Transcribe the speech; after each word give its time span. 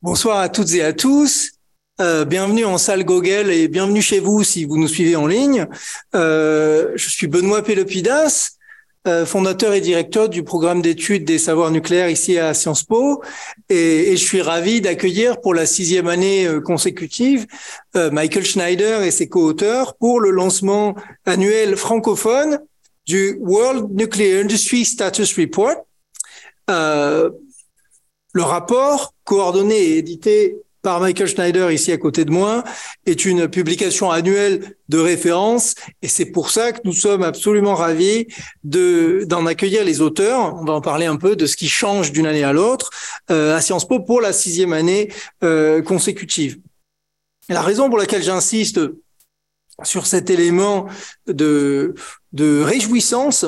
Bonsoir 0.00 0.38
à 0.38 0.48
toutes 0.48 0.74
et 0.74 0.84
à 0.84 0.92
tous. 0.92 1.50
Euh, 2.00 2.24
bienvenue 2.24 2.64
en 2.64 2.78
salle 2.78 3.04
Gogel 3.04 3.50
et 3.50 3.66
bienvenue 3.66 4.00
chez 4.00 4.20
vous 4.20 4.44
si 4.44 4.64
vous 4.64 4.78
nous 4.78 4.86
suivez 4.86 5.16
en 5.16 5.26
ligne. 5.26 5.66
Euh, 6.14 6.92
je 6.94 7.10
suis 7.10 7.26
Benoît 7.26 7.62
Pélopidas, 7.62 8.50
euh, 9.08 9.26
fondateur 9.26 9.72
et 9.72 9.80
directeur 9.80 10.28
du 10.28 10.44
programme 10.44 10.82
d'études 10.82 11.24
des 11.24 11.38
savoirs 11.38 11.72
nucléaires 11.72 12.10
ici 12.10 12.38
à 12.38 12.54
Sciences 12.54 12.84
Po, 12.84 13.24
et, 13.68 14.12
et 14.12 14.16
je 14.16 14.24
suis 14.24 14.40
ravi 14.40 14.80
d'accueillir 14.80 15.40
pour 15.40 15.52
la 15.52 15.66
sixième 15.66 16.06
année 16.06 16.46
euh, 16.46 16.60
consécutive 16.60 17.48
euh, 17.96 18.12
Michael 18.12 18.44
Schneider 18.44 19.02
et 19.02 19.10
ses 19.10 19.28
co-auteurs 19.28 19.96
pour 19.96 20.20
le 20.20 20.30
lancement 20.30 20.94
annuel 21.26 21.76
francophone 21.76 22.60
du 23.04 23.36
World 23.40 23.90
Nuclear 23.90 24.44
Industry 24.44 24.84
Status 24.84 25.36
Report. 25.36 25.74
Le 28.32 28.42
rapport, 28.42 29.14
coordonné 29.24 29.76
et 29.76 29.98
édité 29.98 30.58
par 30.82 31.00
Michael 31.00 31.26
Schneider 31.26 31.72
ici 31.72 31.92
à 31.92 31.98
côté 31.98 32.24
de 32.24 32.30
moi, 32.30 32.62
est 33.06 33.24
une 33.24 33.48
publication 33.48 34.10
annuelle 34.10 34.76
de 34.88 34.98
référence 34.98 35.74
et 36.02 36.08
c'est 36.08 36.26
pour 36.26 36.50
ça 36.50 36.72
que 36.72 36.80
nous 36.84 36.92
sommes 36.92 37.22
absolument 37.22 37.74
ravis 37.74 38.26
de 38.64 39.24
d'en 39.26 39.46
accueillir 39.46 39.84
les 39.84 40.00
auteurs. 40.00 40.54
On 40.54 40.64
va 40.64 40.74
en 40.74 40.80
parler 40.80 41.06
un 41.06 41.16
peu 41.16 41.36
de 41.36 41.46
ce 41.46 41.56
qui 41.56 41.68
change 41.68 42.12
d'une 42.12 42.26
année 42.26 42.44
à 42.44 42.52
l'autre 42.52 42.90
euh, 43.30 43.56
à 43.56 43.60
Sciences 43.60 43.88
Po 43.88 44.00
pour 44.00 44.20
la 44.20 44.32
sixième 44.32 44.72
année 44.72 45.12
euh, 45.42 45.82
consécutive. 45.82 46.58
La 47.48 47.62
raison 47.62 47.88
pour 47.88 47.98
laquelle 47.98 48.22
j'insiste 48.22 48.80
sur 49.82 50.06
cet 50.06 50.28
élément 50.28 50.86
de 51.26 51.94
réjouissance 52.40 53.46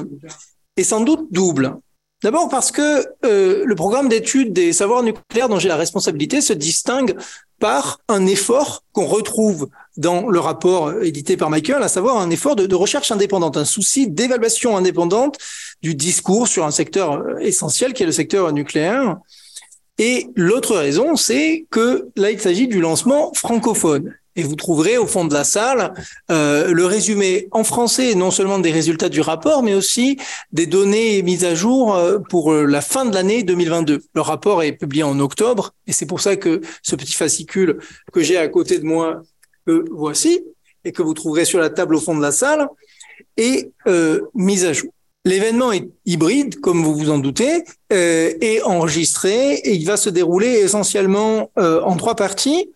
est 0.76 0.84
sans 0.84 1.01
doute 1.01 1.26
double. 1.30 1.76
D'abord 2.23 2.48
parce 2.51 2.70
que 2.70 3.06
euh, 3.24 3.65
le 3.65 3.74
programme 3.74 4.09
d'études 4.09 4.52
des 4.52 4.73
savoirs 4.73 5.02
nucléaires 5.02 5.48
dont 5.48 5.59
j'ai 5.59 5.69
la 5.69 5.77
responsabilité 5.77 6.41
se 6.41 6.52
distingue 6.52 7.16
par 7.59 8.01
un 8.09 8.27
effort 8.27 8.84
qu'on 8.93 9.06
retrouve 9.06 9.68
dans 9.96 10.29
le 10.29 10.38
rapport 10.38 11.02
édité 11.02 11.37
par 11.37 11.51
Michael, 11.51 11.82
à 11.82 11.88
savoir 11.88 12.18
un 12.18 12.30
effort 12.30 12.57
de, 12.57 12.66
de 12.66 12.74
recherche 12.74 13.10
indépendante, 13.10 13.57
un 13.57 13.65
souci 13.65 14.09
d'évaluation 14.09 14.77
indépendante 14.77 15.38
du 15.82 15.95
discours 15.95 16.49
sur 16.49 16.65
un 16.65 16.71
secteur 16.71 17.38
essentiel 17.40 17.93
qui 17.93 18.02
est 18.02 18.07
le 18.07 18.12
secteur 18.12 18.52
nucléaire. 18.52 19.18
Et 19.99 20.29
l'autre 20.34 20.77
raison, 20.77 21.16
c'est 21.16 21.66
que 21.71 22.09
là, 22.16 22.30
il 22.30 22.40
s'agit 22.40 22.68
du 22.68 22.80
lancement 22.80 23.32
francophone. 23.34 24.15
Et 24.36 24.42
vous 24.45 24.54
trouverez 24.54 24.96
au 24.96 25.06
fond 25.06 25.24
de 25.24 25.34
la 25.34 25.42
salle 25.42 25.92
euh, 26.30 26.73
le 26.73 26.84
résumé 26.84 27.48
en 27.50 27.64
français, 27.64 28.14
non 28.14 28.30
seulement 28.30 28.60
des 28.60 28.70
résultats 28.70 29.09
du 29.09 29.20
rapport, 29.20 29.62
mais 29.62 29.74
aussi 29.74 30.18
des 30.52 30.66
données 30.66 31.22
mises 31.22 31.45
à 31.45 31.54
jour 31.54 31.96
euh, 31.96 32.18
pour 32.18 32.52
euh, 32.52 32.64
la 32.64 32.80
fin 32.80 33.04
de 33.04 33.14
l'année 33.14 33.42
2022. 33.42 34.02
Le 34.14 34.20
rapport 34.20 34.62
est 34.62 34.72
publié 34.72 35.02
en 35.02 35.18
octobre, 35.18 35.74
et 35.88 35.92
c'est 35.92 36.06
pour 36.06 36.20
ça 36.20 36.37
que 36.37 36.60
ce 36.82 36.95
petit 36.95 37.14
fascicule 37.14 37.78
que 38.12 38.22
j'ai 38.22 38.37
à 38.37 38.46
côté 38.46 38.78
de 38.78 38.84
moi, 38.84 39.22
que 39.66 39.84
voici, 39.90 40.40
et 40.84 40.92
que 40.92 41.02
vous 41.02 41.15
trouverez 41.15 41.44
sur 41.44 41.59
la 41.59 41.68
table 41.68 41.96
au 41.96 42.00
fond 42.00 42.16
de 42.16 42.22
la 42.22 42.32
salle, 42.32 42.68
est 43.37 43.72
mis 44.34 44.65
à 44.65 44.72
jour. 44.72 44.90
L'événement 45.26 45.72
est 45.72 45.87
hybride, 46.06 46.60
comme 46.60 46.82
vous 46.82 46.94
vous 46.94 47.10
en 47.10 47.18
doutez, 47.18 47.65
est 47.90 48.62
enregistré 48.62 49.54
et 49.54 49.74
il 49.74 49.84
va 49.87 49.98
se 49.98 50.09
dérouler 50.09 50.48
essentiellement 50.48 51.50
en 51.56 51.96
trois 51.96 52.16
parties. 52.16 52.70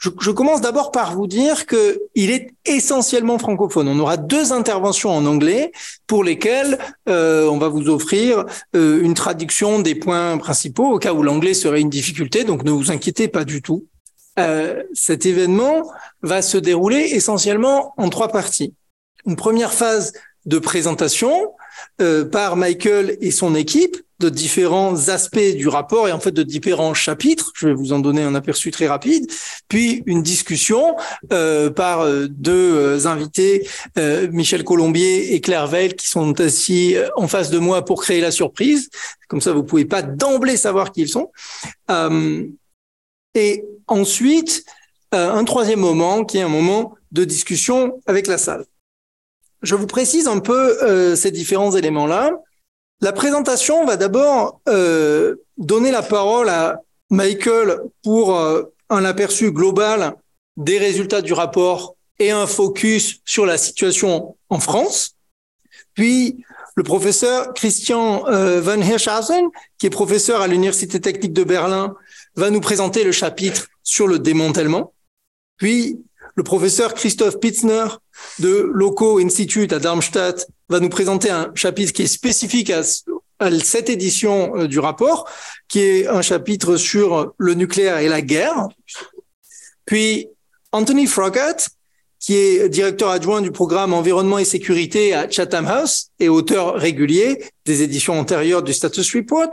Je, 0.00 0.30
commence 0.30 0.62
d'abord 0.62 0.92
par 0.92 1.14
vous 1.14 1.26
dire 1.26 1.66
que 1.66 2.00
il 2.14 2.30
est 2.30 2.54
essentiellement 2.64 3.38
francophone. 3.38 3.86
On 3.86 3.98
aura 3.98 4.16
deux 4.16 4.50
interventions 4.50 5.10
en 5.10 5.26
anglais 5.26 5.72
pour 6.06 6.24
lesquelles 6.24 6.78
euh, 7.06 7.46
on 7.48 7.58
va 7.58 7.68
vous 7.68 7.90
offrir 7.90 8.46
euh, 8.74 9.02
une 9.02 9.12
traduction 9.12 9.78
des 9.78 9.94
points 9.94 10.38
principaux 10.38 10.90
au 10.90 10.98
cas 10.98 11.12
où 11.12 11.22
l'anglais 11.22 11.52
serait 11.52 11.82
une 11.82 11.90
difficulté. 11.90 12.44
Donc 12.44 12.64
ne 12.64 12.70
vous 12.70 12.90
inquiétez 12.90 13.28
pas 13.28 13.44
du 13.44 13.60
tout. 13.60 13.84
Euh, 14.38 14.82
cet 14.94 15.26
événement 15.26 15.82
va 16.22 16.40
se 16.40 16.56
dérouler 16.56 17.10
essentiellement 17.12 17.92
en 17.98 18.08
trois 18.08 18.28
parties. 18.28 18.72
Une 19.26 19.36
première 19.36 19.74
phase 19.74 20.14
de 20.46 20.58
présentation 20.58 21.52
euh, 22.00 22.24
par 22.24 22.56
Michael 22.56 23.16
et 23.20 23.30
son 23.30 23.54
équipe 23.54 23.96
de 24.20 24.28
différents 24.28 25.08
aspects 25.08 25.56
du 25.56 25.66
rapport 25.66 26.06
et 26.06 26.12
en 26.12 26.20
fait 26.20 26.30
de 26.30 26.42
différents 26.42 26.94
chapitres. 26.94 27.52
Je 27.56 27.68
vais 27.68 27.74
vous 27.74 27.92
en 27.92 27.98
donner 27.98 28.22
un 28.22 28.34
aperçu 28.34 28.70
très 28.70 28.86
rapide. 28.86 29.26
Puis 29.68 30.02
une 30.06 30.22
discussion 30.22 30.94
euh, 31.32 31.70
par 31.70 32.02
euh, 32.02 32.26
deux 32.28 32.76
euh, 32.76 33.06
invités, 33.06 33.66
euh, 33.98 34.28
Michel 34.30 34.62
Colombier 34.62 35.34
et 35.34 35.40
Claire 35.40 35.66
Veil, 35.66 35.94
qui 35.94 36.06
sont 36.06 36.38
assis 36.40 36.96
en 37.16 37.26
face 37.28 37.50
de 37.50 37.58
moi 37.58 37.84
pour 37.84 38.02
créer 38.02 38.20
la 38.20 38.30
surprise. 38.30 38.90
Comme 39.28 39.40
ça, 39.40 39.52
vous 39.52 39.64
pouvez 39.64 39.86
pas 39.86 40.02
d'emblée 40.02 40.58
savoir 40.58 40.92
qui 40.92 41.02
ils 41.02 41.08
sont. 41.08 41.32
Euh, 41.90 42.44
et 43.34 43.64
ensuite, 43.86 44.64
un 45.12 45.44
troisième 45.44 45.80
moment 45.80 46.24
qui 46.24 46.38
est 46.38 46.42
un 46.42 46.48
moment 46.48 46.94
de 47.10 47.24
discussion 47.24 48.00
avec 48.06 48.26
la 48.26 48.38
salle. 48.38 48.64
Je 49.62 49.74
vous 49.74 49.86
précise 49.86 50.26
un 50.26 50.38
peu 50.38 50.82
euh, 50.82 51.16
ces 51.16 51.30
différents 51.30 51.72
éléments-là. 51.72 52.32
La 53.00 53.12
présentation 53.12 53.84
va 53.86 53.96
d'abord 53.96 54.60
euh, 54.68 55.36
donner 55.56 55.90
la 55.90 56.02
parole 56.02 56.48
à 56.48 56.80
Michael 57.10 57.80
pour 58.02 58.36
euh, 58.36 58.62
un 58.88 59.04
aperçu 59.04 59.52
global 59.52 60.14
des 60.56 60.78
résultats 60.78 61.22
du 61.22 61.32
rapport 61.32 61.96
et 62.18 62.30
un 62.30 62.46
focus 62.46 63.20
sur 63.24 63.46
la 63.46 63.56
situation 63.56 64.36
en 64.50 64.60
France. 64.60 65.16
Puis 65.94 66.44
le 66.76 66.82
professeur 66.82 67.52
Christian 67.54 68.26
euh, 68.28 68.60
Van 68.60 68.80
Hirschhausen, 68.80 69.48
qui 69.78 69.86
est 69.86 69.90
professeur 69.90 70.40
à 70.40 70.46
l'Université 70.46 71.00
technique 71.00 71.32
de 71.32 71.44
Berlin, 71.44 71.94
va 72.36 72.50
nous 72.50 72.60
présenter 72.60 73.02
le 73.04 73.12
chapitre 73.12 73.68
sur 73.82 74.06
le 74.06 74.18
démantèlement. 74.18 74.92
Puis 75.56 75.98
le 76.34 76.42
professeur 76.42 76.94
Christophe 76.94 77.40
Pitzner 77.40 77.86
de 78.38 78.70
Loco 78.72 79.18
Institute 79.18 79.72
à 79.72 79.78
Darmstadt 79.78 80.46
va 80.68 80.80
nous 80.80 80.88
présenter 80.88 81.30
un 81.30 81.50
chapitre 81.54 81.92
qui 81.92 82.02
est 82.02 82.06
spécifique 82.06 82.70
à, 82.70 82.82
à 83.38 83.50
cette 83.60 83.88
édition 83.88 84.56
euh, 84.56 84.68
du 84.68 84.78
rapport, 84.78 85.28
qui 85.68 85.80
est 85.80 86.06
un 86.06 86.22
chapitre 86.22 86.76
sur 86.76 87.32
le 87.38 87.54
nucléaire 87.54 87.98
et 87.98 88.08
la 88.08 88.22
guerre. 88.22 88.68
Puis 89.84 90.28
Anthony 90.72 91.06
Froggatt, 91.06 91.68
qui 92.20 92.34
est 92.34 92.68
directeur 92.68 93.08
adjoint 93.08 93.40
du 93.40 93.50
programme 93.50 93.94
Environnement 93.94 94.38
et 94.38 94.44
Sécurité 94.44 95.14
à 95.14 95.28
Chatham 95.28 95.66
House 95.66 96.10
et 96.20 96.28
auteur 96.28 96.74
régulier 96.74 97.42
des 97.64 97.82
éditions 97.82 98.20
antérieures 98.20 98.62
du 98.62 98.74
Status 98.74 99.16
Report, 99.16 99.50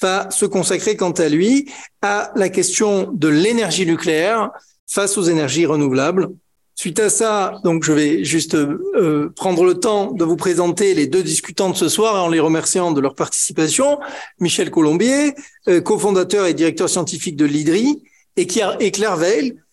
va 0.00 0.30
se 0.30 0.46
consacrer 0.46 0.96
quant 0.96 1.12
à 1.12 1.28
lui 1.28 1.70
à 2.00 2.32
la 2.34 2.48
question 2.48 3.12
de 3.12 3.28
l'énergie 3.28 3.84
nucléaire 3.84 4.50
face 4.86 5.18
aux 5.18 5.22
énergies 5.22 5.66
renouvelables. 5.66 6.28
Suite 6.74 7.00
à 7.00 7.08
ça, 7.08 7.58
donc 7.64 7.84
je 7.84 7.92
vais 7.92 8.22
juste 8.22 8.54
euh, 8.54 9.32
prendre 9.34 9.64
le 9.64 9.74
temps 9.80 10.12
de 10.12 10.24
vous 10.24 10.36
présenter 10.36 10.92
les 10.92 11.06
deux 11.06 11.22
discutants 11.22 11.70
de 11.70 11.76
ce 11.76 11.88
soir 11.88 12.22
en 12.22 12.28
les 12.28 12.38
remerciant 12.38 12.92
de 12.92 13.00
leur 13.00 13.14
participation. 13.14 13.98
Michel 14.40 14.70
Colombier, 14.70 15.34
euh, 15.68 15.80
cofondateur 15.80 16.44
et 16.46 16.52
directeur 16.52 16.90
scientifique 16.90 17.36
de 17.36 17.46
l'IDRI, 17.46 18.02
et 18.36 18.46
Claire 18.46 19.18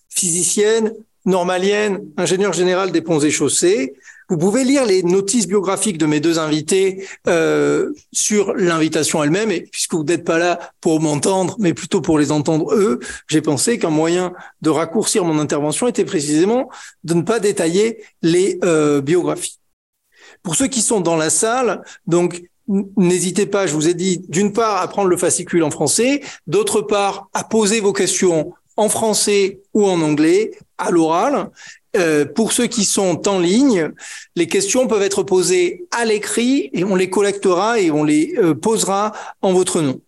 physicienne, 0.09 0.93
normalienne, 1.25 1.99
ingénieure 2.15 2.53
générale 2.53 2.93
des 2.93 3.01
ponts 3.01 3.19
et 3.19 3.31
chaussées, 3.31 3.93
vous 4.29 4.37
pouvez 4.37 4.63
lire 4.63 4.85
les 4.85 5.03
notices 5.03 5.47
biographiques 5.47 5.97
de 5.97 6.05
mes 6.05 6.19
deux 6.19 6.39
invités 6.39 7.05
euh, 7.27 7.91
sur 8.11 8.53
l'invitation 8.55 9.23
elle-même. 9.23 9.51
Et 9.51 9.61
puisque 9.61 9.93
vous 9.93 10.03
n'êtes 10.03 10.23
pas 10.23 10.37
là 10.37 10.59
pour 10.81 10.99
m'entendre, 11.01 11.55
mais 11.59 11.73
plutôt 11.73 12.01
pour 12.01 12.19
les 12.19 12.31
entendre 12.31 12.73
eux, 12.73 12.99
j'ai 13.27 13.41
pensé 13.41 13.77
qu'un 13.77 13.89
moyen 13.89 14.33
de 14.61 14.69
raccourcir 14.69 15.25
mon 15.25 15.39
intervention 15.39 15.87
était 15.87 16.05
précisément 16.05 16.69
de 17.03 17.13
ne 17.13 17.21
pas 17.21 17.39
détailler 17.39 18.03
les 18.21 18.59
euh, 18.63 19.01
biographies. 19.01 19.59
Pour 20.41 20.55
ceux 20.55 20.67
qui 20.67 20.81
sont 20.81 21.01
dans 21.01 21.15
la 21.15 21.29
salle, 21.29 21.83
donc 22.07 22.43
N'hésitez 22.95 23.45
pas, 23.45 23.67
je 23.67 23.73
vous 23.73 23.89
ai 23.89 23.93
dit, 23.93 24.23
d'une 24.29 24.53
part, 24.53 24.81
à 24.81 24.87
prendre 24.87 25.09
le 25.09 25.17
fascicule 25.17 25.63
en 25.63 25.69
français, 25.69 26.21
d'autre 26.47 26.81
part, 26.81 27.27
à 27.33 27.43
poser 27.43 27.81
vos 27.81 27.91
questions 27.91 28.53
en 28.77 28.87
français 28.87 29.61
ou 29.73 29.85
en 29.85 30.01
anglais 30.01 30.51
à 30.77 30.89
l'oral. 30.89 31.49
Euh, 31.95 32.25
pour 32.25 32.53
ceux 32.53 32.65
qui 32.65 32.85
sont 32.85 33.27
en 33.27 33.39
ligne, 33.39 33.91
les 34.35 34.47
questions 34.47 34.87
peuvent 34.87 35.03
être 35.03 35.21
posées 35.21 35.85
à 35.91 36.05
l'écrit 36.05 36.71
et 36.73 36.83
on 36.83 36.95
les 36.95 37.09
collectera 37.09 37.79
et 37.79 37.91
on 37.91 38.03
les 38.03 38.33
euh, 38.37 38.55
posera 38.55 39.13
en 39.41 39.53
votre 39.53 39.81
nom. 39.81 40.01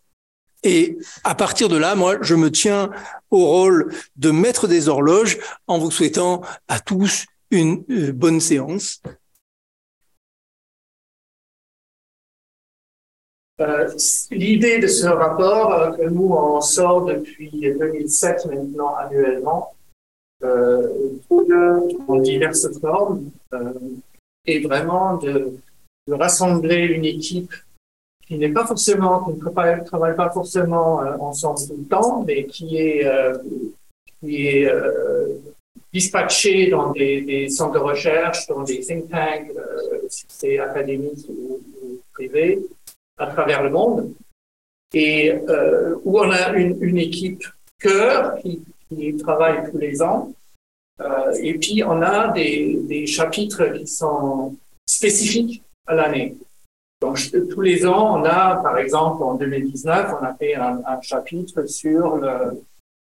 Et 0.63 0.97
à 1.23 1.35
partir 1.35 1.69
de 1.69 1.77
là, 1.77 1.93
moi, 1.93 2.17
je 2.21 2.33
me 2.33 2.51
tiens 2.51 2.89
au 3.29 3.45
rôle 3.45 3.93
de 4.15 4.31
maître 4.31 4.67
des 4.67 4.89
horloges 4.89 5.37
en 5.67 5.77
vous 5.77 5.91
souhaitant 5.91 6.41
à 6.67 6.79
tous 6.79 7.25
une 7.51 7.83
euh, 7.91 8.11
bonne 8.11 8.39
séance. 8.39 9.03
L'idée 14.31 14.79
de 14.79 14.87
ce 14.87 15.05
rapport, 15.05 15.95
que 15.95 16.09
nous 16.09 16.33
on 16.33 16.59
sort 16.59 17.05
depuis 17.05 17.51
2007 17.61 18.47
maintenant 18.47 18.95
annuellement, 18.95 19.75
en 20.43 22.19
diverses 22.21 22.79
formes, 22.79 23.29
euh, 23.53 23.73
et 24.45 24.59
vraiment 24.59 25.17
de, 25.17 25.53
rassembler 26.07 26.85
une 26.85 27.05
équipe 27.05 27.51
qui 28.27 28.37
n'est 28.37 28.51
pas 28.51 28.67
forcément, 28.67 29.23
qui 29.23 29.33
ne 29.33 29.83
travaille, 29.83 30.15
pas 30.15 30.29
forcément 30.29 30.97
ensemble 31.19 31.59
tout 31.67 31.77
le 31.77 31.85
temps, 31.85 32.23
mais 32.23 32.45
qui 32.45 32.77
est, 32.77 33.09
qui 34.19 34.47
est 34.47 34.71
dispatché 35.91 36.69
dans 36.69 36.91
des, 36.91 37.49
centres 37.49 37.73
de 37.73 37.79
recherche, 37.79 38.45
dans 38.45 38.61
des 38.61 38.81
think 38.81 39.09
tanks, 39.09 39.51
si 40.09 40.25
c'est 40.27 40.59
académique 40.59 41.25
ou, 41.27 41.59
ou 41.81 41.99
privé, 42.13 42.59
à 43.17 43.25
travers 43.27 43.63
le 43.63 43.71
monde, 43.71 44.13
et 44.93 45.33
où 46.03 46.19
on 46.19 46.29
a 46.29 46.51
une, 46.53 46.77
une 46.83 46.99
équipe 46.99 47.43
cœur 47.79 48.37
qui, 48.41 48.61
qui 48.89 49.15
travaille 49.17 49.69
tous 49.71 49.77
les 49.77 50.01
ans 50.01 50.31
euh, 51.01 51.33
et 51.41 51.55
puis, 51.55 51.83
on 51.83 52.01
a 52.01 52.29
des, 52.29 52.79
des, 52.83 53.05
chapitres 53.05 53.65
qui 53.77 53.87
sont 53.87 54.55
spécifiques 54.85 55.63
à 55.87 55.95
l'année. 55.95 56.37
Donc, 57.01 57.19
tous 57.49 57.61
les 57.61 57.85
ans, 57.85 58.19
on 58.19 58.23
a, 58.23 58.55
par 58.61 58.77
exemple, 58.77 59.21
en 59.23 59.35
2019, 59.35 60.13
on 60.19 60.23
a 60.23 60.33
fait 60.35 60.55
un, 60.55 60.81
chapitre 61.01 61.65
sur 61.65 62.15
le, 62.15 62.29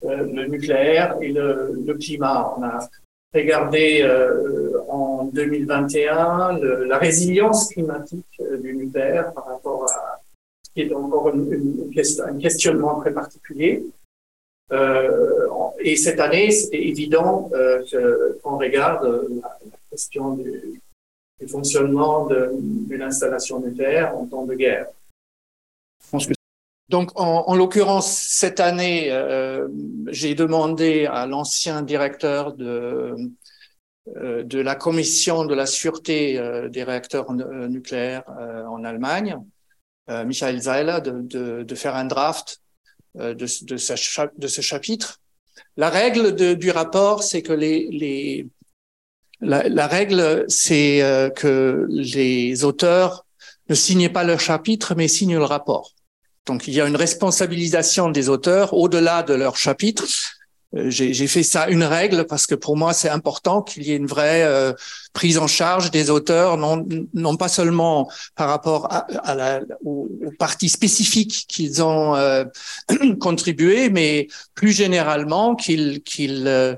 euh, 0.04 0.16
le, 0.32 0.46
nucléaire 0.46 1.16
et 1.20 1.32
le, 1.32 1.80
le, 1.86 1.94
climat. 1.94 2.54
On 2.58 2.64
a 2.64 2.88
regardé 3.32 4.00
euh, 4.02 4.80
en 4.88 5.24
2021 5.26 6.58
le, 6.58 6.84
la 6.84 6.98
résilience 6.98 7.68
climatique 7.68 8.42
du 8.62 8.74
nucléaire 8.74 9.32
par 9.32 9.46
rapport 9.46 9.84
à 9.84 10.20
ce 10.64 10.72
qui 10.72 10.80
est 10.82 10.92
encore 10.92 11.28
une, 11.32 11.52
une, 11.52 11.92
un 12.26 12.38
questionnement 12.38 12.98
très 13.00 13.12
particulier. 13.12 13.84
Et 15.86 15.94
cette 15.94 16.18
année, 16.18 16.50
c'était 16.50 16.84
évident 16.84 17.48
euh, 17.54 18.34
qu'on 18.42 18.58
regarde 18.58 19.04
la, 19.40 19.56
question 19.88 20.34
du, 20.34 20.82
fonctionnement 21.48 22.26
d'une 22.26 23.02
installation 23.02 23.60
nucléaire 23.60 24.16
en 24.18 24.26
temps 24.26 24.44
de 24.44 24.54
guerre. 24.54 24.88
Donc, 26.88 27.12
en, 27.14 27.44
en 27.46 27.54
l'occurrence, 27.54 28.10
cette 28.10 28.58
année, 28.58 29.12
euh, 29.12 29.68
j'ai 30.08 30.34
demandé 30.34 31.06
à 31.06 31.26
l'ancien 31.26 31.82
directeur 31.82 32.54
de, 32.54 33.14
euh, 34.16 34.44
la 34.50 34.74
commission 34.74 35.44
de 35.44 35.54
la 35.54 35.66
sûreté 35.66 36.40
des 36.68 36.82
réacteurs 36.82 37.32
nucléaires 37.32 38.24
en 38.68 38.82
Allemagne, 38.82 39.38
Michael 40.08 40.60
Zeiler, 40.60 40.98
de, 41.04 41.74
faire 41.76 41.94
un 41.94 42.06
draft 42.06 42.60
de 43.14 43.46
ce 43.46 44.60
chapitre 44.60 45.20
la 45.76 45.90
règle 45.90 46.34
du 46.56 46.70
rapport, 46.70 47.22
c'est 47.22 47.42
que 47.42 47.52
les, 47.52 47.88
les 47.90 48.48
la, 49.40 49.86
règle, 49.86 50.44
c'est 50.48 51.02
euh, 51.02 51.28
que 51.30 51.86
les 51.90 52.64
auteurs 52.64 53.26
ne 53.68 53.74
signent 53.74 54.08
pas 54.08 54.24
leur 54.24 54.40
chapitre, 54.40 54.94
mais 54.94 55.08
signent 55.08 55.36
le 55.36 55.44
rapport. 55.44 55.92
Donc, 56.46 56.68
il 56.68 56.74
y 56.74 56.80
a 56.80 56.86
une 56.86 56.96
responsabilisation 56.96 58.10
des 58.10 58.28
auteurs 58.28 58.72
au-delà 58.72 59.22
de 59.22 59.34
leur 59.34 59.56
chapitre 59.56 60.04
j'ai 60.88 61.26
fait 61.26 61.42
ça 61.42 61.68
une 61.68 61.84
règle 61.84 62.26
parce 62.26 62.46
que 62.46 62.54
pour 62.54 62.76
moi 62.76 62.92
c'est 62.92 63.08
important 63.08 63.62
qu'il 63.62 63.84
y 63.84 63.92
ait 63.92 63.96
une 63.96 64.06
vraie 64.06 64.42
euh, 64.44 64.72
prise 65.12 65.38
en 65.38 65.46
charge 65.46 65.90
des 65.90 66.10
auteurs, 66.10 66.56
non, 66.56 66.86
non 67.14 67.36
pas 67.36 67.48
seulement 67.48 68.10
par 68.34 68.48
rapport 68.48 68.88
à, 68.90 69.34
la, 69.34 69.60
aux, 69.84 70.08
parties 70.38 70.68
spécifiques 70.68 71.46
qu'ils 71.48 71.82
ont 71.82 72.14
euh, 72.14 72.44
contribué, 73.20 73.90
mais 73.90 74.28
plus 74.54 74.72
généralement 74.72 75.54
qu'ils 75.54 76.02
qu'ils 76.02 76.46
euh, 76.46 76.74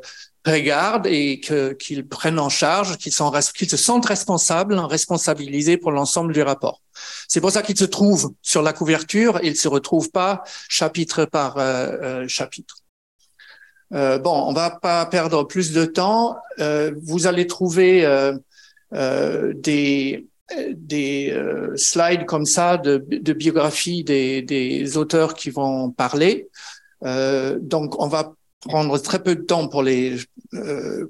regardent 0.46 1.06
et 1.06 1.40
qu'ils 1.40 2.06
prennent 2.06 2.38
en 2.38 2.48
charge, 2.48 2.96
qu'ils 2.96 3.12
qu'ils 3.54 3.70
se 3.70 3.76
sentent 3.76 4.06
responsables, 4.06 4.74
responsabilisés 4.78 5.76
pour 5.76 5.92
l'ensemble 5.92 6.32
du 6.32 6.42
rapport. 6.42 6.80
C'est 7.26 7.40
pour 7.40 7.50
ça 7.50 7.62
qu'ils 7.62 7.78
se 7.78 7.84
trouvent 7.84 8.32
sur 8.42 8.62
la 8.62 8.72
couverture, 8.72 9.40
ils 9.42 9.56
se 9.56 9.68
retrouvent 9.68 10.10
pas 10.10 10.42
chapitre 10.68 11.26
par 11.26 11.58
chapitre. 12.28 12.76
Euh, 13.94 14.18
bon, 14.18 14.44
on 14.46 14.52
va 14.52 14.70
pas 14.70 15.04
perdre 15.06 15.44
plus 15.44 15.72
de 15.72 15.84
temps. 15.84 16.36
Euh, 16.58 16.92
vous 17.02 17.26
allez 17.26 17.46
trouver 17.46 18.04
euh, 18.04 19.52
des, 19.54 20.26
des 20.72 21.36
slides 21.76 22.26
comme 22.26 22.46
ça 22.46 22.76
de, 22.76 23.04
de 23.08 23.32
biographie 23.32 24.04
des, 24.04 24.42
des, 24.42 24.96
auteurs 24.96 25.34
qui 25.34 25.50
vont 25.50 25.90
parler. 25.90 26.48
donc, 27.02 28.00
on 28.00 28.08
va 28.08 28.34
prendre 28.62 28.98
très 28.98 29.22
peu 29.22 29.36
de 29.36 29.42
temps 29.42 29.68
pour 29.68 29.82
les 29.82 30.16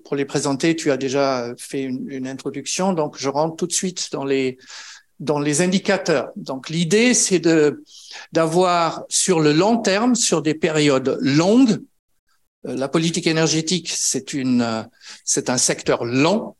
pour 0.04 0.16
les 0.16 0.24
présenter. 0.24 0.76
Tu 0.76 0.90
as 0.90 0.96
déjà 0.96 1.54
fait 1.56 1.82
une, 1.82 2.10
une, 2.10 2.26
introduction, 2.26 2.92
donc 2.92 3.16
je 3.16 3.28
rentre 3.28 3.56
tout 3.56 3.66
de 3.66 3.72
suite 3.72 4.10
dans 4.12 4.24
les 4.24 4.58
dans 5.20 5.40
les 5.40 5.62
indicateurs. 5.62 6.30
Donc, 6.36 6.68
l'idée, 6.68 7.14
c'est 7.14 7.42
d'avoir 8.32 9.04
sur 9.08 9.40
le 9.40 9.52
long 9.52 9.78
terme, 9.78 10.14
sur 10.14 10.42
des 10.42 10.54
périodes 10.54 11.18
longues, 11.20 11.80
la 12.64 12.88
politique 12.88 13.26
énergétique, 13.26 13.92
c'est 13.94 14.32
une, 14.34 14.62
euh, 14.62 14.82
c'est 15.24 15.50
un 15.50 15.58
secteur 15.58 16.04
long. 16.04 16.56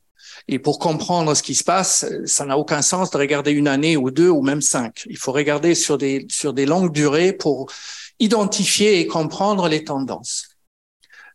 Et 0.46 0.58
pour 0.58 0.78
comprendre 0.78 1.34
ce 1.34 1.42
qui 1.42 1.54
se 1.54 1.64
passe, 1.64 2.06
ça 2.24 2.46
n'a 2.46 2.56
aucun 2.56 2.80
sens 2.80 3.10
de 3.10 3.18
regarder 3.18 3.50
une 3.50 3.68
année 3.68 3.96
ou 3.96 4.10
deux 4.10 4.30
ou 4.30 4.40
même 4.42 4.62
cinq. 4.62 5.04
Il 5.10 5.18
faut 5.18 5.32
regarder 5.32 5.74
sur 5.74 5.98
des, 5.98 6.26
sur 6.30 6.54
des 6.54 6.64
longues 6.64 6.92
durées 6.92 7.32
pour 7.32 7.70
identifier 8.18 9.00
et 9.00 9.06
comprendre 9.06 9.68
les 9.68 9.84
tendances. 9.84 10.48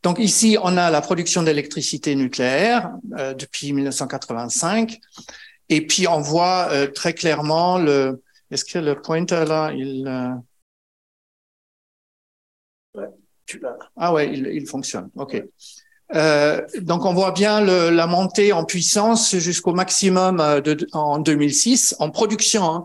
Donc 0.03 0.19
ici, 0.19 0.57
on 0.61 0.77
a 0.77 0.89
la 0.89 1.01
production 1.01 1.43
d'électricité 1.43 2.15
nucléaire 2.15 2.91
euh, 3.17 3.33
depuis 3.33 3.71
1985. 3.71 4.99
Et 5.69 5.85
puis 5.87 6.07
on 6.07 6.19
voit 6.19 6.69
euh, 6.71 6.87
très 6.87 7.13
clairement 7.13 7.77
le. 7.77 8.21
Est-ce 8.51 8.65
que 8.65 8.79
le 8.79 9.01
pointer 9.01 9.45
là, 9.45 9.71
il. 9.73 10.07
Euh... 10.07 10.29
Ouais. 12.95 13.22
Ah 13.97 14.13
ouais, 14.13 14.31
il, 14.33 14.47
il 14.47 14.67
fonctionne. 14.67 15.09
OK. 15.15 15.41
Euh, 16.15 16.61
donc 16.81 17.05
on 17.05 17.13
voit 17.13 17.31
bien 17.31 17.61
le, 17.61 17.89
la 17.89 18.05
montée 18.05 18.53
en 18.53 18.65
puissance 18.65 19.35
jusqu'au 19.37 19.73
maximum 19.73 20.39
euh, 20.39 20.61
de, 20.61 20.87
en 20.91 21.19
2006 21.19 21.95
en 21.99 22.11
production. 22.11 22.63
Hein. 22.63 22.83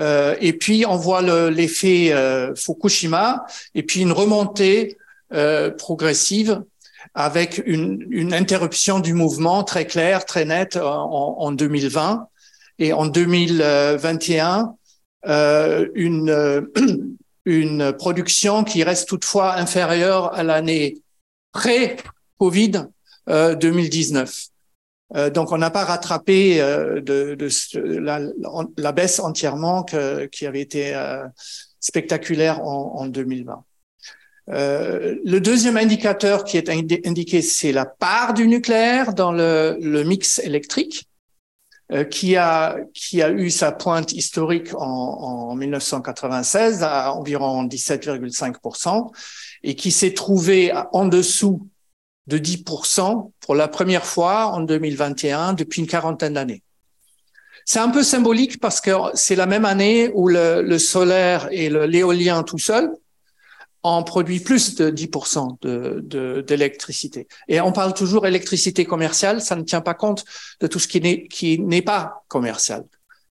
Euh, 0.00 0.34
et 0.40 0.52
puis 0.52 0.84
on 0.86 0.96
voit 0.96 1.22
l'effet 1.50 2.12
euh, 2.12 2.54
Fukushima 2.56 3.44
et 3.74 3.82
puis 3.84 4.00
une 4.00 4.12
remontée 4.12 4.96
euh, 5.32 5.70
progressive 5.70 6.62
avec 7.14 7.62
une, 7.64 8.04
une, 8.10 8.34
interruption 8.34 8.98
du 8.98 9.14
mouvement 9.14 9.62
très 9.62 9.86
claire, 9.86 10.24
très 10.24 10.44
nette 10.44 10.76
en, 10.76 11.38
en 11.38 11.52
2020 11.52 12.26
et 12.80 12.92
en 12.92 13.06
2021 13.06 14.74
une 15.94 16.66
une 17.44 17.92
production 17.92 18.64
qui 18.64 18.82
reste 18.84 19.08
toutefois 19.08 19.54
inférieure 19.54 20.34
à 20.34 20.42
l'année 20.42 21.02
pré-Covid 21.52 22.86
euh, 23.28 23.54
2019. 23.54 24.48
Euh, 25.16 25.30
donc, 25.30 25.52
on 25.52 25.58
n'a 25.58 25.70
pas 25.70 25.84
rattrapé 25.84 26.60
euh, 26.60 27.00
la, 28.76 28.92
baisse 28.92 29.20
entièrement 29.20 29.84
qui 30.32 30.46
avait 30.46 30.60
été 30.60 30.94
euh, 30.94 31.24
spectaculaire 31.80 32.62
en, 32.62 33.00
en 33.00 33.06
2020. 33.06 33.64
Euh, 34.50 35.16
le 35.24 35.40
deuxième 35.40 35.76
indicateur 35.76 36.44
qui 36.44 36.58
est 36.58 36.68
indiqué, 36.68 37.40
c'est 37.42 37.72
la 37.72 37.86
part 37.86 38.34
du 38.34 38.46
nucléaire 38.46 39.14
dans 39.14 39.32
le 39.32 40.02
mix 40.04 40.38
électrique. 40.40 41.06
Euh, 41.92 42.02
qui 42.02 42.34
a 42.34 42.78
qui 42.94 43.20
a 43.20 43.30
eu 43.30 43.50
sa 43.50 43.70
pointe 43.70 44.12
historique 44.12 44.74
en, 44.74 45.50
en 45.50 45.54
1996 45.54 46.82
à 46.82 47.12
environ 47.12 47.66
17,5% 47.66 49.10
et 49.62 49.74
qui 49.74 49.92
s'est 49.92 50.14
trouvé 50.14 50.72
en 50.92 51.04
dessous 51.04 51.68
de 52.26 52.38
10% 52.38 53.32
pour 53.38 53.54
la 53.54 53.68
première 53.68 54.06
fois 54.06 54.46
en 54.46 54.60
2021 54.60 55.52
depuis 55.52 55.82
une 55.82 55.86
quarantaine 55.86 56.32
d'années. 56.32 56.62
C'est 57.66 57.80
un 57.80 57.90
peu 57.90 58.02
symbolique 58.02 58.60
parce 58.60 58.80
que 58.80 58.90
c'est 59.12 59.36
la 59.36 59.44
même 59.44 59.66
année 59.66 60.10
où 60.14 60.28
le, 60.28 60.62
le 60.62 60.78
solaire 60.78 61.48
et 61.50 61.68
l'éolien 61.68 62.44
tout 62.44 62.58
seul 62.58 62.90
en 63.84 64.02
produit 64.02 64.40
plus 64.40 64.74
de 64.74 64.90
10% 64.90 66.42
d'électricité. 66.42 67.20
De, 67.20 67.54
et 67.54 67.60
on 67.60 67.70
parle 67.70 67.92
toujours 67.92 68.26
électricité 68.26 68.86
commerciale, 68.86 69.42
ça 69.42 69.56
ne 69.56 69.62
tient 69.62 69.82
pas 69.82 69.94
compte 69.94 70.24
de 70.60 70.66
tout 70.66 70.78
ce 70.78 70.88
qui 70.88 71.58
n'est 71.60 71.82
pas 71.82 72.24
commercial. 72.28 72.84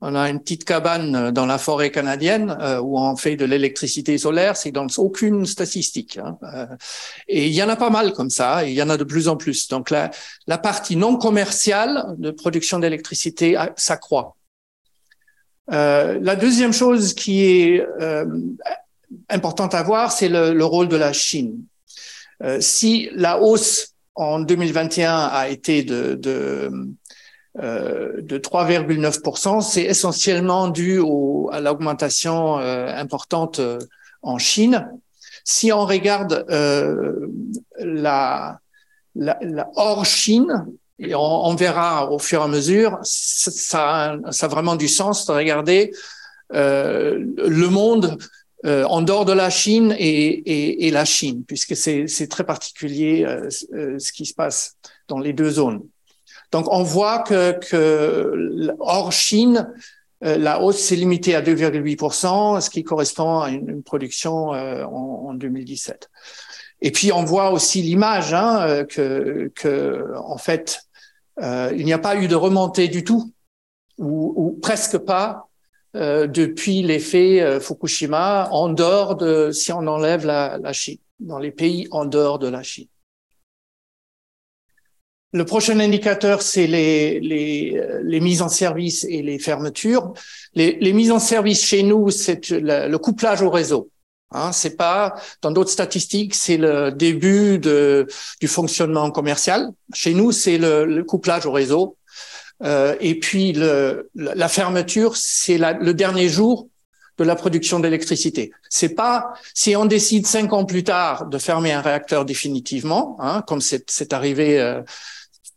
On 0.00 0.14
a 0.14 0.28
une 0.30 0.40
petite 0.40 0.64
cabane 0.64 1.30
dans 1.30 1.46
la 1.46 1.58
forêt 1.58 1.90
canadienne 1.90 2.56
euh, 2.60 2.78
où 2.80 2.98
on 2.98 3.16
fait 3.16 3.34
de 3.34 3.44
l'électricité 3.46 4.18
solaire, 4.18 4.56
c'est 4.56 4.70
dans 4.70 4.86
aucune 4.98 5.46
statistique. 5.46 6.18
Hein. 6.18 6.38
Euh, 6.42 6.66
et 7.28 7.46
il 7.46 7.52
y 7.52 7.62
en 7.62 7.68
a 7.68 7.76
pas 7.76 7.90
mal 7.90 8.12
comme 8.12 8.30
ça, 8.30 8.64
il 8.64 8.74
y 8.74 8.82
en 8.82 8.90
a 8.90 8.98
de 8.98 9.04
plus 9.04 9.26
en 9.26 9.36
plus. 9.36 9.68
Donc 9.68 9.90
la, 9.90 10.10
la 10.46 10.58
partie 10.58 10.96
non 10.96 11.16
commerciale 11.16 12.14
de 12.18 12.30
production 12.30 12.78
d'électricité 12.78 13.58
euh, 13.58 13.66
s'accroît. 13.76 14.36
Euh, 15.72 16.18
la 16.20 16.36
deuxième 16.36 16.72
chose 16.72 17.14
qui 17.14 17.44
est 17.44 17.84
euh, 18.00 18.26
importante 19.28 19.74
à 19.74 19.82
voir, 19.82 20.12
c'est 20.12 20.28
le, 20.28 20.52
le, 20.52 20.64
rôle 20.64 20.88
de 20.88 20.96
la 20.96 21.12
Chine. 21.12 21.62
Euh, 22.42 22.60
si 22.60 23.08
la 23.14 23.40
hausse 23.40 23.94
en 24.14 24.40
2021 24.40 25.14
a 25.14 25.48
été 25.48 25.82
de, 25.82 26.14
de 26.14 26.70
euh, 27.62 28.20
de 28.20 28.36
3,9%. 28.36 29.62
C'est 29.62 29.84
essentiellement 29.84 30.68
dû 30.68 30.98
au, 30.98 31.48
à 31.50 31.60
l'augmentation 31.60 32.58
euh, 32.58 32.94
importante 32.94 33.60
euh, 33.60 33.78
en 34.20 34.36
Chine. 34.36 34.90
Si 35.42 35.72
on 35.72 35.86
regarde 35.86 36.44
la, 37.78 38.58
la, 39.14 39.70
hors 39.74 40.04
Chine, 40.04 40.66
et 40.98 41.14
on, 41.14 41.46
on, 41.46 41.54
verra 41.54 42.12
au 42.12 42.18
fur 42.18 42.42
et 42.42 42.44
à 42.44 42.48
mesure, 42.48 42.98
ça, 43.02 44.18
ça 44.30 44.46
a 44.46 44.48
vraiment 44.48 44.76
du 44.76 44.88
sens 44.88 45.24
de 45.24 45.32
regarder 45.32 45.92
le 46.50 47.68
monde 47.68 48.18
en 48.66 49.02
dehors 49.02 49.24
de 49.24 49.32
la 49.32 49.48
Chine 49.48 49.94
et, 49.98 50.90
la 50.90 51.04
Chine, 51.04 51.44
puisque 51.46 51.76
c'est 51.76 52.28
très 52.28 52.44
particulier 52.44 53.24
ce 53.50 54.12
qui 54.12 54.26
se 54.26 54.34
passe 54.34 54.76
dans 55.08 55.18
les 55.18 55.32
deux 55.32 55.50
zones. 55.50 55.82
Donc, 56.52 56.66
on 56.70 56.82
voit 56.82 57.20
que, 57.20 57.60
hors 58.80 59.12
Chine, 59.12 59.72
euh, 60.24 60.38
la 60.38 60.62
hausse 60.62 60.78
s'est 60.78 60.96
limitée 60.96 61.34
à 61.34 61.42
2,8%, 61.42 62.60
ce 62.60 62.70
qui 62.70 62.82
correspond 62.82 63.40
à 63.40 63.50
une, 63.50 63.82
production 63.82 64.54
euh, 64.54 64.84
en, 64.84 65.28
en, 65.28 65.34
2017. 65.34 66.10
Et 66.80 66.90
puis, 66.90 67.12
on 67.12 67.24
voit 67.24 67.50
aussi 67.50 67.82
l'image 67.82 68.32
hein, 68.32 68.84
euh, 68.98 69.48
que, 69.54 70.14
en 70.16 70.38
fait, 70.38 70.80
euh, 71.42 71.72
il 71.76 71.84
n'y 71.84 71.92
a 71.92 71.98
pas 71.98 72.16
eu 72.16 72.28
de 72.28 72.34
remontée 72.34 72.88
du 72.88 73.04
tout, 73.04 73.32
ou, 73.98 74.32
ou 74.36 74.52
presque 74.60 74.98
pas, 74.98 75.45
euh, 75.96 76.26
depuis 76.26 76.82
l'effet 76.82 77.60
Fukushima, 77.60 78.48
en 78.52 78.68
dehors 78.68 79.16
de, 79.16 79.50
si 79.50 79.72
on 79.72 79.86
enlève 79.86 80.26
la, 80.26 80.58
la 80.58 80.72
Chine, 80.72 80.98
dans 81.20 81.38
les 81.38 81.50
pays 81.50 81.88
en 81.90 82.04
dehors 82.04 82.38
de 82.38 82.48
la 82.48 82.62
Chine. 82.62 82.88
Le 85.32 85.44
prochain 85.44 85.78
indicateur, 85.80 86.40
c'est 86.40 86.66
les, 86.66 87.20
les, 87.20 87.78
les, 88.02 88.20
mises 88.20 88.40
en 88.40 88.48
service 88.48 89.04
et 89.04 89.22
les 89.22 89.38
fermetures. 89.38 90.14
Les, 90.54 90.78
les 90.80 90.92
mises 90.94 91.10
en 91.10 91.18
service 91.18 91.62
chez 91.62 91.82
nous, 91.82 92.10
c'est 92.10 92.48
le, 92.50 92.96
couplage 92.96 93.42
au 93.42 93.50
réseau. 93.50 93.90
Hein, 94.30 94.52
c'est 94.52 94.76
pas 94.76 95.14
dans 95.42 95.50
d'autres 95.50 95.70
statistiques, 95.70 96.34
c'est 96.34 96.56
le 96.56 96.90
début 96.90 97.58
de, 97.58 98.06
du 98.40 98.48
fonctionnement 98.48 99.10
commercial. 99.10 99.72
Chez 99.92 100.14
nous, 100.14 100.32
c'est 100.32 100.58
le, 100.58 100.86
le, 100.86 101.04
couplage 101.04 101.44
au 101.44 101.52
réseau. 101.52 101.96
Euh, 102.62 102.96
et 103.00 103.18
puis 103.18 103.52
le, 103.52 104.10
la 104.14 104.48
fermeture, 104.48 105.16
c'est 105.16 105.58
le 105.58 105.92
dernier 105.92 106.28
jour 106.28 106.68
de 107.18 107.24
la 107.24 107.34
production 107.34 107.80
d'électricité. 107.80 108.50
C'est 108.68 108.94
pas 108.94 109.32
si 109.54 109.74
on 109.76 109.86
décide 109.86 110.26
cinq 110.26 110.52
ans 110.52 110.64
plus 110.64 110.84
tard 110.84 111.26
de 111.26 111.38
fermer 111.38 111.72
un 111.72 111.80
réacteur 111.80 112.24
définitivement, 112.24 113.16
hein, 113.20 113.42
comme 113.46 113.60
c'est 113.60 114.12
arrivé 114.12 114.60
euh, 114.60 114.82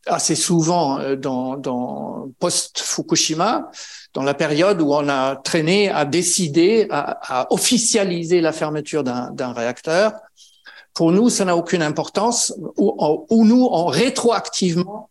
assez 0.05 0.35
souvent 0.35 0.99
euh, 0.99 1.15
dans, 1.15 1.57
dans 1.57 2.29
post-Fukushima, 2.39 3.71
dans 4.13 4.23
la 4.23 4.33
période 4.33 4.81
où 4.81 4.93
on 4.93 5.07
a 5.09 5.35
traîné 5.35 5.89
à 5.89 6.05
décider, 6.05 6.87
à, 6.89 7.41
à 7.41 7.53
officialiser 7.53 8.41
la 8.41 8.51
fermeture 8.51 9.03
d'un 9.03 9.53
réacteur. 9.53 10.13
Pour 10.93 11.11
nous, 11.11 11.29
ça 11.29 11.45
n'a 11.45 11.55
aucune 11.55 11.81
importance, 11.81 12.53
où, 12.77 13.25
où, 13.29 13.45
nous, 13.45 13.67
on 13.71 13.85
rétroactivement 13.85 15.08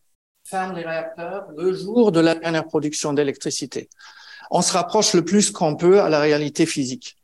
ferme 0.49 0.77
les 0.77 0.85
réacteurs 0.85 1.49
le 1.57 1.73
jour 1.75 2.11
de 2.13 2.21
la 2.21 2.35
dernière 2.35 2.65
production 2.65 3.13
d'électricité. 3.13 3.89
On 4.51 4.63
se 4.63 4.73
rapproche 4.73 5.13
le 5.13 5.25
plus 5.25 5.51
qu'on 5.51 5.77
peut 5.77 6.01
à 6.01 6.09
la 6.09 6.21
réalité 6.21 6.65
physique. 6.65 7.19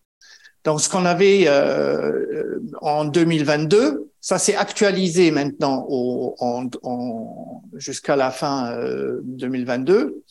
Donc, 0.65 0.81
ce 0.81 0.89
qu'on 0.89 1.05
avait 1.05 1.45
euh, 1.47 2.61
en 2.81 3.05
2022, 3.05 4.11
ça 4.21 4.39
s'est 4.39 4.57
actualisé 4.57 5.31
maintenant 5.31 5.87
au, 5.89 6.35
en, 6.39 6.67
en, 6.83 7.63
jusqu'à 7.75 8.17
la 8.17 8.31
fin 8.31 8.73
euh, 8.73 9.21
2022. 9.25 10.23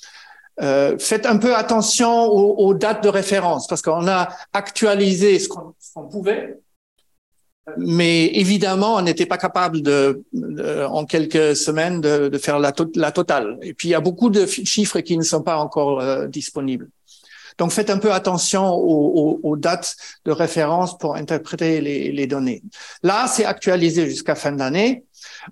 Euh, 0.61 0.97
faites 0.99 1.25
un 1.25 1.37
peu 1.37 1.55
attention 1.55 2.25
aux, 2.25 2.55
aux, 2.57 2.73
dates 2.75 3.03
de 3.03 3.09
référence 3.09 3.65
parce 3.65 3.81
qu'on 3.81 4.07
a 4.07 4.29
actualisé 4.53 5.39
ce 5.39 5.47
qu'on 5.47 5.71
qu 5.71 6.09
pouvait, 6.11 6.59
mais 7.77 8.25
évidemment, 8.33 8.95
on 8.95 9.01
n'était 9.01 9.25
pas 9.25 9.37
capable 9.37 9.81
de, 9.81 10.23
de, 10.33 10.83
en 10.85 11.05
quelques 11.05 11.55
semaines 11.55 12.01
de, 12.01 12.27
de 12.27 12.37
faire 12.37 12.59
la, 12.59 12.71
to 12.71 12.89
la, 12.95 13.11
totale. 13.11 13.57
Et 13.61 13.73
puis, 13.73 13.89
il 13.89 13.91
y 13.91 13.95
a 13.95 14.01
beaucoup 14.01 14.29
de 14.29 14.45
chiffres 14.45 14.99
qui 14.99 15.17
ne 15.17 15.23
sont 15.23 15.41
pas 15.41 15.57
encore 15.57 16.01
euh, 16.01 16.27
disponibles. 16.27 16.89
Donc 17.57 17.71
faites 17.71 17.89
un 17.89 17.99
peu 17.99 18.11
attention 18.11 18.73
aux, 18.73 19.39
aux, 19.43 19.51
aux 19.51 19.55
dates 19.55 19.95
de 20.25 20.31
référence 20.31 20.97
pour 20.97 21.15
interpréter 21.15 21.81
les, 21.81 22.11
les 22.11 22.27
données. 22.27 22.63
Là, 23.03 23.27
c'est 23.27 23.45
actualisé 23.45 24.09
jusqu'à 24.09 24.35
fin 24.35 24.51
d'année. 24.51 25.03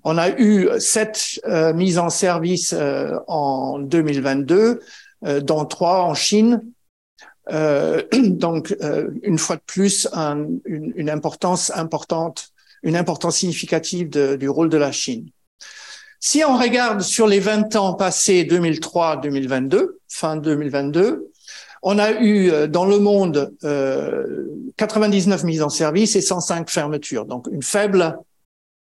On 0.04 0.18
a 0.18 0.30
eu 0.30 0.68
sept 0.78 1.40
euh, 1.46 1.72
mises 1.72 1.98
en 1.98 2.10
service 2.10 2.74
euh, 2.76 3.18
en 3.28 3.78
2022, 3.78 4.80
euh, 5.24 5.40
dont 5.40 5.64
trois 5.64 6.02
en 6.02 6.14
Chine. 6.14 6.62
Euh, 7.50 8.02
donc, 8.12 8.76
euh, 8.82 9.10
une 9.22 9.38
fois 9.38 9.56
de 9.56 9.62
plus, 9.66 10.08
un, 10.12 10.46
une, 10.64 10.92
une, 10.96 11.10
importance 11.10 11.70
importante, 11.74 12.48
une 12.82 12.96
importance 12.96 13.38
significative 13.38 14.08
de, 14.08 14.36
du 14.36 14.48
rôle 14.48 14.68
de 14.68 14.76
la 14.76 14.92
Chine. 14.92 15.28
Si 16.20 16.44
on 16.44 16.56
regarde 16.56 17.00
sur 17.00 17.26
les 17.26 17.40
20 17.40 17.74
ans 17.76 17.94
passés 17.94 18.44
2003-2022, 18.44 19.88
fin 20.08 20.36
2022, 20.36 21.32
on 21.82 21.98
a 21.98 22.12
eu 22.12 22.50
euh, 22.50 22.68
dans 22.68 22.84
le 22.84 22.98
monde 22.98 23.54
euh, 23.64 24.46
99 24.76 25.42
mises 25.42 25.62
en 25.62 25.68
service 25.68 26.14
et 26.14 26.20
105 26.20 26.70
fermetures, 26.70 27.26
donc 27.26 27.48
une 27.50 27.62
faible, 27.62 28.18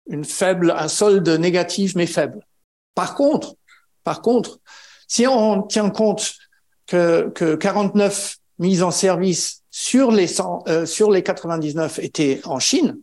une 0.10 0.26
faible, 0.26 0.72
un 0.72 0.90
solde 0.90 1.30
négatif 1.30 1.96
mais 1.96 2.08
faible. 2.08 2.46
Par 2.94 3.16
contre, 3.16 3.56
par 4.04 4.22
contre, 4.22 4.60
si 5.08 5.26
on 5.26 5.62
tient 5.64 5.90
compte 5.90 6.34
que, 6.88 7.30
que 7.30 7.56
49 7.56 8.39
mises 8.60 8.84
en 8.84 8.92
service 8.92 9.64
sur 9.72 10.12
les 10.12 10.28
100, 10.28 10.64
euh, 10.68 10.86
sur 10.86 11.12
les 11.12 11.24
99 11.24 12.00
étaient 12.00 12.42
en 12.44 12.60
Chine, 12.60 13.00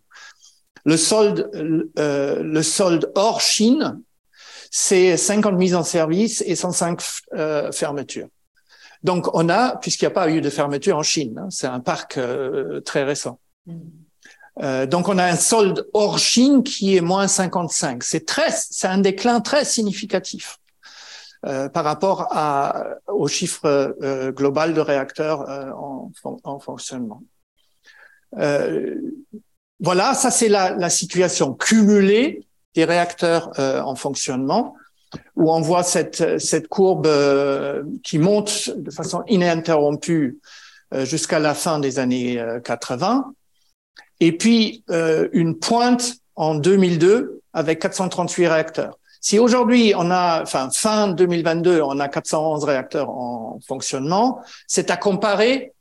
le 0.84 0.96
solde, 0.96 1.50
euh, 1.98 2.42
le 2.42 2.62
solde 2.62 3.10
hors 3.14 3.40
Chine, 3.40 4.00
c'est 4.70 5.16
50 5.16 5.54
mises 5.54 5.74
en 5.74 5.82
service 5.82 6.42
et 6.46 6.54
105 6.54 7.00
euh, 7.34 7.72
fermetures. 7.72 8.28
Donc, 9.02 9.34
on 9.34 9.48
a, 9.48 9.76
puisqu'il 9.76 10.04
n'y 10.04 10.12
a 10.12 10.14
pas 10.14 10.30
eu 10.30 10.40
de 10.40 10.50
fermeture 10.50 10.96
en 10.96 11.02
Chine, 11.02 11.38
hein, 11.38 11.48
c'est 11.50 11.66
un 11.66 11.80
parc 11.80 12.18
euh, 12.18 12.80
très 12.80 13.04
récent. 13.04 13.38
Mm. 13.66 13.72
Euh, 14.62 14.86
donc, 14.86 15.08
on 15.08 15.18
a 15.18 15.24
un 15.24 15.36
solde 15.36 15.86
hors 15.92 16.18
Chine 16.18 16.62
qui 16.62 16.96
est 16.96 17.00
moins 17.00 17.28
55. 17.28 18.02
C'est 18.02 18.26
très, 18.26 18.50
c'est 18.50 18.86
un 18.86 18.98
déclin 18.98 19.40
très 19.40 19.64
significatif 19.64 20.58
euh, 21.46 21.68
par 21.68 21.84
rapport 21.84 22.28
au 23.06 23.28
chiffre 23.28 23.94
euh, 24.02 24.32
global 24.32 24.74
de 24.74 24.80
réacteurs 24.80 25.48
euh, 25.48 25.70
en, 25.70 26.10
en, 26.42 26.58
fonctionnement. 26.58 27.22
Voilà, 29.78 30.14
ça 30.14 30.32
c'est 30.32 30.48
la, 30.48 30.74
la, 30.74 30.90
situation 30.90 31.52
cumulée 31.54 32.44
des 32.74 32.84
réacteurs 32.84 33.52
en 33.58 33.94
fonctionnement 33.94 34.74
où 35.36 35.52
on 35.52 35.60
voit 35.60 35.84
cette, 35.84 36.66
courbe 36.68 37.08
qui 38.02 38.18
monte 38.18 38.70
de 38.76 38.90
façon 38.90 39.22
ininterrompue 39.28 40.40
jusqu'à 41.04 41.38
la 41.38 41.54
fin 41.54 41.78
des 41.78 41.98
années 41.98 42.42
80. 42.64 43.24
Euh, 43.26 43.32
Et 44.20 44.36
puis, 44.36 44.82
une 45.32 45.58
pointe 45.58 46.14
en 46.34 46.56
2002 46.56 47.42
avec 47.52 47.78
438 47.78 48.46
réacteurs. 48.48 48.98
Si 49.28 49.40
aujourd'hui, 49.40 49.92
on 49.96 50.12
a, 50.12 50.44
fin 50.46 51.08
2022, 51.08 51.82
on 51.82 51.98
a 51.98 52.08
411 52.08 52.62
réacteurs 52.62 53.10
en 53.10 53.58
fonctionnement, 53.66 54.40
c'est 54.68 54.92
à 54.92 54.96
comparer 54.96 55.72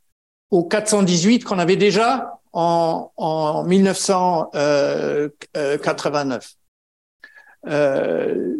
aux 0.50 0.64
418 0.64 1.44
qu'on 1.44 1.60
avait 1.60 1.75
déjà 1.75 2.40
en, 2.54 3.12
en 3.18 3.64
1989. 3.64 6.56
Euh, 7.68 8.56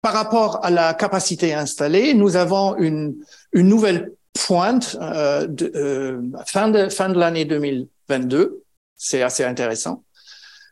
par 0.00 0.14
rapport 0.14 0.64
à 0.64 0.70
la 0.70 0.94
capacité 0.94 1.52
installée, 1.52 2.14
nous 2.14 2.36
avons 2.36 2.78
une, 2.78 3.16
une 3.52 3.68
nouvelle 3.68 4.14
pointe 4.32 4.96
euh, 5.02 5.46
de, 5.46 5.70
euh, 5.74 6.22
fin 6.46 6.70
de, 6.70 6.88
fin 6.88 7.10
de 7.10 7.18
l'année 7.18 7.44
2022. 7.44 8.62
C'est 8.96 9.20
assez 9.20 9.44
intéressant. 9.44 10.04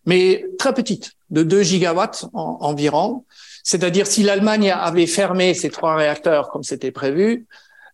Mais 0.07 0.45
très 0.59 0.75
petite, 0.75 1.13
de 1.31 1.43
2 1.43 1.63
gigawatts 1.63 2.27
en, 2.33 2.59
environ. 2.61 3.25
C'est-à-dire 3.63 4.07
si 4.07 4.23
l'Allemagne 4.23 4.71
avait 4.71 5.07
fermé 5.07 5.55
ces 5.55 5.71
trois 5.71 5.97
réacteurs 5.97 6.49
comme 6.49 6.63
c'était 6.63 6.91
prévu, 6.91 7.47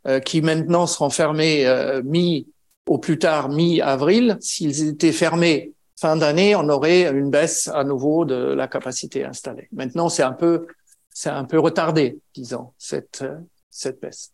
euh, 0.07 0.21
qui 0.21 0.43
maintenant 0.43 0.87
seront 0.87 1.11
fermés 1.11 1.67
euh, 1.67 2.03
mi 2.05 2.47
au 2.87 2.99
plus 2.99 3.19
tard 3.19 3.49
mi-avril, 3.49 4.37
s'ils 4.41 4.87
étaient 4.87 5.13
fermés 5.13 5.73
fin 5.99 6.17
d'année, 6.17 6.55
on 6.55 6.69
aurait 6.69 7.11
une 7.11 7.31
baisse 7.31 7.69
à 7.69 7.83
nouveau 7.83 8.27
de 8.27 8.35
la 8.35 8.69
capacité 8.69 9.25
installée. 9.25 9.69
Maintenant, 9.73 10.11
c'est 10.11 10.23
un 10.23 10.33
peu 10.33 10.67
c'est 11.15 11.31
un 11.31 11.45
peu 11.45 11.59
retardé, 11.59 12.19
disons, 12.35 12.73
cette, 12.77 13.25
cette 13.71 14.03
baisse. 14.03 14.34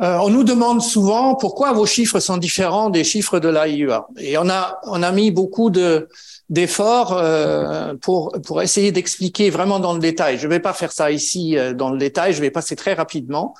Euh, 0.00 0.18
on 0.20 0.28
nous 0.28 0.42
demande 0.42 0.82
souvent 0.82 1.36
pourquoi 1.36 1.72
vos 1.72 1.86
chiffres 1.86 2.18
sont 2.18 2.36
différents 2.36 2.90
des 2.90 3.04
chiffres 3.04 3.38
de 3.38 3.48
l'AIUA. 3.48 4.08
Et 4.18 4.36
on 4.38 4.48
a, 4.48 4.80
on 4.84 5.02
a 5.04 5.12
mis 5.12 5.30
beaucoup 5.30 5.70
de, 5.70 6.08
d'efforts 6.48 7.16
euh, 7.16 7.94
pour, 8.00 8.32
pour 8.44 8.60
essayer 8.60 8.90
d'expliquer 8.90 9.50
vraiment 9.50 9.78
dans 9.78 9.92
le 9.92 10.00
détail. 10.00 10.38
Je 10.38 10.46
ne 10.46 10.52
vais 10.52 10.60
pas 10.60 10.72
faire 10.72 10.90
ça 10.90 11.10
ici 11.12 11.56
euh, 11.56 11.74
dans 11.74 11.90
le 11.90 11.98
détail, 11.98 12.32
je 12.32 12.40
vais 12.40 12.50
passer 12.50 12.74
très 12.74 12.94
rapidement, 12.94 13.54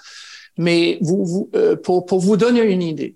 mais 0.57 0.99
vous, 1.01 1.25
vous, 1.25 1.51
euh, 1.55 1.77
pour, 1.77 2.05
pour 2.05 2.19
vous 2.19 2.37
donner 2.37 2.63
une 2.63 2.83
idée. 2.83 3.15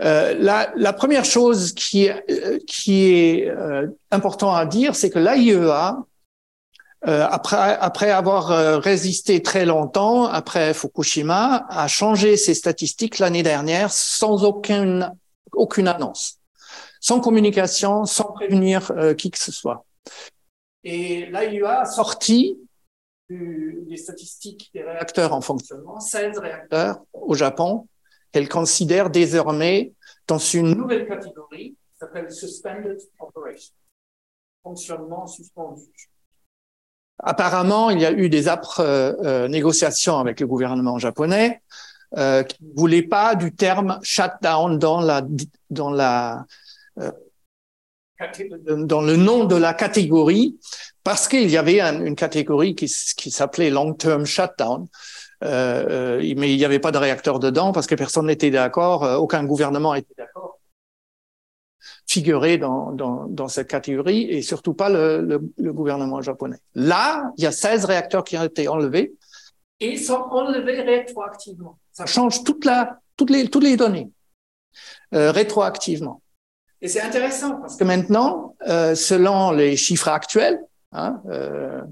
Euh, 0.00 0.36
la, 0.38 0.70
la, 0.76 0.92
première 0.92 1.24
chose 1.24 1.72
qui, 1.72 2.04
est, 2.04 2.24
qui 2.66 3.10
est 3.10 3.52
important 4.12 4.54
à 4.54 4.64
dire, 4.64 4.94
c'est 4.94 5.10
que 5.10 5.18
l'AIEA 5.18 5.98
euh, 7.06 7.24
après, 7.30 7.76
après 7.76 8.10
avoir 8.10 8.50
euh, 8.50 8.78
résisté 8.78 9.40
très 9.40 9.64
longtemps, 9.64 10.24
après 10.24 10.74
Fukushima, 10.74 11.66
a 11.68 11.86
changé 11.86 12.36
ses 12.36 12.54
statistiques 12.54 13.20
l'année 13.20 13.44
dernière 13.44 13.92
sans 13.92 14.44
aucune, 14.44 15.14
aucune 15.52 15.86
annonce, 15.86 16.40
sans 17.00 17.20
communication, 17.20 18.04
sans 18.04 18.32
prévenir 18.32 18.90
euh, 18.90 19.14
qui 19.14 19.30
que 19.30 19.38
ce 19.38 19.52
soit. 19.52 19.84
Et 20.82 21.26
l'AIUA 21.26 21.82
a 21.82 21.84
sorti 21.84 22.58
des 23.30 23.96
statistiques 23.96 24.70
des 24.74 24.82
réacteurs 24.82 25.34
en 25.34 25.40
fonctionnement, 25.40 26.00
16 26.00 26.38
réacteurs 26.38 27.04
au 27.12 27.34
Japon, 27.34 27.86
qu'elle 28.32 28.48
considère 28.48 29.10
désormais 29.10 29.92
dans 30.26 30.38
une 30.38 30.74
nouvelle 30.74 31.06
catégorie 31.06 31.76
qui 31.92 31.98
s'appelle 32.00 32.32
Suspended 32.32 32.98
Operation, 33.20 33.74
fonctionnement 34.62 35.26
suspendu. 35.26 35.82
Apparemment, 37.20 37.90
il 37.90 38.00
y 38.00 38.06
a 38.06 38.12
eu 38.12 38.28
des 38.28 38.48
âpres 38.48 38.80
euh, 38.80 39.12
euh, 39.24 39.48
négociations 39.48 40.18
avec 40.18 40.40
le 40.40 40.46
gouvernement 40.46 40.98
japonais 40.98 41.62
euh, 42.16 42.42
qui 42.42 42.56
ne 42.64 42.74
voulait 42.74 43.02
pas 43.02 43.34
du 43.34 43.54
terme 43.54 43.98
shutdown 44.02 44.78
dans 44.78 45.00
la 45.00 46.46
euh, 46.98 47.10
le 48.20 49.16
nom 49.16 49.44
de 49.44 49.56
la 49.56 49.74
catégorie 49.74 50.58
parce 51.04 51.28
qu'il 51.28 51.50
y 51.50 51.56
avait 51.56 51.80
une 51.80 52.16
catégorie 52.16 52.74
qui, 52.74 52.92
qui 53.16 53.30
s'appelait 53.30 53.70
long-term 53.70 54.24
shutdown. 54.24 54.86
Euh, 55.44 56.18
mais 56.36 56.52
il 56.52 56.56
n'y 56.56 56.64
avait 56.64 56.80
pas 56.80 56.90
de 56.90 56.98
réacteur 56.98 57.38
dedans 57.38 57.72
parce 57.72 57.86
que 57.86 57.94
personne 57.94 58.26
n'était 58.26 58.50
d'accord, 58.50 59.02
aucun 59.20 59.44
gouvernement 59.44 59.94
était 59.94 60.14
d'accord 60.16 60.57
figurer 62.18 62.58
dans, 62.58 62.90
dans, 62.92 63.26
dans, 63.28 63.48
cette 63.48 63.68
catégorie 63.68 64.22
et 64.22 64.42
surtout 64.42 64.74
pas 64.74 64.88
le, 64.88 65.20
le, 65.20 65.40
le, 65.56 65.72
gouvernement 65.72 66.20
japonais. 66.20 66.58
Là, 66.74 67.30
il 67.36 67.44
y 67.44 67.46
a 67.46 67.52
16 67.52 67.84
réacteurs 67.84 68.24
qui 68.24 68.36
ont 68.36 68.42
été 68.42 68.66
enlevés 68.66 69.14
et 69.78 69.92
ils 69.92 70.00
sont 70.00 70.24
enlevés 70.30 70.80
rétroactivement. 70.80 71.78
Ça 71.92 72.06
change 72.06 72.42
toute 72.42 72.64
la, 72.64 72.98
toutes, 73.16 73.30
les, 73.30 73.48
toutes 73.48 73.62
les 73.62 73.76
données 73.76 74.10
euh, 75.14 75.30
rétroactivement. 75.30 76.20
Et 76.80 76.88
c'est 76.88 77.00
intéressant 77.00 77.60
parce 77.60 77.76
que 77.76 77.84
maintenant, 77.84 78.56
euh, 78.66 78.96
selon 78.96 79.52
les 79.52 79.76
chiffres 79.76 80.08
actuels, 80.08 80.60
hein, 80.92 81.20
euh, 81.30 81.82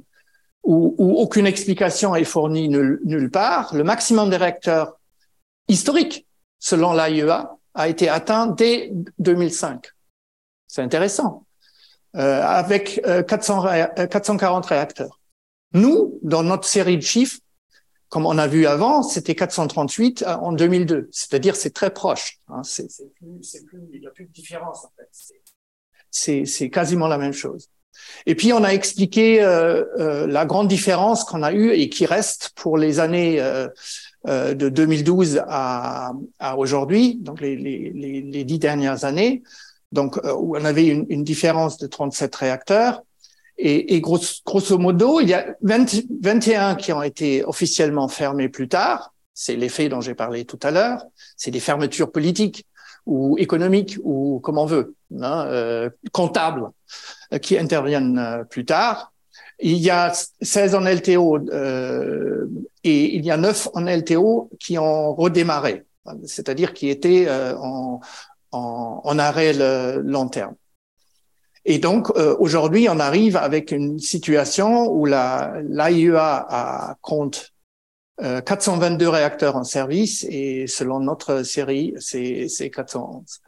où, 0.64 0.96
où, 0.98 1.12
aucune 1.18 1.46
explication 1.46 2.16
est 2.16 2.24
fournie 2.24 2.68
nulle, 2.68 3.00
nulle 3.04 3.30
part, 3.30 3.74
le 3.76 3.84
maximum 3.84 4.30
des 4.30 4.36
réacteurs 4.36 4.98
historiques, 5.68 6.26
selon 6.58 6.92
l'AIEA, 6.92 7.52
a 7.74 7.88
été 7.88 8.08
atteint 8.08 8.48
dès 8.48 8.90
2005. 9.20 9.92
C'est 10.66 10.82
intéressant. 10.82 11.46
Euh, 12.16 12.42
avec 12.42 13.00
400, 13.28 13.66
euh, 13.66 14.06
440 14.06 14.64
euh, 14.64 14.68
réacteurs. 14.68 15.20
Nous, 15.72 16.18
dans 16.22 16.42
notre 16.42 16.66
série 16.66 16.96
de 16.96 17.02
chiffres, 17.02 17.38
comme 18.08 18.24
on 18.24 18.38
a 18.38 18.46
vu 18.46 18.66
avant, 18.66 19.02
c'était 19.02 19.34
438 19.34 20.24
en 20.26 20.52
2002. 20.52 21.08
C'est-à-dire, 21.12 21.56
c'est 21.56 21.74
très 21.74 21.90
proche. 21.90 22.38
Hein. 22.48 22.62
C'est, 22.62 22.86
plus, 23.14 23.64
plus, 23.66 23.82
il 23.92 24.00
n'y 24.00 24.06
a 24.06 24.10
plus 24.10 24.26
de 24.26 24.32
différence, 24.32 24.84
en 24.84 24.92
fait. 24.96 26.46
C'est, 26.46 26.70
quasiment 26.70 27.08
la 27.08 27.18
même 27.18 27.32
chose. 27.32 27.68
Et 28.24 28.34
puis, 28.34 28.52
on 28.52 28.62
a 28.62 28.68
expliqué 28.68 29.42
euh, 29.42 29.84
euh, 29.98 30.26
la 30.26 30.46
grande 30.46 30.68
différence 30.68 31.24
qu'on 31.24 31.42
a 31.42 31.52
eue 31.52 31.72
et 31.72 31.88
qui 31.88 32.06
reste 32.06 32.52
pour 32.54 32.78
les 32.78 33.00
années 33.00 33.40
euh, 33.40 34.54
de 34.54 34.68
2012 34.68 35.42
à, 35.46 36.12
à 36.38 36.56
aujourd'hui, 36.56 37.16
donc 37.16 37.40
les, 37.40 37.56
les, 37.56 37.90
les, 37.92 38.44
dix 38.44 38.58
dernières 38.58 39.04
années, 39.04 39.42
donc 39.92 40.18
euh, 40.18 40.32
où 40.34 40.56
on 40.56 40.64
avait 40.64 40.86
une, 40.86 41.06
une, 41.08 41.24
différence 41.24 41.78
de 41.78 41.86
37 41.86 42.34
réacteurs. 42.36 43.02
Et, 43.58 43.94
et 43.94 44.00
grosso, 44.00 44.78
modo, 44.78 45.20
il 45.20 45.28
y 45.28 45.34
a 45.34 45.54
20, 45.62 46.02
21 46.20 46.74
qui 46.74 46.92
ont 46.92 47.02
été 47.02 47.44
officiellement 47.44 48.08
fermés 48.08 48.48
plus 48.48 48.68
tard. 48.68 49.14
C'est 49.32 49.56
l'effet 49.56 49.88
dont 49.88 50.00
j'ai 50.00 50.14
parlé 50.14 50.44
tout 50.44 50.58
à 50.62 50.70
l'heure. 50.70 51.04
C'est 51.36 51.50
des 51.50 51.60
fermetures 51.60 52.12
politiques 52.12 52.66
ou 53.06 53.38
économiques 53.38 53.98
ou 54.02 54.40
comme 54.40 54.58
on 54.58 54.66
veut, 54.66 54.94
hein, 55.20 55.46
euh, 55.46 55.90
comptables, 56.12 56.70
euh, 57.32 57.38
qui 57.38 57.58
interviennent 57.58 58.18
euh, 58.18 58.44
plus 58.44 58.64
tard. 58.64 59.12
Il 59.58 59.78
y 59.78 59.90
a 59.90 60.12
16 60.42 60.74
en 60.74 60.80
LTO 60.84 61.38
euh, 61.50 62.46
et 62.84 63.16
il 63.16 63.24
y 63.24 63.30
a 63.30 63.36
9 63.36 63.68
en 63.74 63.84
LTO 63.86 64.50
qui 64.60 64.76
ont 64.76 65.14
redémarré, 65.14 65.86
c'est-à-dire 66.24 66.74
qui 66.74 66.90
étaient 66.90 67.26
euh, 67.26 67.56
en, 67.56 68.00
en, 68.52 69.18
arrêt 69.18 69.52
le 69.52 70.00
long 70.02 70.28
terme. 70.28 70.54
Et 71.64 71.78
donc 71.78 72.10
euh, 72.16 72.36
aujourd'hui, 72.38 72.88
on 72.88 73.00
arrive 73.00 73.36
avec 73.36 73.72
une 73.72 73.98
situation 73.98 74.88
où 74.90 75.04
la 75.04 75.60
l'AIEA 75.68 76.46
a, 76.48 76.96
compte 77.00 77.52
euh, 78.22 78.40
422 78.40 79.08
réacteurs 79.08 79.56
en 79.56 79.64
service 79.64 80.24
et 80.30 80.66
selon 80.66 81.00
notre 81.00 81.42
série, 81.42 81.92
c'est 81.98 82.70
411. 82.70 83.40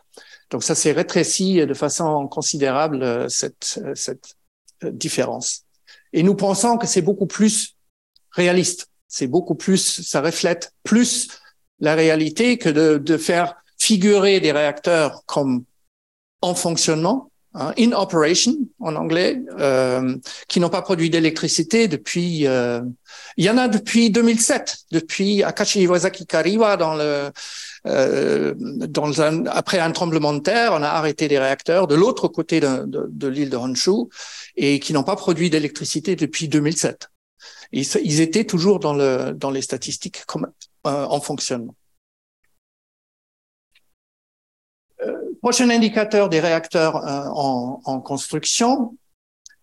Donc 0.50 0.62
ça 0.62 0.74
s'est 0.74 0.92
rétréci 0.92 1.64
de 1.64 1.74
façon 1.74 2.26
considérable 2.28 3.02
euh, 3.02 3.28
cette, 3.28 3.80
euh, 3.84 3.94
cette 3.94 4.36
différence. 4.82 5.64
Et 6.12 6.22
nous 6.22 6.34
pensons 6.34 6.78
que 6.78 6.86
c'est 6.86 7.02
beaucoup 7.02 7.26
plus 7.26 7.76
réaliste. 8.30 8.88
C'est 9.08 9.26
beaucoup 9.26 9.54
plus, 9.54 10.02
ça 10.02 10.20
reflète 10.20 10.74
plus 10.84 11.28
la 11.80 11.94
réalité 11.94 12.58
que 12.58 12.68
de, 12.68 12.98
de 12.98 13.16
faire 13.16 13.56
figurer 13.88 14.38
des 14.40 14.52
réacteurs 14.52 15.22
comme 15.24 15.64
en 16.42 16.54
fonctionnement, 16.54 17.30
hein, 17.54 17.72
in 17.78 17.92
operation 17.92 18.54
en 18.80 18.94
anglais, 18.96 19.40
euh, 19.58 20.14
qui 20.46 20.60
n'ont 20.60 20.68
pas 20.68 20.82
produit 20.82 21.08
d'électricité 21.08 21.88
depuis. 21.88 22.46
Euh, 22.46 22.82
il 23.38 23.44
y 23.46 23.50
en 23.50 23.56
a 23.56 23.66
depuis 23.66 24.10
2007, 24.10 24.76
depuis 24.92 25.42
Akashi 25.42 25.80
Iwasaki 25.82 26.26
Kariwa 26.26 26.76
dans 26.76 26.94
le. 26.94 27.30
Euh, 27.86 28.54
après 29.46 29.78
un 29.78 29.92
tremblement 29.92 30.34
de 30.34 30.40
terre, 30.40 30.72
on 30.74 30.82
a 30.82 30.88
arrêté 30.88 31.26
des 31.26 31.38
réacteurs 31.38 31.86
de 31.86 31.94
l'autre 31.94 32.28
côté 32.28 32.60
de, 32.60 33.28
l'île 33.28 33.50
de 33.50 33.56
Honshu 33.56 34.10
et 34.56 34.80
qui 34.80 34.92
n'ont 34.92 35.04
pas 35.04 35.16
produit 35.16 35.48
d'électricité 35.48 36.14
depuis 36.14 36.48
2007. 36.48 37.08
Ils, 37.72 38.20
étaient 38.20 38.44
toujours 38.44 38.80
dans, 38.80 38.96
dans 39.32 39.50
les 39.50 39.62
statistiques 39.62 40.24
comme, 40.26 40.48
en 40.84 41.20
fonctionnement. 41.20 41.74
Prochain 45.40 45.70
indicateur 45.70 46.28
des 46.28 46.40
réacteurs 46.40 46.96
euh, 46.96 47.28
en, 47.34 47.80
en, 47.84 48.00
construction, 48.00 48.96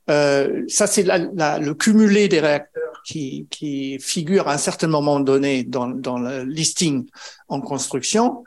euh, 0.09 0.63
ça 0.67 0.88
c'est 0.88 1.03
le 1.03 1.73
cumulé 1.73 2.27
des 2.27 2.39
réacteurs 2.39 3.01
qui, 3.05 3.47
qui 3.49 3.99
figure 3.99 4.47
à 4.47 4.53
un 4.53 4.57
certain 4.57 4.88
moment 4.88 5.19
donné 5.19 5.63
dans, 5.63 5.88
dans 5.88 6.19
le 6.19 6.43
listing 6.43 7.07
en 7.47 7.61
construction. 7.61 8.43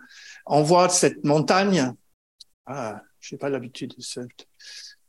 On 0.47 0.63
voit 0.63 0.89
cette 0.89 1.25
montagne. 1.25 1.93
Ah, 2.67 3.03
j'ai 3.21 3.37
pas 3.37 3.49
l'habitude 3.49 3.95
de 3.97 4.03
ce. 4.03 4.21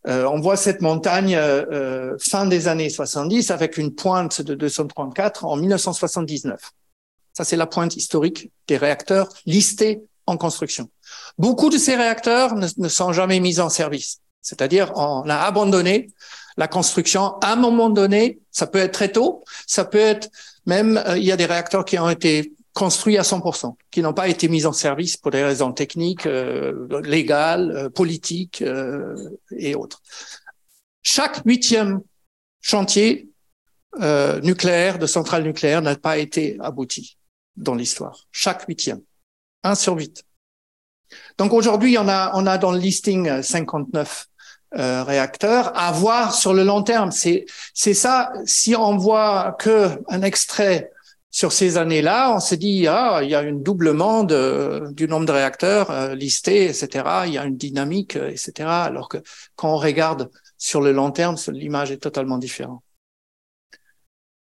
Euh, 0.08 0.26
on 0.26 0.40
voit 0.40 0.56
cette 0.56 0.82
montagne 0.82 1.36
euh, 1.36 1.66
euh 1.72 2.18
fin 2.20 2.46
des 2.46 2.68
années 2.68 2.90
70 2.90 3.52
avec 3.52 3.78
une 3.78 3.94
pointe 3.94 4.42
de 4.42 4.56
234 4.56 5.46
en 5.46 5.58
1979. 5.58 6.72
Ça, 7.34 7.44
c'est 7.44 7.58
la 7.58 7.68
pointe 7.68 7.96
historique 7.96 8.52
des 8.68 8.78
réacteurs 8.78 9.30
listés 9.46 10.02
en 10.26 10.38
construction. 10.38 10.90
Beaucoup 11.38 11.70
de 11.70 11.78
ces 11.78 11.96
réacteurs 11.96 12.56
ne, 12.56 12.88
sont 12.88 13.14
jamais 13.14 13.40
mis 13.40 13.60
en 13.60 13.70
service. 13.70 14.20
C'est-à-dire, 14.42 14.92
on 14.96 15.30
a 15.30 15.36
abandonné 15.36 16.10
la 16.58 16.68
construction 16.68 17.38
à 17.40 17.54
un 17.54 17.56
moment 17.56 17.90
donné. 17.90 18.40
Ça 18.52 18.68
peut 18.68 18.80
être 18.80 18.94
très 18.94 19.12
tôt. 19.12 19.44
Ça 19.66 19.86
peut 19.86 19.98
être 19.98 20.30
même, 20.66 20.98
euh, 20.98 21.18
il 21.18 21.24
y 21.24 21.32
a 21.32 21.38
des 21.38 21.46
réacteurs 21.46 21.86
qui 21.86 21.98
ont 21.98 22.10
été 22.10 22.54
construits 22.74 23.18
à 23.18 23.24
100%, 23.24 23.76
qui 23.92 24.02
n'ont 24.02 24.14
pas 24.14 24.28
été 24.28 24.48
mis 24.48 24.66
en 24.66 24.74
service 24.74 25.18
pour 25.18 25.32
des 25.32 25.44
raisons 25.44 25.72
techniques, 25.72 26.26
euh, 26.26 27.02
légales, 27.02 27.72
euh, 27.72 27.90
politiques 27.90 28.64
et 29.52 29.76
autres. 29.76 30.02
Chaque 31.02 31.42
huitième 31.46 32.02
chantier 32.62 33.30
nucléaire 34.44 35.00
de 35.00 35.08
centrale 35.08 35.44
nucléaire 35.44 35.82
n'a 35.82 35.96
pas 35.96 36.20
été 36.20 36.58
abouti 36.60 37.18
dans 37.56 37.74
l'histoire. 37.74 38.28
Chaque 38.32 38.66
huitième. 38.68 39.02
Un 39.64 39.76
sur 39.76 39.96
huit. 39.96 40.24
Donc 41.38 41.54
aujourd'hui, 41.54 41.98
on 41.98 42.08
a, 42.08 42.32
on 42.36 42.46
a 42.46 42.58
dans 42.58 42.72
le 42.72 42.80
listing 42.80 43.42
59 43.42 44.28
euh, 44.28 44.30
euh, 44.78 45.04
réacteurs 45.04 45.72
à 45.76 45.92
voir 45.92 46.34
sur 46.34 46.54
le 46.54 46.64
long 46.64 46.84
terme. 46.84 47.12
C'est, 47.12 47.46
ça. 47.74 48.32
Si 48.46 48.76
on 48.76 48.98
voit 48.98 49.56
que 49.58 49.90
un 50.10 50.22
extrait 50.22 50.92
sur 51.32 51.52
ces 51.52 51.78
années-là, 51.78 52.36
on 52.36 52.40
s'est 52.40 52.58
dit, 52.58 52.86
ah, 52.88 53.22
il 53.24 53.30
y 53.30 53.36
a 53.36 53.40
un 53.40 53.54
doublement 53.54 54.24
de, 54.24 54.90
du 54.92 55.08
nombre 55.08 55.26
de 55.26 55.32
réacteurs 55.32 55.90
euh, 55.90 56.14
listés, 56.16 56.66
etc. 56.66 57.04
Il 57.26 57.34
y 57.34 57.38
a 57.38 57.46
une 57.46 57.58
dynamique, 57.58 58.16
euh, 58.16 58.30
etc. 58.30 58.70
Alors 58.70 59.10
que 59.10 59.18
quand 59.56 59.74
on 59.74 59.78
regarde 59.78 60.30
sur 60.58 60.82
le 60.82 60.92
long 60.92 61.12
terme, 61.12 61.36
l'image 61.48 61.92
est 61.92 61.98
totalement 61.98 62.38
différente. 62.38 62.84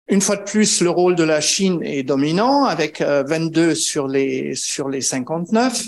Une 0.07 0.21
fois 0.21 0.35
de 0.35 0.43
plus, 0.43 0.81
le 0.81 0.89
rôle 0.89 1.15
de 1.15 1.23
la 1.23 1.41
Chine 1.41 1.81
est 1.83 2.03
dominant 2.03 2.65
avec 2.65 3.01
22 3.01 3.61
euh, 3.61 3.75
sur 3.75 4.07
les 4.07 4.53
sur 4.53 4.89
les 4.89 5.01
59. 5.01 5.85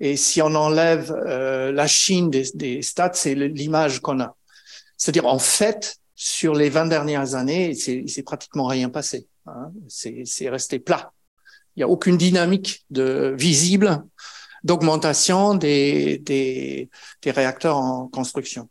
Et 0.00 0.16
si 0.16 0.40
on 0.42 0.54
enlève 0.54 1.12
la 1.12 1.86
Chine 1.86 2.30
des, 2.30 2.44
des 2.54 2.82
stats, 2.82 3.14
c'est 3.14 3.34
l'image 3.34 4.00
qu'on 4.00 4.20
a. 4.20 4.36
C'est-à-dire, 4.96 5.26
en 5.26 5.38
fait, 5.38 5.98
sur 6.14 6.54
les 6.54 6.68
20 6.68 6.86
dernières 6.86 7.36
années, 7.36 7.74
c'est 7.74 8.22
pratiquement 8.24 8.66
rien 8.66 8.90
passé. 8.90 9.28
Hein. 9.46 9.70
C'est 9.88 10.48
resté 10.48 10.80
plat. 10.80 11.12
Il 11.76 11.80
n'y 11.80 11.84
a 11.84 11.88
aucune 11.88 12.16
dynamique 12.16 12.84
de, 12.90 13.34
visible 13.38 14.04
d'augmentation 14.64 15.54
des, 15.54 16.18
des, 16.18 16.90
des, 17.22 17.30
réacteurs 17.30 17.76
en 17.76 18.08
construction. 18.08 18.68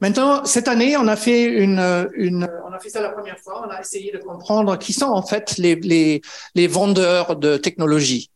Maintenant, 0.00 0.44
cette 0.44 0.68
année, 0.68 0.96
on 0.96 1.06
a 1.08 1.16
fait 1.16 1.44
une, 1.44 2.08
une, 2.14 2.48
on 2.66 2.72
a 2.72 2.78
fait 2.78 2.88
ça 2.88 3.02
la 3.02 3.10
première 3.10 3.38
fois. 3.38 3.64
On 3.66 3.70
a 3.70 3.80
essayé 3.80 4.10
de 4.12 4.18
comprendre 4.18 4.78
qui 4.78 4.92
sont 4.92 5.06
en 5.06 5.22
fait 5.22 5.58
les, 5.58 6.22
les, 6.54 6.66
vendeurs 6.66 7.36
de 7.36 7.56
technologie. 7.58 8.30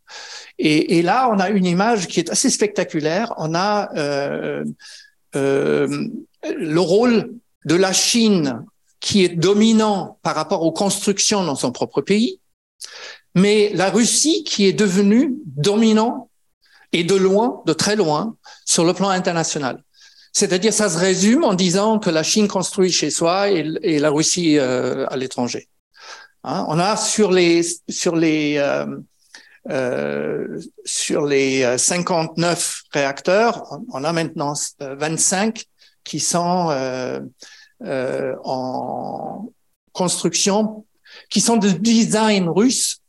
Et, 0.58 0.98
et, 0.98 1.02
là, 1.02 1.30
on 1.32 1.38
a 1.38 1.48
une 1.48 1.64
image 1.64 2.06
qui 2.06 2.20
est 2.20 2.30
assez 2.30 2.50
spectaculaire. 2.50 3.32
On 3.38 3.54
a 3.54 3.90
euh, 3.96 4.64
euh, 5.36 6.08
le 6.44 6.80
rôle 6.80 7.32
de 7.64 7.74
la 7.74 7.92
Chine 7.92 8.64
qui 9.00 9.24
est 9.24 9.30
dominant 9.30 10.18
par 10.22 10.34
rapport 10.34 10.62
aux 10.62 10.72
constructions 10.72 11.44
dans 11.44 11.56
son 11.56 11.72
propre 11.72 12.00
pays, 12.00 12.40
mais 13.34 13.70
la 13.74 13.90
Russie 13.90 14.44
qui 14.44 14.66
est 14.66 14.72
devenue 14.72 15.34
dominant 15.46 16.30
et 16.92 17.04
de 17.04 17.14
loin, 17.14 17.62
de 17.66 17.72
très 17.72 17.96
loin, 17.96 18.36
sur 18.64 18.84
le 18.84 18.94
plan 18.94 19.08
international. 19.08 19.82
C'est-à-dire, 20.34 20.72
ça 20.74 20.90
se 20.90 20.98
résume 20.98 21.44
en 21.44 21.54
disant 21.54 21.98
que 22.00 22.10
la 22.10 22.24
Chine 22.24 22.48
construit 22.48 22.90
chez 22.90 23.10
soi 23.10 23.50
et, 23.50 23.98
la 24.00 24.10
Russie 24.10 24.58
euh, 24.58 25.06
à 25.08 25.16
l'étranger. 25.16 25.68
Hein, 26.42 26.66
on 26.68 26.78
a 26.78 26.96
sur 26.96 27.30
les 27.30 27.62
sur 27.88 28.16
les 28.16 28.56
euh, 28.58 28.84
euh, 29.70 30.60
sur 30.84 31.24
les 31.24 31.78
59 31.78 32.82
réacteurs, 32.92 33.78
on 33.92 34.04
a 34.04 34.12
maintenant 34.12 34.52
25 34.80 35.64
qui 36.04 36.20
sont 36.20 36.68
euh, 37.82 38.34
en 38.44 39.50
construction, 39.92 40.84
qui 41.30 41.40
sont 41.40 41.56
de 41.56 41.70
design 41.70 42.48
russe 42.48 43.00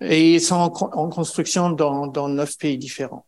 et 0.00 0.38
sont 0.38 0.56
en, 0.56 1.08
construction 1.08 1.70
dans, 1.70 2.06
dans 2.06 2.28
neuf 2.28 2.56
pays 2.56 2.78
différents. 2.78 3.26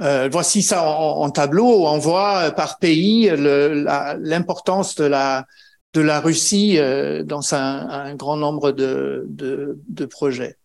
Euh, 0.00 0.28
voici 0.30 0.62
ça 0.62 0.84
en, 0.88 1.28
tableau. 1.30 1.86
On 1.86 1.98
voit 1.98 2.52
par 2.52 2.78
pays 2.78 3.30
l'importance 3.36 4.94
de 4.94 5.04
la 5.04 5.46
de 5.94 6.00
la 6.00 6.20
Russie 6.20 6.78
euh, 6.78 7.24
dans 7.24 7.54
un, 7.54 7.88
un, 7.88 8.14
grand 8.14 8.36
nombre 8.36 8.72
de, 8.72 9.24
de, 9.28 9.78
de 9.88 10.04
projets. 10.04 10.56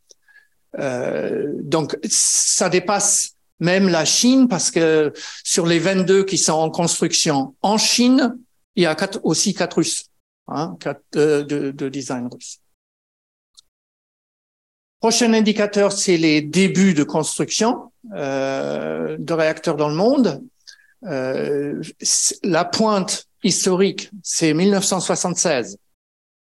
Euh, 0.80 1.54
donc 1.62 1.98
ça 2.10 2.70
dépasse 2.70 3.36
même 3.60 3.88
la 3.88 4.04
Chine, 4.04 4.48
parce 4.48 4.72
que 4.72 5.14
sur 5.44 5.66
les 5.66 5.80
22 5.80 6.26
qui 6.26 6.38
sont 6.38 6.54
en 6.54 6.70
construction 6.70 7.56
en 7.62 7.78
Chine, 7.78 8.36
il 8.76 8.84
y 8.84 8.86
a 8.86 8.96
quatre, 8.96 9.20
aussi 9.24 9.54
quatre 9.54 9.78
Russes, 9.78 10.08
hein, 10.48 10.76
quatre, 10.80 11.02
euh, 11.16 11.44
de, 11.44 11.72
de, 11.72 11.90
design 11.90 12.28
russe. 12.32 12.60
Prochain 15.04 15.34
indicateur, 15.34 15.92
c'est 15.92 16.16
les 16.16 16.42
débuts 16.42 16.94
de 16.94 17.04
construction 17.04 17.92
euh, 18.14 19.18
de 19.20 19.34
réacteurs 19.34 19.76
dans 19.76 19.90
le 19.90 19.96
monde. 19.96 20.42
Euh, 21.06 21.84
la 22.42 22.64
pointe 22.64 23.28
historique, 23.44 24.10
c'est 24.24 24.54
1976 24.54 25.78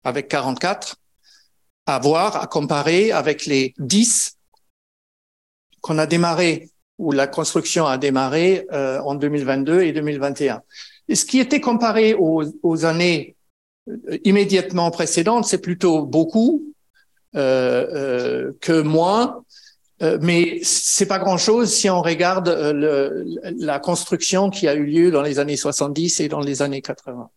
avec 0.05 0.29
44, 0.29 0.95
à 1.88 1.99
voir, 1.99 2.41
à 2.41 2.47
comparer 2.47 3.12
avec 3.12 3.47
les 3.47 3.73
10 3.79 4.38
qu'on 5.81 5.97
a 5.97 6.05
démarré 6.05 6.69
où 6.97 7.12
la 7.12 7.27
construction 7.27 7.86
a 7.86 7.97
démarré 7.97 8.65
euh, 8.71 9.01
en 9.01 9.15
2022 9.15 9.81
et 9.81 9.91
2021. 9.91 10.62
Et 11.10 11.15
ce 11.15 11.25
qui 11.25 11.39
était 11.39 11.60
comparé 11.60 12.13
aux, 12.13 12.45
aux 12.63 12.86
années 12.86 13.36
euh, 13.89 14.17
immédiatement 14.23 14.89
précédentes, 14.89 15.43
c'est 15.43 15.62
plutôt 15.62 16.05
beaucoup 16.05 16.63
que 17.33 18.81
moins, 18.81 19.43
euh, 20.03 20.17
mais 20.21 20.59
c'est 20.63 21.07
pas 21.07 21.19
grand-chose 21.19 21.73
si 21.73 21.89
on 21.89 22.01
regarde 22.01 22.49
le, 22.49 23.25
la 23.57 23.79
construction 23.79 24.49
qui 24.49 24.67
a 24.67 24.75
eu 24.75 24.85
lieu 24.85 25.11
dans 25.11 25.23
les 25.23 25.39
années 25.39 25.57
70 25.57 26.19
et 26.19 26.27
dans 26.27 26.39
les 26.39 26.61
années 26.61 26.81
80. 26.81 27.29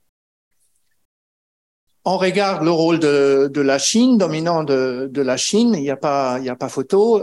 On 2.04 2.16
regarde 2.16 2.64
le 2.64 2.70
rôle 2.70 2.98
de, 2.98 3.50
de 3.52 3.60
la 3.60 3.78
Chine, 3.78 4.18
dominant 4.18 4.64
de, 4.64 5.08
de, 5.10 5.22
la 5.22 5.36
Chine, 5.36 5.74
il 5.74 5.82
n'y 5.82 5.90
a 5.90 5.96
pas, 5.96 6.38
il 6.38 6.46
y 6.46 6.48
a 6.48 6.56
pas 6.56 6.68
photo. 6.68 7.22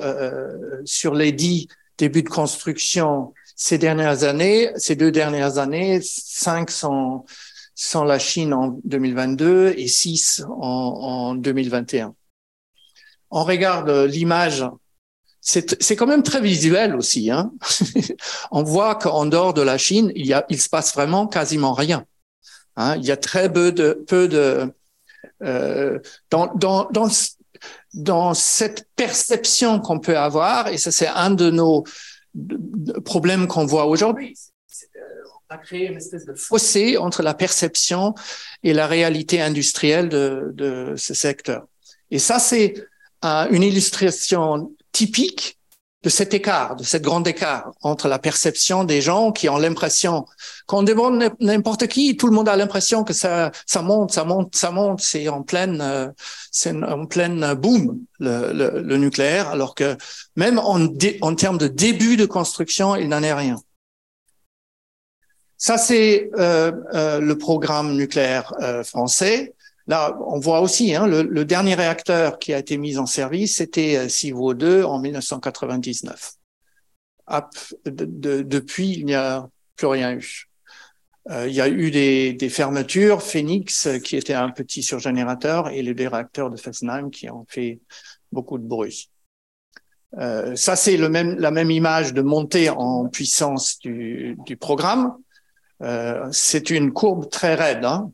sur 0.86 1.13
les 1.13 1.32
dix 1.32 1.67
début 1.97 2.21
de 2.21 2.30
construction 2.30 3.34
ces 3.60 3.80
dernières 3.80 4.23
années, 4.23 4.69
ces 4.75 4.95
deux 4.95 5.12
dernières 5.12 5.58
années, 5.58 5.99
cinq 6.03 6.69
sont, 6.69 7.25
sont 7.73 8.03
la 8.03 8.19
Chine 8.19 8.53
en 8.53 8.80
2022 8.84 9.73
et 9.75 9.88
six 9.88 10.43
en, 10.47 11.32
en 11.32 11.36
2021. 11.36 12.13
On 13.30 13.44
regarde 13.44 13.90
l'image, 13.90 14.66
c'est 15.42 15.96
quand 15.96 16.08
même 16.08 16.24
très 16.24 16.42
visuel 16.42 16.96
aussi. 16.96 17.32
Hein 17.32 17.52
On 18.52 18.63
voit 18.63 18.96
qu'en 18.96 19.26
dehors 19.26 19.54
de 19.54 19.62
la 19.62 19.78
Chine, 19.78 20.12
il, 20.16 20.26
y 20.26 20.34
a, 20.34 20.46
il 20.50 20.62
se 20.62 20.70
passe 20.70 20.94
vraiment 20.94 21.28
quasiment 21.28 21.74
rien. 21.74 22.06
Hein 22.76 22.96
il 22.98 23.06
y 23.06 23.12
a 23.12 23.18
très 23.18 23.52
peu 23.52 23.72
de, 23.72 24.04
peu 24.08 24.28
de 24.28 24.72
euh, 25.44 26.00
dans, 26.30 26.54
dans, 26.56 26.90
dans, 26.92 27.08
dans 27.94 28.34
cette 28.34 28.88
perception 28.96 29.80
qu'on 29.80 30.00
peut 30.00 30.18
avoir, 30.18 30.68
et 30.68 30.78
ça 30.78 30.92
c'est 30.92 31.08
un 31.08 31.32
de 31.32 31.50
nos 31.50 31.84
problèmes 33.06 33.48
qu'on 33.48 33.66
voit 33.66 33.86
aujourd'hui. 33.86 34.36
On 35.50 35.56
a 35.56 35.58
créé 35.58 35.88
une 35.88 35.98
espèce 35.98 36.26
de 36.26 36.34
fossé 36.34 36.98
entre 36.98 37.24
la 37.24 37.34
perception 37.34 38.13
et 38.63 38.74
la 38.74 38.86
réalité 38.86 39.42
industrielle 39.42 40.10
de, 40.10 40.52
de 40.54 40.96
ce 40.98 41.13
secteur. 41.13 41.68
Et 42.12 42.20
ça, 42.20 42.38
c'est 42.38 42.74
une 43.23 43.63
illustration 43.63 44.71
typique 44.91 45.58
de 46.03 46.10
cet 46.10 46.34
écart, 46.34 46.75
de 46.75 46.84
cet 46.84 47.01
grand 47.01 47.25
écart 47.27 47.71
entre 47.82 48.08
la 48.08 48.19
perception 48.19 48.84
des 48.84 49.01
gens 49.01 49.32
qui 49.32 49.49
ont 49.49 49.58
l'impression, 49.58 50.25
quand 50.67 50.80
on 50.80 50.84
demande 50.84 51.32
n'importe 51.39 51.88
qui, 51.88 52.15
tout 52.15 52.27
le 52.27 52.34
monde 52.34 52.47
a 52.47 52.56
l'impression 52.56 53.03
que 53.03 53.13
ça, 53.13 53.51
ça 53.65 53.82
monte, 53.82 54.12
ça 54.12 54.23
monte, 54.23 54.56
ça 54.56 54.71
monte, 54.71 55.01
c'est 55.01 55.27
en 55.27 55.41
pleine, 55.41 55.82
euh, 55.82 56.08
c'est 56.51 56.71
en 56.84 57.08
pleine 57.08 57.56
boom 57.56 57.99
le, 58.19 58.53
le, 58.53 58.82
le, 58.82 58.97
nucléaire, 58.97 59.49
alors 59.49 59.73
que 59.73 59.97
même 60.36 60.60
en, 60.60 60.80
en 61.21 61.36
termes 61.36 61.58
de 61.58 61.67
début 61.67 62.15
de 62.15 62.25
construction, 62.25 62.95
il 62.95 63.10
n'en 63.10 63.23
est 63.23 63.34
rien. 63.34 63.58
Ça, 65.58 65.80
c'est 65.80 66.30
euh, 66.38 66.71
euh, 66.93 67.19
le 67.19 67.38
programme 67.38 67.95
nucléaire 67.95 68.53
euh, 68.62 68.84
français. 68.84 69.56
Là, 69.88 70.17
on 70.28 70.39
voit 70.39 70.62
aussi 70.62 70.93
hein, 70.95 71.08
le, 71.08 71.45
dernier 71.45 71.76
réacteur 71.76 72.39
qui 72.39 72.54
a 72.54 72.60
été 72.60 72.78
mis 72.78 72.97
en 72.97 73.06
service, 73.06 73.58
c'était 73.58 74.10
Civo 74.10 74.52
euh, 74.52 74.56
2 74.56 74.84
en 74.84 75.00
1999. 75.00 76.34
depuis, 77.86 78.91
il 78.91 79.06
n'y 79.06 79.15
a 79.15 79.47
plus 79.76 79.88
rien 79.88 80.13
eu. 80.13 80.50
Euh, 81.30 81.47
il 81.47 81.54
y 81.54 81.62
a 81.62 81.67
eu 81.67 81.91
des, 81.91 82.34
des, 82.34 82.50
fermetures, 82.50 83.21
Phoenix 83.21 83.88
qui 84.04 84.15
était 84.15 84.34
un 84.34 84.50
petit 84.50 84.84
surgénérateur 84.84 85.69
et 85.69 85.82
les 85.82 85.93
deux 85.93 86.08
réacteurs 86.08 86.50
de 86.50 86.58
Fessenheim 86.58 87.10
qui 87.10 87.30
ont 87.30 87.45
fait 87.47 87.80
beaucoup 88.32 88.58
de 88.58 88.63
bruit. 88.63 89.10
Euh, 90.17 90.56
ça, 90.56 90.76
c'est 90.76 90.97
le 90.97 91.10
même, 91.10 91.38
la 91.38 91.52
même 91.52 91.71
image 91.71 92.13
de 92.13 92.21
montée 92.21 92.69
en 92.69 93.08
puissance 93.08 93.80
du, 93.80 94.38
du 94.45 94.58
programme. 94.58 95.17
Euh, 95.84 96.28
c'est 96.32 96.69
une 96.69 96.91
courbe 96.91 97.30
très 97.30 97.56
raide. 97.56 97.86
Hein. 97.86 98.12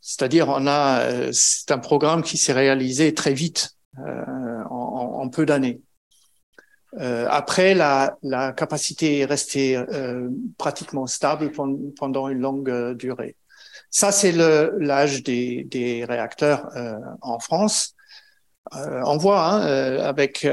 C'est-à-dire, 0.00 0.48
on 0.48 0.66
a, 0.66 1.00
euh, 1.02 1.30
c'est 1.32 1.70
un 1.70 1.78
programme 1.78 2.22
qui 2.22 2.38
s'est 2.38 2.52
réalisé 2.52 3.14
très 3.14 3.34
vite, 3.34 3.76
euh, 3.98 4.64
en, 4.70 5.28
peu 5.28 5.44
d'années. 5.44 5.80
Euh, 6.98 7.26
après, 7.30 7.74
la, 7.74 8.16
la, 8.22 8.52
capacité 8.52 9.20
est 9.20 9.24
restée 9.24 9.76
euh, 9.76 10.28
pratiquement 10.58 11.06
stable 11.06 11.52
pendant 11.52 12.28
une 12.28 12.38
longue 12.38 12.94
durée. 12.96 13.36
Ça, 13.90 14.10
c'est 14.12 14.32
l'âge 14.32 15.22
des, 15.22 15.64
des, 15.64 16.04
réacteurs 16.04 16.70
en 17.20 17.38
France. 17.38 17.94
on 18.72 19.16
voit, 19.18 19.44
hein, 19.44 19.60
avec 20.00 20.46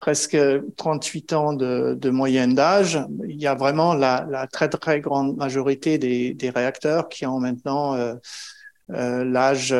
presque 0.00 0.38
38 0.76 1.32
ans 1.32 1.52
de, 1.52 2.10
moyenne 2.10 2.54
d'âge, 2.54 2.98
il 3.24 3.40
y 3.40 3.46
a 3.46 3.54
vraiment 3.54 3.94
la, 3.94 4.46
très 4.52 4.68
très 4.68 5.00
grande 5.00 5.36
majorité 5.36 5.98
des, 5.98 6.50
réacteurs 6.50 7.08
qui 7.08 7.26
ont 7.26 7.40
maintenant 7.40 7.94
euh, 7.94 9.24
l'âge 9.24 9.74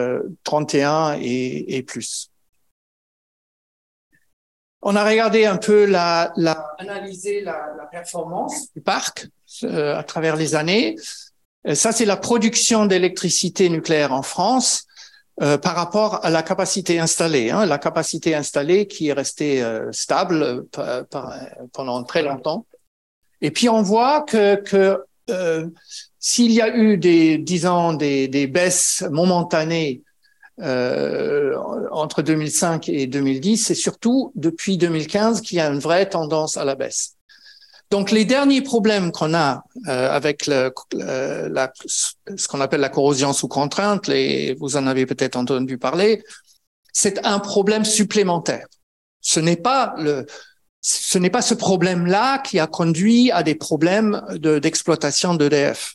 31 0.45 1.19
et, 1.21 1.77
et, 1.77 1.83
plus. 1.83 2.31
On 4.83 4.95
a 4.97 5.05
regardé 5.05 5.45
un 5.45 5.57
peu 5.57 5.87
la, 5.87 6.33
la 6.37 6.67
analysé 6.79 7.41
la, 7.41 7.75
la 7.77 7.87
performance 7.87 8.73
du 8.75 8.81
parc 8.81 9.29
à 9.63 10.03
travers 10.03 10.37
les 10.37 10.55
années. 10.55 10.97
Ça, 11.75 11.93
c'est 11.93 12.05
la 12.05 12.17
production 12.17 12.87
d'électricité 12.87 13.69
nucléaire 13.69 14.13
en 14.13 14.23
France. 14.23 14.88
Euh, 15.41 15.57
par 15.57 15.77
rapport 15.77 16.25
à 16.25 16.31
la 16.31 16.43
capacité 16.43 16.99
installée, 16.99 17.51
hein, 17.51 17.65
la 17.65 17.79
capacité 17.79 18.35
installée 18.35 18.89
qui 18.89 19.09
est 19.09 19.13
restée 19.13 19.63
euh, 19.63 19.93
stable 19.93 20.67
euh, 20.79 21.05
pendant 21.73 22.03
très 22.03 22.23
longtemps. 22.23 22.67
Et 23.41 23.53
puis 23.53 23.69
on 23.69 23.83
voit 23.83 24.23
que, 24.23 24.57
que 24.57 25.05
s'il 26.19 26.51
y 26.51 26.61
a 26.61 26.75
eu 26.75 26.97
des, 26.97 27.39
disons, 27.39 27.93
des, 27.93 28.27
des 28.27 28.47
baisses 28.49 29.05
momentanées 29.11 30.03
entre 30.61 32.23
2005 32.23 32.89
et 32.89 33.07
2010, 33.07 33.59
c'est 33.59 33.75
surtout 33.77 34.33
depuis 34.35 34.77
2015 34.77 35.43
qu'il 35.43 35.59
y 35.59 35.61
a 35.61 35.69
une 35.69 35.79
vraie 35.79 36.09
tendance 36.09 36.57
à 36.57 36.65
la 36.65 36.75
baisse. 36.75 37.18
Donc 37.91 38.11
les 38.11 38.25
derniers 38.25 38.61
problèmes 38.61 39.13
qu'on 39.13 39.35
a 39.35 39.65
euh, 39.87 40.11
avec 40.11 40.47
le, 40.47 40.73
la, 40.93 41.73
ce 41.87 42.49
qu'on 42.49 42.61
appelle 42.61 42.81
la 42.81 42.91
corrosion 42.91 43.33
sous 43.33 43.49
contrainte, 43.49 44.09
les, 44.09 44.55
vous 44.55 44.77
en 44.77 44.87
avez 44.87 45.07
peut-être 45.07 45.37
entendu 45.37 45.79
parler, 45.79 46.23
c'est 46.93 47.25
un 47.25 47.39
problème 47.39 47.85
supplémentaire. 47.85 48.67
Ce 49.21 49.41
n'est 49.41 49.57
pas 49.57 49.95
ce 50.83 51.55
problème-là 51.55 52.39
qui 52.39 52.59
a 52.59 52.67
conduit 52.67 53.31
à 53.31 53.43
des 53.43 53.55
problèmes 53.55 54.23
d'exploitation 54.33 55.35
de, 55.35 55.49
d'EDF. 55.49 55.95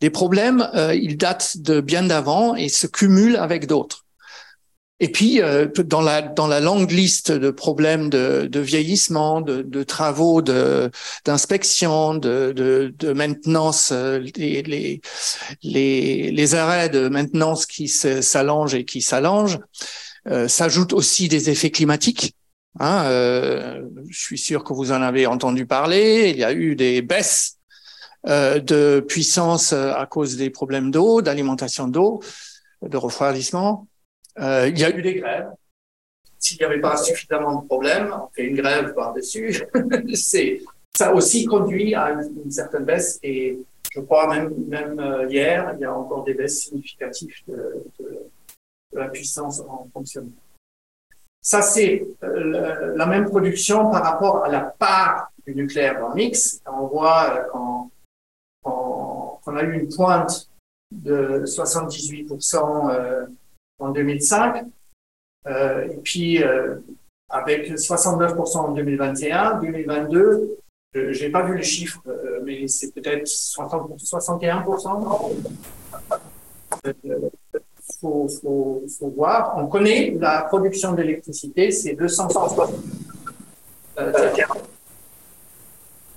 Des 0.00 0.10
problèmes, 0.10 0.68
euh, 0.74 0.94
ils 0.94 1.16
datent 1.16 1.56
de 1.58 1.80
bien 1.80 2.02
d'avant 2.02 2.54
et 2.54 2.68
se 2.68 2.86
cumulent 2.86 3.36
avec 3.36 3.66
d'autres. 3.66 4.05
Et 4.98 5.12
puis, 5.12 5.42
euh, 5.42 5.66
dans, 5.84 6.00
la, 6.00 6.22
dans 6.22 6.46
la 6.46 6.60
longue 6.60 6.90
liste 6.90 7.30
de 7.30 7.50
problèmes 7.50 8.08
de, 8.08 8.48
de 8.50 8.60
vieillissement, 8.60 9.42
de, 9.42 9.60
de 9.60 9.82
travaux 9.82 10.40
d'inspection, 10.40 12.14
de, 12.14 12.52
de, 12.56 12.94
de, 12.98 13.12
maintenance, 13.12 13.90
euh, 13.92 14.20
les, 14.36 14.62
les, 14.62 15.02
les, 15.62 16.30
les, 16.30 16.54
arrêts 16.54 16.88
de 16.88 17.08
maintenance 17.08 17.66
qui 17.66 17.88
s'allongent 17.88 18.74
et 18.74 18.86
qui 18.86 19.02
s'allongent, 19.02 19.58
euh, 20.28 20.48
s'ajoutent 20.48 20.94
aussi 20.94 21.28
des 21.28 21.50
effets 21.50 21.70
climatiques. 21.70 22.34
Hein, 22.80 23.04
euh, 23.04 23.86
je 24.08 24.18
suis 24.18 24.38
sûr 24.38 24.64
que 24.64 24.72
vous 24.72 24.92
en 24.92 25.02
avez 25.02 25.26
entendu 25.26 25.66
parler. 25.66 26.30
Il 26.30 26.38
y 26.38 26.44
a 26.44 26.52
eu 26.52 26.74
des 26.74 27.02
baisses 27.02 27.58
euh, 28.26 28.60
de 28.60 29.04
puissance 29.06 29.72
à 29.72 30.06
cause 30.06 30.36
des 30.36 30.50
problèmes 30.50 30.90
d'eau, 30.90 31.22
d'alimentation 31.22 31.86
d'eau, 31.86 32.22
de 32.82 32.96
refroidissement. 32.96 33.86
Euh, 34.38 34.68
il 34.68 34.78
y 34.78 34.84
a 34.84 34.90
eu 34.94 35.02
des 35.02 35.14
grèves. 35.14 35.50
S'il 36.38 36.58
n'y 36.58 36.64
avait 36.64 36.80
pas 36.80 36.96
suffisamment 36.96 37.62
de 37.62 37.66
problèmes, 37.66 38.12
on 38.12 38.28
fait 38.28 38.44
une 38.44 38.56
grève 38.56 38.94
par-dessus. 38.94 39.62
c'est, 40.14 40.62
ça 40.94 41.14
aussi 41.14 41.46
conduit 41.46 41.94
à 41.94 42.10
une, 42.10 42.50
certaine 42.50 42.84
baisse 42.84 43.18
et 43.22 43.58
je 43.92 44.00
crois 44.00 44.28
même, 44.28 45.00
euh, 45.00 45.26
hier, 45.28 45.72
il 45.74 45.80
y 45.80 45.84
a 45.84 45.94
encore 45.94 46.24
des 46.24 46.34
baisses 46.34 46.64
significatives 46.64 47.34
de, 47.48 47.86
la 48.92 49.08
puissance 49.08 49.60
en 49.60 49.88
fonctionnement. 49.92 50.32
Ça, 51.40 51.62
c'est 51.62 52.06
euh, 52.22 52.94
la 52.96 53.06
même 53.06 53.26
production 53.26 53.90
par 53.90 54.02
rapport 54.02 54.44
à 54.44 54.48
la 54.48 54.60
part 54.60 55.30
du 55.46 55.54
nucléaire 55.54 56.00
dans 56.00 56.08
le 56.10 56.14
mix. 56.14 56.60
On 56.66 56.86
voit 56.86 57.46
quand, 57.52 57.90
quand, 58.62 59.40
on 59.46 59.56
a 59.56 59.62
eu 59.62 59.80
une 59.80 59.88
pointe 59.88 60.50
de 60.90 61.44
78% 61.46 63.28
en 63.78 63.90
2005, 63.90 64.64
euh, 65.46 65.84
et 65.84 65.96
puis 65.98 66.42
euh, 66.42 66.76
avec 67.28 67.70
69% 67.70 68.56
en 68.56 68.72
2021, 68.72 69.60
2022, 69.60 70.58
je 70.94 71.24
n'ai 71.24 71.30
pas 71.30 71.42
vu 71.42 71.56
les 71.56 71.62
chiffres, 71.62 72.00
euh, 72.06 72.40
mais 72.44 72.66
c'est 72.68 72.92
peut-être 72.92 73.26
61%. 73.26 75.32
Il 76.84 77.30
faut, 78.00 78.28
voir. 79.14 79.54
On 79.56 79.66
connaît 79.66 80.16
la 80.18 80.42
production 80.42 80.92
d'électricité, 80.92 81.70
c'est 81.70 81.94
260. 81.94 82.70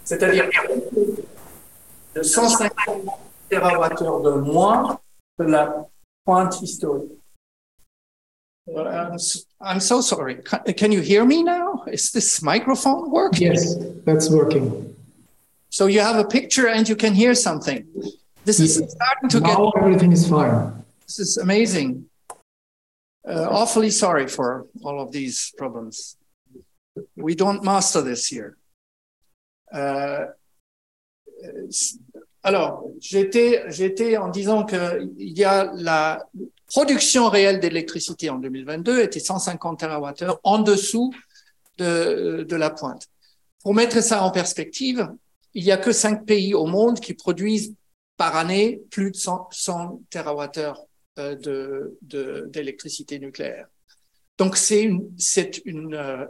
C'est-à-dire 0.03 0.49
de 2.15 2.23
150 2.23 3.05
TWh 3.49 4.23
de 4.23 4.31
moins 4.41 4.99
que 5.37 5.43
la 5.43 5.87
pointe 6.25 6.61
historique. 6.61 7.18
I'm, 8.77 9.17
I'm 9.61 9.79
so 9.79 10.01
sorry. 10.01 10.35
Can, 10.77 10.91
you 10.91 11.01
hear 11.01 11.25
me 11.25 11.43
now? 11.43 11.83
Is 11.87 12.11
this 12.11 12.41
microphone 12.41 13.09
working? 13.09 13.47
Yes, 13.47 13.75
that's 14.05 14.29
working. 14.29 14.95
So 15.69 15.87
you 15.87 16.01
have 16.01 16.17
a 16.17 16.25
picture 16.25 16.67
and 16.67 16.87
you 16.87 16.95
can 16.95 17.13
hear 17.13 17.33
something. 17.35 17.87
This 18.45 18.59
is 18.59 18.75
starting 18.75 19.29
to 19.29 19.39
now 19.39 19.71
get. 19.71 19.83
everything 19.83 20.11
is 20.11 20.27
fine. 20.27 20.83
This 21.05 21.19
is 21.19 21.37
amazing. 21.37 22.05
Uh, 23.27 23.47
awfully 23.49 23.89
sorry 23.89 24.27
for 24.27 24.67
all 24.83 25.01
of 25.01 25.11
these 25.11 25.53
problems. 25.57 26.17
We 27.15 27.35
don't 27.35 27.63
master 27.63 28.01
this 28.01 28.27
here. 28.27 28.57
Uh, 29.71 30.25
alors, 32.43 32.91
j'étais, 32.99 33.63
j'étais 33.69 34.17
en 34.17 34.29
disant 34.29 34.65
qu'il 34.65 35.11
y 35.17 35.43
a 35.43 35.71
la, 35.73 36.23
production 36.69 37.29
réelle 37.29 37.59
d'électricité 37.59 38.29
en 38.29 38.37
2022 38.37 39.01
était 39.01 39.19
150 39.19 39.79
TWh 39.79 40.31
en 40.43 40.59
dessous 40.59 41.13
de, 41.77 42.45
de 42.47 42.55
la 42.55 42.69
pointe. 42.69 43.07
Pour 43.63 43.73
mettre 43.73 44.01
ça 44.01 44.23
en 44.23 44.31
perspective, 44.31 45.09
il 45.53 45.63
n'y 45.63 45.71
a 45.71 45.77
que 45.77 45.91
cinq 45.91 46.25
pays 46.25 46.53
au 46.53 46.65
monde 46.65 46.99
qui 46.99 47.13
produisent 47.13 47.73
par 48.17 48.35
année 48.35 48.81
plus 48.91 49.11
de 49.11 49.15
100, 49.15 49.47
100 49.51 50.01
TWh 50.09 50.73
de, 51.17 51.97
d'électricité 52.49 53.19
nucléaire. 53.19 53.67
Donc 54.37 54.57
une, 54.69 55.09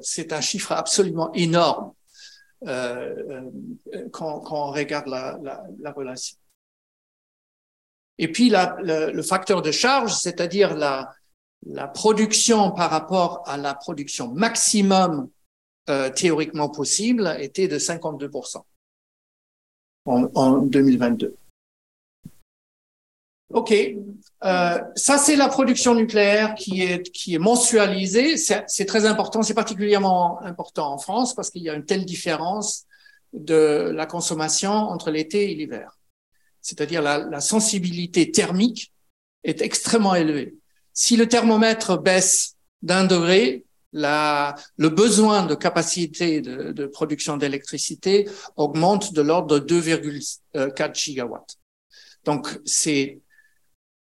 c'est 0.01 0.33
un 0.33 0.41
chiffre 0.41 0.71
absolument 0.71 1.31
énorme 1.33 1.93
euh, 2.67 3.15
euh 3.93 4.09
quand, 4.11 4.39
quand, 4.41 4.69
on 4.69 4.71
regarde 4.71 5.07
la, 5.07 5.39
la, 5.41 5.63
la 5.79 5.91
relation. 5.91 6.37
Et 8.19 8.31
puis 8.31 8.49
la, 8.49 8.75
le, 8.83 9.11
le, 9.11 9.23
facteur 9.23 9.61
de 9.61 9.71
charge, 9.71 10.13
c'est-à-dire 10.13 10.75
la, 10.75 11.09
la 11.65 11.87
production 11.87 12.71
par 12.71 12.91
rapport 12.91 13.43
à 13.45 13.57
la 13.57 13.73
production 13.73 14.27
maximum 14.27 15.29
euh, 15.89 16.09
théoriquement 16.09 16.69
possible, 16.69 17.33
était 17.39 17.69
de 17.69 17.79
52% 17.79 18.61
en, 20.05 20.29
en 20.35 20.57
2022. 20.57 21.33
OK. 23.53 23.73
Euh, 23.73 24.79
ça, 24.95 25.17
c'est 25.17 25.37
la 25.37 25.47
production 25.47 25.95
nucléaire 25.95 26.55
qui 26.55 26.83
est, 26.83 27.09
qui 27.11 27.33
est 27.35 27.39
mensualisée. 27.39 28.35
C'est 28.37 28.85
très 28.85 29.05
important. 29.05 29.41
C'est 29.41 29.55
particulièrement 29.55 30.41
important 30.43 30.93
en 30.93 30.97
France 30.97 31.33
parce 31.33 31.49
qu'il 31.49 31.63
y 31.63 31.69
a 31.69 31.73
une 31.73 31.85
telle 31.85 32.05
différence 32.05 32.85
de 33.31 33.91
la 33.95 34.05
consommation 34.05 34.71
entre 34.71 35.09
l'été 35.09 35.51
et 35.51 35.55
l'hiver 35.55 35.98
c'est-à-dire 36.61 37.01
la, 37.01 37.41
sensibilité 37.41 38.31
thermique, 38.31 38.91
est 39.43 39.61
extrêmement 39.61 40.15
élevée. 40.15 40.55
Si 40.93 41.15
le 41.15 41.27
thermomètre 41.27 42.01
baisse 42.01 42.55
d'un 42.81 43.05
degré, 43.05 43.65
la, 43.93 44.55
le 44.77 44.89
besoin 44.89 45.45
de 45.45 45.55
capacité 45.55 46.41
de, 46.41 46.85
production 46.85 47.37
d'électricité 47.37 48.29
augmente 48.55 49.13
de 49.13 49.21
l'ordre 49.21 49.59
de 49.59 49.81
2,4 49.81 50.95
gigawatts. 50.95 51.57
Donc 52.25 52.59
c'est 52.65 53.21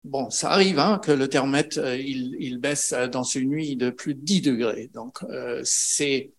bon, 0.03 0.29
ça 0.29 0.51
arrive 0.51 0.79
hein, 0.79 0.99
que 0.99 1.11
le 1.11 1.29
thermomètre 1.29 1.77
euh, 1.77 1.95
il, 1.95 2.35
il, 2.39 2.57
baisse 2.57 2.93
dans 3.11 3.23
une 3.23 3.49
nuit 3.49 3.75
de 3.75 3.89
plus 3.89 4.15
de 4.15 4.21
10 4.21 4.41
degrés. 4.41 4.89
Donc 4.93 5.23
euh, 5.23 5.61
c'est 5.63 6.31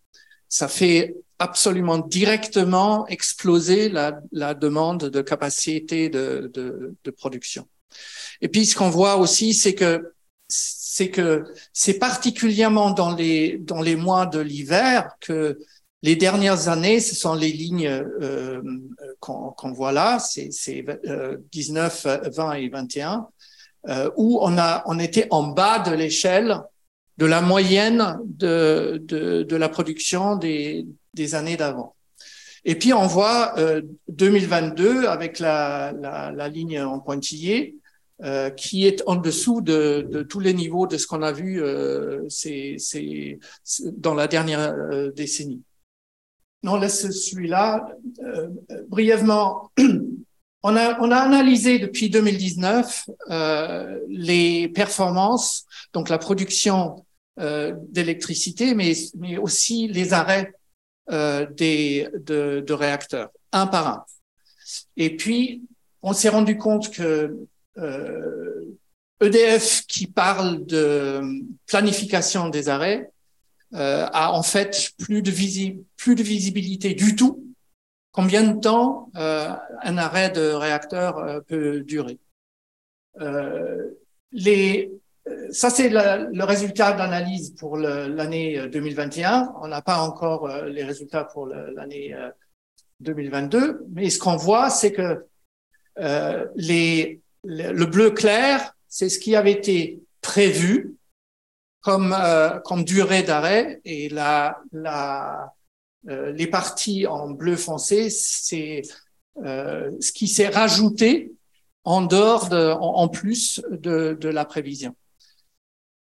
ça 0.49 0.69
fait 0.69 1.17
absolument 1.39 1.99
directement 1.99 3.07
exploser 3.07 3.89
la, 3.89 4.21
la 4.33 4.55
demande 4.55 5.05
de 5.05 5.23
capacité 5.23 6.09
de, 6.09 6.51
de, 6.53 6.97
de, 7.05 7.11
production. 7.11 7.69
Et 8.41 8.49
puis 8.49 8.67
ce 8.67 8.75
qu'on 8.77 8.91
voit 8.91 9.17
aussi, 9.17 9.55
c'est 9.55 9.75
que 9.75 10.13
c'est 10.49 11.11
que 11.11 11.45
c'est 11.73 11.99
particulièrement 11.99 12.91
dans 12.91 13.15
les 13.15 13.59
dans 13.59 13.83
les 13.83 13.97
mois 13.97 14.27
de 14.27 14.41
l'hiver 14.41 15.11
que 15.21 15.59
les 16.03 16.17
dernières 16.17 16.69
années, 16.69 17.01
ce 17.01 17.15
sont 17.15 17.35
les 17.35 17.53
lignes 17.53 17.89
euh, 17.89 18.61
qu'on 19.21 19.73
voit 19.73 19.93
là, 19.93 20.19
c'est 20.19 20.51
19, 21.53 22.07
20 22.33 22.53
et 22.53 22.69
21, 22.69 23.29
euh, 23.89 24.11
où 24.17 24.39
on 24.43 24.57
a 24.59 24.83
on 24.87 24.99
était 24.99 25.27
en 25.31 25.49
bas 25.49 25.81
de 25.81 25.93
l'échelle 25.93 26.63
de 27.19 27.27
la 27.27 27.43
moyenne 27.43 28.19
de, 28.25 29.03
de, 29.05 29.57
la 29.57 29.69
production 29.69 30.37
des, 30.37 30.87
des 31.15 31.35
années 31.35 31.57
d'avant. 31.57 31.95
Et 32.65 32.77
puis 32.77 32.93
on 32.93 33.07
voit 33.07 33.59
euh, 33.59 33.83
2022 34.09 35.07
avec 35.07 35.41
la, 35.41 35.93
la, 35.93 36.49
ligne 36.49 36.81
en 36.81 37.01
pointillé, 37.01 37.77
euh, 38.23 38.51
qui 38.51 38.87
est 38.87 39.03
en 39.07 39.17
dessous 39.17 39.61
de, 39.61 40.07
de, 40.09 40.23
tous 40.23 40.41
les 40.41 40.55
niveaux 40.55 40.87
de 40.87 40.97
ce 40.97 41.07
qu'on 41.07 41.23
a 41.23 41.33
vu 41.33 41.63
euh, 41.63 42.25
c'est, 42.29 42.77
c'est, 42.79 43.39
dans 43.97 44.15
la 44.15 44.29
dernière 44.29 44.61
euh, 44.61 45.11
décennie. 45.11 45.63
Non, 46.63 46.77
laisse 46.77 47.11
celui-là. 47.11 47.89
Euh, 48.23 48.49
brièvement, 48.89 49.71
on 50.63 50.77
a, 50.77 51.01
on 51.01 51.11
a 51.11 51.17
analysé 51.17 51.79
depuis 51.79 52.11
2019 52.11 53.09
euh, 53.31 53.99
les 54.09 54.69
performances, 54.69 55.65
donc 55.93 56.09
la 56.09 56.19
production 56.19 57.05
euh, 57.38 57.74
d'électricité, 57.88 58.74
mais, 58.74 58.92
mais 59.16 59.37
aussi 59.38 59.88
les 59.88 60.12
arrêts 60.12 60.53
euh, 61.11 61.46
des, 61.46 62.09
de, 62.14 62.72
réacteurs, 62.72 63.31
un 63.53 63.66
par 63.66 63.87
un. 63.87 64.05
Et 64.96 65.16
puis, 65.16 65.62
on 66.03 66.12
s'est 66.12 66.29
rendu 66.29 66.59
compte 66.59 66.90
que 66.92 67.37
EDF, 69.20 69.87
qui 69.87 70.07
parle 70.07 70.66
de 70.66 71.22
planification 71.66 72.48
des 72.48 72.68
arrêts, 72.68 73.11
a 73.72 74.33
en 74.33 74.42
fait 74.42 74.92
plus 74.98 75.22
de, 75.22 75.33
plus 75.96 76.14
de 76.14 76.22
visibilité 76.22 76.94
du 76.94 77.14
tout 77.14 77.48
combien 78.18 78.42
de 78.42 78.61
temps 78.61 79.12
euh, 79.16 79.55
un 79.83 79.96
arrêt 79.96 80.31
de 80.31 80.51
réacteur 80.51 81.18
euh, 81.18 81.38
peut 81.40 81.83
durer? 81.83 82.18
Euh, 83.20 83.90
les, 84.33 84.90
ça, 85.51 85.71
c'est 85.71 85.88
le, 85.88 86.45
résultat 86.45 86.93
d'analyse 86.93 87.55
pour 87.55 87.77
l'année 87.77 88.69
2021. 88.69 89.55
On 89.62 89.69
n'a 89.69 89.83
pas 89.83 90.01
encore 90.01 90.49
les 90.67 90.85
résultats 90.85 91.25
pour 91.25 91.47
l'année 91.47 92.14
2022, 93.01 93.87
mais 93.91 94.11
ce 94.11 94.19
qu'on 94.19 94.37
voit, 94.37 94.71
c'est 94.71 94.93
que 94.93 95.25
le 95.97 97.85
bleu 97.85 98.11
clair, 98.11 98.75
c'est 98.88 99.09
ce 99.09 99.19
qui 99.19 99.37
avait 99.37 99.53
été 99.53 100.01
prévu 100.21 100.99
comme, 101.81 102.85
durée 102.85 103.23
d'arrêt 103.23 103.81
et 103.85 104.11
euh, 106.09 106.33
les 106.33 106.47
parties 106.47 107.07
en 107.07 107.31
bleu 107.31 107.57
foncé, 107.57 108.11
c'est 108.11 108.83
euh, 109.45 109.91
ce 110.01 110.12
qui 110.12 110.29
s'est 110.29 110.49
rajouté 110.49 111.33
en 111.85 112.03
dehors 112.03 112.49
de, 112.49 112.73
en, 112.73 113.09
plus 113.09 113.62
de, 113.71 114.29
la 114.29 114.45
prévision. 114.45 114.95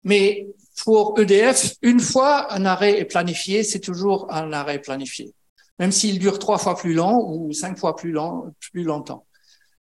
Mais 0.04 0.46
pour 0.84 1.18
EDF, 1.18 1.74
une 1.82 2.00
fois 2.00 2.52
un 2.52 2.64
arrêt 2.64 2.98
est 2.98 3.04
planifié, 3.04 3.62
c'est 3.62 3.80
toujours 3.80 4.32
un 4.32 4.52
arrêt 4.52 4.80
planifié, 4.80 5.34
même 5.78 5.92
s'il 5.92 6.18
dure 6.18 6.38
trois 6.38 6.58
fois 6.58 6.76
plus 6.76 6.94
long 6.94 7.28
ou 7.28 7.52
cinq 7.52 7.78
fois 7.78 7.96
plus, 7.96 8.12
long, 8.12 8.52
plus 8.72 8.84
longtemps. 8.84 9.26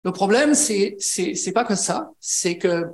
Le 0.04 0.12
problème, 0.12 0.54
c'est 0.54 0.96
c'est 1.00 1.52
pas 1.52 1.64
que 1.64 1.74
ça, 1.74 2.10
c'est 2.20 2.58
que 2.58 2.84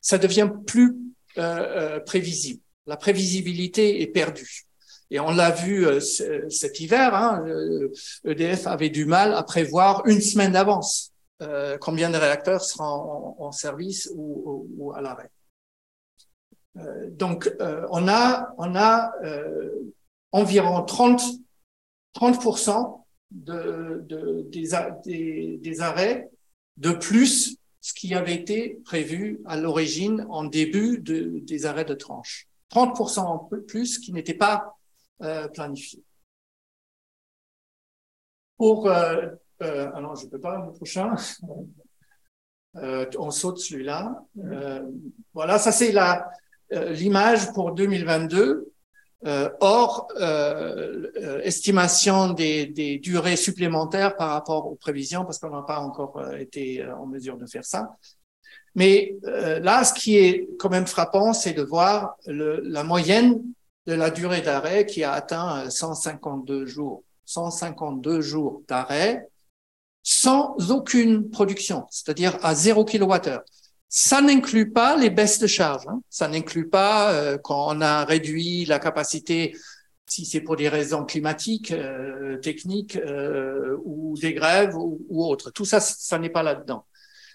ça 0.00 0.18
devient 0.18 0.50
plus 0.66 0.96
euh, 1.38 1.96
euh 1.96 2.00
prévisible. 2.00 2.60
La 2.86 2.96
prévisibilité 2.96 4.02
est 4.02 4.08
perdue. 4.08 4.66
Et 5.10 5.18
on 5.18 5.32
l'a 5.32 5.50
vu 5.50 5.86
euh, 5.86 6.00
cet 6.00 6.80
hiver, 6.80 7.14
hein, 7.14 7.44
EDF 8.24 8.66
e 8.66 8.68
avait 8.68 8.90
du 8.90 9.06
mal 9.06 9.34
à 9.34 9.42
prévoir 9.42 10.02
une 10.06 10.20
semaine 10.20 10.52
d'avance 10.52 11.10
euh, 11.42 11.78
combien 11.78 12.10
de 12.10 12.16
réacteurs 12.16 12.62
seront 12.62 13.34
en, 13.38 13.50
service 13.50 14.10
ou, 14.14 14.92
à 14.94 15.00
l'arrêt. 15.00 15.30
Euh, 16.76 17.10
donc, 17.10 17.50
euh, 17.60 17.86
on 17.90 18.08
a, 18.08 18.54
on 18.58 18.74
a 18.76 19.12
euh, 19.24 19.92
environ 20.32 20.82
30, 20.84 21.22
30 22.12 22.38
de, 23.30 24.04
de, 24.06 24.48
des, 24.50 25.58
des, 25.58 25.80
arrêts 25.80 26.30
de 26.76 26.92
plus 26.92 27.56
ce 27.80 27.94
qui 27.94 28.14
avait 28.14 28.34
été 28.34 28.80
prévu 28.84 29.40
à 29.46 29.56
l'origine 29.56 30.26
en 30.30 30.44
début 30.44 30.98
de, 30.98 31.40
des 31.42 31.66
arrêts 31.66 31.84
de 31.84 31.94
tranche. 31.94 32.46
30% 32.72 33.20
en 33.20 33.38
plus 33.38 33.98
qui 33.98 34.12
n'était 34.12 34.34
pas 34.34 34.76
euh, 35.22 35.48
planifié. 35.48 36.02
Pour, 38.56 38.88
euh, 38.88 39.28
alors 39.58 40.16
je 40.16 40.26
peux 40.26 40.40
pas 40.40 40.64
le 40.64 40.72
prochain. 40.72 41.14
On 42.74 43.30
saute 43.32 43.58
celui-là. 43.58 44.24
Voilà, 45.34 45.58
ça 45.58 45.72
c'est 45.72 45.90
la 45.90 46.30
l'image 46.70 47.52
pour 47.52 47.72
2022. 47.72 48.72
or, 49.60 50.08
estimation 51.42 52.32
des, 52.32 52.66
des, 52.66 52.98
durées 52.98 53.36
supplémentaires 53.36 54.16
par 54.16 54.30
rapport 54.30 54.66
aux 54.66 54.76
prévisions, 54.76 55.24
parce 55.24 55.38
qu'on 55.38 55.50
n'a 55.50 55.62
pas 55.62 55.80
encore 55.80 56.34
été 56.34 56.84
en 56.84 57.06
mesure 57.06 57.36
de 57.36 57.46
faire 57.46 57.64
ça. 57.64 57.96
Mais 58.74 59.16
là, 59.24 59.84
ce 59.84 59.92
qui 59.92 60.16
est 60.16 60.48
quand 60.58 60.70
même 60.70 60.86
frappant, 60.86 61.32
c'est 61.32 61.52
de 61.52 61.62
voir 61.62 62.16
le, 62.26 62.60
la 62.64 62.82
moyenne 62.84 63.42
de 63.86 63.94
la 63.94 64.10
durée 64.10 64.40
d'arrêt 64.40 64.86
qui 64.86 65.04
a 65.04 65.12
atteint 65.12 65.68
152 65.68 66.54
euh, 66.54 66.66
jours. 66.66 67.02
152 67.26 68.20
jours 68.20 68.62
d'arrêt 68.68 69.28
sans 70.02 70.56
aucune 70.70 71.30
production, 71.30 71.86
c'est-à-dire 71.90 72.38
à 72.42 72.54
0 72.54 72.84
kWh. 72.84 73.40
Ça 73.92 74.22
n'inclut 74.22 74.72
pas 74.72 74.96
les 74.96 75.10
baisses 75.10 75.38
de 75.38 75.46
charge. 75.46 75.86
Hein. 75.88 76.00
Ça 76.08 76.28
n'inclut 76.28 76.68
pas 76.68 77.12
euh, 77.12 77.38
quand 77.38 77.76
on 77.76 77.80
a 77.80 78.04
réduit 78.04 78.64
la 78.64 78.78
capacité, 78.78 79.56
si 80.06 80.24
c'est 80.24 80.40
pour 80.40 80.56
des 80.56 80.68
raisons 80.68 81.04
climatiques, 81.04 81.72
euh, 81.72 82.38
techniques 82.38 82.96
euh, 82.96 83.76
ou 83.84 84.16
des 84.16 84.32
grèves 84.32 84.76
ou, 84.76 85.24
autres. 85.24 85.50
Tout 85.50 85.64
ça, 85.64 85.80
ça 85.80 86.18
n'est 86.18 86.30
pas 86.30 86.42
là-dedans. 86.42 86.86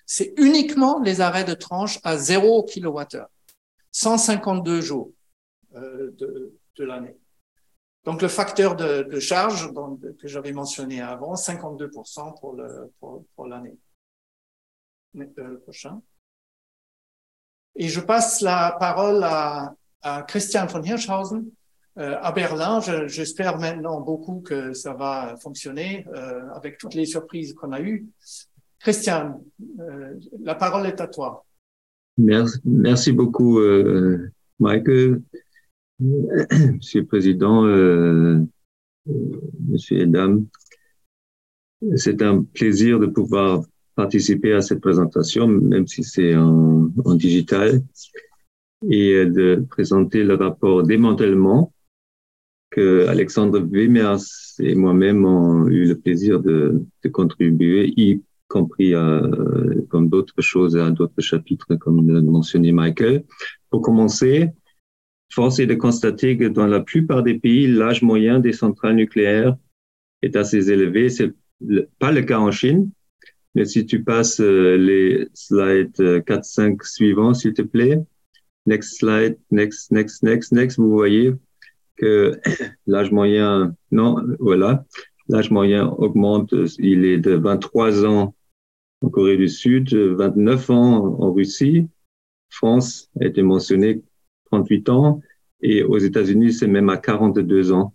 C'est 0.05 0.33
uniquement 0.37 0.99
les 1.01 1.21
arrêts 1.21 1.43
de 1.43 1.53
tranche 1.53 1.99
à 2.03 2.17
0 2.17 2.63
kWh. 2.63 3.25
152 3.91 4.81
jours. 4.81 5.11
De, 5.73 6.53
l'année. 6.77 7.17
Donc 8.05 8.21
le 8.21 8.29
facteur 8.29 8.75
de, 8.77 9.19
charge 9.19 9.73
que 10.19 10.27
j'avais 10.27 10.53
mentionné 10.53 11.01
avant, 11.01 11.33
52% 11.33 12.39
pour 12.39 12.57
pour, 12.99 13.25
pour 13.35 13.47
l'année. 13.47 13.77
Euh, 15.17 15.47
le 15.47 15.59
prochain. 15.59 16.01
Et 17.75 17.87
je 17.87 17.99
passe 17.99 18.41
la 18.41 18.75
parole 18.79 19.23
à, 19.23 19.75
Christian 20.27 20.67
von 20.67 20.83
Hirschhausen 20.83 21.45
euh, 21.97 22.15
à 22.21 22.31
Berlin. 22.31 22.79
J'espère 23.07 23.57
maintenant 23.57 24.01
beaucoup 24.01 24.41
que 24.41 24.73
ça 24.73 24.93
va 24.93 25.35
fonctionner 25.41 26.05
euh, 26.13 26.47
avec 26.53 26.77
toutes 26.77 26.93
les 26.93 27.07
surprises 27.07 27.55
qu'on 27.55 27.71
a 27.71 27.81
eues. 27.81 28.07
Christian, 28.79 29.43
euh, 29.79 30.13
la 30.43 30.53
parole 30.53 30.85
est 30.85 31.01
à 31.01 31.07
toi. 31.07 31.43
Merci, 32.17 32.59
merci 32.65 33.11
beaucoup, 33.11 33.59
euh, 33.59 34.29
Michael. 34.59 35.23
Monsieur 35.99 37.01
le 37.01 37.05
Président, 37.07 37.65
euh, 37.65 38.45
Monsieur 39.67 40.01
et 40.01 40.05
Dames, 40.05 40.45
c'est 41.95 42.21
un 42.21 42.43
plaisir 42.43 42.99
de 42.99 43.07
pouvoir 43.07 43.63
participer 43.95 44.53
à 44.53 44.61
cette 44.61 44.81
présentation, 44.81 45.47
même 45.47 45.87
si 45.87 46.03
c'est 46.03 46.35
en, 46.35 46.89
en, 47.03 47.15
digital, 47.15 47.81
et 48.89 49.25
de 49.25 49.65
présenter 49.69 50.23
le 50.23 50.35
rapport 50.35 50.83
démantèlement 50.83 51.73
que 52.69 53.07
Alexandre 53.07 53.59
Wimers 53.61 54.25
et 54.59 54.75
moi-même 54.75 55.25
ont 55.25 55.67
eu 55.67 55.85
le 55.85 55.97
plaisir 55.97 56.41
de, 56.41 56.83
de 57.03 57.09
contribuer, 57.09 57.93
y 57.95 58.21
compris 58.47 58.93
à, 58.93 59.21
comme 59.89 60.09
d'autres 60.09 60.41
choses, 60.41 60.77
à 60.77 60.91
d'autres 60.91 61.21
chapitres, 61.21 61.75
comme 61.75 62.07
l'a 62.09 62.21
mentionné 62.21 62.71
Michael. 62.71 63.23
Pour 63.69 63.81
commencer, 63.81 64.49
Force 65.31 65.59
est 65.59 65.65
de 65.65 65.75
constater 65.75 66.37
que 66.37 66.45
dans 66.45 66.67
la 66.67 66.79
plupart 66.79 67.23
des 67.23 67.35
pays, 67.39 67.67
l'âge 67.67 68.01
moyen 68.01 68.39
des 68.39 68.53
centrales 68.53 68.95
nucléaires 68.95 69.55
est 70.21 70.35
assez 70.35 70.71
élevé. 70.71 71.09
C'est 71.09 71.33
pas 71.99 72.11
le 72.11 72.21
cas 72.21 72.39
en 72.39 72.51
Chine. 72.51 72.91
Mais 73.55 73.65
si 73.65 73.85
tu 73.85 74.03
passes 74.03 74.41
euh, 74.41 74.75
les 74.75 75.29
slides 75.33 76.23
4, 76.25 76.39
euh, 76.39 76.41
5 76.43 76.83
suivants, 76.83 77.33
s'il 77.33 77.53
te 77.53 77.61
plaît. 77.61 77.99
Next 78.65 78.99
slide, 78.99 79.37
next, 79.51 79.91
next, 79.91 80.23
next, 80.23 80.51
next. 80.51 80.77
Vous 80.77 80.91
voyez 80.91 81.33
que 81.95 82.33
l'âge 82.87 83.11
moyen, 83.11 83.75
non, 83.91 84.17
voilà. 84.39 84.85
L'âge 85.29 85.51
moyen 85.51 85.87
augmente. 85.87 86.53
Il 86.79 87.05
est 87.05 87.17
de 87.17 87.31
23 87.31 88.05
ans 88.05 88.35
en 89.01 89.09
Corée 89.09 89.37
du 89.37 89.47
Sud, 89.47 89.93
29 89.93 90.69
ans 90.71 91.17
en 91.19 91.31
Russie. 91.31 91.87
France 92.49 93.09
a 93.19 93.25
été 93.25 93.41
mentionné 93.41 94.03
38 94.51 94.89
ans 94.89 95.21
et 95.61 95.83
aux 95.83 95.97
États-Unis, 95.97 96.53
c'est 96.53 96.67
même 96.67 96.89
à 96.89 96.97
42 96.97 97.71
ans. 97.71 97.93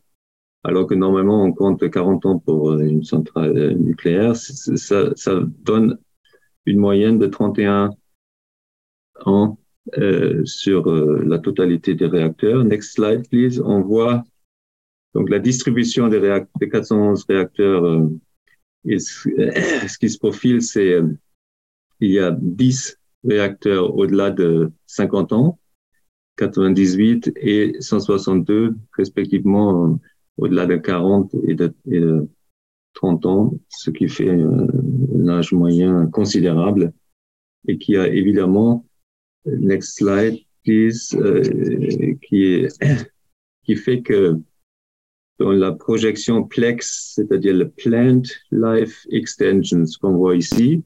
Alors 0.63 0.87
que 0.87 0.95
normalement, 0.95 1.43
on 1.43 1.53
compte 1.53 1.89
40 1.89 2.27
ans 2.27 2.39
pour 2.39 2.73
euh, 2.73 2.81
une 2.81 3.03
centrale 3.03 3.57
euh, 3.57 3.73
nucléaire. 3.73 4.37
Ça, 4.37 5.11
ça 5.17 5.41
donne 5.61 5.99
une 6.67 6.79
moyenne 6.79 7.19
de 7.19 7.27
31 7.27 7.91
ans 9.25 9.59
euh, 9.97 10.45
sur 10.45 10.91
euh, 10.91 11.25
la 11.27 11.39
totalité 11.39 11.95
des 11.95 12.07
réacteurs. 12.07 12.63
Next 12.65 12.93
slide, 12.95 13.29
please. 13.31 13.61
On 13.61 13.81
voit 13.81 14.23
donc 15.15 15.31
la 15.31 15.39
distribution 15.39 16.09
des, 16.09 16.19
réacteurs, 16.19 16.59
des 16.61 16.69
411 16.69 17.25
réacteurs. 17.29 18.09
Et 18.85 18.99
ce, 18.99 19.29
ce, 19.89 19.99
qui 19.99 20.09
se 20.09 20.19
profile, 20.19 20.63
c'est 20.63 20.99
il 22.01 22.11
y 22.11 22.19
a 22.19 22.31
10 22.31 22.99
réacteurs 23.25 23.95
au-delà 23.95 24.31
de 24.31 24.71
50 24.87 25.33
ans, 25.33 25.59
98 26.37 27.33
et 27.37 27.77
162 27.81 28.77
respectivement 28.97 29.99
au-delà 30.41 30.67
de 30.67 30.77
40 30.77 31.35
et 31.47 31.55
de, 31.55 32.29
30 32.95 33.27
ans, 33.27 33.55
ce 33.69 33.91
qui 33.91 34.09
fait 34.09 34.31
un 34.31 35.29
âge 35.29 35.53
moyen 35.53 36.07
considérable 36.07 36.93
et 37.69 37.79
qui 37.79 37.97
a 37.97 38.09
évidemment, 38.09 38.85
next 39.47 39.99
slide 39.99 40.39
please, 40.65 41.15
euh, 41.15 41.43
qui, 42.23 42.45
est, 42.45 42.69
qui 43.65 43.77
fait 43.77 44.03
que 44.03 44.39
dans 45.39 45.53
la 45.53 45.73
projection 45.73 46.43
PLEX, 46.45 47.13
c'est-à-dire 47.15 47.55
le 47.55 47.71
Plant 47.71 48.23
Life 48.51 49.07
Extension, 49.11 49.87
ce 49.87 49.99
qu'on 49.99 50.17
voit 50.17 50.37
ici, 50.37 50.83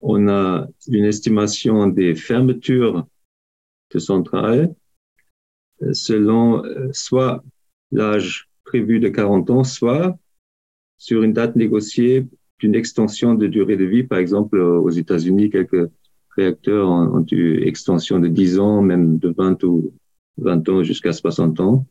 on 0.00 0.28
a 0.28 0.66
une 0.88 1.04
estimation 1.04 1.88
des 1.88 2.14
fermetures 2.14 3.06
de 3.92 3.98
centrales 3.98 4.74
euh, 5.82 5.92
selon 5.92 6.64
euh, 6.64 6.88
soit 6.92 7.44
l'âge 7.92 8.48
prévu 8.64 9.00
de 9.00 9.08
40 9.08 9.50
ans, 9.50 9.64
soit 9.64 10.18
sur 10.96 11.22
une 11.22 11.32
date 11.32 11.56
négociée 11.56 12.26
d'une 12.58 12.74
extension 12.74 13.34
de 13.34 13.46
durée 13.46 13.76
de 13.76 13.84
vie. 13.84 14.02
Par 14.02 14.18
exemple, 14.18 14.58
aux 14.58 14.90
États-Unis, 14.90 15.50
quelques 15.50 15.90
réacteurs 16.36 16.88
ont, 16.88 17.24
eu 17.30 17.62
extension 17.66 18.18
de 18.18 18.28
10 18.28 18.58
ans, 18.58 18.82
même 18.82 19.18
de 19.18 19.34
20 19.36 19.62
ou 19.64 19.94
20 20.38 20.68
ans 20.68 20.82
jusqu'à 20.82 21.12
60 21.12 21.60
ans. 21.60 21.86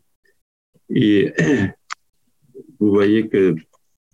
Et 0.89 1.33
vous 2.79 2.89
voyez 2.89 3.27
que 3.27 3.55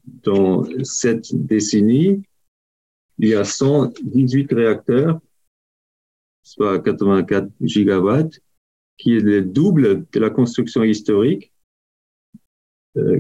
dans 0.06 0.64
cette 0.84 1.34
décennie, 1.34 2.24
il 3.20 3.30
y 3.30 3.36
a 3.36 3.44
118 3.44 4.52
réacteurs, 4.54 5.20
soit 6.42 6.80
84 6.80 7.48
gigawatts, 7.62 8.40
qui 8.98 9.16
est 9.16 9.20
le 9.20 9.42
double 9.42 10.06
de 10.12 10.20
la 10.20 10.30
construction 10.30 10.84
historique, 10.84 11.53
euh, 11.53 11.53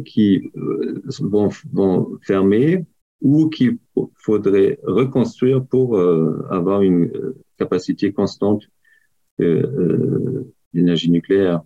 qui 0.05 0.51
euh, 0.55 1.01
vont, 1.19 1.49
vont, 1.71 2.19
fermer 2.21 2.85
ou 3.21 3.49
qu'il 3.49 3.77
faudrait 4.15 4.79
reconstruire 4.83 5.65
pour 5.65 5.97
euh, 5.97 6.45
avoir 6.51 6.81
une 6.81 7.11
capacité 7.57 8.11
constante 8.11 8.63
d'énergie 9.39 11.09
nucléaire. 11.09 11.61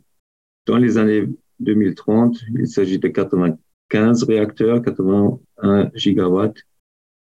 Dans 0.66 0.78
les 0.78 0.97
années 0.97 1.28
2030, 1.60 2.38
il 2.58 2.68
s'agit 2.68 2.99
de 2.99 3.08
95 3.10 4.24
réacteurs, 4.24 4.82
81 4.82 5.91
gigawatts, 5.93 6.62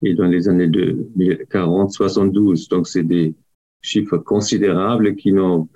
et 0.02 0.14
dans 0.14 0.26
les 0.26 0.48
années 0.48 0.68
2040, 0.68 1.92
72. 1.92 2.68
Donc, 2.68 2.86
c'est 2.86 3.04
des 3.04 3.34
chiffres 3.80 4.18
considérables 4.18 5.16
qui 5.16 5.32
n'ont 5.32 5.68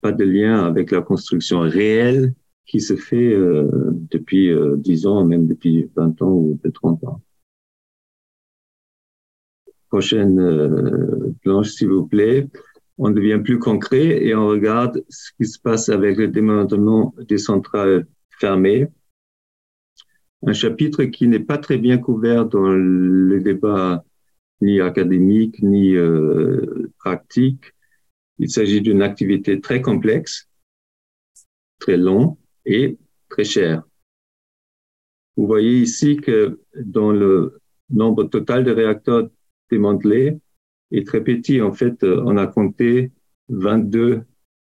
pas 0.00 0.12
de 0.12 0.24
lien 0.24 0.64
avec 0.64 0.90
la 0.90 1.02
construction 1.02 1.60
réelle 1.60 2.34
qui 2.68 2.80
se 2.80 2.94
fait 2.94 3.32
euh, 3.32 3.68
depuis 4.10 4.50
euh, 4.50 4.76
10 4.76 5.06
ans, 5.06 5.24
même 5.24 5.48
depuis 5.48 5.90
20 5.96 6.22
ans 6.22 6.32
ou 6.32 6.60
30 6.72 7.02
ans. 7.04 7.22
Prochaine 9.88 10.38
euh, 10.38 11.34
planche, 11.42 11.70
s'il 11.70 11.88
vous 11.88 12.06
plaît. 12.06 12.46
On 12.98 13.10
devient 13.10 13.40
plus 13.42 13.58
concret 13.58 14.24
et 14.24 14.34
on 14.34 14.46
regarde 14.46 15.04
ce 15.08 15.30
qui 15.36 15.46
se 15.46 15.58
passe 15.58 15.88
avec 15.88 16.18
le 16.18 16.28
démantèlement 16.28 17.14
des 17.26 17.38
centrales 17.38 18.06
fermées 18.38 18.88
un 20.46 20.52
chapitre 20.52 21.04
qui 21.04 21.26
n'est 21.26 21.40
pas 21.40 21.58
très 21.58 21.78
bien 21.78 21.98
couvert 21.98 22.46
dans 22.46 22.70
le 22.70 23.40
débat 23.40 24.04
ni 24.60 24.80
académique 24.80 25.62
ni 25.62 25.96
euh, 25.96 26.92
pratique. 26.98 27.74
Il 28.38 28.50
s'agit 28.50 28.80
d'une 28.80 29.02
activité 29.02 29.60
très 29.60 29.80
complexe, 29.80 30.48
très 31.80 31.96
longue 31.96 32.36
et 32.68 32.98
très 33.28 33.44
chère. 33.44 33.82
Vous 35.36 35.46
voyez 35.46 35.80
ici 35.80 36.16
que 36.16 36.60
dans 36.76 37.10
le 37.10 37.60
nombre 37.90 38.24
total 38.24 38.64
de 38.64 38.70
réacteurs 38.70 39.30
démantelés 39.70 40.38
est 40.90 41.06
très 41.06 41.24
petit. 41.24 41.60
En 41.62 41.72
fait, 41.72 42.04
on 42.04 42.36
a 42.36 42.46
compté 42.46 43.12
22 43.48 44.22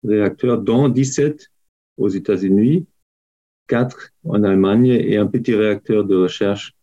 réacteurs, 0.03 0.61
dont 0.61 0.89
17 0.89 1.51
aux 1.97 2.09
États-Unis 2.09 2.87
quatre 3.67 4.11
en 4.25 4.43
Allemagne 4.43 4.87
et 4.87 5.17
un 5.17 5.27
petit 5.27 5.55
réacteur 5.55 6.05
de 6.05 6.17
recherche 6.17 6.75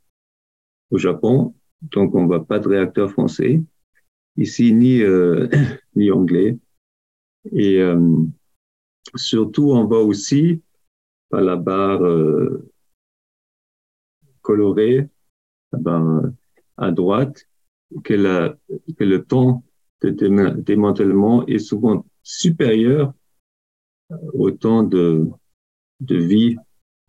au 0.89 0.97
Japon. 0.97 1.53
Donc, 1.81 2.15
on 2.15 2.25
voit 2.25 2.45
pas 2.45 2.59
de 2.59 2.67
réacteur 2.67 3.11
français. 3.11 3.61
Ici, 4.37 4.73
ni, 4.73 5.01
euh, 5.01 5.47
ni 5.95 6.11
anglais. 6.11 6.57
Et 7.51 7.81
euh, 7.81 7.99
surtout, 9.15 9.71
on 9.71 9.85
voit 9.85 10.03
aussi 10.03 10.61
par 11.31 11.41
la 11.41 11.55
barre 11.55 12.03
euh, 12.03 12.69
colorée, 14.41 15.07
la 15.71 15.79
barre 15.79 16.23
à 16.77 16.91
droite, 16.91 17.47
que, 18.03 18.13
la, 18.13 18.55
que 18.97 19.03
le 19.03 19.23
temps 19.23 19.63
de 20.01 20.09
démantèlement 20.09 21.45
est 21.47 21.59
souvent 21.59 22.05
supérieur 22.23 23.13
au 24.33 24.51
temps 24.51 24.83
de, 24.83 25.27
de 26.01 26.15
vie 26.17 26.55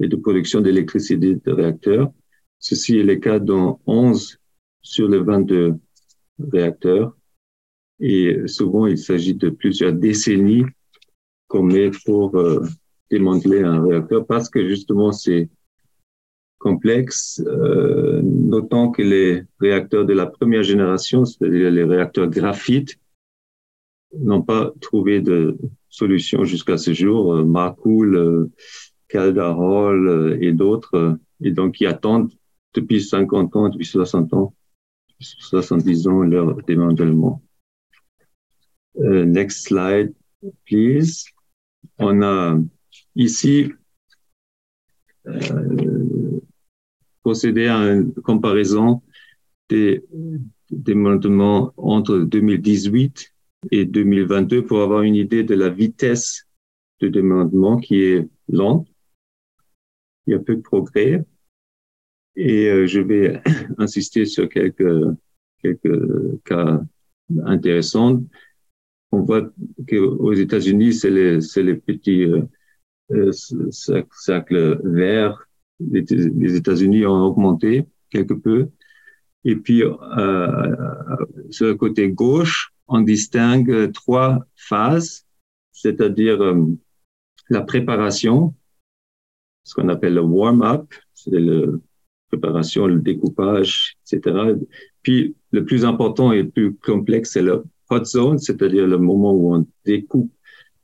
et 0.01 0.09
de 0.09 0.17
production 0.17 0.61
d'électricité 0.61 1.37
de 1.37 1.53
réacteurs. 1.53 2.13
Ceci 2.59 2.99
est 2.99 3.05
le 3.05 3.17
cas 3.17 3.39
dans 3.39 3.81
11 3.87 4.39
sur 4.83 5.09
les 5.09 5.19
22 5.19 5.75
réacteurs. 6.53 7.17
Et 8.01 8.47
souvent, 8.47 8.87
il 8.87 8.99
s'agit 8.99 9.35
de 9.35 9.51
plusieurs 9.51 9.93
décennies 9.93 10.65
qu'on 11.49 11.63
met 11.63 11.91
pour 12.05 12.37
euh, 12.37 12.65
démanteler 13.13 13.63
un 13.63 13.83
réacteur 13.83 14.27
parce 14.27 14.49
que 14.49 14.67
justement, 14.67 15.13
c'est 15.13 15.49
complexe, 16.59 17.43
euh, 17.47 18.23
que 18.97 19.03
les 19.03 19.45
réacteurs 19.61 20.07
de 20.07 20.15
la 20.15 20.27
première 20.27 20.63
génération, 20.63 21.25
c'est-à-dire 21.25 21.71
les 21.71 21.85
réacteurs 21.85 22.29
graphite, 22.29 22.99
n'ont 24.19 24.43
pas 24.43 24.73
trouvé 24.81 25.21
de 25.21 25.59
solution 25.89 26.45
jusqu'à 26.45 26.77
ce 26.77 26.93
jour. 26.93 27.35
Euh, 27.35 27.45
Marcoule, 27.45 28.17
euh, 28.17 28.51
Calderol 29.09 30.09
euh, 30.09 30.39
et 30.41 30.53
d'autres, 30.53 30.95
euh, 30.97 31.15
et 31.43 31.51
donc 31.51 31.75
qui 31.77 31.87
attendent 31.87 32.31
depuis 32.75 33.03
50 33.03 33.57
ans, 33.57 33.69
depuis 33.69 33.87
60 33.87 34.33
ans, 34.35 34.55
70 35.21 36.07
ans 36.09 36.23
leur 36.23 36.57
démantèlement. 36.63 37.43
Euh, 38.99 39.25
next 39.25 39.67
slide, 39.67 40.15
please. 40.67 41.25
On 41.99 42.23
a 42.23 42.59
ici 43.15 43.73
euh, 45.27 46.41
procédé 47.23 47.67
à 47.67 47.93
une 47.93 48.13
comparaison 48.15 49.03
des 49.69 50.05
démantèlements 50.71 51.73
entre 51.77 52.19
2018 52.19 53.33
et 53.71 53.85
2022 53.85 54.65
pour 54.65 54.83
avoir 54.83 55.03
une 55.03 55.15
idée 55.15 55.45
de 55.45 55.55
la 55.55 55.69
vitesse 55.69 56.47
de 57.01 57.09
démantèlement 57.09 57.79
qui 57.79 58.03
est 58.03 58.29
lente 58.49 58.89
il 60.27 60.33
y 60.33 60.35
a 60.35 60.39
peu 60.39 60.57
de 60.57 60.61
progrès. 60.61 61.25
Et 62.37 62.69
euh, 62.69 62.87
je 62.87 63.01
vais 63.01 63.41
insister 63.79 64.25
sur 64.25 64.49
quelques, 64.49 65.17
quelques 65.63 66.43
cas 66.45 66.81
intéressants. 67.45 68.23
On 69.11 69.21
voit 69.23 69.53
qu'aux 69.89 70.33
États-Unis, 70.33 70.95
c'est 70.95 71.11
les, 71.11 71.39
les 71.57 71.75
petits 71.75 72.25
euh, 72.25 72.43
euh 73.11 73.31
cercles 74.11 74.81
verts. 74.85 75.47
Les, 75.81 76.57
États-Unis 76.57 77.07
ont 77.07 77.25
augmenté 77.25 77.85
quelque 78.11 78.35
peu. 78.35 78.69
Et 79.45 79.57
puis, 79.57 79.83
euh, 79.83 80.77
sur 81.51 81.67
le 81.67 81.75
côté 81.75 82.11
gauche, 82.11 82.73
on 82.87 83.01
distingue 83.01 83.91
trois 83.93 84.45
phases, 84.55 85.27
c'est-à-dire 85.73 86.41
euh, 86.41 86.67
la 87.51 87.63
préparation, 87.63 88.55
ce 89.65 89.75
qu'on 89.75 89.89
appelle 89.89 90.15
le 90.15 90.21
warm-up, 90.21 90.93
c'est 91.15 91.33
la 91.33 91.67
préparation, 92.29 92.87
le 92.87 93.01
découpage, 93.01 93.97
etc. 94.07 94.55
Puis 95.03 95.35
le 95.51 95.65
plus 95.65 95.85
important 95.85 96.33
et 96.33 96.43
le 96.43 96.51
plus 96.51 96.75
complexe, 96.75 97.33
c'est 97.33 97.43
le 97.43 97.65
hot 97.91 98.05
zone, 98.05 98.39
c'est-à-dire 98.39 98.87
le 98.87 98.99
moment 98.99 99.33
où 99.33 99.55
on 99.55 99.67
découpe 99.85 100.33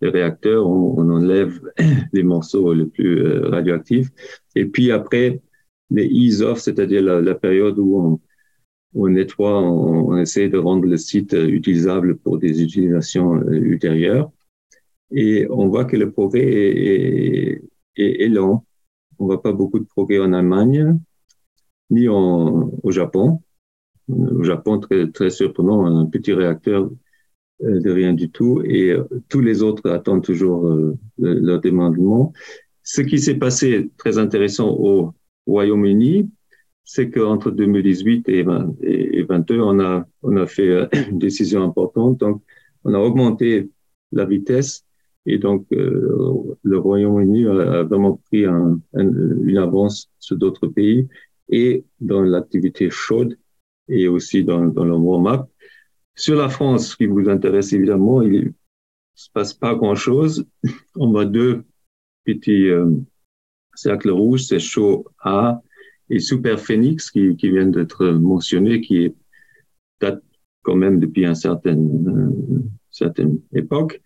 les 0.01 0.11
réacteurs, 0.11 0.69
on, 0.69 1.11
enlève 1.11 1.61
les 2.13 2.23
morceaux 2.23 2.73
les 2.73 2.87
plus 2.87 3.25
euh, 3.25 3.49
radioactifs. 3.49 4.09
Et 4.55 4.67
puis 4.67 4.93
après, 4.93 5.41
les 5.91 6.07
ease-off, 6.07 6.59
c'est-à-dire 6.59 7.03
la, 7.03 7.35
période 7.35 7.79
où 7.79 8.21
on, 8.95 9.09
nettoie, 9.09 9.61
on, 9.61 10.17
essaie 10.19 10.49
de 10.49 10.59
rendre 10.59 10.87
le 10.87 10.97
site 10.97 11.35
euh, 11.35 11.49
utilisable 11.49 12.17
pour 12.19 12.39
des 12.39 12.63
utilisations 12.63 13.37
euh, 13.37 13.53
ultérieures. 13.53 14.31
Et 15.11 15.47
on 15.51 15.69
voit 15.69 15.85
que 15.87 15.97
le 15.97 16.11
progrès 16.11 16.43
est, 16.43 17.63
est, 17.97 18.23
est 18.23 18.29
lent 18.29 18.65
on 19.19 19.27
voit 19.27 19.43
pas 19.43 19.53
beaucoup 19.53 19.79
de 19.79 19.85
progrès 19.85 20.19
en 20.19 20.33
Allemagne, 20.33 20.99
ni 21.91 22.09
en, 22.09 22.71
au 22.83 22.91
Japon. 22.91 23.43
au 24.09 24.43
Japon, 24.43 24.79
très, 24.79 25.11
très 25.11 25.31
surprenant, 25.31 25.85
un 25.87 26.07
petit 26.07 26.33
réacteur 26.33 26.91
de 27.61 27.91
rien 27.91 28.13
du 28.13 28.31
tout, 28.31 28.63
et 28.65 28.91
euh, 28.91 29.05
tous 29.29 29.41
les 29.41 29.63
autres 29.63 29.91
attendent 29.91 30.25
toujours 30.25 30.71
leur 31.19 31.61
demandement. 31.61 32.33
Ce 32.83 33.03
qui 33.03 33.19
s'est 33.19 33.35
passé 33.35 33.91
très 33.99 34.19
intéressant 34.19 34.71
au 34.71 35.15
Royaume-Uni, 35.47 36.31
c'est 36.85 37.11
qu'entre 37.11 37.51
2018 37.51 38.29
et, 38.29 38.45
2022, 38.45 39.61
on 39.61 39.81
a, 39.81 40.07
on 40.23 40.37
a 40.37 40.47
fait 40.47 40.89
une 41.11 41.19
décision 41.19 41.63
importante. 41.63 42.19
Donc, 42.19 42.43
on 42.85 42.95
a 42.95 42.99
augmenté 42.99 43.69
la 44.13 44.25
vitesse 44.25 44.87
et 45.31 45.37
donc, 45.37 45.67
euh, 45.73 46.57
le 46.63 46.79
Royaume-Uni 46.79 47.47
a, 47.47 47.83
vraiment 47.83 48.19
pris 48.31 48.47
un, 48.47 48.81
une 48.95 49.59
avance 49.59 50.11
sur 50.19 50.37
d'autres 50.39 50.69
pays 50.69 51.07
et 51.51 51.85
dans 52.01 52.23
l'activité 52.23 52.89
chaude 52.89 53.37
et 53.89 54.09
aussi 54.09 54.43
dans, 54.43 54.65
dans 54.65 54.85
le 54.85 54.95
warm-up. 54.95 55.43
Sur 56.19 56.35
la 56.35 56.49
France, 56.49 56.91
ce 56.91 56.97
qui 56.97 57.07
vous 57.07 57.29
intéresse 57.29 57.73
évidemment, 57.73 58.23
il 58.23 58.47
ne 58.47 58.51
se 59.15 59.31
passe 59.33 59.55
pas 59.55 59.77
grand-chose. 59.77 60.45
On 60.97 61.13
voit 61.13 61.27
deux 61.27 61.63
petits 62.25 62.69
euh, 62.69 62.91
cercles 63.77 64.11
rouges, 64.11 64.43
c'est 64.43 64.59
chaud 64.59 65.07
A 65.21 65.63
et 66.11 66.19
Super 66.19 66.59
Phoenix 66.59 67.13
qui, 67.13 67.37
qui 67.37 67.51
viennent 67.51 67.71
d'être 67.71 68.05
mentionnés, 68.09 68.81
qui 68.81 69.15
date 70.01 70.21
quand 70.63 70.75
même 70.75 70.99
depuis 70.99 71.25
une 71.25 71.37
certaine, 71.37 72.09
euh, 72.09 72.63
certaine 72.91 73.39
époque. 73.55 74.03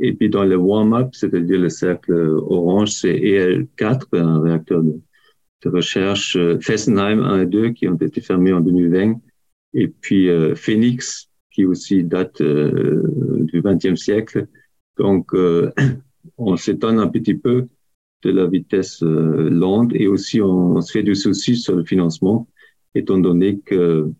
Et 0.00 0.12
puis 0.12 0.28
dans 0.28 0.44
le 0.44 0.56
warm-up, 0.56 1.14
c'est-à-dire 1.14 1.60
le 1.60 1.70
cercle 1.70 2.12
orange, 2.12 2.90
c'est 2.90 3.16
EL4, 3.16 4.02
un 4.12 4.42
réacteur 4.42 4.82
de, 4.82 5.00
de, 5.62 5.68
recherche 5.70 6.36
euh, 6.36 6.58
Fessenheim 6.60 7.22
1 7.22 7.42
et 7.42 7.46
2 7.46 7.70
qui 7.70 7.88
ont 7.88 7.96
été 7.96 8.20
fermés 8.20 8.52
en 8.52 8.60
2020. 8.60 9.14
Et 9.72 9.88
puis 9.88 10.28
euh, 10.28 10.54
Phoenix, 10.54 11.30
qui 11.54 11.64
aussi 11.64 12.04
date 12.04 12.40
euh, 12.40 13.02
du 13.40 13.62
XXe 13.62 14.00
siècle. 14.00 14.48
Donc 14.98 15.34
euh, 15.34 15.72
on 16.38 16.56
s'étonne 16.56 16.98
un 16.98 17.08
petit 17.08 17.34
peu 17.34 17.68
de 18.22 18.30
la 18.30 18.46
vitesse 18.46 19.02
euh, 19.02 19.48
lente 19.50 19.92
et 19.94 20.06
aussi 20.06 20.40
on, 20.40 20.80
se 20.80 20.92
fait 20.92 21.02
du 21.02 21.14
souci 21.14 21.56
sur 21.56 21.76
le 21.76 21.84
financement, 21.84 22.48
étant 22.94 23.18
donné 23.18 23.60
que 23.60 24.10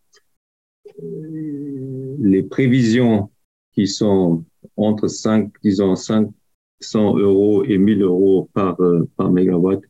les 2.20 2.43
prévisions 2.45 3.30
qui 3.72 3.89
sont 3.89 4.45
entre 4.76 5.09
5, 5.09 5.51
disons 5.62 5.97
500 5.97 7.18
euros 7.18 7.64
et 7.64 7.78
1000 7.78 8.03
euros 8.03 8.49
par, 8.55 8.78
par 9.16 9.32
mégawatt 9.32 9.82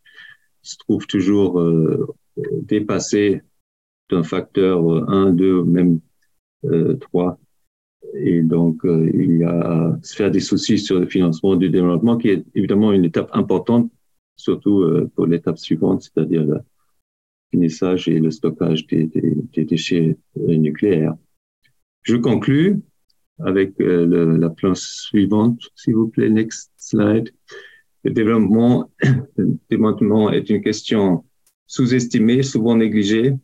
se 0.65 0.77
trouve 0.79 1.07
toujours 1.07 1.61
euh, 1.61 2.07
dépassé 2.63 3.43
d'un 4.11 4.23
facteur 4.23 5.09
1, 5.11 5.33
2, 5.33 5.65
même 5.65 6.01
3. 7.01 7.39
Et 8.15 8.43
donc, 8.43 8.85
euh, 8.85 9.11
il 9.15 9.39
y 9.39 9.45
a 9.45 9.99
se 10.03 10.15
faire 10.15 10.31
des 10.31 10.41
soucis 10.41 10.79
sur 10.79 11.01
le 11.01 11.07
financement 11.07 11.57
du 11.57 11.71
développement, 11.71 12.17
qui 12.17 12.29
est 12.29 12.45
évidemment 12.55 12.93
une 12.93 13.05
étape 13.05 13.31
importante, 13.33 13.91
surtout 14.37 14.83
euh, 14.83 15.11
pour 15.15 15.27
l'étape 15.27 15.59
suivante, 15.59 16.03
c'est-à-dire 16.03 16.45
le 16.45 16.61
finissage 17.51 18.09
et 18.09 18.19
le 18.21 18.31
stockage 18.31 18.87
des, 18.87 19.07
des, 19.07 19.35
des 19.53 19.65
déchets 19.65 20.17
nucléaires. 20.37 21.15
Je 22.03 22.17
conclus 22.17 22.83
avec 23.41 23.81
euh, 23.81 24.37
la 24.39 24.51
planche 24.51 24.81
suivante, 24.81 25.61
s'il 25.75 25.95
vous 25.95 26.09
plaît, 26.09 26.29
next 26.29 26.73
slide. 26.77 27.31
Le 28.05 28.13
développement, 28.13 28.91
le 29.37 29.59
développement 29.71 30.31
est 30.31 30.51
une 30.51 30.63
question 30.63 31.25
sous-estimée, 31.67 32.43
souvent 32.43 32.77
négligée, 32.77 33.35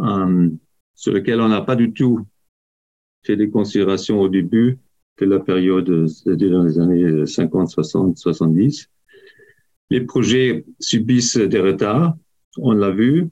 euh, 0.00 0.50
sur 0.94 1.12
laquelle 1.12 1.40
on 1.40 1.48
n'a 1.48 1.60
pas 1.60 1.76
du 1.76 1.92
tout 1.92 2.26
fait 3.22 3.36
des 3.36 3.50
considérations 3.50 4.20
au 4.20 4.28
début 4.28 4.78
de 5.18 5.26
la 5.26 5.40
période, 5.40 6.06
c'est-à-dire 6.08 6.50
dans 6.50 6.64
les 6.64 6.78
années 6.78 7.26
50, 7.26 7.68
60, 7.68 8.18
70. 8.18 8.90
Les 9.90 10.00
projets 10.00 10.64
subissent 10.80 11.36
des 11.36 11.60
retards, 11.60 12.16
on 12.58 12.72
l'a 12.72 12.90
vu, 12.90 13.28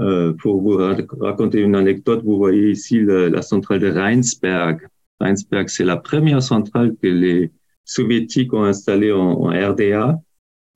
euh, 0.00 0.34
pour 0.34 0.60
vous 0.60 0.76
raconter 1.20 1.60
une 1.60 1.74
anecdote, 1.74 2.22
vous 2.22 2.36
voyez 2.36 2.70
ici 2.70 3.00
la 3.00 3.42
centrale 3.42 3.80
de 3.80 3.88
Rheinsberg. 3.90 4.86
Rheinsberg, 5.20 5.68
c'est 5.68 5.84
la 5.84 5.96
première 5.96 6.42
centrale 6.42 6.94
que 7.02 7.08
les 7.08 7.50
soviétiques 7.84 8.52
ont 8.52 8.64
installée 8.64 9.12
en, 9.12 9.18
en 9.18 9.48
RDA 9.48 10.20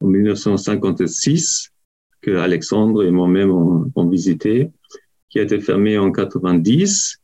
en 0.00 0.06
1956, 0.06 1.70
que 2.22 2.30
Alexandre 2.30 3.04
et 3.04 3.10
moi-même 3.10 3.50
ont, 3.50 3.92
ont, 3.94 4.08
visité, 4.08 4.70
qui 5.30 5.38
a 5.38 5.42
été 5.42 5.60
fermée 5.60 5.96
en 5.96 6.12
90. 6.12 7.18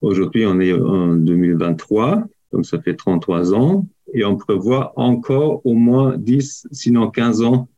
Aujourd'hui, 0.00 0.46
on 0.46 0.60
est 0.60 0.72
en 0.72 1.14
2023, 1.16 2.24
donc 2.52 2.64
ça 2.64 2.80
fait 2.80 2.94
33 2.94 3.54
ans, 3.54 3.86
et 4.12 4.24
on 4.24 4.36
prévoit 4.36 4.92
encore 4.96 5.64
au 5.66 5.74
moins 5.74 6.16
10, 6.16 6.68
sinon 6.70 7.10
15 7.10 7.42
ans 7.42 7.68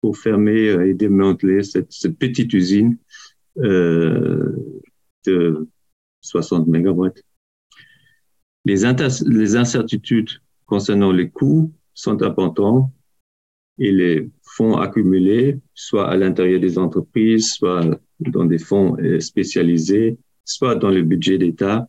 pour 0.00 0.16
fermer 0.16 0.68
euh, 0.68 0.88
et 0.88 0.94
démanteler 0.94 1.62
cette, 1.62 1.88
petite 2.18 2.52
usine 2.54 2.96
euh, 3.58 4.56
de 5.26 5.68
60 6.22 6.66
mégawatts. 6.66 7.22
Les, 8.64 8.82
les 9.26 9.56
incertitudes 9.56 10.30
concernant 10.66 11.12
les 11.12 11.30
coûts 11.30 11.72
sont 11.94 12.22
importantes 12.22 12.90
et 13.78 13.92
les 13.92 14.30
fonds 14.42 14.76
accumulés, 14.76 15.58
soit 15.74 16.08
à 16.08 16.16
l'intérieur 16.16 16.60
des 16.60 16.78
entreprises, 16.78 17.52
soit 17.54 17.98
dans 18.30 18.44
des 18.44 18.58
fonds 18.58 18.96
euh, 18.98 19.20
spécialisés, 19.20 20.18
soit 20.44 20.74
dans 20.74 20.90
le 20.90 21.02
budget 21.02 21.38
d'État, 21.38 21.88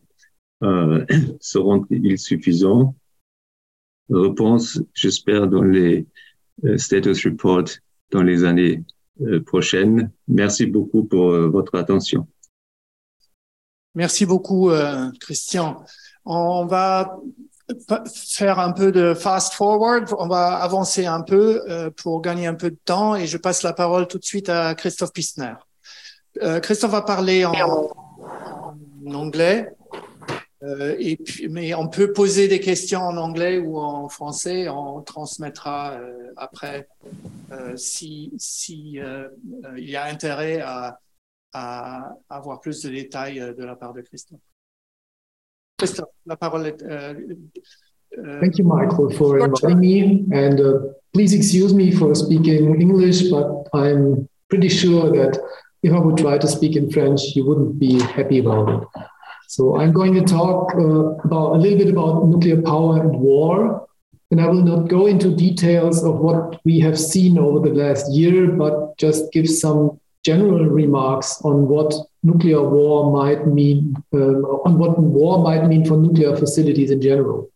euh, 0.62 1.04
seront-ils 1.40 2.18
suffisants? 2.18 2.94
Réponse, 4.10 4.82
j'espère, 4.92 5.48
dans 5.48 5.62
les 5.62 6.06
euh, 6.64 6.76
status 6.78 7.24
reports 7.24 7.70
dans 8.10 8.22
les 8.22 8.44
années 8.44 8.82
prochaines. 9.46 10.10
Merci 10.26 10.66
beaucoup 10.66 11.04
pour 11.04 11.30
votre 11.30 11.76
attention. 11.76 12.26
Merci 13.94 14.26
beaucoup, 14.26 14.70
Christian. 15.20 15.84
On 16.24 16.66
va 16.66 17.16
faire 18.12 18.58
un 18.58 18.72
peu 18.72 18.90
de 18.90 19.14
fast 19.14 19.54
forward. 19.54 20.12
On 20.18 20.26
va 20.26 20.56
avancer 20.56 21.06
un 21.06 21.22
peu 21.22 21.60
pour 21.96 22.20
gagner 22.22 22.48
un 22.48 22.54
peu 22.54 22.70
de 22.70 22.78
temps 22.84 23.14
et 23.14 23.26
je 23.26 23.38
passe 23.38 23.62
la 23.62 23.72
parole 23.72 24.08
tout 24.08 24.18
de 24.18 24.24
suite 24.24 24.48
à 24.48 24.74
Christophe 24.74 25.12
Pissner. 25.12 25.54
Euh, 26.42 26.60
Christophe 26.60 26.92
va 26.92 27.02
parler 27.02 27.44
en, 27.44 27.52
en 27.52 29.14
anglais. 29.14 29.68
Euh, 30.62 30.96
et 30.98 31.16
puis, 31.16 31.48
mais 31.48 31.74
on 31.74 31.88
peut 31.88 32.12
poser 32.12 32.48
des 32.48 32.60
questions 32.60 33.00
en 33.00 33.16
anglais 33.16 33.58
ou 33.58 33.78
en 33.78 34.08
français. 34.08 34.68
On 34.68 35.02
transmettra 35.02 35.92
euh, 35.92 36.32
après 36.36 36.88
euh, 37.52 37.76
si, 37.76 38.32
si 38.38 38.98
euh, 38.98 39.28
il 39.76 39.90
y 39.90 39.96
a 39.96 40.06
intérêt 40.06 40.60
à, 40.60 40.98
à, 41.52 42.16
avoir 42.30 42.60
plus 42.60 42.82
de 42.82 42.90
détails 42.90 43.40
euh, 43.40 43.52
de 43.52 43.64
la 43.64 43.76
part 43.76 43.92
de 43.92 44.00
Christophe. 44.00 44.40
Christophe, 45.78 46.08
la 46.24 46.36
parole 46.36 46.66
est. 46.66 46.84
Thank 48.40 48.58
you, 48.58 48.64
Michael, 48.64 49.10
for 49.10 49.40
inviting 49.40 49.80
me. 49.80 50.24
And 50.32 50.60
uh, 50.60 50.78
please 51.12 51.34
excuse 51.34 51.74
me 51.74 51.90
for 51.90 52.14
speaking 52.14 52.80
English, 52.80 53.28
but 53.28 53.66
I'm 53.74 54.28
pretty 54.48 54.68
sure 54.68 55.10
that 55.10 55.36
if 55.84 55.92
I 55.92 55.98
would 55.98 56.16
try 56.16 56.38
to 56.38 56.48
speak 56.48 56.76
in 56.76 56.90
French, 56.90 57.20
you 57.36 57.44
wouldn't 57.46 57.78
be 57.78 58.00
happy 58.00 58.38
about 58.38 58.68
it. 58.70 58.88
So 59.48 59.78
I'm 59.78 59.92
going 59.92 60.14
to 60.14 60.22
talk 60.22 60.74
uh, 60.74 61.10
about 61.28 61.56
a 61.56 61.58
little 61.58 61.78
bit 61.78 61.90
about 61.90 62.26
nuclear 62.26 62.60
power 62.62 63.02
and 63.02 63.20
war. 63.20 63.86
And 64.30 64.40
I 64.40 64.46
will 64.46 64.62
not 64.62 64.88
go 64.88 65.06
into 65.06 65.36
details 65.36 66.02
of 66.02 66.18
what 66.18 66.58
we 66.64 66.80
have 66.80 66.98
seen 66.98 67.38
over 67.38 67.68
the 67.68 67.74
last 67.74 68.10
year, 68.10 68.46
but 68.46 68.96
just 68.96 69.30
give 69.30 69.48
some 69.48 70.00
general 70.24 70.64
remarks 70.64 71.42
on 71.42 71.68
what 71.68 71.92
nuclear 72.22 72.62
war 72.66 73.12
might 73.12 73.46
mean, 73.46 73.94
um, 74.14 74.42
on 74.64 74.78
what 74.78 74.98
war 74.98 75.42
might 75.44 75.68
mean 75.68 75.84
for 75.84 75.98
nuclear 75.98 76.34
facilities 76.34 76.90
in 76.90 77.02
general. 77.02 77.50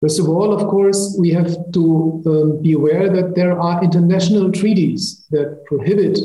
First 0.00 0.18
of 0.18 0.28
all, 0.30 0.54
of 0.54 0.66
course, 0.68 1.14
we 1.18 1.30
have 1.32 1.54
to 1.72 2.22
um, 2.24 2.62
be 2.62 2.72
aware 2.72 3.12
that 3.12 3.34
there 3.34 3.60
are 3.60 3.84
international 3.84 4.50
treaties 4.50 5.26
that 5.30 5.64
prohibit 5.66 6.18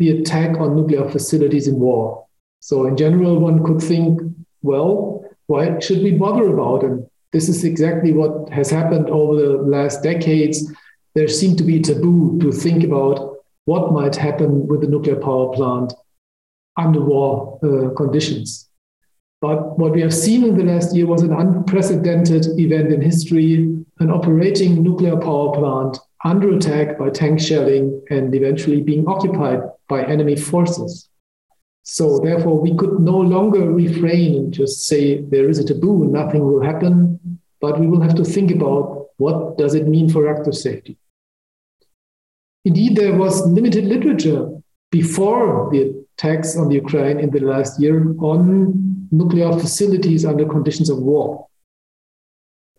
the 0.00 0.10
attack 0.10 0.58
on 0.58 0.74
nuclear 0.74 1.08
facilities 1.08 1.68
in 1.68 1.78
war. 1.78 2.26
So, 2.58 2.86
in 2.86 2.96
general, 2.96 3.38
one 3.38 3.62
could 3.62 3.80
think, 3.80 4.20
well, 4.62 5.24
why 5.46 5.78
should 5.78 6.02
we 6.02 6.12
bother 6.12 6.48
about 6.48 6.82
it? 6.82 7.08
This 7.32 7.48
is 7.48 7.62
exactly 7.64 8.12
what 8.12 8.50
has 8.50 8.70
happened 8.70 9.08
over 9.10 9.34
the 9.36 9.52
last 9.62 10.02
decades. 10.02 10.72
There 11.14 11.28
seemed 11.28 11.58
to 11.58 11.64
be 11.64 11.80
taboo 11.80 12.38
to 12.40 12.50
think 12.50 12.82
about 12.82 13.36
what 13.66 13.92
might 13.92 14.16
happen 14.16 14.66
with 14.66 14.80
the 14.80 14.88
nuclear 14.88 15.16
power 15.16 15.52
plant 15.52 15.92
under 16.76 17.00
war 17.00 17.60
uh, 17.62 17.94
conditions. 17.94 18.68
But 19.40 19.78
what 19.78 19.92
we 19.92 20.00
have 20.00 20.14
seen 20.14 20.44
in 20.44 20.56
the 20.56 20.64
last 20.64 20.94
year 20.94 21.06
was 21.06 21.22
an 21.22 21.32
unprecedented 21.32 22.46
event 22.58 22.92
in 22.92 23.00
history 23.00 23.84
an 24.00 24.10
operating 24.10 24.82
nuclear 24.82 25.16
power 25.16 25.52
plant 25.52 25.98
under 26.24 26.54
attack 26.54 26.98
by 26.98 27.10
tank 27.10 27.40
shelling 27.40 28.02
and 28.10 28.34
eventually 28.34 28.82
being 28.82 29.06
occupied 29.06 29.60
by 29.88 30.04
enemy 30.04 30.36
forces. 30.36 31.08
So 31.82 32.20
therefore, 32.20 32.60
we 32.60 32.74
could 32.76 33.00
no 33.00 33.18
longer 33.18 33.70
refrain 33.70 34.36
and 34.36 34.52
just 34.52 34.86
say 34.86 35.22
there 35.22 35.48
is 35.48 35.58
a 35.58 35.64
taboo, 35.64 36.06
nothing 36.06 36.44
will 36.44 36.62
happen, 36.62 37.40
but 37.60 37.80
we 37.80 37.86
will 37.86 38.00
have 38.00 38.14
to 38.16 38.24
think 38.24 38.50
about 38.50 39.06
what 39.16 39.58
does 39.58 39.74
it 39.74 39.86
mean 39.86 40.08
for 40.08 40.24
reactor 40.24 40.52
safety. 40.52 40.98
Indeed, 42.64 42.96
there 42.96 43.16
was 43.16 43.46
limited 43.46 43.84
literature 43.86 44.50
before 44.90 45.70
the 45.72 46.04
attacks 46.18 46.56
on 46.56 46.68
the 46.68 46.74
Ukraine 46.74 47.18
in 47.18 47.30
the 47.30 47.40
last 47.40 47.80
year 47.80 48.14
on 48.18 49.08
nuclear 49.10 49.52
facilities 49.58 50.24
under 50.24 50.46
conditions 50.46 50.90
of 50.90 50.98
war. 50.98 51.46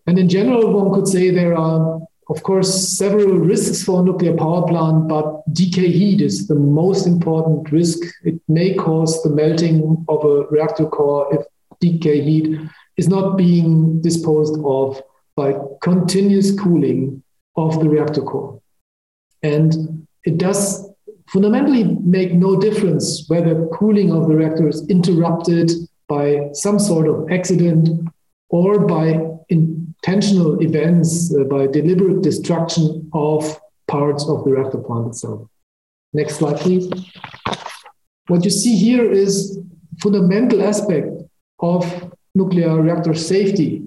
And 0.08 0.18
in 0.20 0.30
general, 0.30 0.72
one 0.74 0.94
could 0.94 1.08
say 1.08 1.30
there 1.30 1.58
are, 1.58 2.00
of 2.32 2.44
course, 2.44 2.98
several 2.98 3.40
risks 3.40 3.84
for 3.84 4.00
a 4.00 4.04
nuclear 4.04 4.34
power 4.38 4.66
plant, 4.66 5.10
but 5.10 5.44
decay 5.54 5.92
heat 5.92 6.22
is 6.22 6.48
the 6.48 6.56
most 6.56 7.06
important 7.06 7.70
risk. 7.74 8.00
It 8.24 8.40
may 8.48 8.74
cause 8.74 9.22
the 9.22 9.32
melting 9.32 10.06
of 10.08 10.24
a 10.24 10.46
reactor 10.48 10.86
core 10.86 11.28
if 11.36 11.42
decay 11.82 12.22
heat 12.22 12.58
is 12.96 13.10
not 13.10 13.38
being 13.38 14.02
disposed 14.02 14.58
of 14.64 15.02
by 15.36 15.56
continuous 15.82 16.58
cooling 16.58 17.22
of 17.58 17.82
the 17.82 17.90
reactor 17.90 18.22
core. 18.22 18.62
And 19.44 20.08
it 20.24 20.38
does 20.38 20.90
fundamentally 21.28 21.84
make 21.84 22.32
no 22.32 22.58
difference 22.58 23.26
whether 23.28 23.68
cooling 23.74 24.14
of 24.14 24.30
the 24.30 24.36
reactor 24.36 24.70
is 24.70 24.88
interrupted 24.88 25.70
by 26.08 26.50
some 26.54 26.80
sort 26.80 27.10
of 27.10 27.30
accident 27.30 27.90
or 28.50 28.88
by 28.88 29.20
intentional 30.04 30.62
events, 30.62 31.34
uh, 31.36 31.44
by 31.44 31.68
deliberate 31.68 32.22
destruction 32.22 33.10
of 33.14 33.60
parts 33.88 34.28
of 34.28 34.44
the 34.44 34.52
reactor 34.52 34.80
plant 34.80 35.08
itself. 35.08 35.48
Next 36.14 36.36
slide, 36.36 36.58
please. 36.58 36.92
What 38.28 38.44
you 38.44 38.52
see 38.52 38.76
here 38.76 39.12
is 39.12 39.60
fundamental 40.02 40.64
aspect 40.64 41.08
of 41.60 42.14
nuclear 42.34 42.82
reactor 42.82 43.14
safety. 43.14 43.84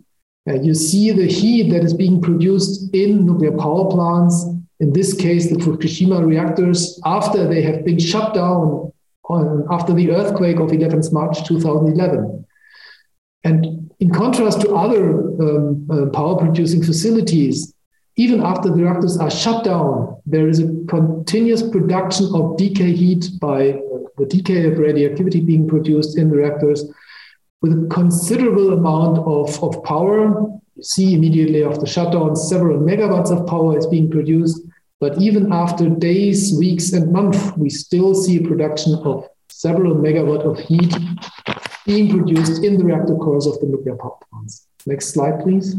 Uh, 0.49 0.55
you 0.55 0.75
see 0.75 1.11
the 1.11 1.27
heat 1.27 1.71
that 1.71 1.83
is 1.83 1.95
being 1.95 2.21
produced 2.21 2.95
in 2.95 3.27
nuclear 3.27 3.57
power 3.57 3.91
plants 3.91 4.45
in 4.81 4.93
this 4.93 5.15
case, 5.15 5.49
the 5.49 5.57
Fukushima 5.57 6.27
reactors, 6.27 7.01
after 7.05 7.47
they 7.47 7.63
have 7.63 7.85
been 7.85 7.99
shut 7.99 8.35
down 8.35 8.93
on, 9.29 9.67
after 9.71 9.93
the 9.95 10.11
earthquake 10.11 10.59
of 10.59 10.71
11th 10.71 11.13
March 11.13 11.47
2011. 11.47 12.45
And 13.45 13.84
in 14.05 14.11
contrast 14.11 14.61
to 14.61 14.75
other 14.75 15.05
um, 15.41 15.89
uh, 15.91 16.07
power 16.11 16.37
producing 16.37 16.83
facilities, 16.83 17.73
even 18.17 18.43
after 18.43 18.69
the 18.69 18.83
reactors 18.83 19.17
are 19.17 19.31
shut 19.31 19.65
down, 19.65 20.21
there 20.27 20.47
is 20.47 20.61
a 20.61 20.69
continuous 20.89 21.63
production 21.63 22.27
of 22.35 22.59
decay 22.59 22.93
heat 22.93 23.31
by 23.41 23.71
uh, 23.71 23.79
the 24.19 24.27
decay 24.27 24.67
of 24.71 24.79
radioactivity 24.79 25.41
being 25.41 25.67
produced 25.67 26.19
in 26.19 26.29
the 26.29 26.37
reactors 26.37 26.85
with 27.63 27.73
a 27.73 27.89
considerable 27.89 28.75
amount 28.75 29.17
of, 29.21 29.49
of 29.65 29.83
power 29.85 30.19
You 30.77 30.83
see 30.83 31.15
immediately 31.15 31.65
after 31.65 31.87
shutdown, 31.87 32.37
several 32.37 32.79
megawatts 32.79 33.33
of 33.35 33.47
power 33.47 33.79
is 33.79 33.87
being 33.87 34.11
produced. 34.11 34.61
But 35.01 35.19
even 35.19 35.51
after 35.51 35.89
days, 35.89 36.55
weeks, 36.59 36.93
and 36.93 37.11
months, 37.11 37.41
we 37.57 37.71
still 37.71 38.15
see 38.15 38.37
a 38.37 38.47
production 38.47 38.97
of 38.97 39.27
several 39.49 39.95
megawatt 39.95 40.43
of 40.51 40.59
heat 40.59 40.93
being 41.87 42.09
produced 42.09 42.65
in 42.65 42.79
the 42.79 42.85
reactor 42.85 43.17
cores 43.17 43.47
of 43.47 43.59
the 43.61 43.67
nuclear 43.67 43.97
power 43.97 44.17
plants. 44.31 44.67
Next 44.87 45.09
slide, 45.09 45.41
please. 45.41 45.77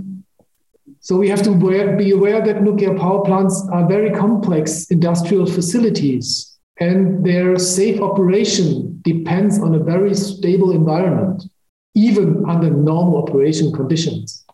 So 0.99 1.17
we 1.17 1.29
have 1.29 1.43
to 1.43 1.55
be 1.97 2.11
aware 2.11 2.43
that 2.43 2.63
nuclear 2.63 2.97
power 2.97 3.23
plants 3.23 3.67
are 3.71 3.87
very 3.87 4.11
complex 4.11 4.85
industrial 4.89 5.45
facilities, 5.45 6.57
and 6.79 7.23
their 7.23 7.57
safe 7.57 8.01
operation 8.01 8.99
depends 9.03 9.59
on 9.59 9.75
a 9.75 9.79
very 9.79 10.15
stable 10.15 10.71
environment, 10.71 11.43
even 11.93 12.43
under 12.49 12.69
normal 12.69 13.17
operation 13.17 13.71
conditions. 13.71 14.45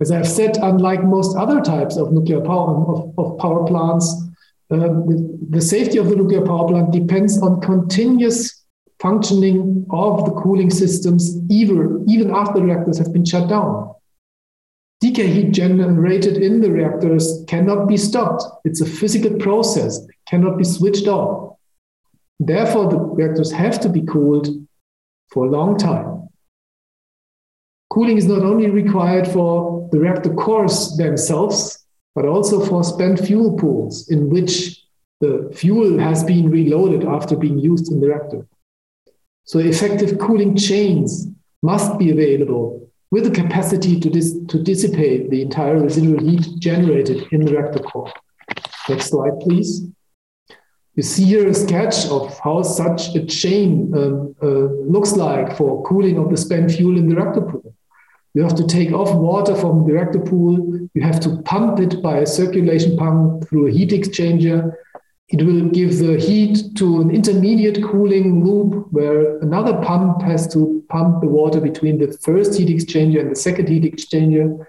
As 0.00 0.10
I've 0.10 0.28
said, 0.28 0.56
unlike 0.56 1.04
most 1.04 1.36
other 1.36 1.60
types 1.60 1.96
of 1.96 2.12
nuclear 2.12 2.40
power 2.40 2.92
of, 2.92 3.14
of 3.16 3.38
power 3.38 3.64
plants, 3.64 4.12
uh, 4.70 4.76
the, 4.76 5.38
the 5.50 5.60
safety 5.60 5.98
of 5.98 6.08
the 6.08 6.16
nuclear 6.16 6.44
power 6.44 6.66
plant 6.66 6.90
depends 6.90 7.40
on 7.40 7.60
continuous 7.60 8.63
functioning 9.00 9.86
of 9.90 10.24
the 10.24 10.32
cooling 10.32 10.70
systems, 10.70 11.36
even, 11.50 12.04
even 12.08 12.30
after 12.30 12.60
the 12.60 12.66
reactors 12.66 12.98
have 12.98 13.12
been 13.12 13.24
shut 13.24 13.48
down. 13.48 13.92
Decay 15.00 15.26
heat 15.26 15.52
generated 15.52 16.38
in 16.38 16.60
the 16.60 16.70
reactors 16.70 17.44
cannot 17.46 17.86
be 17.86 17.96
stopped. 17.96 18.44
It's 18.64 18.80
a 18.80 18.86
physical 18.86 19.36
process, 19.38 19.98
it 19.98 20.14
cannot 20.26 20.56
be 20.56 20.64
switched 20.64 21.06
off. 21.06 21.56
Therefore, 22.40 22.88
the 22.88 22.98
reactors 22.98 23.52
have 23.52 23.80
to 23.80 23.88
be 23.88 24.02
cooled 24.02 24.48
for 25.28 25.46
a 25.46 25.50
long 25.50 25.76
time. 25.76 26.28
Cooling 27.90 28.16
is 28.16 28.26
not 28.26 28.42
only 28.42 28.70
required 28.70 29.28
for 29.28 29.88
the 29.92 30.00
reactor 30.00 30.32
cores 30.34 30.96
themselves, 30.96 31.86
but 32.14 32.24
also 32.24 32.64
for 32.64 32.82
spent 32.82 33.20
fuel 33.20 33.56
pools 33.56 34.08
in 34.08 34.30
which 34.30 34.84
the 35.20 35.50
fuel 35.54 35.98
has 35.98 36.24
been 36.24 36.50
reloaded 36.50 37.04
after 37.04 37.36
being 37.36 37.58
used 37.58 37.92
in 37.92 38.00
the 38.00 38.08
reactor. 38.08 38.46
So 39.44 39.58
effective 39.58 40.18
cooling 40.18 40.56
chains 40.56 41.28
must 41.62 41.98
be 41.98 42.10
available 42.10 42.90
with 43.10 43.24
the 43.24 43.30
capacity 43.30 44.00
to, 44.00 44.10
dis 44.10 44.38
to 44.48 44.62
dissipate 44.62 45.30
the 45.30 45.42
entire 45.42 45.78
residual 45.78 46.18
heat 46.18 46.46
generated 46.58 47.26
in 47.30 47.44
the 47.44 47.52
reactor 47.52 47.80
core. 47.80 48.12
Next 48.88 49.06
slide, 49.10 49.38
please. 49.40 49.86
You 50.94 51.02
see 51.02 51.24
here 51.24 51.48
a 51.48 51.54
sketch 51.54 52.06
of 52.06 52.38
how 52.38 52.62
such 52.62 53.14
a 53.14 53.26
chain 53.26 53.92
um, 53.94 54.34
uh, 54.42 54.46
looks 54.46 55.12
like 55.12 55.56
for 55.56 55.82
cooling 55.84 56.18
of 56.18 56.30
the 56.30 56.36
spent 56.36 56.70
fuel 56.70 56.96
in 56.96 57.08
the 57.08 57.16
reactor 57.16 57.42
pool. 57.42 57.74
You 58.34 58.42
have 58.42 58.54
to 58.56 58.66
take 58.66 58.92
off 58.92 59.14
water 59.14 59.54
from 59.54 59.86
the 59.86 59.92
reactor 59.92 60.20
pool. 60.20 60.88
You 60.94 61.02
have 61.02 61.20
to 61.20 61.42
pump 61.42 61.80
it 61.80 62.02
by 62.02 62.18
a 62.18 62.26
circulation 62.26 62.96
pump 62.96 63.48
through 63.48 63.68
a 63.68 63.70
heat 63.70 63.90
exchanger. 63.90 64.74
It 65.28 65.42
will 65.42 65.68
give 65.70 65.98
the 65.98 66.18
heat 66.18 66.76
to 66.76 67.00
an 67.00 67.10
intermediate 67.10 67.82
cooling 67.82 68.44
loop 68.44 68.92
where 68.92 69.38
another 69.38 69.80
pump 69.82 70.20
has 70.22 70.46
to 70.52 70.84
pump 70.90 71.22
the 71.22 71.28
water 71.28 71.60
between 71.60 71.98
the 71.98 72.12
first 72.18 72.58
heat 72.58 72.68
exchanger 72.68 73.20
and 73.20 73.30
the 73.30 73.36
second 73.36 73.68
heat 73.68 73.84
exchanger. 73.84 74.66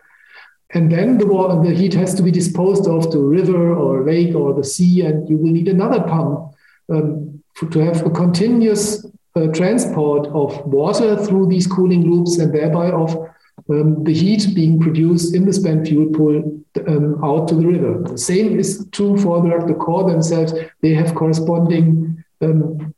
And 0.73 0.91
then 0.91 1.17
the, 1.17 1.27
water, 1.27 1.61
the 1.61 1.75
heat 1.75 1.93
has 1.93 2.13
to 2.15 2.23
be 2.23 2.31
disposed 2.31 2.87
of 2.87 3.11
to 3.11 3.19
a 3.19 3.23
river 3.23 3.73
or 3.73 4.01
a 4.01 4.05
lake 4.05 4.33
or 4.33 4.53
the 4.53 4.63
sea, 4.63 5.01
and 5.01 5.29
you 5.29 5.37
will 5.37 5.51
need 5.51 5.67
another 5.67 6.01
pump 6.01 6.53
um, 6.89 7.43
for, 7.53 7.69
to 7.69 7.79
have 7.79 8.05
a 8.05 8.09
continuous 8.09 9.05
uh, 9.35 9.47
transport 9.47 10.27
of 10.27 10.65
water 10.65 11.17
through 11.25 11.47
these 11.47 11.67
cooling 11.67 12.09
loops 12.09 12.37
and 12.37 12.53
thereby 12.53 12.89
of 12.91 13.29
um, 13.69 14.03
the 14.03 14.13
heat 14.13 14.53
being 14.53 14.79
produced 14.79 15.33
in 15.35 15.45
the 15.45 15.53
spent 15.53 15.87
fuel 15.87 16.07
pool 16.13 16.61
um, 16.87 17.23
out 17.23 17.47
to 17.47 17.55
the 17.55 17.65
river. 17.65 18.01
The 18.03 18.17
same 18.17 18.59
is 18.59 18.87
true 18.91 19.17
for 19.17 19.41
the 19.41 19.49
reactor 19.49 19.73
core 19.73 20.09
themselves. 20.09 20.53
They 20.81 20.93
have 20.93 21.15
corresponding 21.15 22.23
um, 22.41 22.93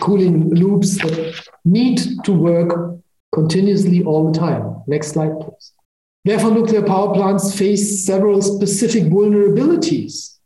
cooling 0.00 0.50
loops 0.50 0.98
that 0.98 1.40
need 1.64 2.00
to 2.24 2.32
work 2.32 2.98
continuously 3.32 4.02
all 4.04 4.30
the 4.30 4.38
time. 4.38 4.82
Next 4.86 5.12
slide, 5.12 5.38
please. 5.40 5.72
Therefore, 6.24 6.50
nuclear 6.50 6.82
power 6.82 7.14
plants 7.14 7.56
face 7.56 8.04
several 8.04 8.42
specific 8.42 9.04
vulnerabilities. 9.04 10.36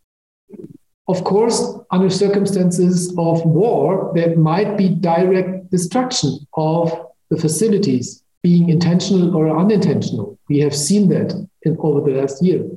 Of 1.09 1.25
course, 1.25 1.63
under 1.91 2.11
circumstances 2.11 3.09
of 3.19 3.45
war, 3.45 4.13
there 4.15 4.37
might 4.37 4.77
be 4.77 4.89
direct 4.89 5.71
destruction 5.71 6.39
of 6.57 7.07
the 7.31 7.37
facilities 7.37 8.22
being 8.43 8.69
intentional 8.69 9.37
or 9.37 9.57
unintentional. 9.57 10.39
We 10.49 10.59
have 10.61 10.75
seen 10.75 11.09
that 11.11 11.33
in, 11.63 11.77
over 11.79 12.01
the 12.01 12.21
last 12.21 12.43
year. 12.43 12.69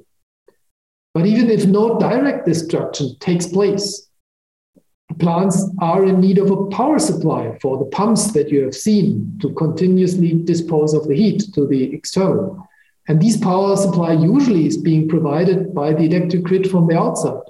But 1.13 1.25
even 1.25 1.49
if 1.49 1.65
no 1.65 1.97
direct 1.97 2.45
destruction 2.45 3.15
takes 3.19 3.47
place, 3.47 4.07
plants 5.19 5.65
are 5.79 6.05
in 6.05 6.19
need 6.19 6.37
of 6.37 6.51
a 6.51 6.65
power 6.67 6.99
supply 6.99 7.57
for 7.61 7.77
the 7.77 7.85
pumps 7.85 8.31
that 8.33 8.49
you 8.49 8.63
have 8.63 8.75
seen 8.75 9.37
to 9.41 9.53
continuously 9.53 10.33
dispose 10.33 10.93
of 10.93 11.07
the 11.07 11.15
heat 11.15 11.43
to 11.53 11.65
the 11.67 11.93
external. 11.93 12.67
And 13.07 13.21
this 13.21 13.37
power 13.37 13.75
supply 13.77 14.13
usually 14.13 14.65
is 14.65 14.77
being 14.77 15.07
provided 15.07 15.73
by 15.73 15.93
the 15.93 16.03
electric 16.03 16.43
grid 16.43 16.69
from 16.69 16.87
the 16.87 16.99
outside. 16.99 17.41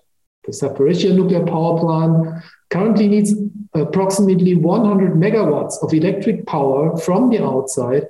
The 0.45 0.51
Zaporizhzhia 0.51 1.15
nuclear 1.15 1.45
power 1.45 1.79
plant 1.79 2.43
currently 2.69 3.07
needs 3.07 3.33
approximately 3.75 4.55
100 4.55 5.13
megawatts 5.13 5.81
of 5.83 5.93
electric 5.93 6.45
power 6.45 6.97
from 6.97 7.29
the 7.29 7.43
outside 7.43 8.07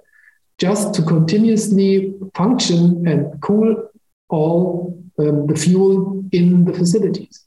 just 0.58 0.94
to 0.94 1.02
continuously 1.02 2.14
function 2.34 3.08
and 3.08 3.42
cool 3.42 3.90
all 4.30 4.98
um, 5.20 5.48
the 5.48 5.56
fuel 5.56 6.24
in 6.32 6.66
the 6.66 6.74
facilities. 6.74 7.46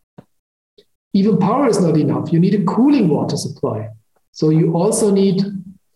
Even 1.14 1.39
power 1.39 1.66
is 1.69 1.81
not 1.81 1.97
enough. 1.97 2.33
You 2.33 2.39
need 2.39 2.55
a 2.55 2.64
cooling 2.64 3.09
water 3.09 3.37
supply. 3.37 3.89
So 4.33 4.51
you 4.51 4.75
also 4.75 5.11
need 5.11 5.43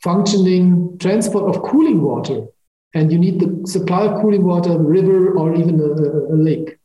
functioning 0.03 0.99
transport 0.99 1.55
of 1.55 1.63
cooling 1.63 2.03
water. 2.03 2.47
And 2.95 3.11
you 3.13 3.19
need 3.19 3.41
the 3.41 3.67
supply 3.67 4.07
of 4.07 4.21
cooling 4.21 4.45
water, 4.45 4.73
a 4.73 4.79
river, 4.79 5.33
or 5.39 5.55
even 5.55 5.81
a, 5.81 6.35
a 6.35 6.37
lake. 6.37 6.79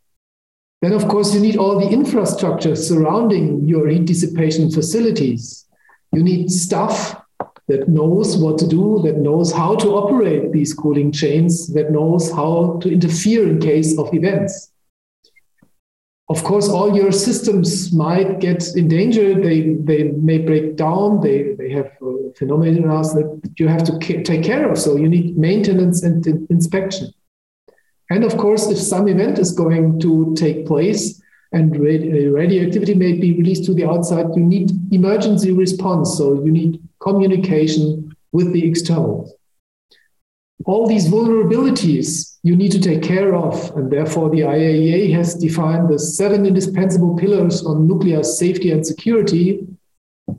Then, 0.82 0.94
of 0.94 1.08
course, 1.08 1.34
you 1.34 1.40
need 1.40 1.58
all 1.58 1.80
the 1.80 1.90
infrastructure 1.90 2.76
surrounding 2.76 3.66
your 3.68 3.88
heat 3.88 4.06
dissipation 4.06 4.70
facilities. 4.70 5.66
You 6.14 6.24
need 6.24 6.52
staff 6.52 7.20
that 7.68 7.90
knows 7.90 8.38
what 8.38 8.58
to 8.60 8.68
do, 8.68 9.02
that 9.04 9.18
knows 9.18 9.52
how 9.52 9.76
to 9.76 9.90
operate 9.90 10.52
these 10.52 10.74
cooling 10.74 11.12
chains, 11.12 11.74
that 11.74 11.92
knows 11.92 12.32
how 12.32 12.80
to 12.82 12.92
interfere 12.92 13.48
in 13.50 13.60
case 13.60 13.98
of 13.98 14.14
events. 14.14 14.72
Of 16.30 16.44
course, 16.44 16.68
all 16.68 16.96
your 16.96 17.12
systems 17.12 17.94
might 17.94 18.40
get 18.40 18.76
in 18.76 18.90
danger. 18.90 19.34
They, 19.34 19.76
they 19.76 20.04
may 20.04 20.40
break 20.40 20.76
down. 20.76 21.22
They, 21.22 21.54
they 21.54 21.70
have 21.72 21.90
uh, 22.02 22.32
phenomena 22.36 22.82
that 22.82 23.54
you 23.58 23.70
have 23.70 23.84
to 23.86 24.24
take 24.24 24.44
care 24.44 24.70
of. 24.70 24.78
So 24.78 24.98
you 24.98 25.08
need 25.08 25.38
maintenance 25.38 26.04
and 26.04 26.26
inspection. 26.50 27.14
And 28.10 28.24
of 28.24 28.38
course, 28.38 28.68
if 28.68 28.78
some 28.78 29.08
event 29.08 29.38
is 29.40 29.52
going 29.52 30.00
to 30.00 30.34
take 30.36 30.66
place 30.66 31.22
and 31.52 31.76
uh, 31.76 31.80
radioactivity 31.80 32.94
may 32.94 33.14
be 33.14 33.34
released 33.34 33.66
to 33.66 33.74
the 33.74 33.86
outside, 33.86 34.28
you 34.36 34.44
need 34.44 34.72
emergency 34.92 35.52
response. 35.52 36.18
So 36.18 36.44
you 36.44 36.52
need 36.52 36.82
communication 37.00 38.16
with 38.32 38.54
the 38.54 38.68
external. 38.68 39.34
All 40.66 40.88
these 40.88 41.08
vulnerabilities 41.08 42.38
you 42.44 42.56
need 42.56 42.72
to 42.72 42.80
take 42.80 43.02
care 43.02 43.36
of, 43.36 43.76
and 43.76 43.92
therefore 43.92 44.30
the 44.30 44.42
IAEA 44.42 45.14
has 45.14 45.36
defined 45.36 45.90
the 45.90 46.00
seven 46.00 46.46
indispensable 46.46 47.16
pillars 47.18 47.66
on 47.66 47.88
nuclear 47.88 48.24
safety 48.24 48.72
and 48.72 48.86
security. 48.86 49.68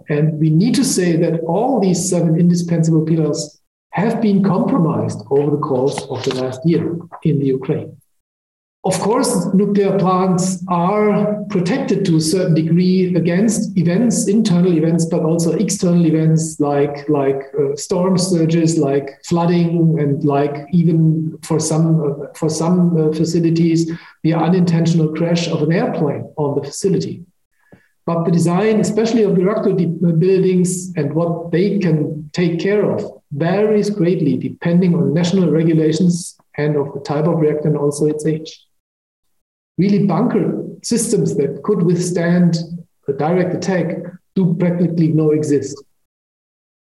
And 0.09 0.39
we 0.39 0.51
need 0.51 0.75
to 0.77 0.85
say 0.85 1.17
that 1.17 1.41
all 1.41 1.81
these 1.81 2.09
seven 2.09 2.39
indispensable 2.39 3.05
pillars 3.05 3.58
have 3.91 4.21
been 4.21 4.43
compromised 4.43 5.21
over 5.31 5.51
the 5.51 5.63
course 5.63 6.03
of 6.11 6.23
the 6.25 6.35
last 6.43 6.61
year 6.65 6.97
in 7.23 7.39
the 7.39 7.47
Ukraine. 7.47 7.97
Of 8.85 9.01
course, 9.01 9.53
nuclear 9.55 9.99
plants 9.99 10.65
are 10.69 11.45
protected 11.51 12.05
to 12.07 12.17
a 12.17 12.21
certain 12.21 12.55
degree 12.55 13.15
against 13.17 13.77
events, 13.77 14.29
internal 14.29 14.73
events, 14.73 15.05
but 15.05 15.23
also 15.23 15.53
external 15.53 16.07
events 16.07 16.61
like, 16.61 17.09
like 17.09 17.43
uh, 17.59 17.75
storm 17.75 18.17
surges, 18.17 18.79
like 18.79 19.11
flooding, 19.27 19.99
and 19.99 20.25
like 20.25 20.69
even 20.73 21.37
for 21.43 21.59
some, 21.59 22.01
uh, 22.01 22.27
for 22.35 22.49
some 22.49 22.97
uh, 22.97 23.13
facilities, 23.13 23.91
the 24.23 24.33
unintentional 24.33 25.13
crash 25.13 25.49
of 25.49 25.63
an 25.63 25.73
airplane 25.73 26.33
on 26.37 26.55
the 26.55 26.63
facility. 26.63 27.25
But 28.07 28.25
the 28.25 28.31
design, 28.31 28.81
especially 28.81 29.25
of 29.25 29.35
the 29.35 29.45
reactor 29.45 29.75
buildings 29.75 30.95
and 30.97 31.13
what 31.13 31.51
they 31.51 31.79
can 31.79 32.31
take 32.33 32.59
care 32.61 32.91
of, 32.91 33.18
varies 33.33 33.91
greatly 33.91 34.37
depending 34.37 34.95
on 34.95 35.13
national 35.13 35.51
regulations 35.51 36.37
and 36.57 36.77
of 36.77 36.93
the 36.93 37.01
type 37.01 37.27
of 37.27 37.39
reactor 37.39 37.69
and 37.69 37.77
also 37.77 38.07
its 38.07 38.27
age. 38.27 38.67
Really, 39.77 40.07
bunker 40.07 40.65
systems 40.83 41.37
that 41.37 41.63
could 41.63 41.83
withstand 41.83 42.57
a 43.07 43.13
direct 43.13 43.55
attack 43.55 43.97
do 44.35 44.55
practically 44.59 45.09
no 45.09 45.31
exist. 45.31 45.83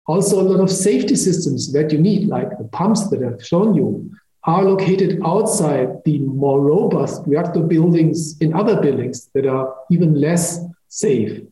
Also, 0.06 0.40
a 0.40 0.48
lot 0.50 0.60
of 0.60 0.70
safety 0.70 1.16
systems 1.16 1.72
that 1.72 1.92
you 1.92 1.98
need, 1.98 2.28
like 2.28 2.56
the 2.58 2.64
pumps 2.64 3.08
that 3.10 3.22
I've 3.22 3.44
shown 3.44 3.74
you, 3.74 4.10
are 4.44 4.62
located 4.62 5.20
outside 5.24 5.88
the 6.04 6.18
more 6.20 6.60
robust 6.60 7.22
reactor 7.26 7.62
buildings 7.62 8.38
in 8.40 8.54
other 8.54 8.80
buildings 8.80 9.28
that 9.34 9.46
are 9.46 9.74
even 9.90 10.14
less 10.20 10.60
safe. 10.88 11.42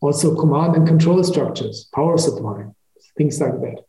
Also, 0.00 0.34
command 0.34 0.74
and 0.74 0.86
control 0.86 1.22
structures, 1.22 1.88
power 1.94 2.16
supply, 2.16 2.64
things 3.16 3.40
like 3.40 3.60
that. 3.60 3.84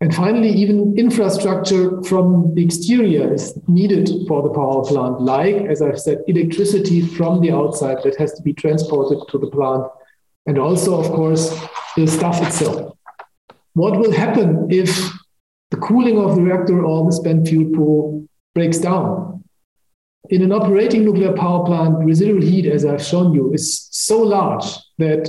And 0.00 0.14
finally, 0.14 0.50
even 0.50 0.96
infrastructure 0.96 2.00
from 2.02 2.54
the 2.54 2.64
exterior 2.64 3.34
is 3.34 3.58
needed 3.66 4.08
for 4.28 4.42
the 4.42 4.50
power 4.50 4.84
plant, 4.84 5.20
like, 5.20 5.56
as 5.56 5.82
I've 5.82 5.98
said, 5.98 6.22
electricity 6.28 7.00
from 7.00 7.40
the 7.40 7.50
outside 7.50 7.98
that 8.04 8.16
has 8.16 8.32
to 8.34 8.42
be 8.42 8.52
transported 8.52 9.18
to 9.28 9.38
the 9.38 9.48
plant. 9.48 9.84
And 10.46 10.56
also, 10.56 11.00
of 11.00 11.06
course, 11.06 11.50
the 11.96 12.06
stuff 12.06 12.40
itself. 12.40 12.96
What 13.74 13.98
will 13.98 14.12
happen 14.12 14.68
if 14.70 15.10
the 15.70 15.76
cooling 15.78 16.18
of 16.18 16.36
the 16.36 16.42
reactor 16.42 16.84
or 16.84 17.04
the 17.04 17.12
spent 17.12 17.48
fuel 17.48 17.74
pool 17.74 18.28
breaks 18.54 18.78
down? 18.78 19.42
In 20.30 20.42
an 20.42 20.52
operating 20.52 21.04
nuclear 21.04 21.32
power 21.32 21.66
plant, 21.66 21.98
residual 21.98 22.40
heat, 22.40 22.66
as 22.66 22.84
I've 22.84 23.02
shown 23.02 23.32
you, 23.34 23.52
is 23.52 23.88
so 23.90 24.22
large 24.22 24.64
that 24.98 25.28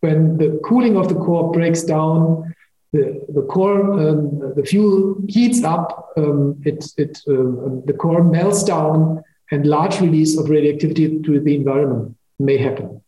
when 0.00 0.36
the 0.36 0.60
cooling 0.64 0.96
of 0.96 1.08
the 1.08 1.14
core 1.14 1.52
breaks 1.52 1.82
down, 1.82 2.49
the, 2.92 3.24
the 3.28 3.42
core, 3.42 3.92
um, 4.00 4.54
the 4.56 4.64
fuel 4.64 5.16
heats 5.28 5.62
up, 5.62 6.10
um, 6.16 6.60
it, 6.64 6.84
it, 6.96 7.20
um, 7.28 7.82
the 7.86 7.92
core 7.92 8.24
melts 8.24 8.64
down, 8.64 9.22
and 9.52 9.66
large 9.66 10.00
release 10.00 10.38
of 10.38 10.48
radioactivity 10.48 11.20
to 11.22 11.40
the 11.40 11.54
environment 11.54 12.16
may 12.38 12.56
happen. 12.56 13.00